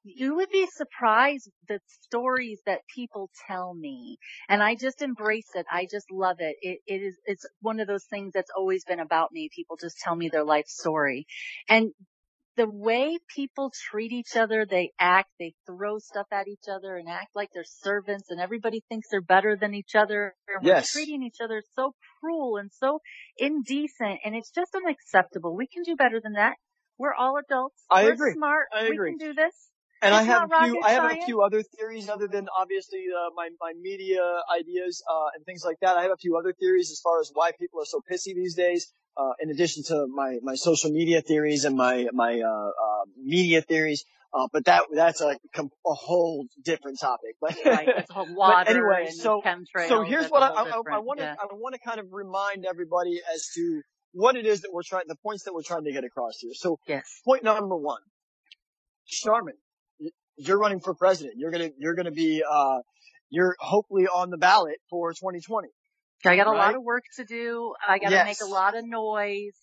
You 0.06 0.36
would 0.36 0.50
be 0.50 0.68
surprised 0.74 1.50
the 1.68 1.80
stories 2.04 2.62
that 2.66 2.82
people 2.96 3.30
tell 3.48 3.74
me. 3.74 4.18
And 4.48 4.64
I 4.64 4.76
just 4.76 5.02
embrace 5.02 5.50
it. 5.56 5.66
I 5.70 5.88
just 5.92 6.10
love 6.10 6.38
it. 6.40 6.56
It, 6.62 6.80
it 6.88 7.02
is, 7.02 7.16
it's 7.26 7.46
one 7.60 7.82
of 7.82 7.88
those 7.88 8.06
things 8.06 8.32
that's 8.34 8.52
always 8.56 8.86
been 8.86 9.02
about 9.02 9.34
me. 9.34 9.50
People 9.54 9.78
just 9.82 9.98
tell 9.98 10.16
me 10.16 10.30
their 10.30 10.46
life 10.46 10.68
story. 10.68 11.26
And 11.68 11.92
the 12.58 12.70
way 12.70 13.18
people 13.36 13.72
treat 13.90 14.12
each 14.12 14.36
other, 14.36 14.66
they 14.66 14.92
act, 15.00 15.30
they 15.40 15.54
throw 15.66 16.00
stuff 16.00 16.28
at 16.32 16.48
each 16.48 16.68
other 16.72 16.96
and 16.96 17.10
act 17.10 17.36
like 17.36 17.50
they're 17.54 17.64
servants 17.66 18.30
and 18.30 18.40
everybody 18.40 18.82
thinks 18.90 19.10
they're 19.10 19.22
better 19.22 19.58
than 19.60 19.74
each 19.74 19.96
other. 19.96 20.36
And 20.48 20.66
Yes. 20.66 20.94
we're 20.96 21.02
treating 21.02 21.24
each 21.24 21.42
other 21.42 21.62
so 21.76 21.94
cruel 22.20 22.58
and 22.58 22.72
so 22.72 23.00
indecent 23.38 24.20
and 24.24 24.36
it's 24.36 24.52
just 24.52 24.74
unacceptable. 24.76 25.56
We 25.56 25.68
can 25.68 25.84
do 25.84 25.96
better 25.96 26.20
than 26.22 26.34
that. 26.34 26.56
We're 26.98 27.14
all 27.14 27.38
adults. 27.38 27.84
I 27.90 28.04
We're 28.04 28.14
agree. 28.14 28.34
smart. 28.34 28.68
I 28.74 28.84
agree. 28.84 29.12
We 29.12 29.18
can 29.18 29.18
do 29.18 29.34
this. 29.34 29.54
And 30.02 30.14
I 30.14 30.24
have 30.24 30.44
a 30.44 30.64
few, 30.64 30.82
I 30.82 30.92
have 30.92 31.12
a 31.12 31.16
few 31.26 31.42
other 31.42 31.64
theories 31.64 32.10
other 32.10 32.28
than 32.28 32.48
obviously 32.58 33.06
uh, 33.10 33.32
my 33.36 33.50
my 33.60 33.74
media 33.80 34.22
ideas 34.56 35.02
uh, 35.10 35.30
and 35.36 35.44
things 35.46 35.64
like 35.66 35.78
that. 35.82 35.98
I 35.98 36.04
have 36.04 36.12
a 36.12 36.18
few 36.18 36.38
other 36.38 36.54
theories 36.54 36.92
as 36.92 37.00
far 37.00 37.20
as 37.20 37.32
why 37.34 37.52
people 37.60 37.82
are 37.82 37.86
so 37.86 38.02
pissy 38.10 38.36
these 38.36 38.56
days. 38.56 38.94
Uh, 39.18 39.32
in 39.40 39.50
addition 39.50 39.84
to 39.84 40.08
my 40.08 40.40
my 40.44 40.56
social 40.56 40.92
media 40.92 41.22
theories 41.22 41.64
and 41.66 41.76
my 41.78 42.08
my 42.14 42.42
uh, 42.42 42.48
uh, 42.86 43.06
media 43.18 43.62
theories, 43.62 44.04
Uh, 44.34 44.48
but 44.52 44.66
that 44.66 44.84
that's 44.94 45.22
a, 45.22 45.38
a 45.62 45.94
whole 45.94 46.46
different 46.64 47.00
topic. 47.00 47.36
But, 47.40 47.56
right, 47.66 47.88
water 48.12 48.70
anyway, 48.70 49.06
so- 49.24 49.42
so 49.88 50.02
here's 50.10 50.26
what 50.32 50.42
I, 50.44 50.48
I, 50.72 50.78
I 50.96 51.00
want 51.00 51.20
to. 51.20 51.26
I 51.42 51.46
want 51.54 51.74
to 51.76 51.80
kind 51.80 52.00
of 52.02 52.08
remind 52.12 52.66
everybody 52.66 53.22
as 53.34 53.48
to 53.56 53.82
what 54.12 54.36
it 54.36 54.46
is 54.46 54.62
that 54.62 54.72
we're 54.74 54.84
trying 54.84 55.06
the 55.08 55.16
points 55.24 55.44
that 55.46 55.54
we're 55.54 55.64
trying 55.72 55.86
to 55.86 55.94
get 55.94 56.04
across 56.04 56.36
here. 56.40 56.52
So 56.54 56.78
Yes. 56.88 57.22
point 57.26 57.44
number 57.44 57.78
one, 57.78 58.02
Sharmin, 59.08 59.58
y- 60.00 60.10
you're 60.38 60.58
running 60.60 60.80
for 60.80 60.94
president. 60.94 61.36
You're 61.38 61.52
gonna 61.52 61.70
you're 61.78 61.96
gonna 61.96 62.12
be 62.12 62.44
uh 62.50 62.80
you're 63.30 63.56
hopefully 63.60 64.08
on 64.08 64.30
the 64.30 64.38
ballot 64.38 64.78
for 64.90 65.12
2020. 65.14 65.70
I 66.26 66.36
got 66.36 66.48
a 66.48 66.52
lot 66.54 66.76
of 66.76 66.84
work 66.84 67.04
to 67.18 67.26
do. 67.26 67.74
I 67.88 68.00
got 68.00 68.12
to 68.12 68.20
make 68.20 68.42
a 68.42 68.46
lot 68.48 68.76
of 68.78 68.86
noise. 68.86 69.58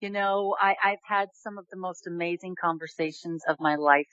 You 0.00 0.10
know, 0.10 0.56
I, 0.60 0.76
I've 0.82 0.98
had 1.04 1.28
some 1.34 1.58
of 1.58 1.66
the 1.70 1.78
most 1.78 2.06
amazing 2.06 2.56
conversations 2.60 3.42
of 3.48 3.56
my 3.60 3.76
life 3.76 4.06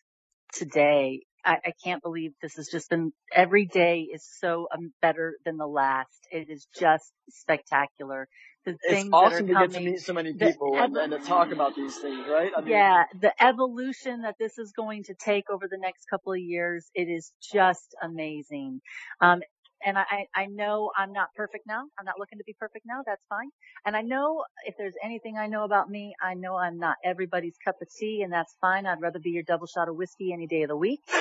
today. 0.54 1.22
I, 1.46 1.58
I 1.66 1.74
can't 1.84 2.02
believe 2.02 2.32
this 2.42 2.56
has 2.56 2.68
just 2.70 2.90
been, 2.90 3.12
every 3.34 3.66
day 3.66 4.08
is 4.14 4.26
so 4.40 4.68
um, 4.74 4.94
better 5.02 5.36
than 5.46 5.58
the 5.58 5.68
last. 5.68 6.28
It 6.32 6.50
is 6.50 6.68
just 6.78 7.12
spectacular. 7.30 8.28
The 8.66 8.78
It's 8.84 9.06
awesome 9.14 9.48
to 9.48 9.54
are 9.54 9.60
get 9.60 9.72
to 9.74 9.80
meet 9.80 10.00
so 10.00 10.14
many 10.14 10.34
people 10.34 10.76
and, 10.78 10.98
and 10.98 11.12
to 11.12 11.20
talk 11.20 11.52
about 11.52 11.76
these 11.76 11.98
things, 11.98 12.26
right? 12.28 12.52
I 12.58 12.62
mean, 12.62 12.72
Yeah, 12.72 13.04
the 13.22 13.32
evolution 13.44 14.22
that 14.24 14.36
this 14.40 14.58
is 14.58 14.72
going 14.72 15.04
to 15.04 15.14
take 15.14 15.50
over 15.52 15.68
the 15.70 15.78
next 15.78 16.06
couple 16.10 16.34
of 16.34 16.40
years, 16.40 16.90
it 16.96 17.10
is 17.10 17.32
just 17.54 17.96
amazing. 18.02 18.82
Um, 19.22 19.42
and 19.86 19.98
I, 19.98 20.28
I 20.36 20.48
know 20.48 20.92
I'm 20.98 21.14
not 21.14 21.30
perfect 21.36 21.68
now. 21.68 21.84
I'm 22.00 22.06
not 22.06 22.20
looking 22.20 22.40
to 22.40 22.46
be 22.46 22.56
perfect 22.60 22.86
now. 22.88 23.02
That's 23.06 23.24
fine. 23.30 23.50
And 23.86 23.96
I 23.96 24.02
know 24.02 24.44
if 24.66 24.76
there's 24.78 24.96
anything 25.04 25.38
I 25.38 25.48
know 25.48 25.64
about 25.66 25.90
me, 25.90 26.16
I 26.22 26.34
know 26.36 26.58
I'm 26.58 26.80
not 26.80 26.98
everybody's 27.06 27.56
cup 27.64 27.76
of 27.82 27.90
tea 28.00 28.22
and 28.24 28.34
that's 28.34 28.56
fine. 28.62 28.86
I'd 28.88 29.02
rather 29.02 29.20
be 29.20 29.32
your 29.32 29.44
double 29.44 29.68
shot 29.68 29.90
of 29.90 29.96
whiskey 29.96 30.34
any 30.34 30.48
day 30.48 30.64
of 30.64 30.70
the 30.70 30.78
week. 30.78 31.02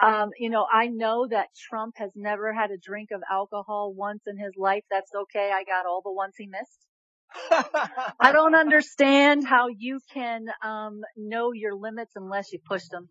Um, 0.00 0.30
you 0.38 0.50
know, 0.50 0.66
I 0.72 0.88
know 0.88 1.26
that 1.28 1.48
Trump 1.70 1.94
has 1.98 2.12
never 2.16 2.52
had 2.54 2.70
a 2.70 2.78
drink 2.78 3.10
of 3.12 3.22
alcohol 3.30 3.94
once 3.94 4.22
in 4.28 4.38
his 4.38 4.54
life. 4.56 4.84
That's 4.90 5.12
okay. 5.14 5.50
I 5.54 5.64
got 5.64 5.86
all 5.86 6.02
the 6.04 6.12
ones 6.12 6.34
he 6.38 6.46
missed. 6.46 6.87
I 8.20 8.32
don't 8.32 8.54
understand 8.54 9.46
how 9.46 9.68
you 9.68 10.00
can 10.12 10.46
um, 10.62 11.00
know 11.16 11.52
your 11.52 11.74
limits 11.74 12.12
unless 12.16 12.52
you 12.52 12.58
push 12.66 12.86
them, 12.88 13.08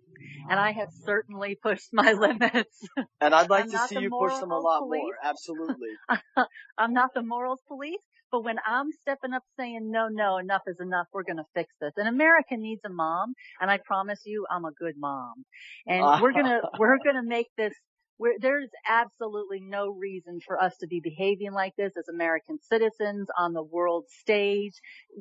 and 0.50 0.60
I 0.60 0.72
have 0.72 0.90
certainly 1.06 1.56
pushed 1.62 1.90
my 1.94 2.12
limits. 2.20 2.88
and 3.22 3.34
I'd 3.34 3.50
like 3.50 3.66
I'm 3.66 3.72
to 3.72 3.78
see 3.80 4.00
you 4.00 4.10
push 4.10 4.38
them 4.38 4.52
a 4.52 4.60
lot 4.60 4.80
police. 4.80 5.02
more. 5.02 5.14
Absolutely. 5.24 5.90
I'm 6.78 6.94
not 6.94 7.14
the 7.14 7.22
morals 7.22 7.62
police, 7.68 8.02
but 8.32 8.44
when 8.44 8.58
I'm 8.66 8.92
stepping 9.02 9.34
up 9.34 9.44
saying 9.58 9.90
no, 9.92 10.08
no, 10.10 10.38
enough 10.38 10.64
is 10.68 10.78
enough, 10.80 11.08
we're 11.14 11.24
going 11.24 11.38
to 11.38 11.46
fix 11.54 11.74
this. 11.80 11.94
And 11.98 12.08
America 12.08 12.58
needs 12.58 12.82
a 12.86 12.90
mom, 12.90 13.34
and 13.62 13.70
I 13.72 13.80
promise 13.86 14.20
you, 14.26 14.46
I'm 14.50 14.66
a 14.66 14.72
good 14.72 14.96
mom. 14.98 15.46
And 15.86 16.22
we're 16.22 16.34
gonna 16.34 16.62
we're 16.80 16.98
gonna 17.04 17.24
make 17.24 17.48
this. 17.58 17.74
We're, 18.20 18.38
there's 18.40 18.70
absolutely 18.88 19.60
no 19.62 19.90
reason 19.90 20.40
for 20.46 20.62
us 20.62 20.76
to 20.78 20.88
be 20.88 21.00
behaving 21.00 21.52
like 21.54 21.76
this 21.76 21.94
as 21.98 22.08
American 22.08 22.58
citizens 22.62 23.28
on 23.38 23.54
the 23.54 23.64
world 23.64 24.06
stage. 24.22 24.74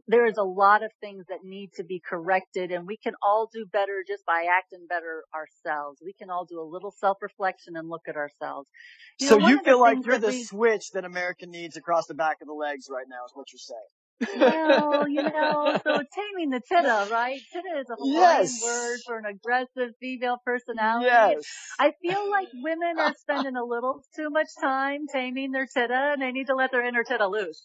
There 0.09 0.27
is 0.27 0.39
a 0.39 0.43
lot 0.45 0.83
of 0.83 0.91
things 1.01 1.27
that 1.29 1.45
need 1.45 1.71
to 1.77 1.85
be 1.85 2.01
corrected 2.01 2.73
and 2.73 2.87
we 2.87 2.97
can 2.97 3.15
all 3.23 3.51
do 3.53 3.67
better 3.71 4.05
just 4.07 4.25
by 4.25 4.47
acting 4.51 4.87
better 4.89 5.25
ourselves. 5.35 6.01
We 6.05 6.15
can 6.15 6.31
all 6.31 6.45
do 6.45 6.61
a 6.61 6.65
little 6.65 6.91
self-reflection 6.91 7.77
and 7.77 7.89
look 7.89 8.03
at 8.09 8.17
ourselves. 8.17 8.69
You 9.21 9.29
so 9.29 9.39
know, 9.39 9.49
you 9.49 9.59
feel 9.63 9.81
like 9.81 10.05
you're 10.05 10.19
the 10.19 10.29
we- 10.29 10.45
switch 10.45 10.91
that 10.93 11.05
America 11.05 11.47
needs 11.47 11.77
across 11.77 12.07
the 12.07 12.15
back 12.15 12.39
of 12.41 12.47
the 12.49 12.55
legs 12.55 12.89
right 12.91 13.07
now 13.09 13.25
is 13.27 13.33
what 13.35 13.53
you're 13.53 13.59
saying. 13.59 13.96
Well, 14.33 15.09
you 15.09 15.31
know, 15.31 15.75
so 15.83 16.03
taming 16.15 16.51
the 16.51 16.61
Tida, 16.61 17.09
right? 17.09 17.41
Tida 17.55 17.81
is 17.81 17.91
a 17.91 17.97
Hawaiian 17.97 18.53
Yes. 18.53 18.61
word 18.61 19.03
for 19.07 19.19
an 19.19 19.25
aggressive 19.27 19.95
female 20.01 20.39
personality. 20.45 21.35
Yes. 21.35 21.47
I 21.79 21.93
feel 22.03 22.31
like 22.31 22.49
women 22.53 22.99
are 22.99 23.13
spending 23.15 23.57
a 23.57 23.65
little 23.65 24.03
too 24.17 24.31
much 24.31 24.49
time 24.61 25.07
taming 25.13 25.53
their 25.53 25.67
Tida 25.67 26.13
and 26.15 26.23
they 26.23 26.33
need 26.33 26.49
to 26.49 26.55
let 26.55 26.73
their 26.73 26.85
inner 26.87 27.05
Tida 27.05 27.31
loose. 27.31 27.63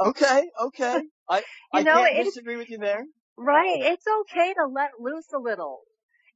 Okay, 0.00 0.50
okay. 0.60 1.02
I, 1.28 1.42
You 1.72 1.80
I 1.80 1.84
know, 1.84 1.94
can't 1.96 2.16
disagree 2.24 2.56
with 2.56 2.70
you 2.70 2.78
there. 2.78 3.04
Right. 3.36 3.78
It's 3.82 4.06
okay 4.22 4.54
to 4.54 4.66
let 4.66 4.92
loose 5.00 5.32
a 5.34 5.38
little. 5.38 5.80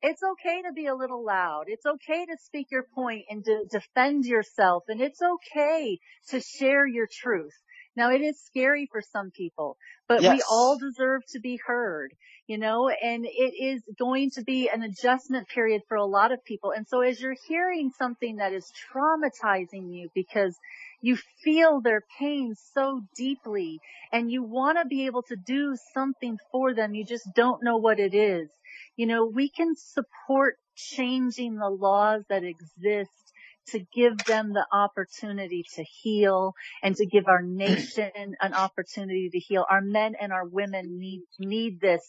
It's 0.02 0.22
okay 0.22 0.62
to 0.62 0.72
be 0.72 0.86
a 0.86 0.94
little 0.94 1.24
loud. 1.24 1.64
It's 1.68 1.86
okay 1.86 2.26
to 2.26 2.36
speak 2.42 2.68
your 2.70 2.84
point 2.94 3.24
and 3.30 3.44
to 3.44 3.64
defend 3.70 4.26
yourself. 4.26 4.84
And 4.88 5.00
it's 5.00 5.20
okay 5.22 5.98
to 6.30 6.40
share 6.40 6.86
your 6.86 7.08
truth. 7.10 7.54
Now 7.96 8.10
it 8.10 8.20
is 8.20 8.38
scary 8.44 8.88
for 8.92 9.00
some 9.00 9.30
people, 9.30 9.76
but 10.06 10.20
we 10.20 10.42
all 10.50 10.78
deserve 10.78 11.22
to 11.30 11.40
be 11.40 11.58
heard, 11.64 12.12
you 12.46 12.58
know, 12.58 12.88
and 12.88 13.24
it 13.24 13.54
is 13.58 13.82
going 13.98 14.30
to 14.32 14.42
be 14.42 14.68
an 14.68 14.82
adjustment 14.82 15.48
period 15.48 15.82
for 15.88 15.96
a 15.96 16.04
lot 16.04 16.30
of 16.30 16.44
people. 16.44 16.72
And 16.72 16.86
so 16.86 17.00
as 17.00 17.20
you're 17.20 17.36
hearing 17.48 17.90
something 17.98 18.36
that 18.36 18.52
is 18.52 18.70
traumatizing 18.92 19.92
you 19.94 20.10
because 20.14 20.56
you 21.00 21.16
feel 21.42 21.80
their 21.80 22.02
pain 22.18 22.54
so 22.74 23.00
deeply 23.16 23.80
and 24.12 24.30
you 24.30 24.42
want 24.42 24.78
to 24.78 24.86
be 24.86 25.06
able 25.06 25.22
to 25.24 25.36
do 25.36 25.76
something 25.94 26.38
for 26.50 26.74
them. 26.74 26.94
You 26.94 27.04
just 27.04 27.28
don't 27.34 27.62
know 27.62 27.76
what 27.76 28.00
it 28.00 28.14
is. 28.14 28.48
You 28.96 29.06
know, 29.06 29.26
we 29.26 29.48
can 29.48 29.74
support 29.76 30.56
changing 30.74 31.56
the 31.56 31.70
laws 31.70 32.22
that 32.28 32.44
exist 32.44 33.25
to 33.68 33.80
give 33.94 34.16
them 34.26 34.52
the 34.52 34.66
opportunity 34.72 35.64
to 35.74 35.84
heal 35.84 36.54
and 36.82 36.96
to 36.96 37.06
give 37.06 37.26
our 37.28 37.42
nation 37.42 38.10
an 38.40 38.54
opportunity 38.54 39.30
to 39.32 39.38
heal. 39.38 39.64
Our 39.68 39.80
men 39.80 40.14
and 40.20 40.32
our 40.32 40.46
women 40.46 40.98
need, 40.98 41.22
need 41.38 41.80
this. 41.80 42.02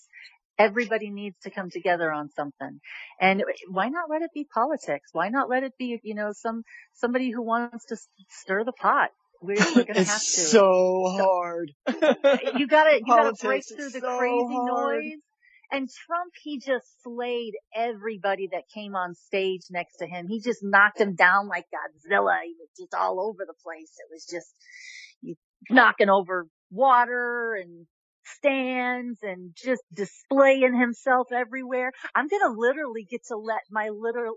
Everybody 0.60 1.12
needs 1.12 1.36
to 1.44 1.52
come 1.52 1.70
together 1.70 2.12
on 2.12 2.30
something. 2.32 2.80
And 3.22 3.44
why 3.70 3.90
not 3.90 4.10
let 4.10 4.24
it 4.24 4.32
be 4.34 4.48
politics? 4.52 5.10
Why 5.12 5.30
not 5.30 5.50
let 5.50 5.64
it 5.64 5.74
be, 5.78 6.00
you 6.04 6.16
know, 6.16 6.32
some, 6.34 6.64
somebody 6.96 7.32
who 7.32 7.44
wants 7.44 7.86
to 7.88 7.98
stir 8.30 8.64
the 8.64 8.72
pot? 8.72 9.10
We're, 9.40 9.56
we're 9.76 9.84
gonna 9.86 10.00
it's 10.00 10.10
have 10.10 10.20
to. 10.20 10.26
so 10.26 11.04
hard. 11.16 11.72
you 12.58 12.68
gotta, 12.68 13.00
you 13.06 13.06
gotta 13.06 13.34
break 13.44 13.64
through 13.68 13.92
the 13.92 14.00
so 14.00 14.18
crazy 14.18 14.46
hard. 14.56 14.96
noise. 15.04 15.14
And 15.72 15.90
Trump, 15.90 16.34
he 16.42 16.60
just 16.60 17.04
slayed 17.04 17.54
everybody 17.76 18.48
that 18.54 18.64
came 18.74 18.96
on 18.96 19.16
stage 19.16 19.64
next 19.70 19.98
to 19.98 20.08
him. 20.08 20.28
He 20.28 20.40
just 20.40 20.64
knocked 20.64 20.98
them 20.98 21.16
down 21.16 21.48
like 21.48 21.66
Godzilla. 21.66 22.38
He 22.44 22.56
was 22.60 22.70
just 22.78 22.94
all 22.94 23.20
over 23.20 23.46
the 23.46 23.54
place. 23.64 23.92
It 24.00 24.12
was 24.12 24.26
just 24.26 24.56
knocking 25.70 26.10
over 26.10 26.48
water 26.72 27.56
and 27.62 27.86
stands 28.36 29.20
and 29.24 29.52
just 29.56 29.82
displaying 29.94 30.78
himself 30.80 31.28
everywhere. 31.32 31.92
I'm 32.16 32.28
gonna 32.28 32.54
literally 32.56 33.06
get 33.10 33.22
to 33.28 33.38
let 33.38 33.62
my 33.72 33.90
little, 33.90 34.36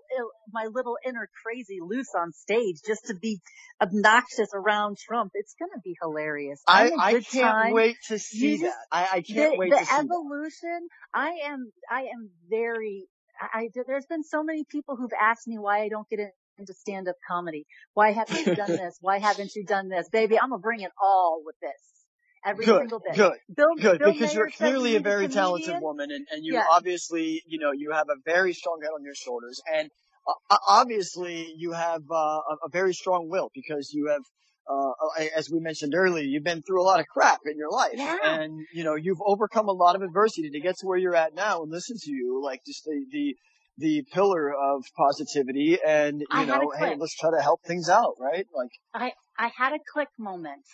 my 0.52 0.66
little 0.72 0.96
inner 1.06 1.28
crazy 1.44 1.78
loose 1.82 2.10
on 2.16 2.32
stage 2.32 2.76
just 2.86 3.06
to 3.06 3.14
be 3.14 3.40
obnoxious 3.82 4.48
around 4.54 4.98
Trump. 4.98 5.32
It's 5.34 5.54
gonna 5.58 5.80
be 5.84 5.96
hilarious. 6.00 6.62
I, 6.66 6.90
I 6.98 7.12
can't 7.14 7.26
time. 7.32 7.72
wait 7.72 7.96
to 8.08 8.18
see 8.18 8.52
just- 8.58 8.64
that. 8.64 8.74
I, 8.92 9.08
I 9.18 9.22
can't 9.22 9.52
the, 9.52 9.58
wait 9.58 9.70
the 9.70 9.78
to 9.78 9.84
see 9.84 9.92
that. 9.92 10.04
evolution, 10.04 10.88
I 11.14 11.30
am, 11.46 11.72
I 11.90 12.00
am 12.02 12.30
very, 12.48 13.06
I, 13.40 13.58
I, 13.60 13.68
there's 13.86 14.06
been 14.06 14.22
so 14.24 14.42
many 14.42 14.64
people 14.70 14.96
who've 14.96 15.10
asked 15.20 15.46
me 15.48 15.58
why 15.58 15.82
I 15.82 15.88
don't 15.88 16.08
get 16.08 16.18
in- 16.20 16.30
into 16.58 16.74
stand-up 16.74 17.16
comedy. 17.28 17.66
Why 17.94 18.12
haven't 18.12 18.44
you 18.46 18.54
done 18.54 18.68
this? 18.76 18.98
Why 19.00 19.18
haven't 19.18 19.54
you 19.56 19.64
done 19.64 19.88
this? 19.88 20.08
Baby, 20.10 20.38
I'm 20.38 20.50
gonna 20.50 20.60
bring 20.60 20.80
it 20.80 20.92
all 21.02 21.40
with 21.44 21.56
this. 21.62 21.99
Every 22.44 22.64
Good, 22.64 22.78
single 22.80 23.00
bit. 23.00 23.16
good, 23.16 23.38
Bill, 23.54 23.68
good, 23.78 23.98
Bill 23.98 24.12
because 24.12 24.34
Maher 24.34 24.44
you're 24.44 24.50
clearly 24.56 24.96
a 24.96 25.00
very 25.00 25.28
talented 25.28 25.76
woman, 25.80 26.10
and, 26.10 26.26
and 26.30 26.44
you 26.44 26.54
Yeah. 26.54 26.64
obviously, 26.70 27.42
you 27.46 27.58
know, 27.58 27.72
you 27.72 27.90
have 27.92 28.06
a 28.08 28.16
very 28.24 28.54
strong 28.54 28.78
head 28.82 28.90
on 28.90 29.04
your 29.04 29.14
shoulders, 29.14 29.60
and 29.72 29.90
uh, 30.26 30.56
obviously 30.68 31.52
you 31.56 31.72
have 31.72 32.02
uh, 32.10 32.14
a, 32.14 32.56
a 32.64 32.68
very 32.70 32.94
strong 32.94 33.28
will 33.28 33.50
because 33.54 33.90
you 33.92 34.08
have, 34.08 34.22
uh, 34.70 35.22
as 35.36 35.50
we 35.50 35.60
mentioned 35.60 35.94
earlier, 35.94 36.24
you've 36.24 36.44
been 36.44 36.62
through 36.62 36.82
a 36.82 36.84
lot 36.84 37.00
of 37.00 37.06
crap 37.06 37.40
in 37.44 37.58
your 37.58 37.70
life, 37.70 37.92
Yeah. 37.98 38.16
and 38.24 38.64
you 38.72 38.84
know 38.84 38.94
you've 38.94 39.20
overcome 39.26 39.68
a 39.68 39.72
lot 39.72 39.94
of 39.94 40.02
adversity 40.02 40.48
to 40.50 40.60
get 40.60 40.76
to 40.78 40.86
where 40.86 40.98
you're 40.98 41.16
at 41.16 41.34
now. 41.34 41.62
And 41.62 41.70
listen 41.70 41.96
to 42.00 42.10
you, 42.10 42.40
like 42.42 42.60
just 42.66 42.84
the 42.84 43.04
the 43.12 43.36
the 43.76 44.04
pillar 44.12 44.50
of 44.50 44.82
positivity, 44.96 45.78
and 45.86 46.20
you 46.20 46.26
I 46.30 46.44
know, 46.46 46.72
hey, 46.78 46.94
let's 46.98 47.16
try 47.16 47.30
to 47.36 47.42
help 47.42 47.60
things 47.66 47.88
out, 47.88 48.14
right? 48.18 48.46
Like, 48.54 48.70
I, 48.94 49.12
I 49.38 49.50
had 49.56 49.72
a 49.72 49.78
click 49.92 50.08
moment 50.18 50.64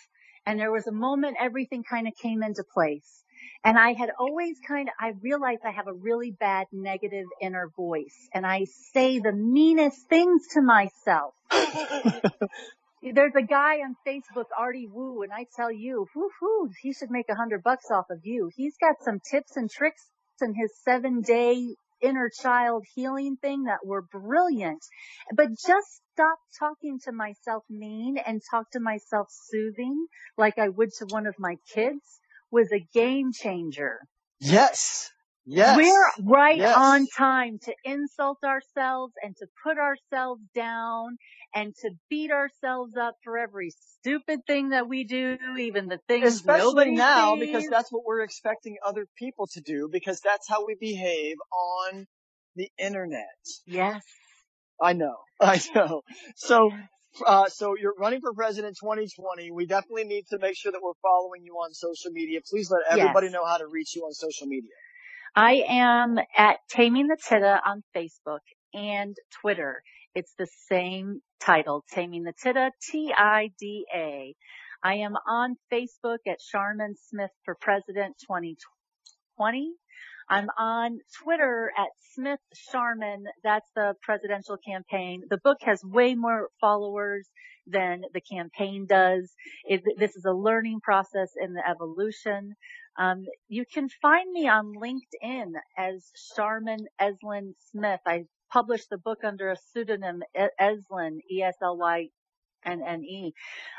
and 0.47 0.57
there 0.57 0.71
was 0.71 0.87
a 0.87 0.91
moment 0.93 1.35
everything 1.39 1.83
kind 1.83 2.07
of 2.07 2.13
came 2.15 2.41
into 2.41 2.63
place. 2.73 3.23
And 3.65 3.77
I 3.77 3.91
had 3.91 4.09
always 4.17 4.57
kind 4.65 4.87
of, 4.87 4.93
I 4.97 5.11
realized 5.21 5.61
I 5.65 5.71
have 5.71 5.87
a 5.87 5.93
really 5.93 6.31
bad 6.31 6.67
negative 6.71 7.25
inner 7.41 7.69
voice 7.75 8.29
and 8.33 8.45
I 8.45 8.65
say 8.93 9.19
the 9.19 9.33
meanest 9.33 10.07
things 10.07 10.47
to 10.53 10.61
myself. 10.61 11.33
There's 13.03 13.35
a 13.37 13.43
guy 13.43 13.79
on 13.79 13.95
Facebook, 14.07 14.45
Artie 14.57 14.87
Woo, 14.91 15.21
and 15.21 15.33
I 15.33 15.45
tell 15.55 15.71
you, 15.71 16.07
whoo 16.15 16.29
hoo, 16.39 16.69
he 16.81 16.93
should 16.93 17.11
make 17.11 17.27
a 17.29 17.35
hundred 17.35 17.61
bucks 17.61 17.91
off 17.91 18.05
of 18.09 18.21
you. 18.23 18.49
He's 18.55 18.75
got 18.79 18.95
some 19.03 19.19
tips 19.19 19.57
and 19.57 19.69
tricks 19.69 20.07
in 20.41 20.53
his 20.55 20.71
seven 20.83 21.21
day 21.21 21.75
inner 22.01 22.29
child 22.41 22.85
healing 22.95 23.37
thing 23.37 23.63
that 23.63 23.85
were 23.85 24.01
brilliant. 24.01 24.83
But 25.35 25.49
just 25.49 26.01
stop 26.13 26.39
talking 26.59 26.99
to 27.05 27.11
myself 27.11 27.63
mean 27.69 28.17
and 28.17 28.41
talk 28.51 28.71
to 28.71 28.79
myself 28.79 29.27
soothing 29.31 30.07
like 30.37 30.57
I 30.57 30.69
would 30.69 30.91
to 30.99 31.05
one 31.05 31.27
of 31.27 31.35
my 31.39 31.55
kids 31.73 32.19
was 32.51 32.71
a 32.71 32.85
game 32.93 33.31
changer. 33.33 33.99
yes, 34.39 35.11
Yes. 35.47 35.77
We're 35.77 36.11
right 36.25 36.59
Yes. 36.59 36.75
on 36.75 37.07
time 37.17 37.59
to 37.63 37.73
insult 37.85 38.39
ourselves 38.43 39.13
and 39.23 39.35
to 39.37 39.47
put 39.63 39.77
ourselves 39.77 40.41
down 40.53 41.17
and 41.55 41.73
to 41.81 41.91
beat 42.09 42.31
ourselves 42.31 42.95
up 42.97 43.15
for 43.23 43.37
every 43.37 43.71
stupid 43.71 44.41
thing 44.47 44.69
that 44.69 44.87
we 44.89 45.05
do, 45.05 45.37
even 45.59 45.87
the 45.87 45.99
things 46.07 46.25
Especially 46.25 46.57
nobody 46.57 46.91
now 46.91 47.35
sees. 47.35 47.39
because 47.39 47.67
that's 47.69 47.91
what 47.91 48.03
we're 48.05 48.21
expecting 48.21 48.77
other 48.85 49.07
people 49.17 49.47
to 49.53 49.61
do 49.61 49.89
because 49.91 50.21
that's 50.21 50.47
how 50.49 50.65
we 50.65 50.75
behave 50.79 51.37
on 51.51 52.05
the 52.55 52.69
internet. 52.77 53.25
yes. 53.65 54.03
I 54.81 54.93
know. 54.93 55.15
I 55.41 55.61
know. 55.75 56.01
So, 56.35 56.71
uh, 57.25 57.47
so 57.49 57.75
you're 57.79 57.95
running 57.99 58.21
for 58.21 58.33
president 58.33 58.77
2020. 58.81 59.51
We 59.51 59.65
definitely 59.65 60.05
need 60.05 60.25
to 60.31 60.39
make 60.39 60.57
sure 60.57 60.71
that 60.71 60.81
we're 60.83 60.93
following 61.01 61.43
you 61.43 61.53
on 61.55 61.73
social 61.73 62.11
media. 62.11 62.39
Please 62.49 62.71
let 62.71 62.81
everybody 62.89 63.27
Yes. 63.27 63.33
know 63.33 63.45
how 63.45 63.57
to 63.57 63.67
reach 63.67 63.95
you 63.95 64.03
on 64.03 64.13
social 64.13 64.47
media. 64.47 64.71
I 65.37 65.65
am 65.69 66.17
at 66.35 66.57
Taming 66.67 67.05
the 67.05 67.15
Tida 67.15 67.59
on 67.63 67.83
Facebook 67.95 68.39
and 68.73 69.15
Twitter. 69.39 69.83
It's 70.15 70.33
the 70.39 70.47
same 70.67 71.21
title, 71.39 71.85
Taming 71.91 72.23
the 72.23 72.33
Tida, 72.33 72.71
T-I-D-A. 72.81 74.35
I 74.81 74.93
am 74.95 75.13
on 75.29 75.55
Facebook 75.71 76.17
at 76.27 76.39
Sharmin 76.39 76.95
Smith 77.11 77.29
for 77.45 77.55
President 77.61 78.15
2020. 78.21 79.73
I'm 80.27 80.47
on 80.57 81.01
Twitter 81.23 81.71
at 81.77 81.89
Smith 82.15 82.39
Sharmin. 82.73 83.25
That's 83.43 83.69
the 83.75 83.93
presidential 84.01 84.57
campaign. 84.57 85.21
The 85.29 85.37
book 85.37 85.59
has 85.61 85.83
way 85.83 86.15
more 86.15 86.49
followers 86.59 87.29
than 87.67 88.01
the 88.11 88.21
campaign 88.21 88.87
does. 88.89 89.31
It, 89.65 89.83
this 89.99 90.15
is 90.15 90.25
a 90.25 90.33
learning 90.33 90.79
process 90.81 91.29
in 91.39 91.53
the 91.53 91.61
evolution. 91.69 92.55
Um, 92.97 93.25
you 93.49 93.65
can 93.71 93.89
find 93.89 94.31
me 94.31 94.47
on 94.49 94.73
LinkedIn 94.75 95.53
as 95.77 96.11
Sharmin 96.37 96.85
Eslynne 97.01 97.53
Smith. 97.71 98.01
I 98.07 98.25
published 98.51 98.89
the 98.91 98.99
book 98.99 99.19
under 99.25 99.51
a 99.51 99.57
pseudonym, 99.57 100.23
E- 100.39 100.47
Eslynne, 100.61 101.19
E-S-L-Y 101.31 102.09
N-N-E. 102.65 103.33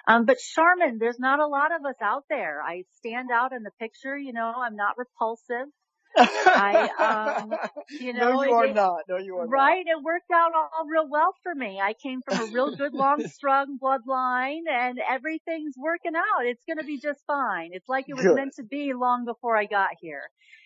Um, 0.08 0.26
but 0.26 0.38
Sharmin, 0.38 0.98
there's 1.00 1.20
not 1.20 1.40
a 1.40 1.48
lot 1.48 1.74
of 1.74 1.84
us 1.86 1.96
out 2.02 2.24
there. 2.30 2.62
I 2.62 2.84
stand 2.98 3.30
out 3.32 3.52
in 3.54 3.64
the 3.64 3.72
picture, 3.80 4.18
you 4.18 4.32
know, 4.34 4.52
I'm 4.56 4.76
not 4.76 4.98
repulsive. 4.98 5.68
I, 6.16 7.38
um, 7.42 7.52
You 8.00 8.12
know, 8.12 8.32
no, 8.32 8.42
you 8.42 8.52
are 8.52 8.66
it- 8.66 8.74
not. 8.74 9.00
No, 9.09 9.18
you 9.18 9.36
are 9.36 9.46
Right, 9.46 9.84
it 9.86 10.02
worked 10.02 10.30
out 10.32 10.52
all 10.54 10.86
real 10.86 11.09
well 11.09 11.34
for 11.42 11.54
me. 11.54 11.80
I 11.80 11.94
came 11.94 12.20
from 12.22 12.48
a 12.48 12.52
real 12.52 12.74
good 12.76 12.92
long 12.94 13.26
strung 13.28 13.78
bloodline 13.82 14.62
and 14.70 14.98
everything's 15.09 15.74
working 15.76 16.14
out. 16.16 16.44
It's 16.46 16.64
gonna 16.68 16.84
be 16.84 16.98
just 16.98 17.20
fine. 17.26 17.70
It's 17.72 17.88
like 17.88 18.06
it 18.09 18.14
was 18.14 18.24
Good. 18.24 18.36
meant 18.36 18.54
to 18.56 18.62
be 18.64 18.92
long 18.94 19.24
before 19.24 19.56
I 19.56 19.66
got 19.66 19.90
here. 20.00 20.22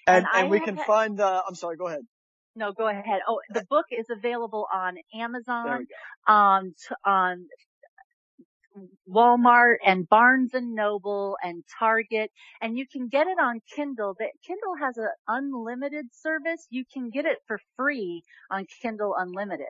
And, 0.06 0.26
and 0.32 0.42
and 0.42 0.50
we 0.50 0.60
can 0.60 0.76
had- 0.76 0.86
find 0.86 1.18
the, 1.18 1.42
I'm 1.46 1.54
sorry, 1.54 1.76
go 1.76 1.86
ahead. 1.88 2.02
No, 2.54 2.72
go 2.72 2.86
ahead. 2.86 3.20
Oh, 3.26 3.40
the 3.48 3.64
book 3.70 3.86
is 3.90 4.06
available 4.10 4.66
on 4.72 4.96
Amazon, 5.14 5.86
on, 6.26 6.66
t- 6.66 6.94
on 7.02 7.46
Walmart 9.08 9.76
and 9.84 10.08
Barnes 10.08 10.54
and 10.54 10.74
Noble 10.74 11.36
and 11.42 11.62
Target 11.78 12.30
and 12.60 12.76
you 12.78 12.86
can 12.86 13.08
get 13.08 13.26
it 13.26 13.38
on 13.38 13.60
Kindle. 13.74 14.14
The 14.18 14.28
Kindle 14.46 14.74
has 14.80 14.96
an 14.96 15.08
unlimited 15.28 16.06
service. 16.12 16.66
You 16.70 16.84
can 16.92 17.10
get 17.10 17.24
it 17.26 17.38
for 17.46 17.58
free 17.76 18.22
on 18.50 18.66
Kindle 18.82 19.14
Unlimited. 19.18 19.66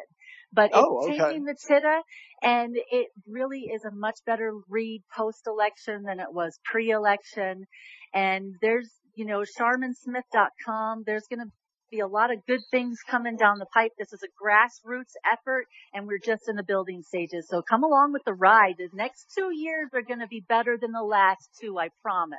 But 0.52 0.70
Oh, 0.74 0.98
it's 1.00 1.08
okay. 1.08 1.18
Taming 1.18 1.44
the 1.44 1.54
Tida 1.54 2.00
and 2.42 2.76
it 2.90 3.08
really 3.26 3.70
is 3.74 3.84
a 3.84 3.90
much 3.90 4.18
better 4.26 4.52
read 4.68 5.02
post 5.16 5.46
election 5.46 6.02
than 6.02 6.20
it 6.20 6.32
was 6.32 6.58
pre 6.64 6.90
election. 6.90 7.66
And 8.14 8.56
there's, 8.60 8.90
you 9.14 9.24
know, 9.24 9.42
sharminsmith.com. 9.58 11.04
There's 11.06 11.26
going 11.28 11.40
to 11.40 11.52
be 11.92 12.00
a 12.00 12.06
lot 12.08 12.32
of 12.32 12.44
good 12.46 12.62
things 12.70 12.98
coming 13.08 13.36
down 13.36 13.58
the 13.58 13.66
pipe. 13.66 13.92
This 13.98 14.12
is 14.12 14.22
a 14.24 14.28
grassroots 14.42 15.12
effort 15.30 15.66
and 15.92 16.06
we're 16.06 16.18
just 16.18 16.48
in 16.48 16.56
the 16.56 16.62
building 16.62 17.02
stages. 17.02 17.46
So 17.48 17.62
come 17.62 17.84
along 17.84 18.14
with 18.14 18.22
the 18.24 18.32
ride. 18.32 18.76
The 18.78 18.88
next 18.94 19.26
two 19.36 19.50
years 19.54 19.90
are 19.92 20.02
going 20.02 20.20
to 20.20 20.26
be 20.26 20.42
better 20.48 20.78
than 20.80 20.92
the 20.92 21.02
last 21.02 21.50
two, 21.60 21.78
I 21.78 21.90
promise. 22.02 22.38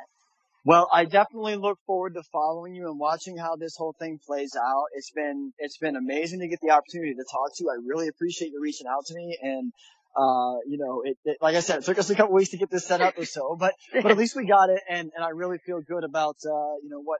Well, 0.66 0.90
I 0.92 1.06
definitely 1.06 1.58
look 1.58 1.78
forward 1.86 2.16
to 2.16 2.24
following 2.32 2.74
you 2.74 2.90
and 2.90 2.98
watching 3.00 3.38
how 3.38 3.56
this 3.56 3.76
whole 3.78 3.94
thing 4.00 4.20
plays 4.26 4.56
out. 4.56 4.86
It's 4.94 5.12
been, 5.12 5.54
it's 5.60 5.78
been 5.78 5.96
amazing 5.96 6.40
to 6.40 6.48
get 6.48 6.60
the 6.62 6.72
opportunity 6.72 7.14
to 7.14 7.26
talk 7.30 7.56
to 7.56 7.64
you. 7.64 7.70
I 7.70 7.78
really 7.86 8.08
appreciate 8.08 8.52
you 8.52 8.62
reaching 8.62 8.88
out 8.88 9.06
to 9.06 9.14
me 9.14 9.38
and, 9.40 9.72
uh, 10.16 10.58
you 10.66 10.78
know, 10.78 11.04
it, 11.06 11.18
it, 11.26 11.38
like 11.42 11.56
I 11.56 11.60
said, 11.60 11.80
it 11.80 11.86
took 11.86 12.00
us 12.00 12.10
a 12.10 12.16
couple 12.16 12.34
weeks 12.34 12.52
to 12.52 12.58
get 12.58 12.72
this 12.72 12.86
set 12.86 13.02
up 13.02 13.18
or 13.18 13.26
so, 13.26 13.56
but, 13.60 13.74
but 13.94 14.12
at 14.12 14.18
least 14.18 14.36
we 14.36 14.48
got 14.48 14.70
it 14.70 14.82
and, 14.90 15.12
and 15.16 15.24
I 15.24 15.30
really 15.30 15.58
feel 15.58 15.82
good 15.82 16.04
about, 16.04 16.38
uh, 16.46 16.76
you 16.82 16.90
know, 16.90 17.02
what, 17.02 17.20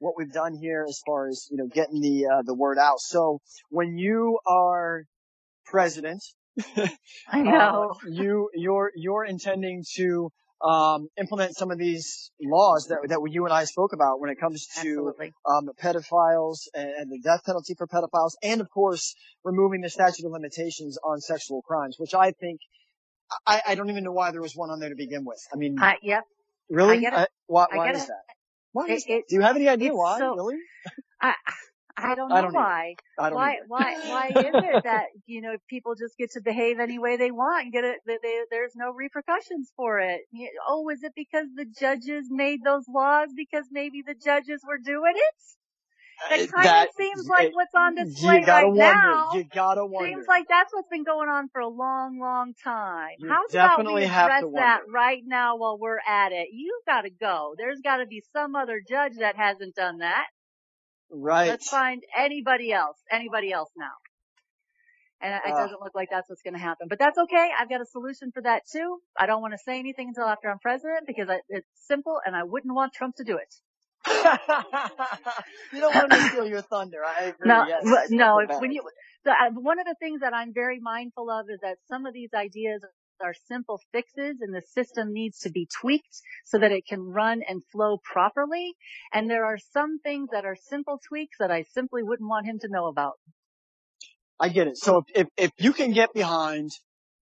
what 0.00 0.14
we've 0.16 0.32
done 0.32 0.54
here 0.54 0.84
as 0.88 1.00
far 1.06 1.28
as, 1.28 1.46
you 1.50 1.56
know, 1.56 1.66
getting 1.66 2.00
the, 2.00 2.26
uh, 2.26 2.42
the 2.42 2.54
word 2.54 2.78
out. 2.78 3.00
So 3.00 3.40
when 3.70 3.96
you 3.96 4.38
are 4.46 5.04
president, 5.64 6.22
I 7.28 7.40
know. 7.40 7.92
uh, 7.94 8.08
you, 8.08 8.50
you're, 8.54 8.92
you're 8.94 9.24
intending 9.24 9.84
to, 9.96 10.30
um, 10.62 11.08
implement 11.18 11.56
some 11.56 11.70
of 11.70 11.78
these 11.78 12.30
laws 12.40 12.86
that, 12.88 12.98
that 13.08 13.20
you 13.30 13.44
and 13.44 13.52
I 13.52 13.64
spoke 13.64 13.92
about 13.92 14.20
when 14.20 14.30
it 14.30 14.38
comes 14.40 14.66
to, 14.80 15.12
um, 15.48 15.68
pedophiles 15.82 16.68
and, 16.74 16.88
and 16.88 17.10
the 17.10 17.20
death 17.22 17.40
penalty 17.44 17.74
for 17.76 17.86
pedophiles 17.86 18.32
and 18.42 18.60
of 18.60 18.70
course 18.70 19.14
removing 19.42 19.82
the 19.82 19.90
statute 19.90 20.24
of 20.24 20.32
limitations 20.32 20.96
on 21.04 21.20
sexual 21.20 21.60
crimes, 21.62 21.96
which 21.98 22.14
I 22.14 22.30
think, 22.30 22.60
I, 23.46 23.60
I 23.68 23.74
don't 23.74 23.90
even 23.90 24.04
know 24.04 24.12
why 24.12 24.30
there 24.30 24.42
was 24.42 24.54
one 24.54 24.70
on 24.70 24.78
there 24.80 24.90
to 24.90 24.96
begin 24.96 25.24
with. 25.24 25.40
I 25.52 25.56
mean, 25.56 25.76
I, 25.80 25.96
yep. 26.02 26.24
really? 26.70 27.06
I 27.06 27.26
why 27.46 27.66
I 27.72 27.76
why 27.76 27.86
get 27.86 27.96
is 27.96 28.02
it. 28.04 28.08
that? 28.08 28.33
Why 28.74 28.88
It- 28.88 29.04
it- 29.08 29.24
Do 29.28 29.36
you 29.36 29.42
have 29.42 29.56
any 29.56 29.68
idea 29.68 29.94
why? 29.94 30.18
so- 30.18 30.34
really? 30.34 30.58
I, 31.22 31.34
I 31.96 32.14
don't 32.16 32.28
know 32.28 32.34
I 32.34 32.40
don't 32.42 32.52
why. 32.52 32.94
Don't 33.16 33.34
Why, 33.36 33.58
why, 33.68 33.94
why 34.08 34.28
is 34.28 34.52
it 34.52 34.82
that, 34.82 35.06
you 35.26 35.40
know, 35.40 35.56
people 35.70 35.94
just 35.94 36.16
get 36.18 36.32
to 36.32 36.40
behave 36.40 36.80
any 36.80 36.98
way 36.98 37.16
they 37.16 37.30
want 37.30 37.62
and 37.64 37.72
get 37.72 37.84
it, 37.84 38.00
that 38.06 38.18
they, 38.20 38.40
there's 38.50 38.74
no 38.74 38.90
repercussions 38.90 39.72
for 39.76 40.00
it? 40.00 40.22
You- 40.32 40.50
Oh, 40.68 40.88
is 40.90 41.04
it 41.04 41.12
because 41.14 41.46
the 41.54 41.64
judges 41.66 42.26
made 42.30 42.64
those 42.64 42.84
laws 42.88 43.28
because 43.34 43.66
maybe 43.70 44.02
the 44.04 44.16
judges 44.16 44.60
were 44.66 44.78
doing 44.78 45.14
it? 45.14 45.34
That 46.30 46.38
It- 46.40 46.52
kind 46.52 46.64
that- 46.66 46.88
of 46.88 46.94
seems 46.94 47.28
like 47.28 47.54
what's 47.54 47.74
on 47.74 47.94
display 47.96 48.40
you 48.40 48.46
right 48.46 48.64
wonder. 48.66 48.80
now. 48.80 49.30
You 49.34 49.44
gotta 49.44 49.84
wonder. 49.84 50.08
Seems 50.10 50.26
like 50.26 50.46
that's 50.48 50.72
what's 50.72 50.88
been 50.88 51.04
going 51.04 51.28
on 51.28 51.48
for 51.48 51.60
a 51.60 51.68
long, 51.68 52.18
long 52.18 52.54
time. 52.62 53.16
You 53.18 53.28
How's 53.28 53.52
about 53.54 53.78
we 53.78 53.84
definitely 53.84 54.04
address 54.04 54.44
that 54.54 54.80
right 54.88 55.22
now 55.26 55.56
while 55.56 55.78
we're 55.78 56.00
at 56.06 56.32
it? 56.32 56.48
You 56.52 56.80
gotta 56.86 57.10
go. 57.10 57.54
There's 57.58 57.80
gotta 57.82 58.06
be 58.06 58.22
some 58.32 58.54
other 58.56 58.80
judge 58.88 59.16
that 59.18 59.36
hasn't 59.36 59.74
done 59.74 59.98
that. 59.98 60.26
right. 61.10 61.48
Let's 61.48 61.68
find 61.68 62.02
anybody 62.16 62.72
else, 62.72 62.96
anybody 63.10 63.52
else 63.52 63.70
now. 63.76 63.92
And 65.20 65.32
it 65.34 65.42
Ah. 65.46 65.56
doesn't 65.56 65.80
look 65.80 65.94
like 65.94 66.08
that's 66.10 66.28
what's 66.28 66.42
going 66.42 66.54
to 66.54 66.60
happen, 66.60 66.88
but 66.88 66.98
that's 66.98 67.16
okay. 67.16 67.50
I've 67.56 67.68
got 67.68 67.80
a 67.80 67.86
solution 67.86 68.30
for 68.32 68.42
that 68.42 68.62
too. 68.66 69.00
I 69.16 69.26
don't 69.26 69.40
want 69.40 69.52
to 69.54 69.58
say 69.58 69.78
anything 69.78 70.08
until 70.08 70.24
after 70.24 70.50
I'm 70.50 70.58
president 70.58 71.06
because 71.06 71.30
I, 71.30 71.40
it's 71.48 71.68
simple 71.86 72.20
and 72.26 72.34
I 72.34 72.42
wouldn't 72.42 72.74
want 72.74 72.92
Trump 72.94 73.16
to 73.16 73.24
do 73.24 73.36
it. 73.36 73.54
you 75.72 75.80
don't 75.80 75.94
want 75.94 76.10
to 76.12 76.28
steal 76.28 76.46
your 76.46 76.62
thunder. 76.62 76.98
I 77.04 77.24
agree. 77.24 77.48
No, 77.48 77.66
yes, 77.66 78.10
no, 78.10 78.38
if, 78.38 78.60
when 78.60 78.72
you, 78.72 78.82
the, 79.24 79.30
uh, 79.30 79.50
one 79.54 79.78
of 79.78 79.86
the 79.86 79.96
things 80.00 80.20
that 80.20 80.34
I'm 80.34 80.52
very 80.52 80.80
mindful 80.80 81.30
of 81.30 81.46
is 81.48 81.60
that 81.62 81.78
some 81.88 82.06
of 82.06 82.12
these 82.12 82.30
ideas 82.34 82.82
are 83.22 83.34
simple 83.48 83.80
fixes 83.92 84.36
and 84.40 84.54
the 84.54 84.62
system 84.74 85.12
needs 85.12 85.40
to 85.40 85.50
be 85.50 85.68
tweaked 85.80 86.20
so 86.44 86.58
that 86.58 86.72
it 86.72 86.86
can 86.86 87.00
run 87.00 87.42
and 87.48 87.62
flow 87.72 87.98
properly. 88.02 88.74
And 89.12 89.30
there 89.30 89.44
are 89.44 89.58
some 89.72 89.98
things 90.00 90.30
that 90.32 90.44
are 90.44 90.56
simple 90.56 91.00
tweaks 91.08 91.36
that 91.38 91.50
I 91.50 91.64
simply 91.72 92.02
wouldn't 92.02 92.28
want 92.28 92.46
him 92.46 92.58
to 92.60 92.68
know 92.68 92.86
about. 92.86 93.14
I 94.38 94.48
get 94.48 94.66
it. 94.66 94.76
So 94.76 94.98
if, 94.98 95.26
if, 95.26 95.28
if 95.36 95.50
you 95.58 95.72
can 95.72 95.92
get 95.92 96.12
behind 96.12 96.70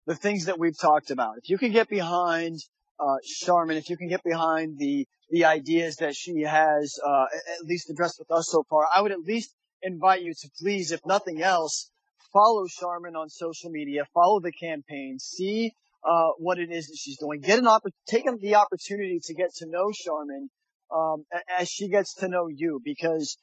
the 0.07 0.15
things 0.15 0.45
that 0.45 0.59
we've 0.59 0.77
talked 0.77 1.11
about, 1.11 1.37
if 1.37 1.49
you 1.49 1.57
can 1.57 1.71
get 1.71 1.87
behind, 1.87 2.59
uh, 2.99 3.17
Sharmin, 3.25 3.77
if 3.77 3.89
you 3.89 3.97
can 3.97 4.07
get 4.07 4.23
behind 4.23 4.77
the, 4.77 5.07
the 5.29 5.45
ideas 5.45 5.97
that 5.97 6.15
she 6.15 6.41
has, 6.41 6.97
uh, 7.05 7.25
at 7.59 7.65
least 7.65 7.89
addressed 7.89 8.19
with 8.19 8.31
us 8.31 8.47
so 8.49 8.63
far, 8.69 8.87
I 8.93 9.01
would 9.01 9.11
at 9.11 9.19
least 9.19 9.53
invite 9.81 10.21
you 10.21 10.33
to 10.33 10.49
please, 10.59 10.91
if 10.91 11.05
nothing 11.05 11.41
else, 11.41 11.91
follow 12.31 12.65
Sharmin 12.67 13.15
on 13.15 13.29
social 13.29 13.69
media, 13.69 14.05
follow 14.13 14.39
the 14.39 14.51
campaign, 14.51 15.19
see, 15.19 15.73
uh, 16.03 16.29
what 16.37 16.59
it 16.59 16.71
is 16.71 16.87
that 16.87 16.97
she's 16.97 17.17
doing, 17.17 17.41
get 17.41 17.59
an 17.59 17.65
oppor- 17.65 17.91
take 18.07 18.25
the 18.39 18.55
opportunity 18.55 19.19
to 19.23 19.33
get 19.33 19.53
to 19.55 19.65
know 19.65 19.91
Sharmin, 19.91 20.47
um, 20.95 21.25
as 21.57 21.67
she 21.67 21.87
gets 21.87 22.15
to 22.15 22.27
know 22.27 22.47
you, 22.47 22.79
because 22.83 23.37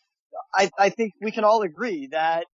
I, 0.55 0.71
I 0.79 0.89
think 0.91 1.13
we 1.21 1.33
can 1.33 1.45
all 1.45 1.63
agree 1.63 2.09
that 2.13 2.47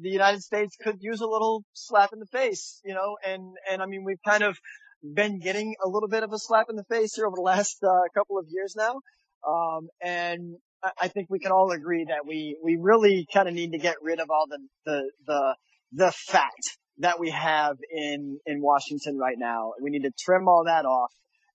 the 0.00 0.10
United 0.10 0.42
States 0.42 0.76
could 0.82 0.98
use 1.00 1.20
a 1.20 1.26
little 1.26 1.64
slap 1.74 2.12
in 2.12 2.18
the 2.18 2.26
face, 2.26 2.80
you 2.84 2.94
know, 2.94 3.16
and, 3.24 3.54
and 3.70 3.82
I 3.82 3.86
mean, 3.86 4.04
we've 4.04 4.22
kind 4.26 4.42
of 4.42 4.58
been 5.02 5.38
getting 5.38 5.74
a 5.84 5.88
little 5.88 6.08
bit 6.08 6.22
of 6.22 6.32
a 6.32 6.38
slap 6.38 6.66
in 6.70 6.76
the 6.76 6.84
face 6.84 7.14
here 7.14 7.26
over 7.26 7.36
the 7.36 7.42
last, 7.42 7.78
uh, 7.82 8.08
couple 8.14 8.38
of 8.38 8.46
years 8.48 8.74
now. 8.76 9.00
Um, 9.46 9.88
and 10.00 10.56
I, 10.82 10.90
I 11.02 11.08
think 11.08 11.28
we 11.30 11.38
can 11.38 11.52
all 11.52 11.72
agree 11.72 12.06
that 12.08 12.26
we, 12.26 12.56
we 12.62 12.78
really 12.80 13.26
kind 13.32 13.48
of 13.48 13.54
need 13.54 13.72
to 13.72 13.78
get 13.78 13.96
rid 14.02 14.20
of 14.20 14.30
all 14.30 14.46
the, 14.48 14.58
the, 14.84 15.10
the, 15.26 15.56
the 15.92 16.12
fat 16.12 16.50
that 16.98 17.18
we 17.18 17.30
have 17.30 17.76
in, 17.90 18.38
in 18.46 18.60
Washington 18.62 19.18
right 19.18 19.36
now. 19.38 19.72
We 19.82 19.90
need 19.90 20.02
to 20.02 20.12
trim 20.18 20.48
all 20.48 20.64
that 20.66 20.84
off 20.84 21.12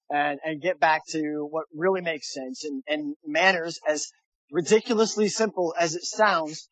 and, 0.10 0.40
and 0.44 0.62
get 0.62 0.80
back 0.80 1.04
to 1.10 1.48
what 1.50 1.66
really 1.74 2.02
makes 2.02 2.34
sense 2.34 2.64
and, 2.64 2.84
and 2.88 3.16
manners 3.26 3.80
as 3.88 4.08
ridiculously 4.52 5.28
simple 5.28 5.74
as 5.80 5.96
it 5.96 6.04
sounds, 6.04 6.70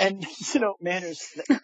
and 0.00 0.24
you 0.54 0.60
know, 0.60 0.74
manners, 0.80 1.20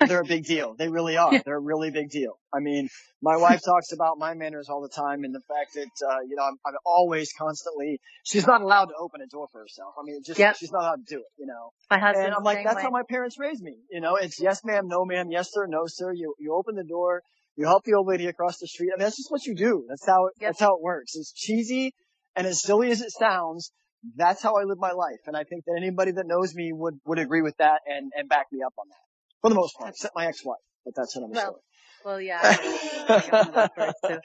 they're 0.07 0.21
a 0.21 0.25
big 0.25 0.45
deal. 0.45 0.75
They 0.77 0.89
really 0.89 1.17
are. 1.17 1.41
They're 1.45 1.57
a 1.57 1.61
really 1.61 1.91
big 1.91 2.11
deal. 2.11 2.39
I 2.53 2.61
mean, 2.61 2.89
my 3.23 3.37
wife 3.37 3.61
talks 3.65 3.93
about 3.93 4.19
my 4.19 4.35
manners 4.35 4.69
all 4.69 4.83
the 4.83 4.89
time 4.89 5.25
and 5.25 5.35
the 5.35 5.41
fact 5.49 5.75
that, 5.75 6.07
uh, 6.07 6.21
you 6.29 6.37
know, 6.37 6.43
I'm, 6.43 6.57
I'm 6.67 6.75
always 6.85 7.33
constantly, 7.39 8.01
she's 8.25 8.47
not 8.47 8.61
allowed 8.61 8.87
to 8.87 8.95
open 8.99 9.21
a 9.21 9.27
door 9.27 9.47
for 9.53 9.61
herself. 9.61 9.95
I 9.99 10.03
mean, 10.05 10.21
just, 10.25 10.39
Yep. 10.39 10.57
she's 10.59 10.73
not 10.73 10.81
allowed 10.83 11.07
to 11.07 11.15
do 11.15 11.21
it, 11.21 11.33
you 11.39 11.47
know. 11.47 11.71
My 11.91 11.99
husband. 11.99 12.27
And 12.27 12.35
I'm 12.35 12.43
like, 12.43 12.65
that's 12.65 12.83
how 12.83 12.91
my 12.91 13.03
parents 13.09 13.39
raised 13.39 13.63
me. 13.63 13.77
You 13.91 14.01
know, 14.01 14.17
it's 14.17 14.41
yes 14.41 14.61
ma'am, 14.65 14.89
no 14.89 15.05
ma'am, 15.05 15.29
yes 15.31 15.51
sir, 15.53 15.67
no 15.67 15.83
sir. 15.87 16.13
You, 16.13 16.35
you 16.39 16.55
open 16.55 16.75
the 16.75 16.85
door, 16.85 17.23
you 17.57 17.67
help 17.67 17.85
the 17.85 17.95
old 17.95 18.07
lady 18.09 18.27
across 18.27 18.59
the 18.59 18.67
street. 18.67 18.91
I 18.95 18.99
mean, 18.99 19.05
that's 19.05 19.17
just 19.17 19.31
what 19.31 19.45
you 19.45 19.55
do. 19.55 19.85
That's 19.89 20.07
how 20.07 20.27
it, 20.27 20.35
Yep. 20.41 20.49
that's 20.49 20.61
how 20.61 20.77
it 20.77 20.83
works. 20.83 21.15
It's 21.15 21.33
cheesy 21.33 21.93
and 22.35 22.47
as 22.47 22.63
silly 22.63 22.91
as 22.91 23.01
it 23.03 23.11
sounds, 23.13 23.71
that's 24.17 24.43
how 24.43 24.57
I 24.57 24.65
live 24.65 24.79
my 24.79 24.93
life. 24.93 25.21
And 25.27 25.37
I 25.37 25.45
think 25.45 25.65
that 25.67 25.75
anybody 25.77 26.13
that 26.13 26.27
knows 26.27 26.55
me 26.55 26.73
would, 26.73 26.99
would 27.07 27.19
agree 27.19 27.43
with 27.43 27.57
that 27.59 27.81
and, 27.87 28.13
and 28.17 28.29
back 28.29 28.47
me 28.53 28.63
up 28.63 28.75
on 28.79 28.87
that. 28.89 28.97
For 29.41 29.49
the 29.49 29.57
most 29.57 29.77
part, 29.77 29.91
except 29.91 30.15
my 30.15 30.27
ex-wife. 30.27 30.59
But 30.85 30.95
that's 30.97 31.17
another 31.17 31.35
Well, 31.35 31.43
story. 31.43 31.61
Well, 32.05 32.21
yeah, 32.21 32.41
I 32.43 33.25
got 33.31 33.47
one 33.47 33.49
of 33.49 33.55
those 33.55 33.69
stories 33.73 33.95
too. 34.07 34.19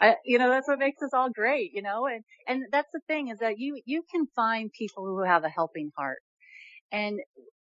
I, 0.00 0.14
you 0.24 0.38
know, 0.38 0.48
that's 0.48 0.68
what 0.68 0.78
makes 0.78 1.02
us 1.02 1.10
all 1.12 1.30
great, 1.30 1.72
you 1.74 1.82
know, 1.82 2.06
and, 2.06 2.22
and 2.46 2.64
that's 2.70 2.88
the 2.92 3.00
thing 3.08 3.28
is 3.28 3.38
that 3.40 3.58
you, 3.58 3.80
you 3.84 4.04
can 4.10 4.26
find 4.36 4.70
people 4.72 5.04
who 5.04 5.22
have 5.22 5.42
a 5.44 5.48
helping 5.48 5.90
heart 5.96 6.18
and, 6.92 7.18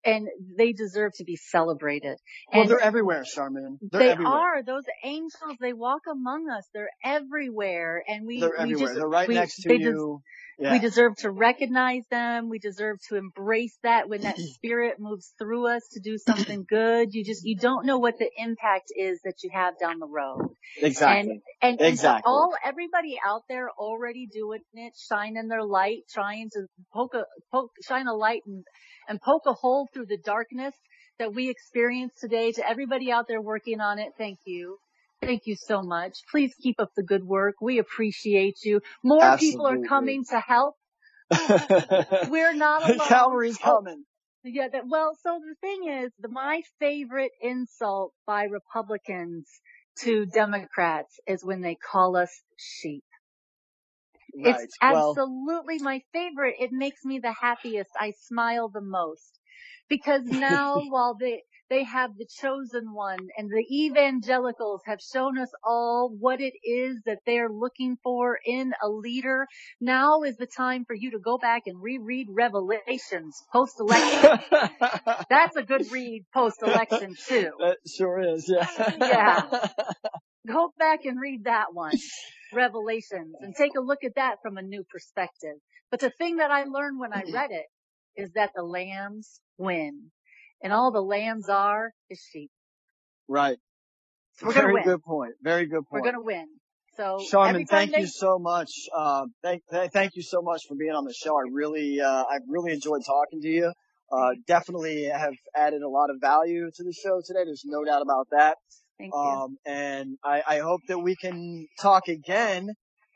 and 0.05 0.29
they 0.57 0.73
deserve 0.73 1.13
to 1.17 1.25
be 1.25 1.37
celebrated. 1.37 2.17
well, 2.53 2.63
and 2.63 2.71
they're 2.71 2.81
everywhere, 2.81 3.25
Sharmin. 3.25 3.79
They're 3.91 4.01
they 4.01 4.11
everywhere. 4.11 4.35
are 4.35 4.63
those 4.63 4.85
angels. 5.05 5.57
They 5.61 5.73
walk 5.73 6.03
among 6.11 6.49
us. 6.51 6.65
They're 6.73 6.91
everywhere, 7.05 8.03
and 8.07 8.27
we 8.27 8.41
They're 8.41 8.67
we 8.67 8.75
just 8.75 8.95
they're 8.95 9.09
right 9.09 9.29
we, 9.29 9.35
next 9.35 9.57
to 9.63 9.69
they 9.69 9.79
des- 9.79 9.85
you. 9.91 10.23
yeah. 10.59 10.73
we 10.73 10.79
deserve 10.79 11.17
to 11.19 11.31
recognize 11.31 12.05
them. 12.11 12.49
We 12.49 12.59
deserve 12.59 12.99
to 13.09 13.17
embrace 13.17 13.77
that 13.83 14.09
when 14.09 14.23
that 14.23 14.39
spirit 14.55 14.97
moves 14.99 15.33
through 15.39 15.69
us 15.69 15.87
to 15.93 16.01
do 16.01 16.17
something 16.19 16.65
good. 16.69 17.09
You 17.13 17.25
just 17.25 17.45
you 17.45 17.57
don't 17.57 17.85
know 17.85 17.99
what 17.99 18.19
the 18.19 18.31
impact 18.39 18.93
is 18.97 19.21
that 19.25 19.43
you 19.43 19.51
have 19.53 19.79
down 19.79 19.99
the 19.99 20.09
road. 20.09 20.49
exactly. 20.81 21.31
And, 21.31 21.43
and, 21.63 21.81
and 21.81 21.89
Exactly. 21.93 22.23
all 22.27 22.55
everybody 22.65 23.19
out 23.27 23.43
there 23.49 23.71
already 23.79 24.27
doing 24.33 24.61
it, 24.75 24.95
shining 25.11 25.49
their 25.49 25.65
light, 25.65 26.05
trying 26.13 26.49
to 26.53 26.67
poke 26.93 27.15
a 27.15 27.25
poke, 27.53 27.73
shine 27.87 28.07
a 28.07 28.15
light 28.15 28.43
and 28.47 28.65
and 29.11 29.21
poke 29.21 29.43
a 29.47 29.53
hole 29.53 29.89
through 29.93 30.07
the 30.07 30.17
darkness 30.17 30.73
that 31.19 31.35
we 31.35 31.51
experience 31.51 32.13
today. 32.21 32.53
To 32.53 32.67
everybody 32.67 33.11
out 33.11 33.27
there 33.27 33.43
working 33.43 33.81
on 33.81 33.99
it, 33.99 34.13
thank 34.17 34.39
you. 34.47 34.79
Thank 35.21 35.43
you 35.47 35.57
so 35.57 35.83
much. 35.83 36.15
Please 36.31 36.55
keep 36.63 36.77
up 36.79 36.93
the 36.97 37.03
good 37.03 37.25
work. 37.25 37.57
We 37.61 37.79
appreciate 37.79 38.59
you. 38.65 38.81
More 39.03 39.37
people 39.37 39.67
are 39.67 39.81
coming 39.87 40.25
to 40.31 40.41
help. 40.41 40.77
We're 42.31 42.55
not 42.55 42.83
alone. 42.85 43.09
cavalry's 43.09 43.59
Oh, 43.65 43.79
coming. 43.79 44.05
yeah, 44.45 44.69
that, 44.73 44.85
well, 44.89 45.17
so 45.23 45.41
the 45.41 45.57
thing 45.61 46.05
is, 46.05 46.13
the, 46.21 46.29
my 46.29 46.63
favorite 46.79 47.33
insult 47.43 48.13
by 48.27 48.45
Republicans 48.45 49.49
to 50.03 50.25
Democrats 50.25 51.19
is 51.27 51.45
when 51.45 51.61
they 51.61 51.75
call 51.75 52.17
us 52.17 52.31
sheep. 52.57 53.05
Right. 54.35 54.65
It's 54.65 54.77
well, 54.83 55.15
absolutely 55.15 55.79
my 55.79 56.03
favorite. 56.13 56.57
It 56.59 56.71
makes 56.73 57.05
me 57.05 57.19
the 57.19 57.35
happiest. 57.41 57.91
I 57.99 58.13
smile 58.29 58.69
the 58.69 58.81
most. 58.83 59.39
Because 59.89 60.23
now 60.27 60.83
while 60.89 61.17
they, 61.19 61.43
they 61.69 61.85
have 61.85 62.17
the 62.17 62.27
chosen 62.41 62.93
one 62.93 63.29
and 63.37 63.49
the 63.51 63.65
evangelicals 63.73 64.83
have 64.87 64.99
shown 65.01 65.39
us 65.39 65.51
all 65.65 66.15
what 66.19 66.41
it 66.41 66.55
is 66.65 67.01
that 67.07 67.19
they're 67.27 67.49
looking 67.49 67.97
for 68.03 68.39
in 68.45 68.73
a 68.83 68.89
leader, 68.89 69.47
now 69.81 70.23
is 70.23 70.37
the 70.37 70.47
time 70.47 70.85
for 70.85 70.95
you 70.95 71.13
to 71.13 71.19
go 71.19 71.39
back 71.39 71.63
and 71.67 71.81
reread 71.81 72.27
Revelations 72.31 73.43
post 73.53 73.75
election. 73.81 74.41
That's 75.31 75.57
a 75.57 75.63
good 75.63 75.83
read 75.91 76.25
post 76.35 76.63
election 76.63 77.15
too. 77.29 77.51
that 77.61 77.79
sure 77.87 78.21
is. 78.21 78.49
Yeah. 78.49 78.67
Yeah. 78.99 79.43
Go 80.47 80.73
back 80.79 81.05
and 81.05 81.21
read 81.21 81.45
that 81.45 81.67
one, 81.73 81.93
Revelations, 82.53 83.35
and 83.41 83.55
take 83.57 83.77
a 83.77 83.81
look 83.81 84.05
at 84.05 84.15
that 84.17 84.37
from 84.43 84.57
a 84.57 84.63
new 84.63 84.85
perspective. 84.91 85.57
But 85.91 86.01
the 86.01 86.11
thing 86.11 86.37
that 86.37 86.51
I 86.51 86.65
learned 86.65 87.01
when 87.01 87.13
I 87.13 87.23
read 87.33 87.51
it 87.51 87.67
is 88.17 88.31
that 88.35 88.51
the 88.55 88.63
lambs 88.63 89.41
win. 89.59 90.11
And 90.63 90.73
all 90.73 90.93
the 90.93 91.01
lambs 91.01 91.49
are 91.49 91.93
is 92.11 92.23
sheep. 92.33 92.51
right. 93.29 93.59
So 94.39 94.47
we're 94.47 94.55
gonna 94.55 94.67
Very 94.69 94.85
good 94.85 95.03
point. 95.03 95.35
Very 95.43 95.67
good 95.67 95.87
point. 95.87 96.03
We're 96.03 96.13
gonna 96.13 96.23
win. 96.23 96.47
So 96.97 97.19
Sharmin, 97.33 97.67
thank 97.69 97.93
they, 97.93 98.01
you 98.01 98.07
so 98.07 98.39
much. 98.39 98.71
Uh, 98.95 99.27
thank, 99.43 99.63
th- 99.71 99.91
thank 99.91 100.17
you 100.17 100.23
so 100.23 100.43
much 100.43 100.63
for 100.69 100.75
being 100.77 100.93
on 100.93 101.05
the 101.05 101.15
show. 101.15 101.37
I 101.37 101.45
really, 101.53 102.01
uh, 102.01 102.25
I've 102.31 102.43
really 102.49 102.73
enjoyed 102.73 103.03
talking 103.07 103.41
to 103.41 103.49
you. 103.49 103.73
Uh, 104.13 104.31
definitely 104.47 105.05
have 105.05 105.35
added 105.55 105.83
a 105.83 105.89
lot 105.89 106.11
of 106.11 106.17
value 106.21 106.69
to 106.75 106.83
the 106.83 106.93
show 106.93 107.23
today. 107.25 107.45
There's 107.45 107.65
no 107.65 107.85
doubt 107.85 108.03
about 108.03 108.29
that. 108.33 108.57
Thank 109.01 109.13
you. 109.13 109.19
Um, 109.19 109.57
and 109.67 110.07
I, 110.25 110.43
I 110.55 110.59
hope 110.59 110.81
that 110.89 110.99
we 110.99 111.17
can 111.17 111.67
talk 111.81 112.09
again, 112.09 112.69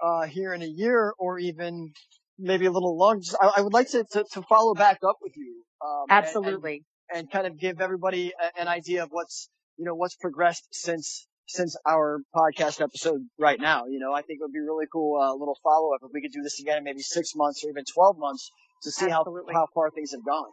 uh, 0.03 0.25
here 0.27 0.53
in 0.53 0.63
a 0.63 0.67
year 0.83 1.13
or 1.19 1.39
even 1.39 1.93
maybe 2.39 2.67
a 2.67 2.71
little 2.73 2.97
longer. 2.99 3.21
Just- 3.21 3.37
I, 3.41 3.53
I 3.59 3.61
would 3.63 3.73
like 3.73 3.91
to, 3.91 4.05
to, 4.13 4.25
to 4.33 4.43
follow 4.43 4.75
back 4.75 4.99
up 5.07 5.17
with 5.23 5.35
you. 5.37 5.63
Um, 5.85 6.07
and- 6.09 6.19
and- 6.19 6.27
Absolutely. 6.27 6.83
and 7.15 7.31
kind 7.31 7.47
of 7.47 7.59
give 7.59 7.81
everybody 7.81 8.33
a, 8.45 8.61
an 8.61 8.69
idea 8.69 9.03
of 9.05 9.11
what's 9.11 9.49
you 9.77 9.85
know 9.85 9.95
what's 9.95 10.17
progressed 10.17 10.67
since 10.73 11.27
since 11.47 11.77
our 11.87 12.21
podcast 12.35 12.81
episode 12.81 13.21
right 13.39 13.61
now. 13.61 13.85
You 13.87 13.99
know, 13.99 14.13
I 14.15 14.23
think 14.23 14.39
it 14.41 14.43
would 14.47 14.53
be 14.53 14.61
really 14.61 14.87
cool 14.93 15.21
uh, 15.21 15.33
little 15.35 15.59
follow 15.63 15.93
up 15.95 16.01
if 16.03 16.11
we 16.15 16.23
could 16.23 16.33
do 16.33 16.43
this 16.43 16.59
again 16.61 16.79
in 16.79 16.85
maybe 16.85 17.03
six 17.03 17.33
months 17.37 17.63
or 17.65 17.69
even 17.71 17.85
twelve 17.93 18.17
months 18.19 18.51
to 18.85 18.91
see 18.91 19.09
how 19.11 19.23
how 19.53 19.67
far 19.75 19.91
things 19.91 20.13
have 20.13 20.25
gone. 20.25 20.49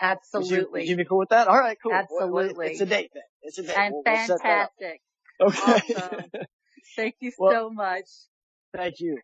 Would 0.00 0.06
you, 0.06 0.12
Absolutely. 0.12 0.80
would 0.80 0.88
you 0.88 0.96
be 0.96 1.04
cool 1.04 1.18
with 1.18 1.28
that? 1.30 1.48
All 1.48 1.58
right, 1.58 1.76
cool. 1.82 1.92
Well, 1.92 2.06
well, 2.10 2.38
Absolutely. 2.44 2.66
It's 2.72 2.80
a 2.80 2.86
date 2.86 3.10
then. 3.14 3.22
It's 3.42 3.58
a 3.58 3.62
date. 3.62 3.76
and 3.76 3.92
We'll- 3.94 4.02
we'll 4.06 4.26
set 4.26 4.38
that 4.42 4.62
up. 4.62 4.70
fantastic. 4.80 5.00
Okay. 5.40 5.94
Awesome. 5.96 6.30
Thank 6.96 7.14
you 7.20 7.32
Well- 7.38 7.52
so 7.52 7.70
much. 7.70 8.04
Thank 8.74 9.00
you. 9.00 9.18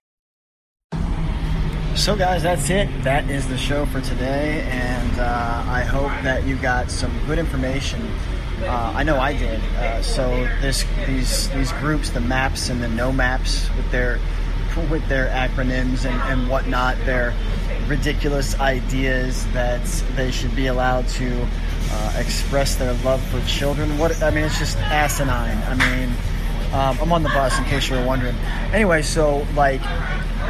So, 1.94 2.14
guys, 2.14 2.42
that's 2.42 2.68
it. 2.68 2.88
That 3.04 3.30
is 3.30 3.48
the 3.48 3.56
show 3.56 3.86
for 3.86 4.02
today, 4.02 4.60
and 4.70 5.18
uh, 5.18 5.64
I 5.66 5.80
hope 5.82 6.10
that 6.24 6.44
you 6.44 6.56
got 6.56 6.90
some 6.90 7.10
good 7.26 7.38
information. 7.38 8.02
Uh, 8.62 8.92
I 8.94 9.02
know 9.02 9.18
I 9.18 9.32
did. 9.32 9.60
Uh, 9.78 10.02
so, 10.02 10.28
this 10.60 10.84
these 11.06 11.48
these 11.50 11.72
groups, 11.72 12.10
the 12.10 12.20
maps 12.20 12.68
and 12.68 12.82
the 12.82 12.88
no 12.88 13.12
maps, 13.12 13.70
with 13.76 13.90
their 13.90 14.18
with 14.84 15.06
their 15.08 15.28
acronyms 15.28 16.04
and, 16.04 16.20
and 16.30 16.48
whatnot, 16.48 16.96
their 17.04 17.34
ridiculous 17.86 18.58
ideas 18.60 19.46
that 19.52 19.84
they 20.16 20.30
should 20.30 20.54
be 20.56 20.66
allowed 20.66 21.06
to 21.08 21.46
uh, 21.90 22.12
express 22.18 22.76
their 22.76 22.92
love 23.04 23.22
for 23.28 23.40
children. 23.46 23.98
What 23.98 24.22
I 24.22 24.30
mean, 24.30 24.44
it's 24.44 24.58
just 24.58 24.76
asinine. 24.78 25.58
I 25.64 25.74
mean, 25.74 26.08
um, 26.72 26.98
I'm 27.00 27.12
on 27.12 27.22
the 27.22 27.28
bus 27.28 27.56
in 27.58 27.64
case 27.64 27.88
you 27.88 27.96
were 27.96 28.04
wondering. 28.04 28.36
Anyway, 28.72 29.02
so 29.02 29.46
like 29.54 29.80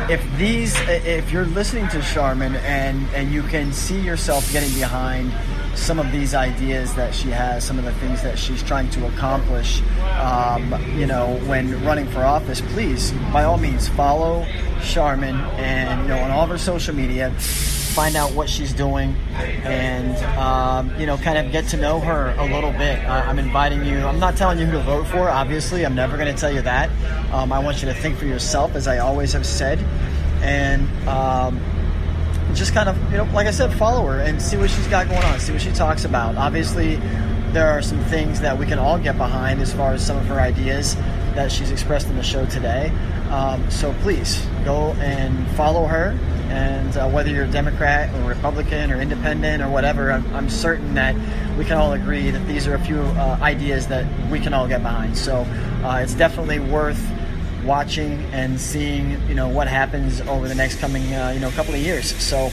if 0.09 0.25
these 0.39 0.75
if 0.89 1.31
you're 1.31 1.47
listening 1.47 1.89
to 1.89 1.99
Sharmin 1.99 2.55
and 2.63 3.07
and 3.15 3.33
you 3.33 3.43
can 3.43 3.73
see 3.73 4.01
yourself 4.01 4.51
getting 4.53 4.73
behind 4.75 5.33
some 5.77 5.99
of 5.99 6.11
these 6.11 6.35
ideas 6.35 6.95
that 6.95 7.15
she 7.15 7.29
has, 7.29 7.65
some 7.65 7.79
of 7.79 7.85
the 7.85 7.93
things 7.95 8.23
that 8.23 8.39
she's 8.39 8.63
trying 8.63 8.89
to 8.91 9.07
accomplish, 9.07 9.83
um, 10.19 10.75
you 10.97 11.07
know, 11.07 11.39
when 11.47 11.85
running 11.85 12.07
for 12.09 12.25
office, 12.25 12.61
please, 12.73 13.13
by 13.33 13.45
all 13.45 13.59
means, 13.59 13.89
follow 13.89 14.45
Sharmin 14.81 15.39
and 15.59 16.03
you 16.03 16.09
know 16.09 16.19
on 16.19 16.31
all 16.31 16.45
of 16.45 16.51
her 16.51 16.59
social 16.59 16.95
media. 16.95 17.31
Find 17.31 18.15
out 18.15 18.33
what 18.33 18.51
she's 18.51 18.75
doing, 18.75 19.17
and 19.35 20.17
um, 20.37 20.93
you 21.01 21.07
know, 21.07 21.17
kind 21.17 21.39
of 21.39 21.51
get 21.51 21.67
to 21.69 21.79
know 21.79 21.99
her 21.99 22.35
a 22.37 22.45
little 22.45 22.73
bit. 22.73 23.03
Uh, 23.03 23.25
I'm 23.27 23.39
inviting 23.39 23.87
you. 23.87 24.01
I'm 24.01 24.21
not 24.21 24.37
telling 24.37 24.59
you 24.59 24.67
who 24.67 24.73
to 24.73 24.81
vote 24.81 25.07
for. 25.07 25.31
Obviously, 25.31 25.87
I'm 25.87 25.95
never 25.95 26.19
going 26.19 26.33
to 26.33 26.39
tell 26.39 26.53
you 26.53 26.61
that. 26.61 26.91
Um, 27.33 27.53
I 27.53 27.59
want 27.59 27.81
you 27.81 27.89
to 27.89 27.95
think 27.95 28.19
for 28.19 28.27
yourself, 28.27 28.75
as 28.75 28.87
I 28.87 28.99
always 28.99 29.33
have 29.33 29.47
said, 29.47 29.79
and 30.43 30.87
um, 31.09 31.59
just 32.57 32.73
kind 32.75 32.89
of, 32.89 32.97
you 33.11 33.19
know, 33.19 33.25
like 33.33 33.47
I 33.47 33.51
said, 33.51 33.73
follow 33.75 34.07
her 34.07 34.21
and 34.21 34.41
see 34.41 34.57
what 34.57 34.71
she's 34.71 34.87
got 34.89 35.09
going 35.09 35.23
on, 35.23 35.39
see 35.39 35.53
what 35.53 35.63
she 35.63 35.73
talks 35.73 36.05
about. 36.05 36.37
Obviously, 36.37 36.97
there 37.53 37.69
are 37.69 37.83
some 37.83 38.01
things 38.05 38.41
that 38.41 38.59
we 38.59 38.67
can 38.67 38.79
all 38.79 38.99
get 38.99 39.17
behind 39.17 39.61
as 39.61 39.73
far 39.73 39.93
as 39.93 40.05
some 40.05 40.17
of 40.17 40.27
her 40.27 40.41
ideas 40.41 40.95
that 41.35 41.53
she's 41.53 41.71
expressed 41.71 42.09
in 42.09 42.17
the 42.17 42.23
show 42.23 42.47
today. 42.47 42.91
Um, 43.31 43.71
so 43.71 43.93
please 44.01 44.45
go 44.65 44.93
and 44.95 45.49
follow 45.51 45.87
her. 45.87 46.19
And 46.49 46.97
uh, 46.97 47.09
whether 47.11 47.31
you're 47.31 47.45
a 47.45 47.51
Democrat 47.51 48.15
or 48.15 48.29
Republican 48.29 48.93
or 48.93 49.01
Independent 49.01 49.63
or 49.63 49.69
whatever, 49.69 50.13
I'm, 50.13 50.35
I'm 50.35 50.49
certain 50.49 50.95
that 50.95 51.15
we 51.59 51.65
can 51.65 51.77
all 51.77 51.93
agree 51.93 52.31
that 52.31 52.47
these 52.47 52.67
are 52.67 52.75
a 52.75 52.81
few 52.81 53.01
uh, 53.01 53.39
ideas 53.43 53.89
that 53.89 54.07
we 54.31 54.39
can 54.39 54.55
all 54.55 54.69
get 54.69 54.83
behind. 54.83 55.19
So 55.19 55.39
uh, 55.85 56.01
it's 56.03 56.15
definitely 56.15 56.61
worth 56.61 57.05
watching 57.67 58.25
and 58.33 58.61
seeing, 58.61 59.21
you 59.29 59.35
know, 59.35 59.49
what 59.49 59.69
happens 59.69 60.21
over 60.23 60.49
the 60.49 60.55
next 60.55 60.79
coming, 60.79 61.13
uh, 61.13 61.33
you 61.35 61.41
know, 61.41 61.51
couple 61.51 61.75
of 61.75 61.81
years. 61.81 62.15
So 62.23 62.51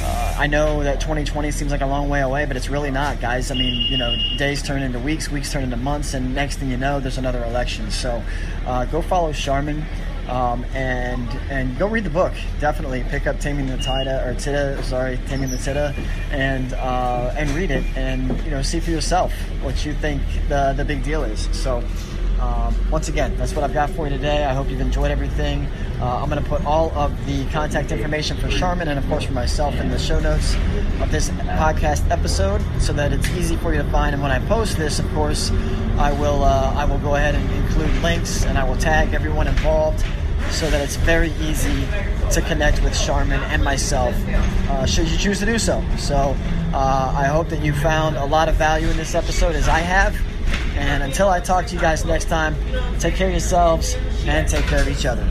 uh, 0.00 0.34
I 0.38 0.46
know 0.46 0.82
that 0.82 1.00
2020 1.00 1.50
seems 1.50 1.70
like 1.70 1.80
a 1.80 1.86
long 1.86 2.08
way 2.08 2.20
away, 2.20 2.44
but 2.44 2.56
it's 2.56 2.68
really 2.68 2.90
not, 2.90 3.20
guys. 3.20 3.50
I 3.50 3.54
mean, 3.54 3.90
you 3.90 3.98
know, 3.98 4.14
days 4.36 4.62
turn 4.62 4.82
into 4.82 4.98
weeks, 4.98 5.30
weeks 5.30 5.52
turn 5.52 5.64
into 5.64 5.76
months, 5.76 6.14
and 6.14 6.34
next 6.34 6.56
thing 6.56 6.70
you 6.70 6.76
know, 6.76 7.00
there's 7.00 7.18
another 7.18 7.44
election. 7.44 7.90
So 7.90 8.22
uh, 8.66 8.84
go 8.86 9.02
follow 9.02 9.32
Sharmin 9.32 9.84
Um, 10.28 10.66
and 10.74 11.26
and 11.48 11.78
go 11.78 11.88
read 11.88 12.04
the 12.04 12.10
book. 12.10 12.34
Definitely 12.60 13.02
pick 13.08 13.26
up 13.26 13.40
Taming 13.40 13.66
the 13.66 13.78
Tida 13.78 14.26
or 14.26 14.34
Tida, 14.34 14.82
sorry, 14.84 15.18
Taming 15.26 15.48
the 15.48 15.56
Tida, 15.56 15.94
and 16.30 16.74
uh, 16.74 17.34
and 17.34 17.48
read 17.50 17.70
it, 17.70 17.82
and 17.96 18.38
you 18.44 18.50
know 18.50 18.60
see 18.60 18.78
for 18.78 18.90
yourself 18.90 19.32
what 19.62 19.86
you 19.86 19.94
think 19.94 20.22
the 20.50 20.74
the 20.76 20.84
big 20.84 21.02
deal 21.02 21.24
is. 21.24 21.48
So. 21.56 21.82
Um, 22.40 22.74
once 22.90 23.08
again, 23.08 23.36
that's 23.36 23.54
what 23.54 23.64
I've 23.64 23.74
got 23.74 23.90
for 23.90 24.06
you 24.06 24.10
today. 24.10 24.44
I 24.44 24.54
hope 24.54 24.68
you've 24.70 24.80
enjoyed 24.80 25.10
everything. 25.10 25.66
Uh, 26.00 26.22
I'm 26.22 26.28
going 26.28 26.42
to 26.42 26.48
put 26.48 26.64
all 26.64 26.90
of 26.92 27.12
the 27.26 27.44
contact 27.46 27.90
information 27.90 28.36
for 28.36 28.48
Sharmin 28.48 28.86
and, 28.86 28.98
of 28.98 29.06
course, 29.08 29.24
for 29.24 29.32
myself 29.32 29.74
in 29.74 29.88
the 29.88 29.98
show 29.98 30.20
notes 30.20 30.54
of 31.00 31.10
this 31.10 31.30
podcast 31.30 32.08
episode 32.10 32.62
so 32.80 32.92
that 32.92 33.12
it's 33.12 33.28
easy 33.30 33.56
for 33.56 33.74
you 33.74 33.82
to 33.82 33.90
find. 33.90 34.14
And 34.14 34.22
when 34.22 34.32
I 34.32 34.38
post 34.46 34.76
this, 34.76 34.98
of 34.98 35.08
course, 35.12 35.50
I 35.98 36.12
will 36.12 36.44
uh, 36.44 36.72
I 36.76 36.84
will 36.84 36.98
go 36.98 37.16
ahead 37.16 37.34
and 37.34 37.50
include 37.50 37.90
links 38.02 38.44
and 38.44 38.56
I 38.56 38.62
will 38.62 38.76
tag 38.76 39.14
everyone 39.14 39.48
involved 39.48 40.04
so 40.50 40.70
that 40.70 40.80
it's 40.80 40.96
very 40.96 41.32
easy 41.40 41.86
to 42.30 42.40
connect 42.46 42.82
with 42.82 42.92
Sharmin 42.92 43.40
and 43.50 43.62
myself 43.62 44.14
uh, 44.68 44.86
should 44.86 45.08
you 45.08 45.18
choose 45.18 45.40
to 45.40 45.46
do 45.46 45.58
so. 45.58 45.84
So 45.96 46.36
uh, 46.72 47.14
I 47.16 47.24
hope 47.26 47.48
that 47.48 47.64
you 47.64 47.72
found 47.72 48.16
a 48.16 48.24
lot 48.24 48.48
of 48.48 48.54
value 48.54 48.88
in 48.88 48.96
this 48.96 49.14
episode 49.14 49.54
as 49.54 49.68
I 49.68 49.80
have. 49.80 50.16
And 50.78 51.02
until 51.02 51.28
I 51.28 51.40
talk 51.40 51.66
to 51.66 51.74
you 51.74 51.80
guys 51.80 52.04
next 52.04 52.26
time, 52.26 52.54
take 53.00 53.16
care 53.16 53.26
of 53.26 53.32
yourselves 53.32 53.96
and 54.26 54.48
take 54.48 54.64
care 54.66 54.80
of 54.80 54.88
each 54.88 55.06
other. 55.06 55.28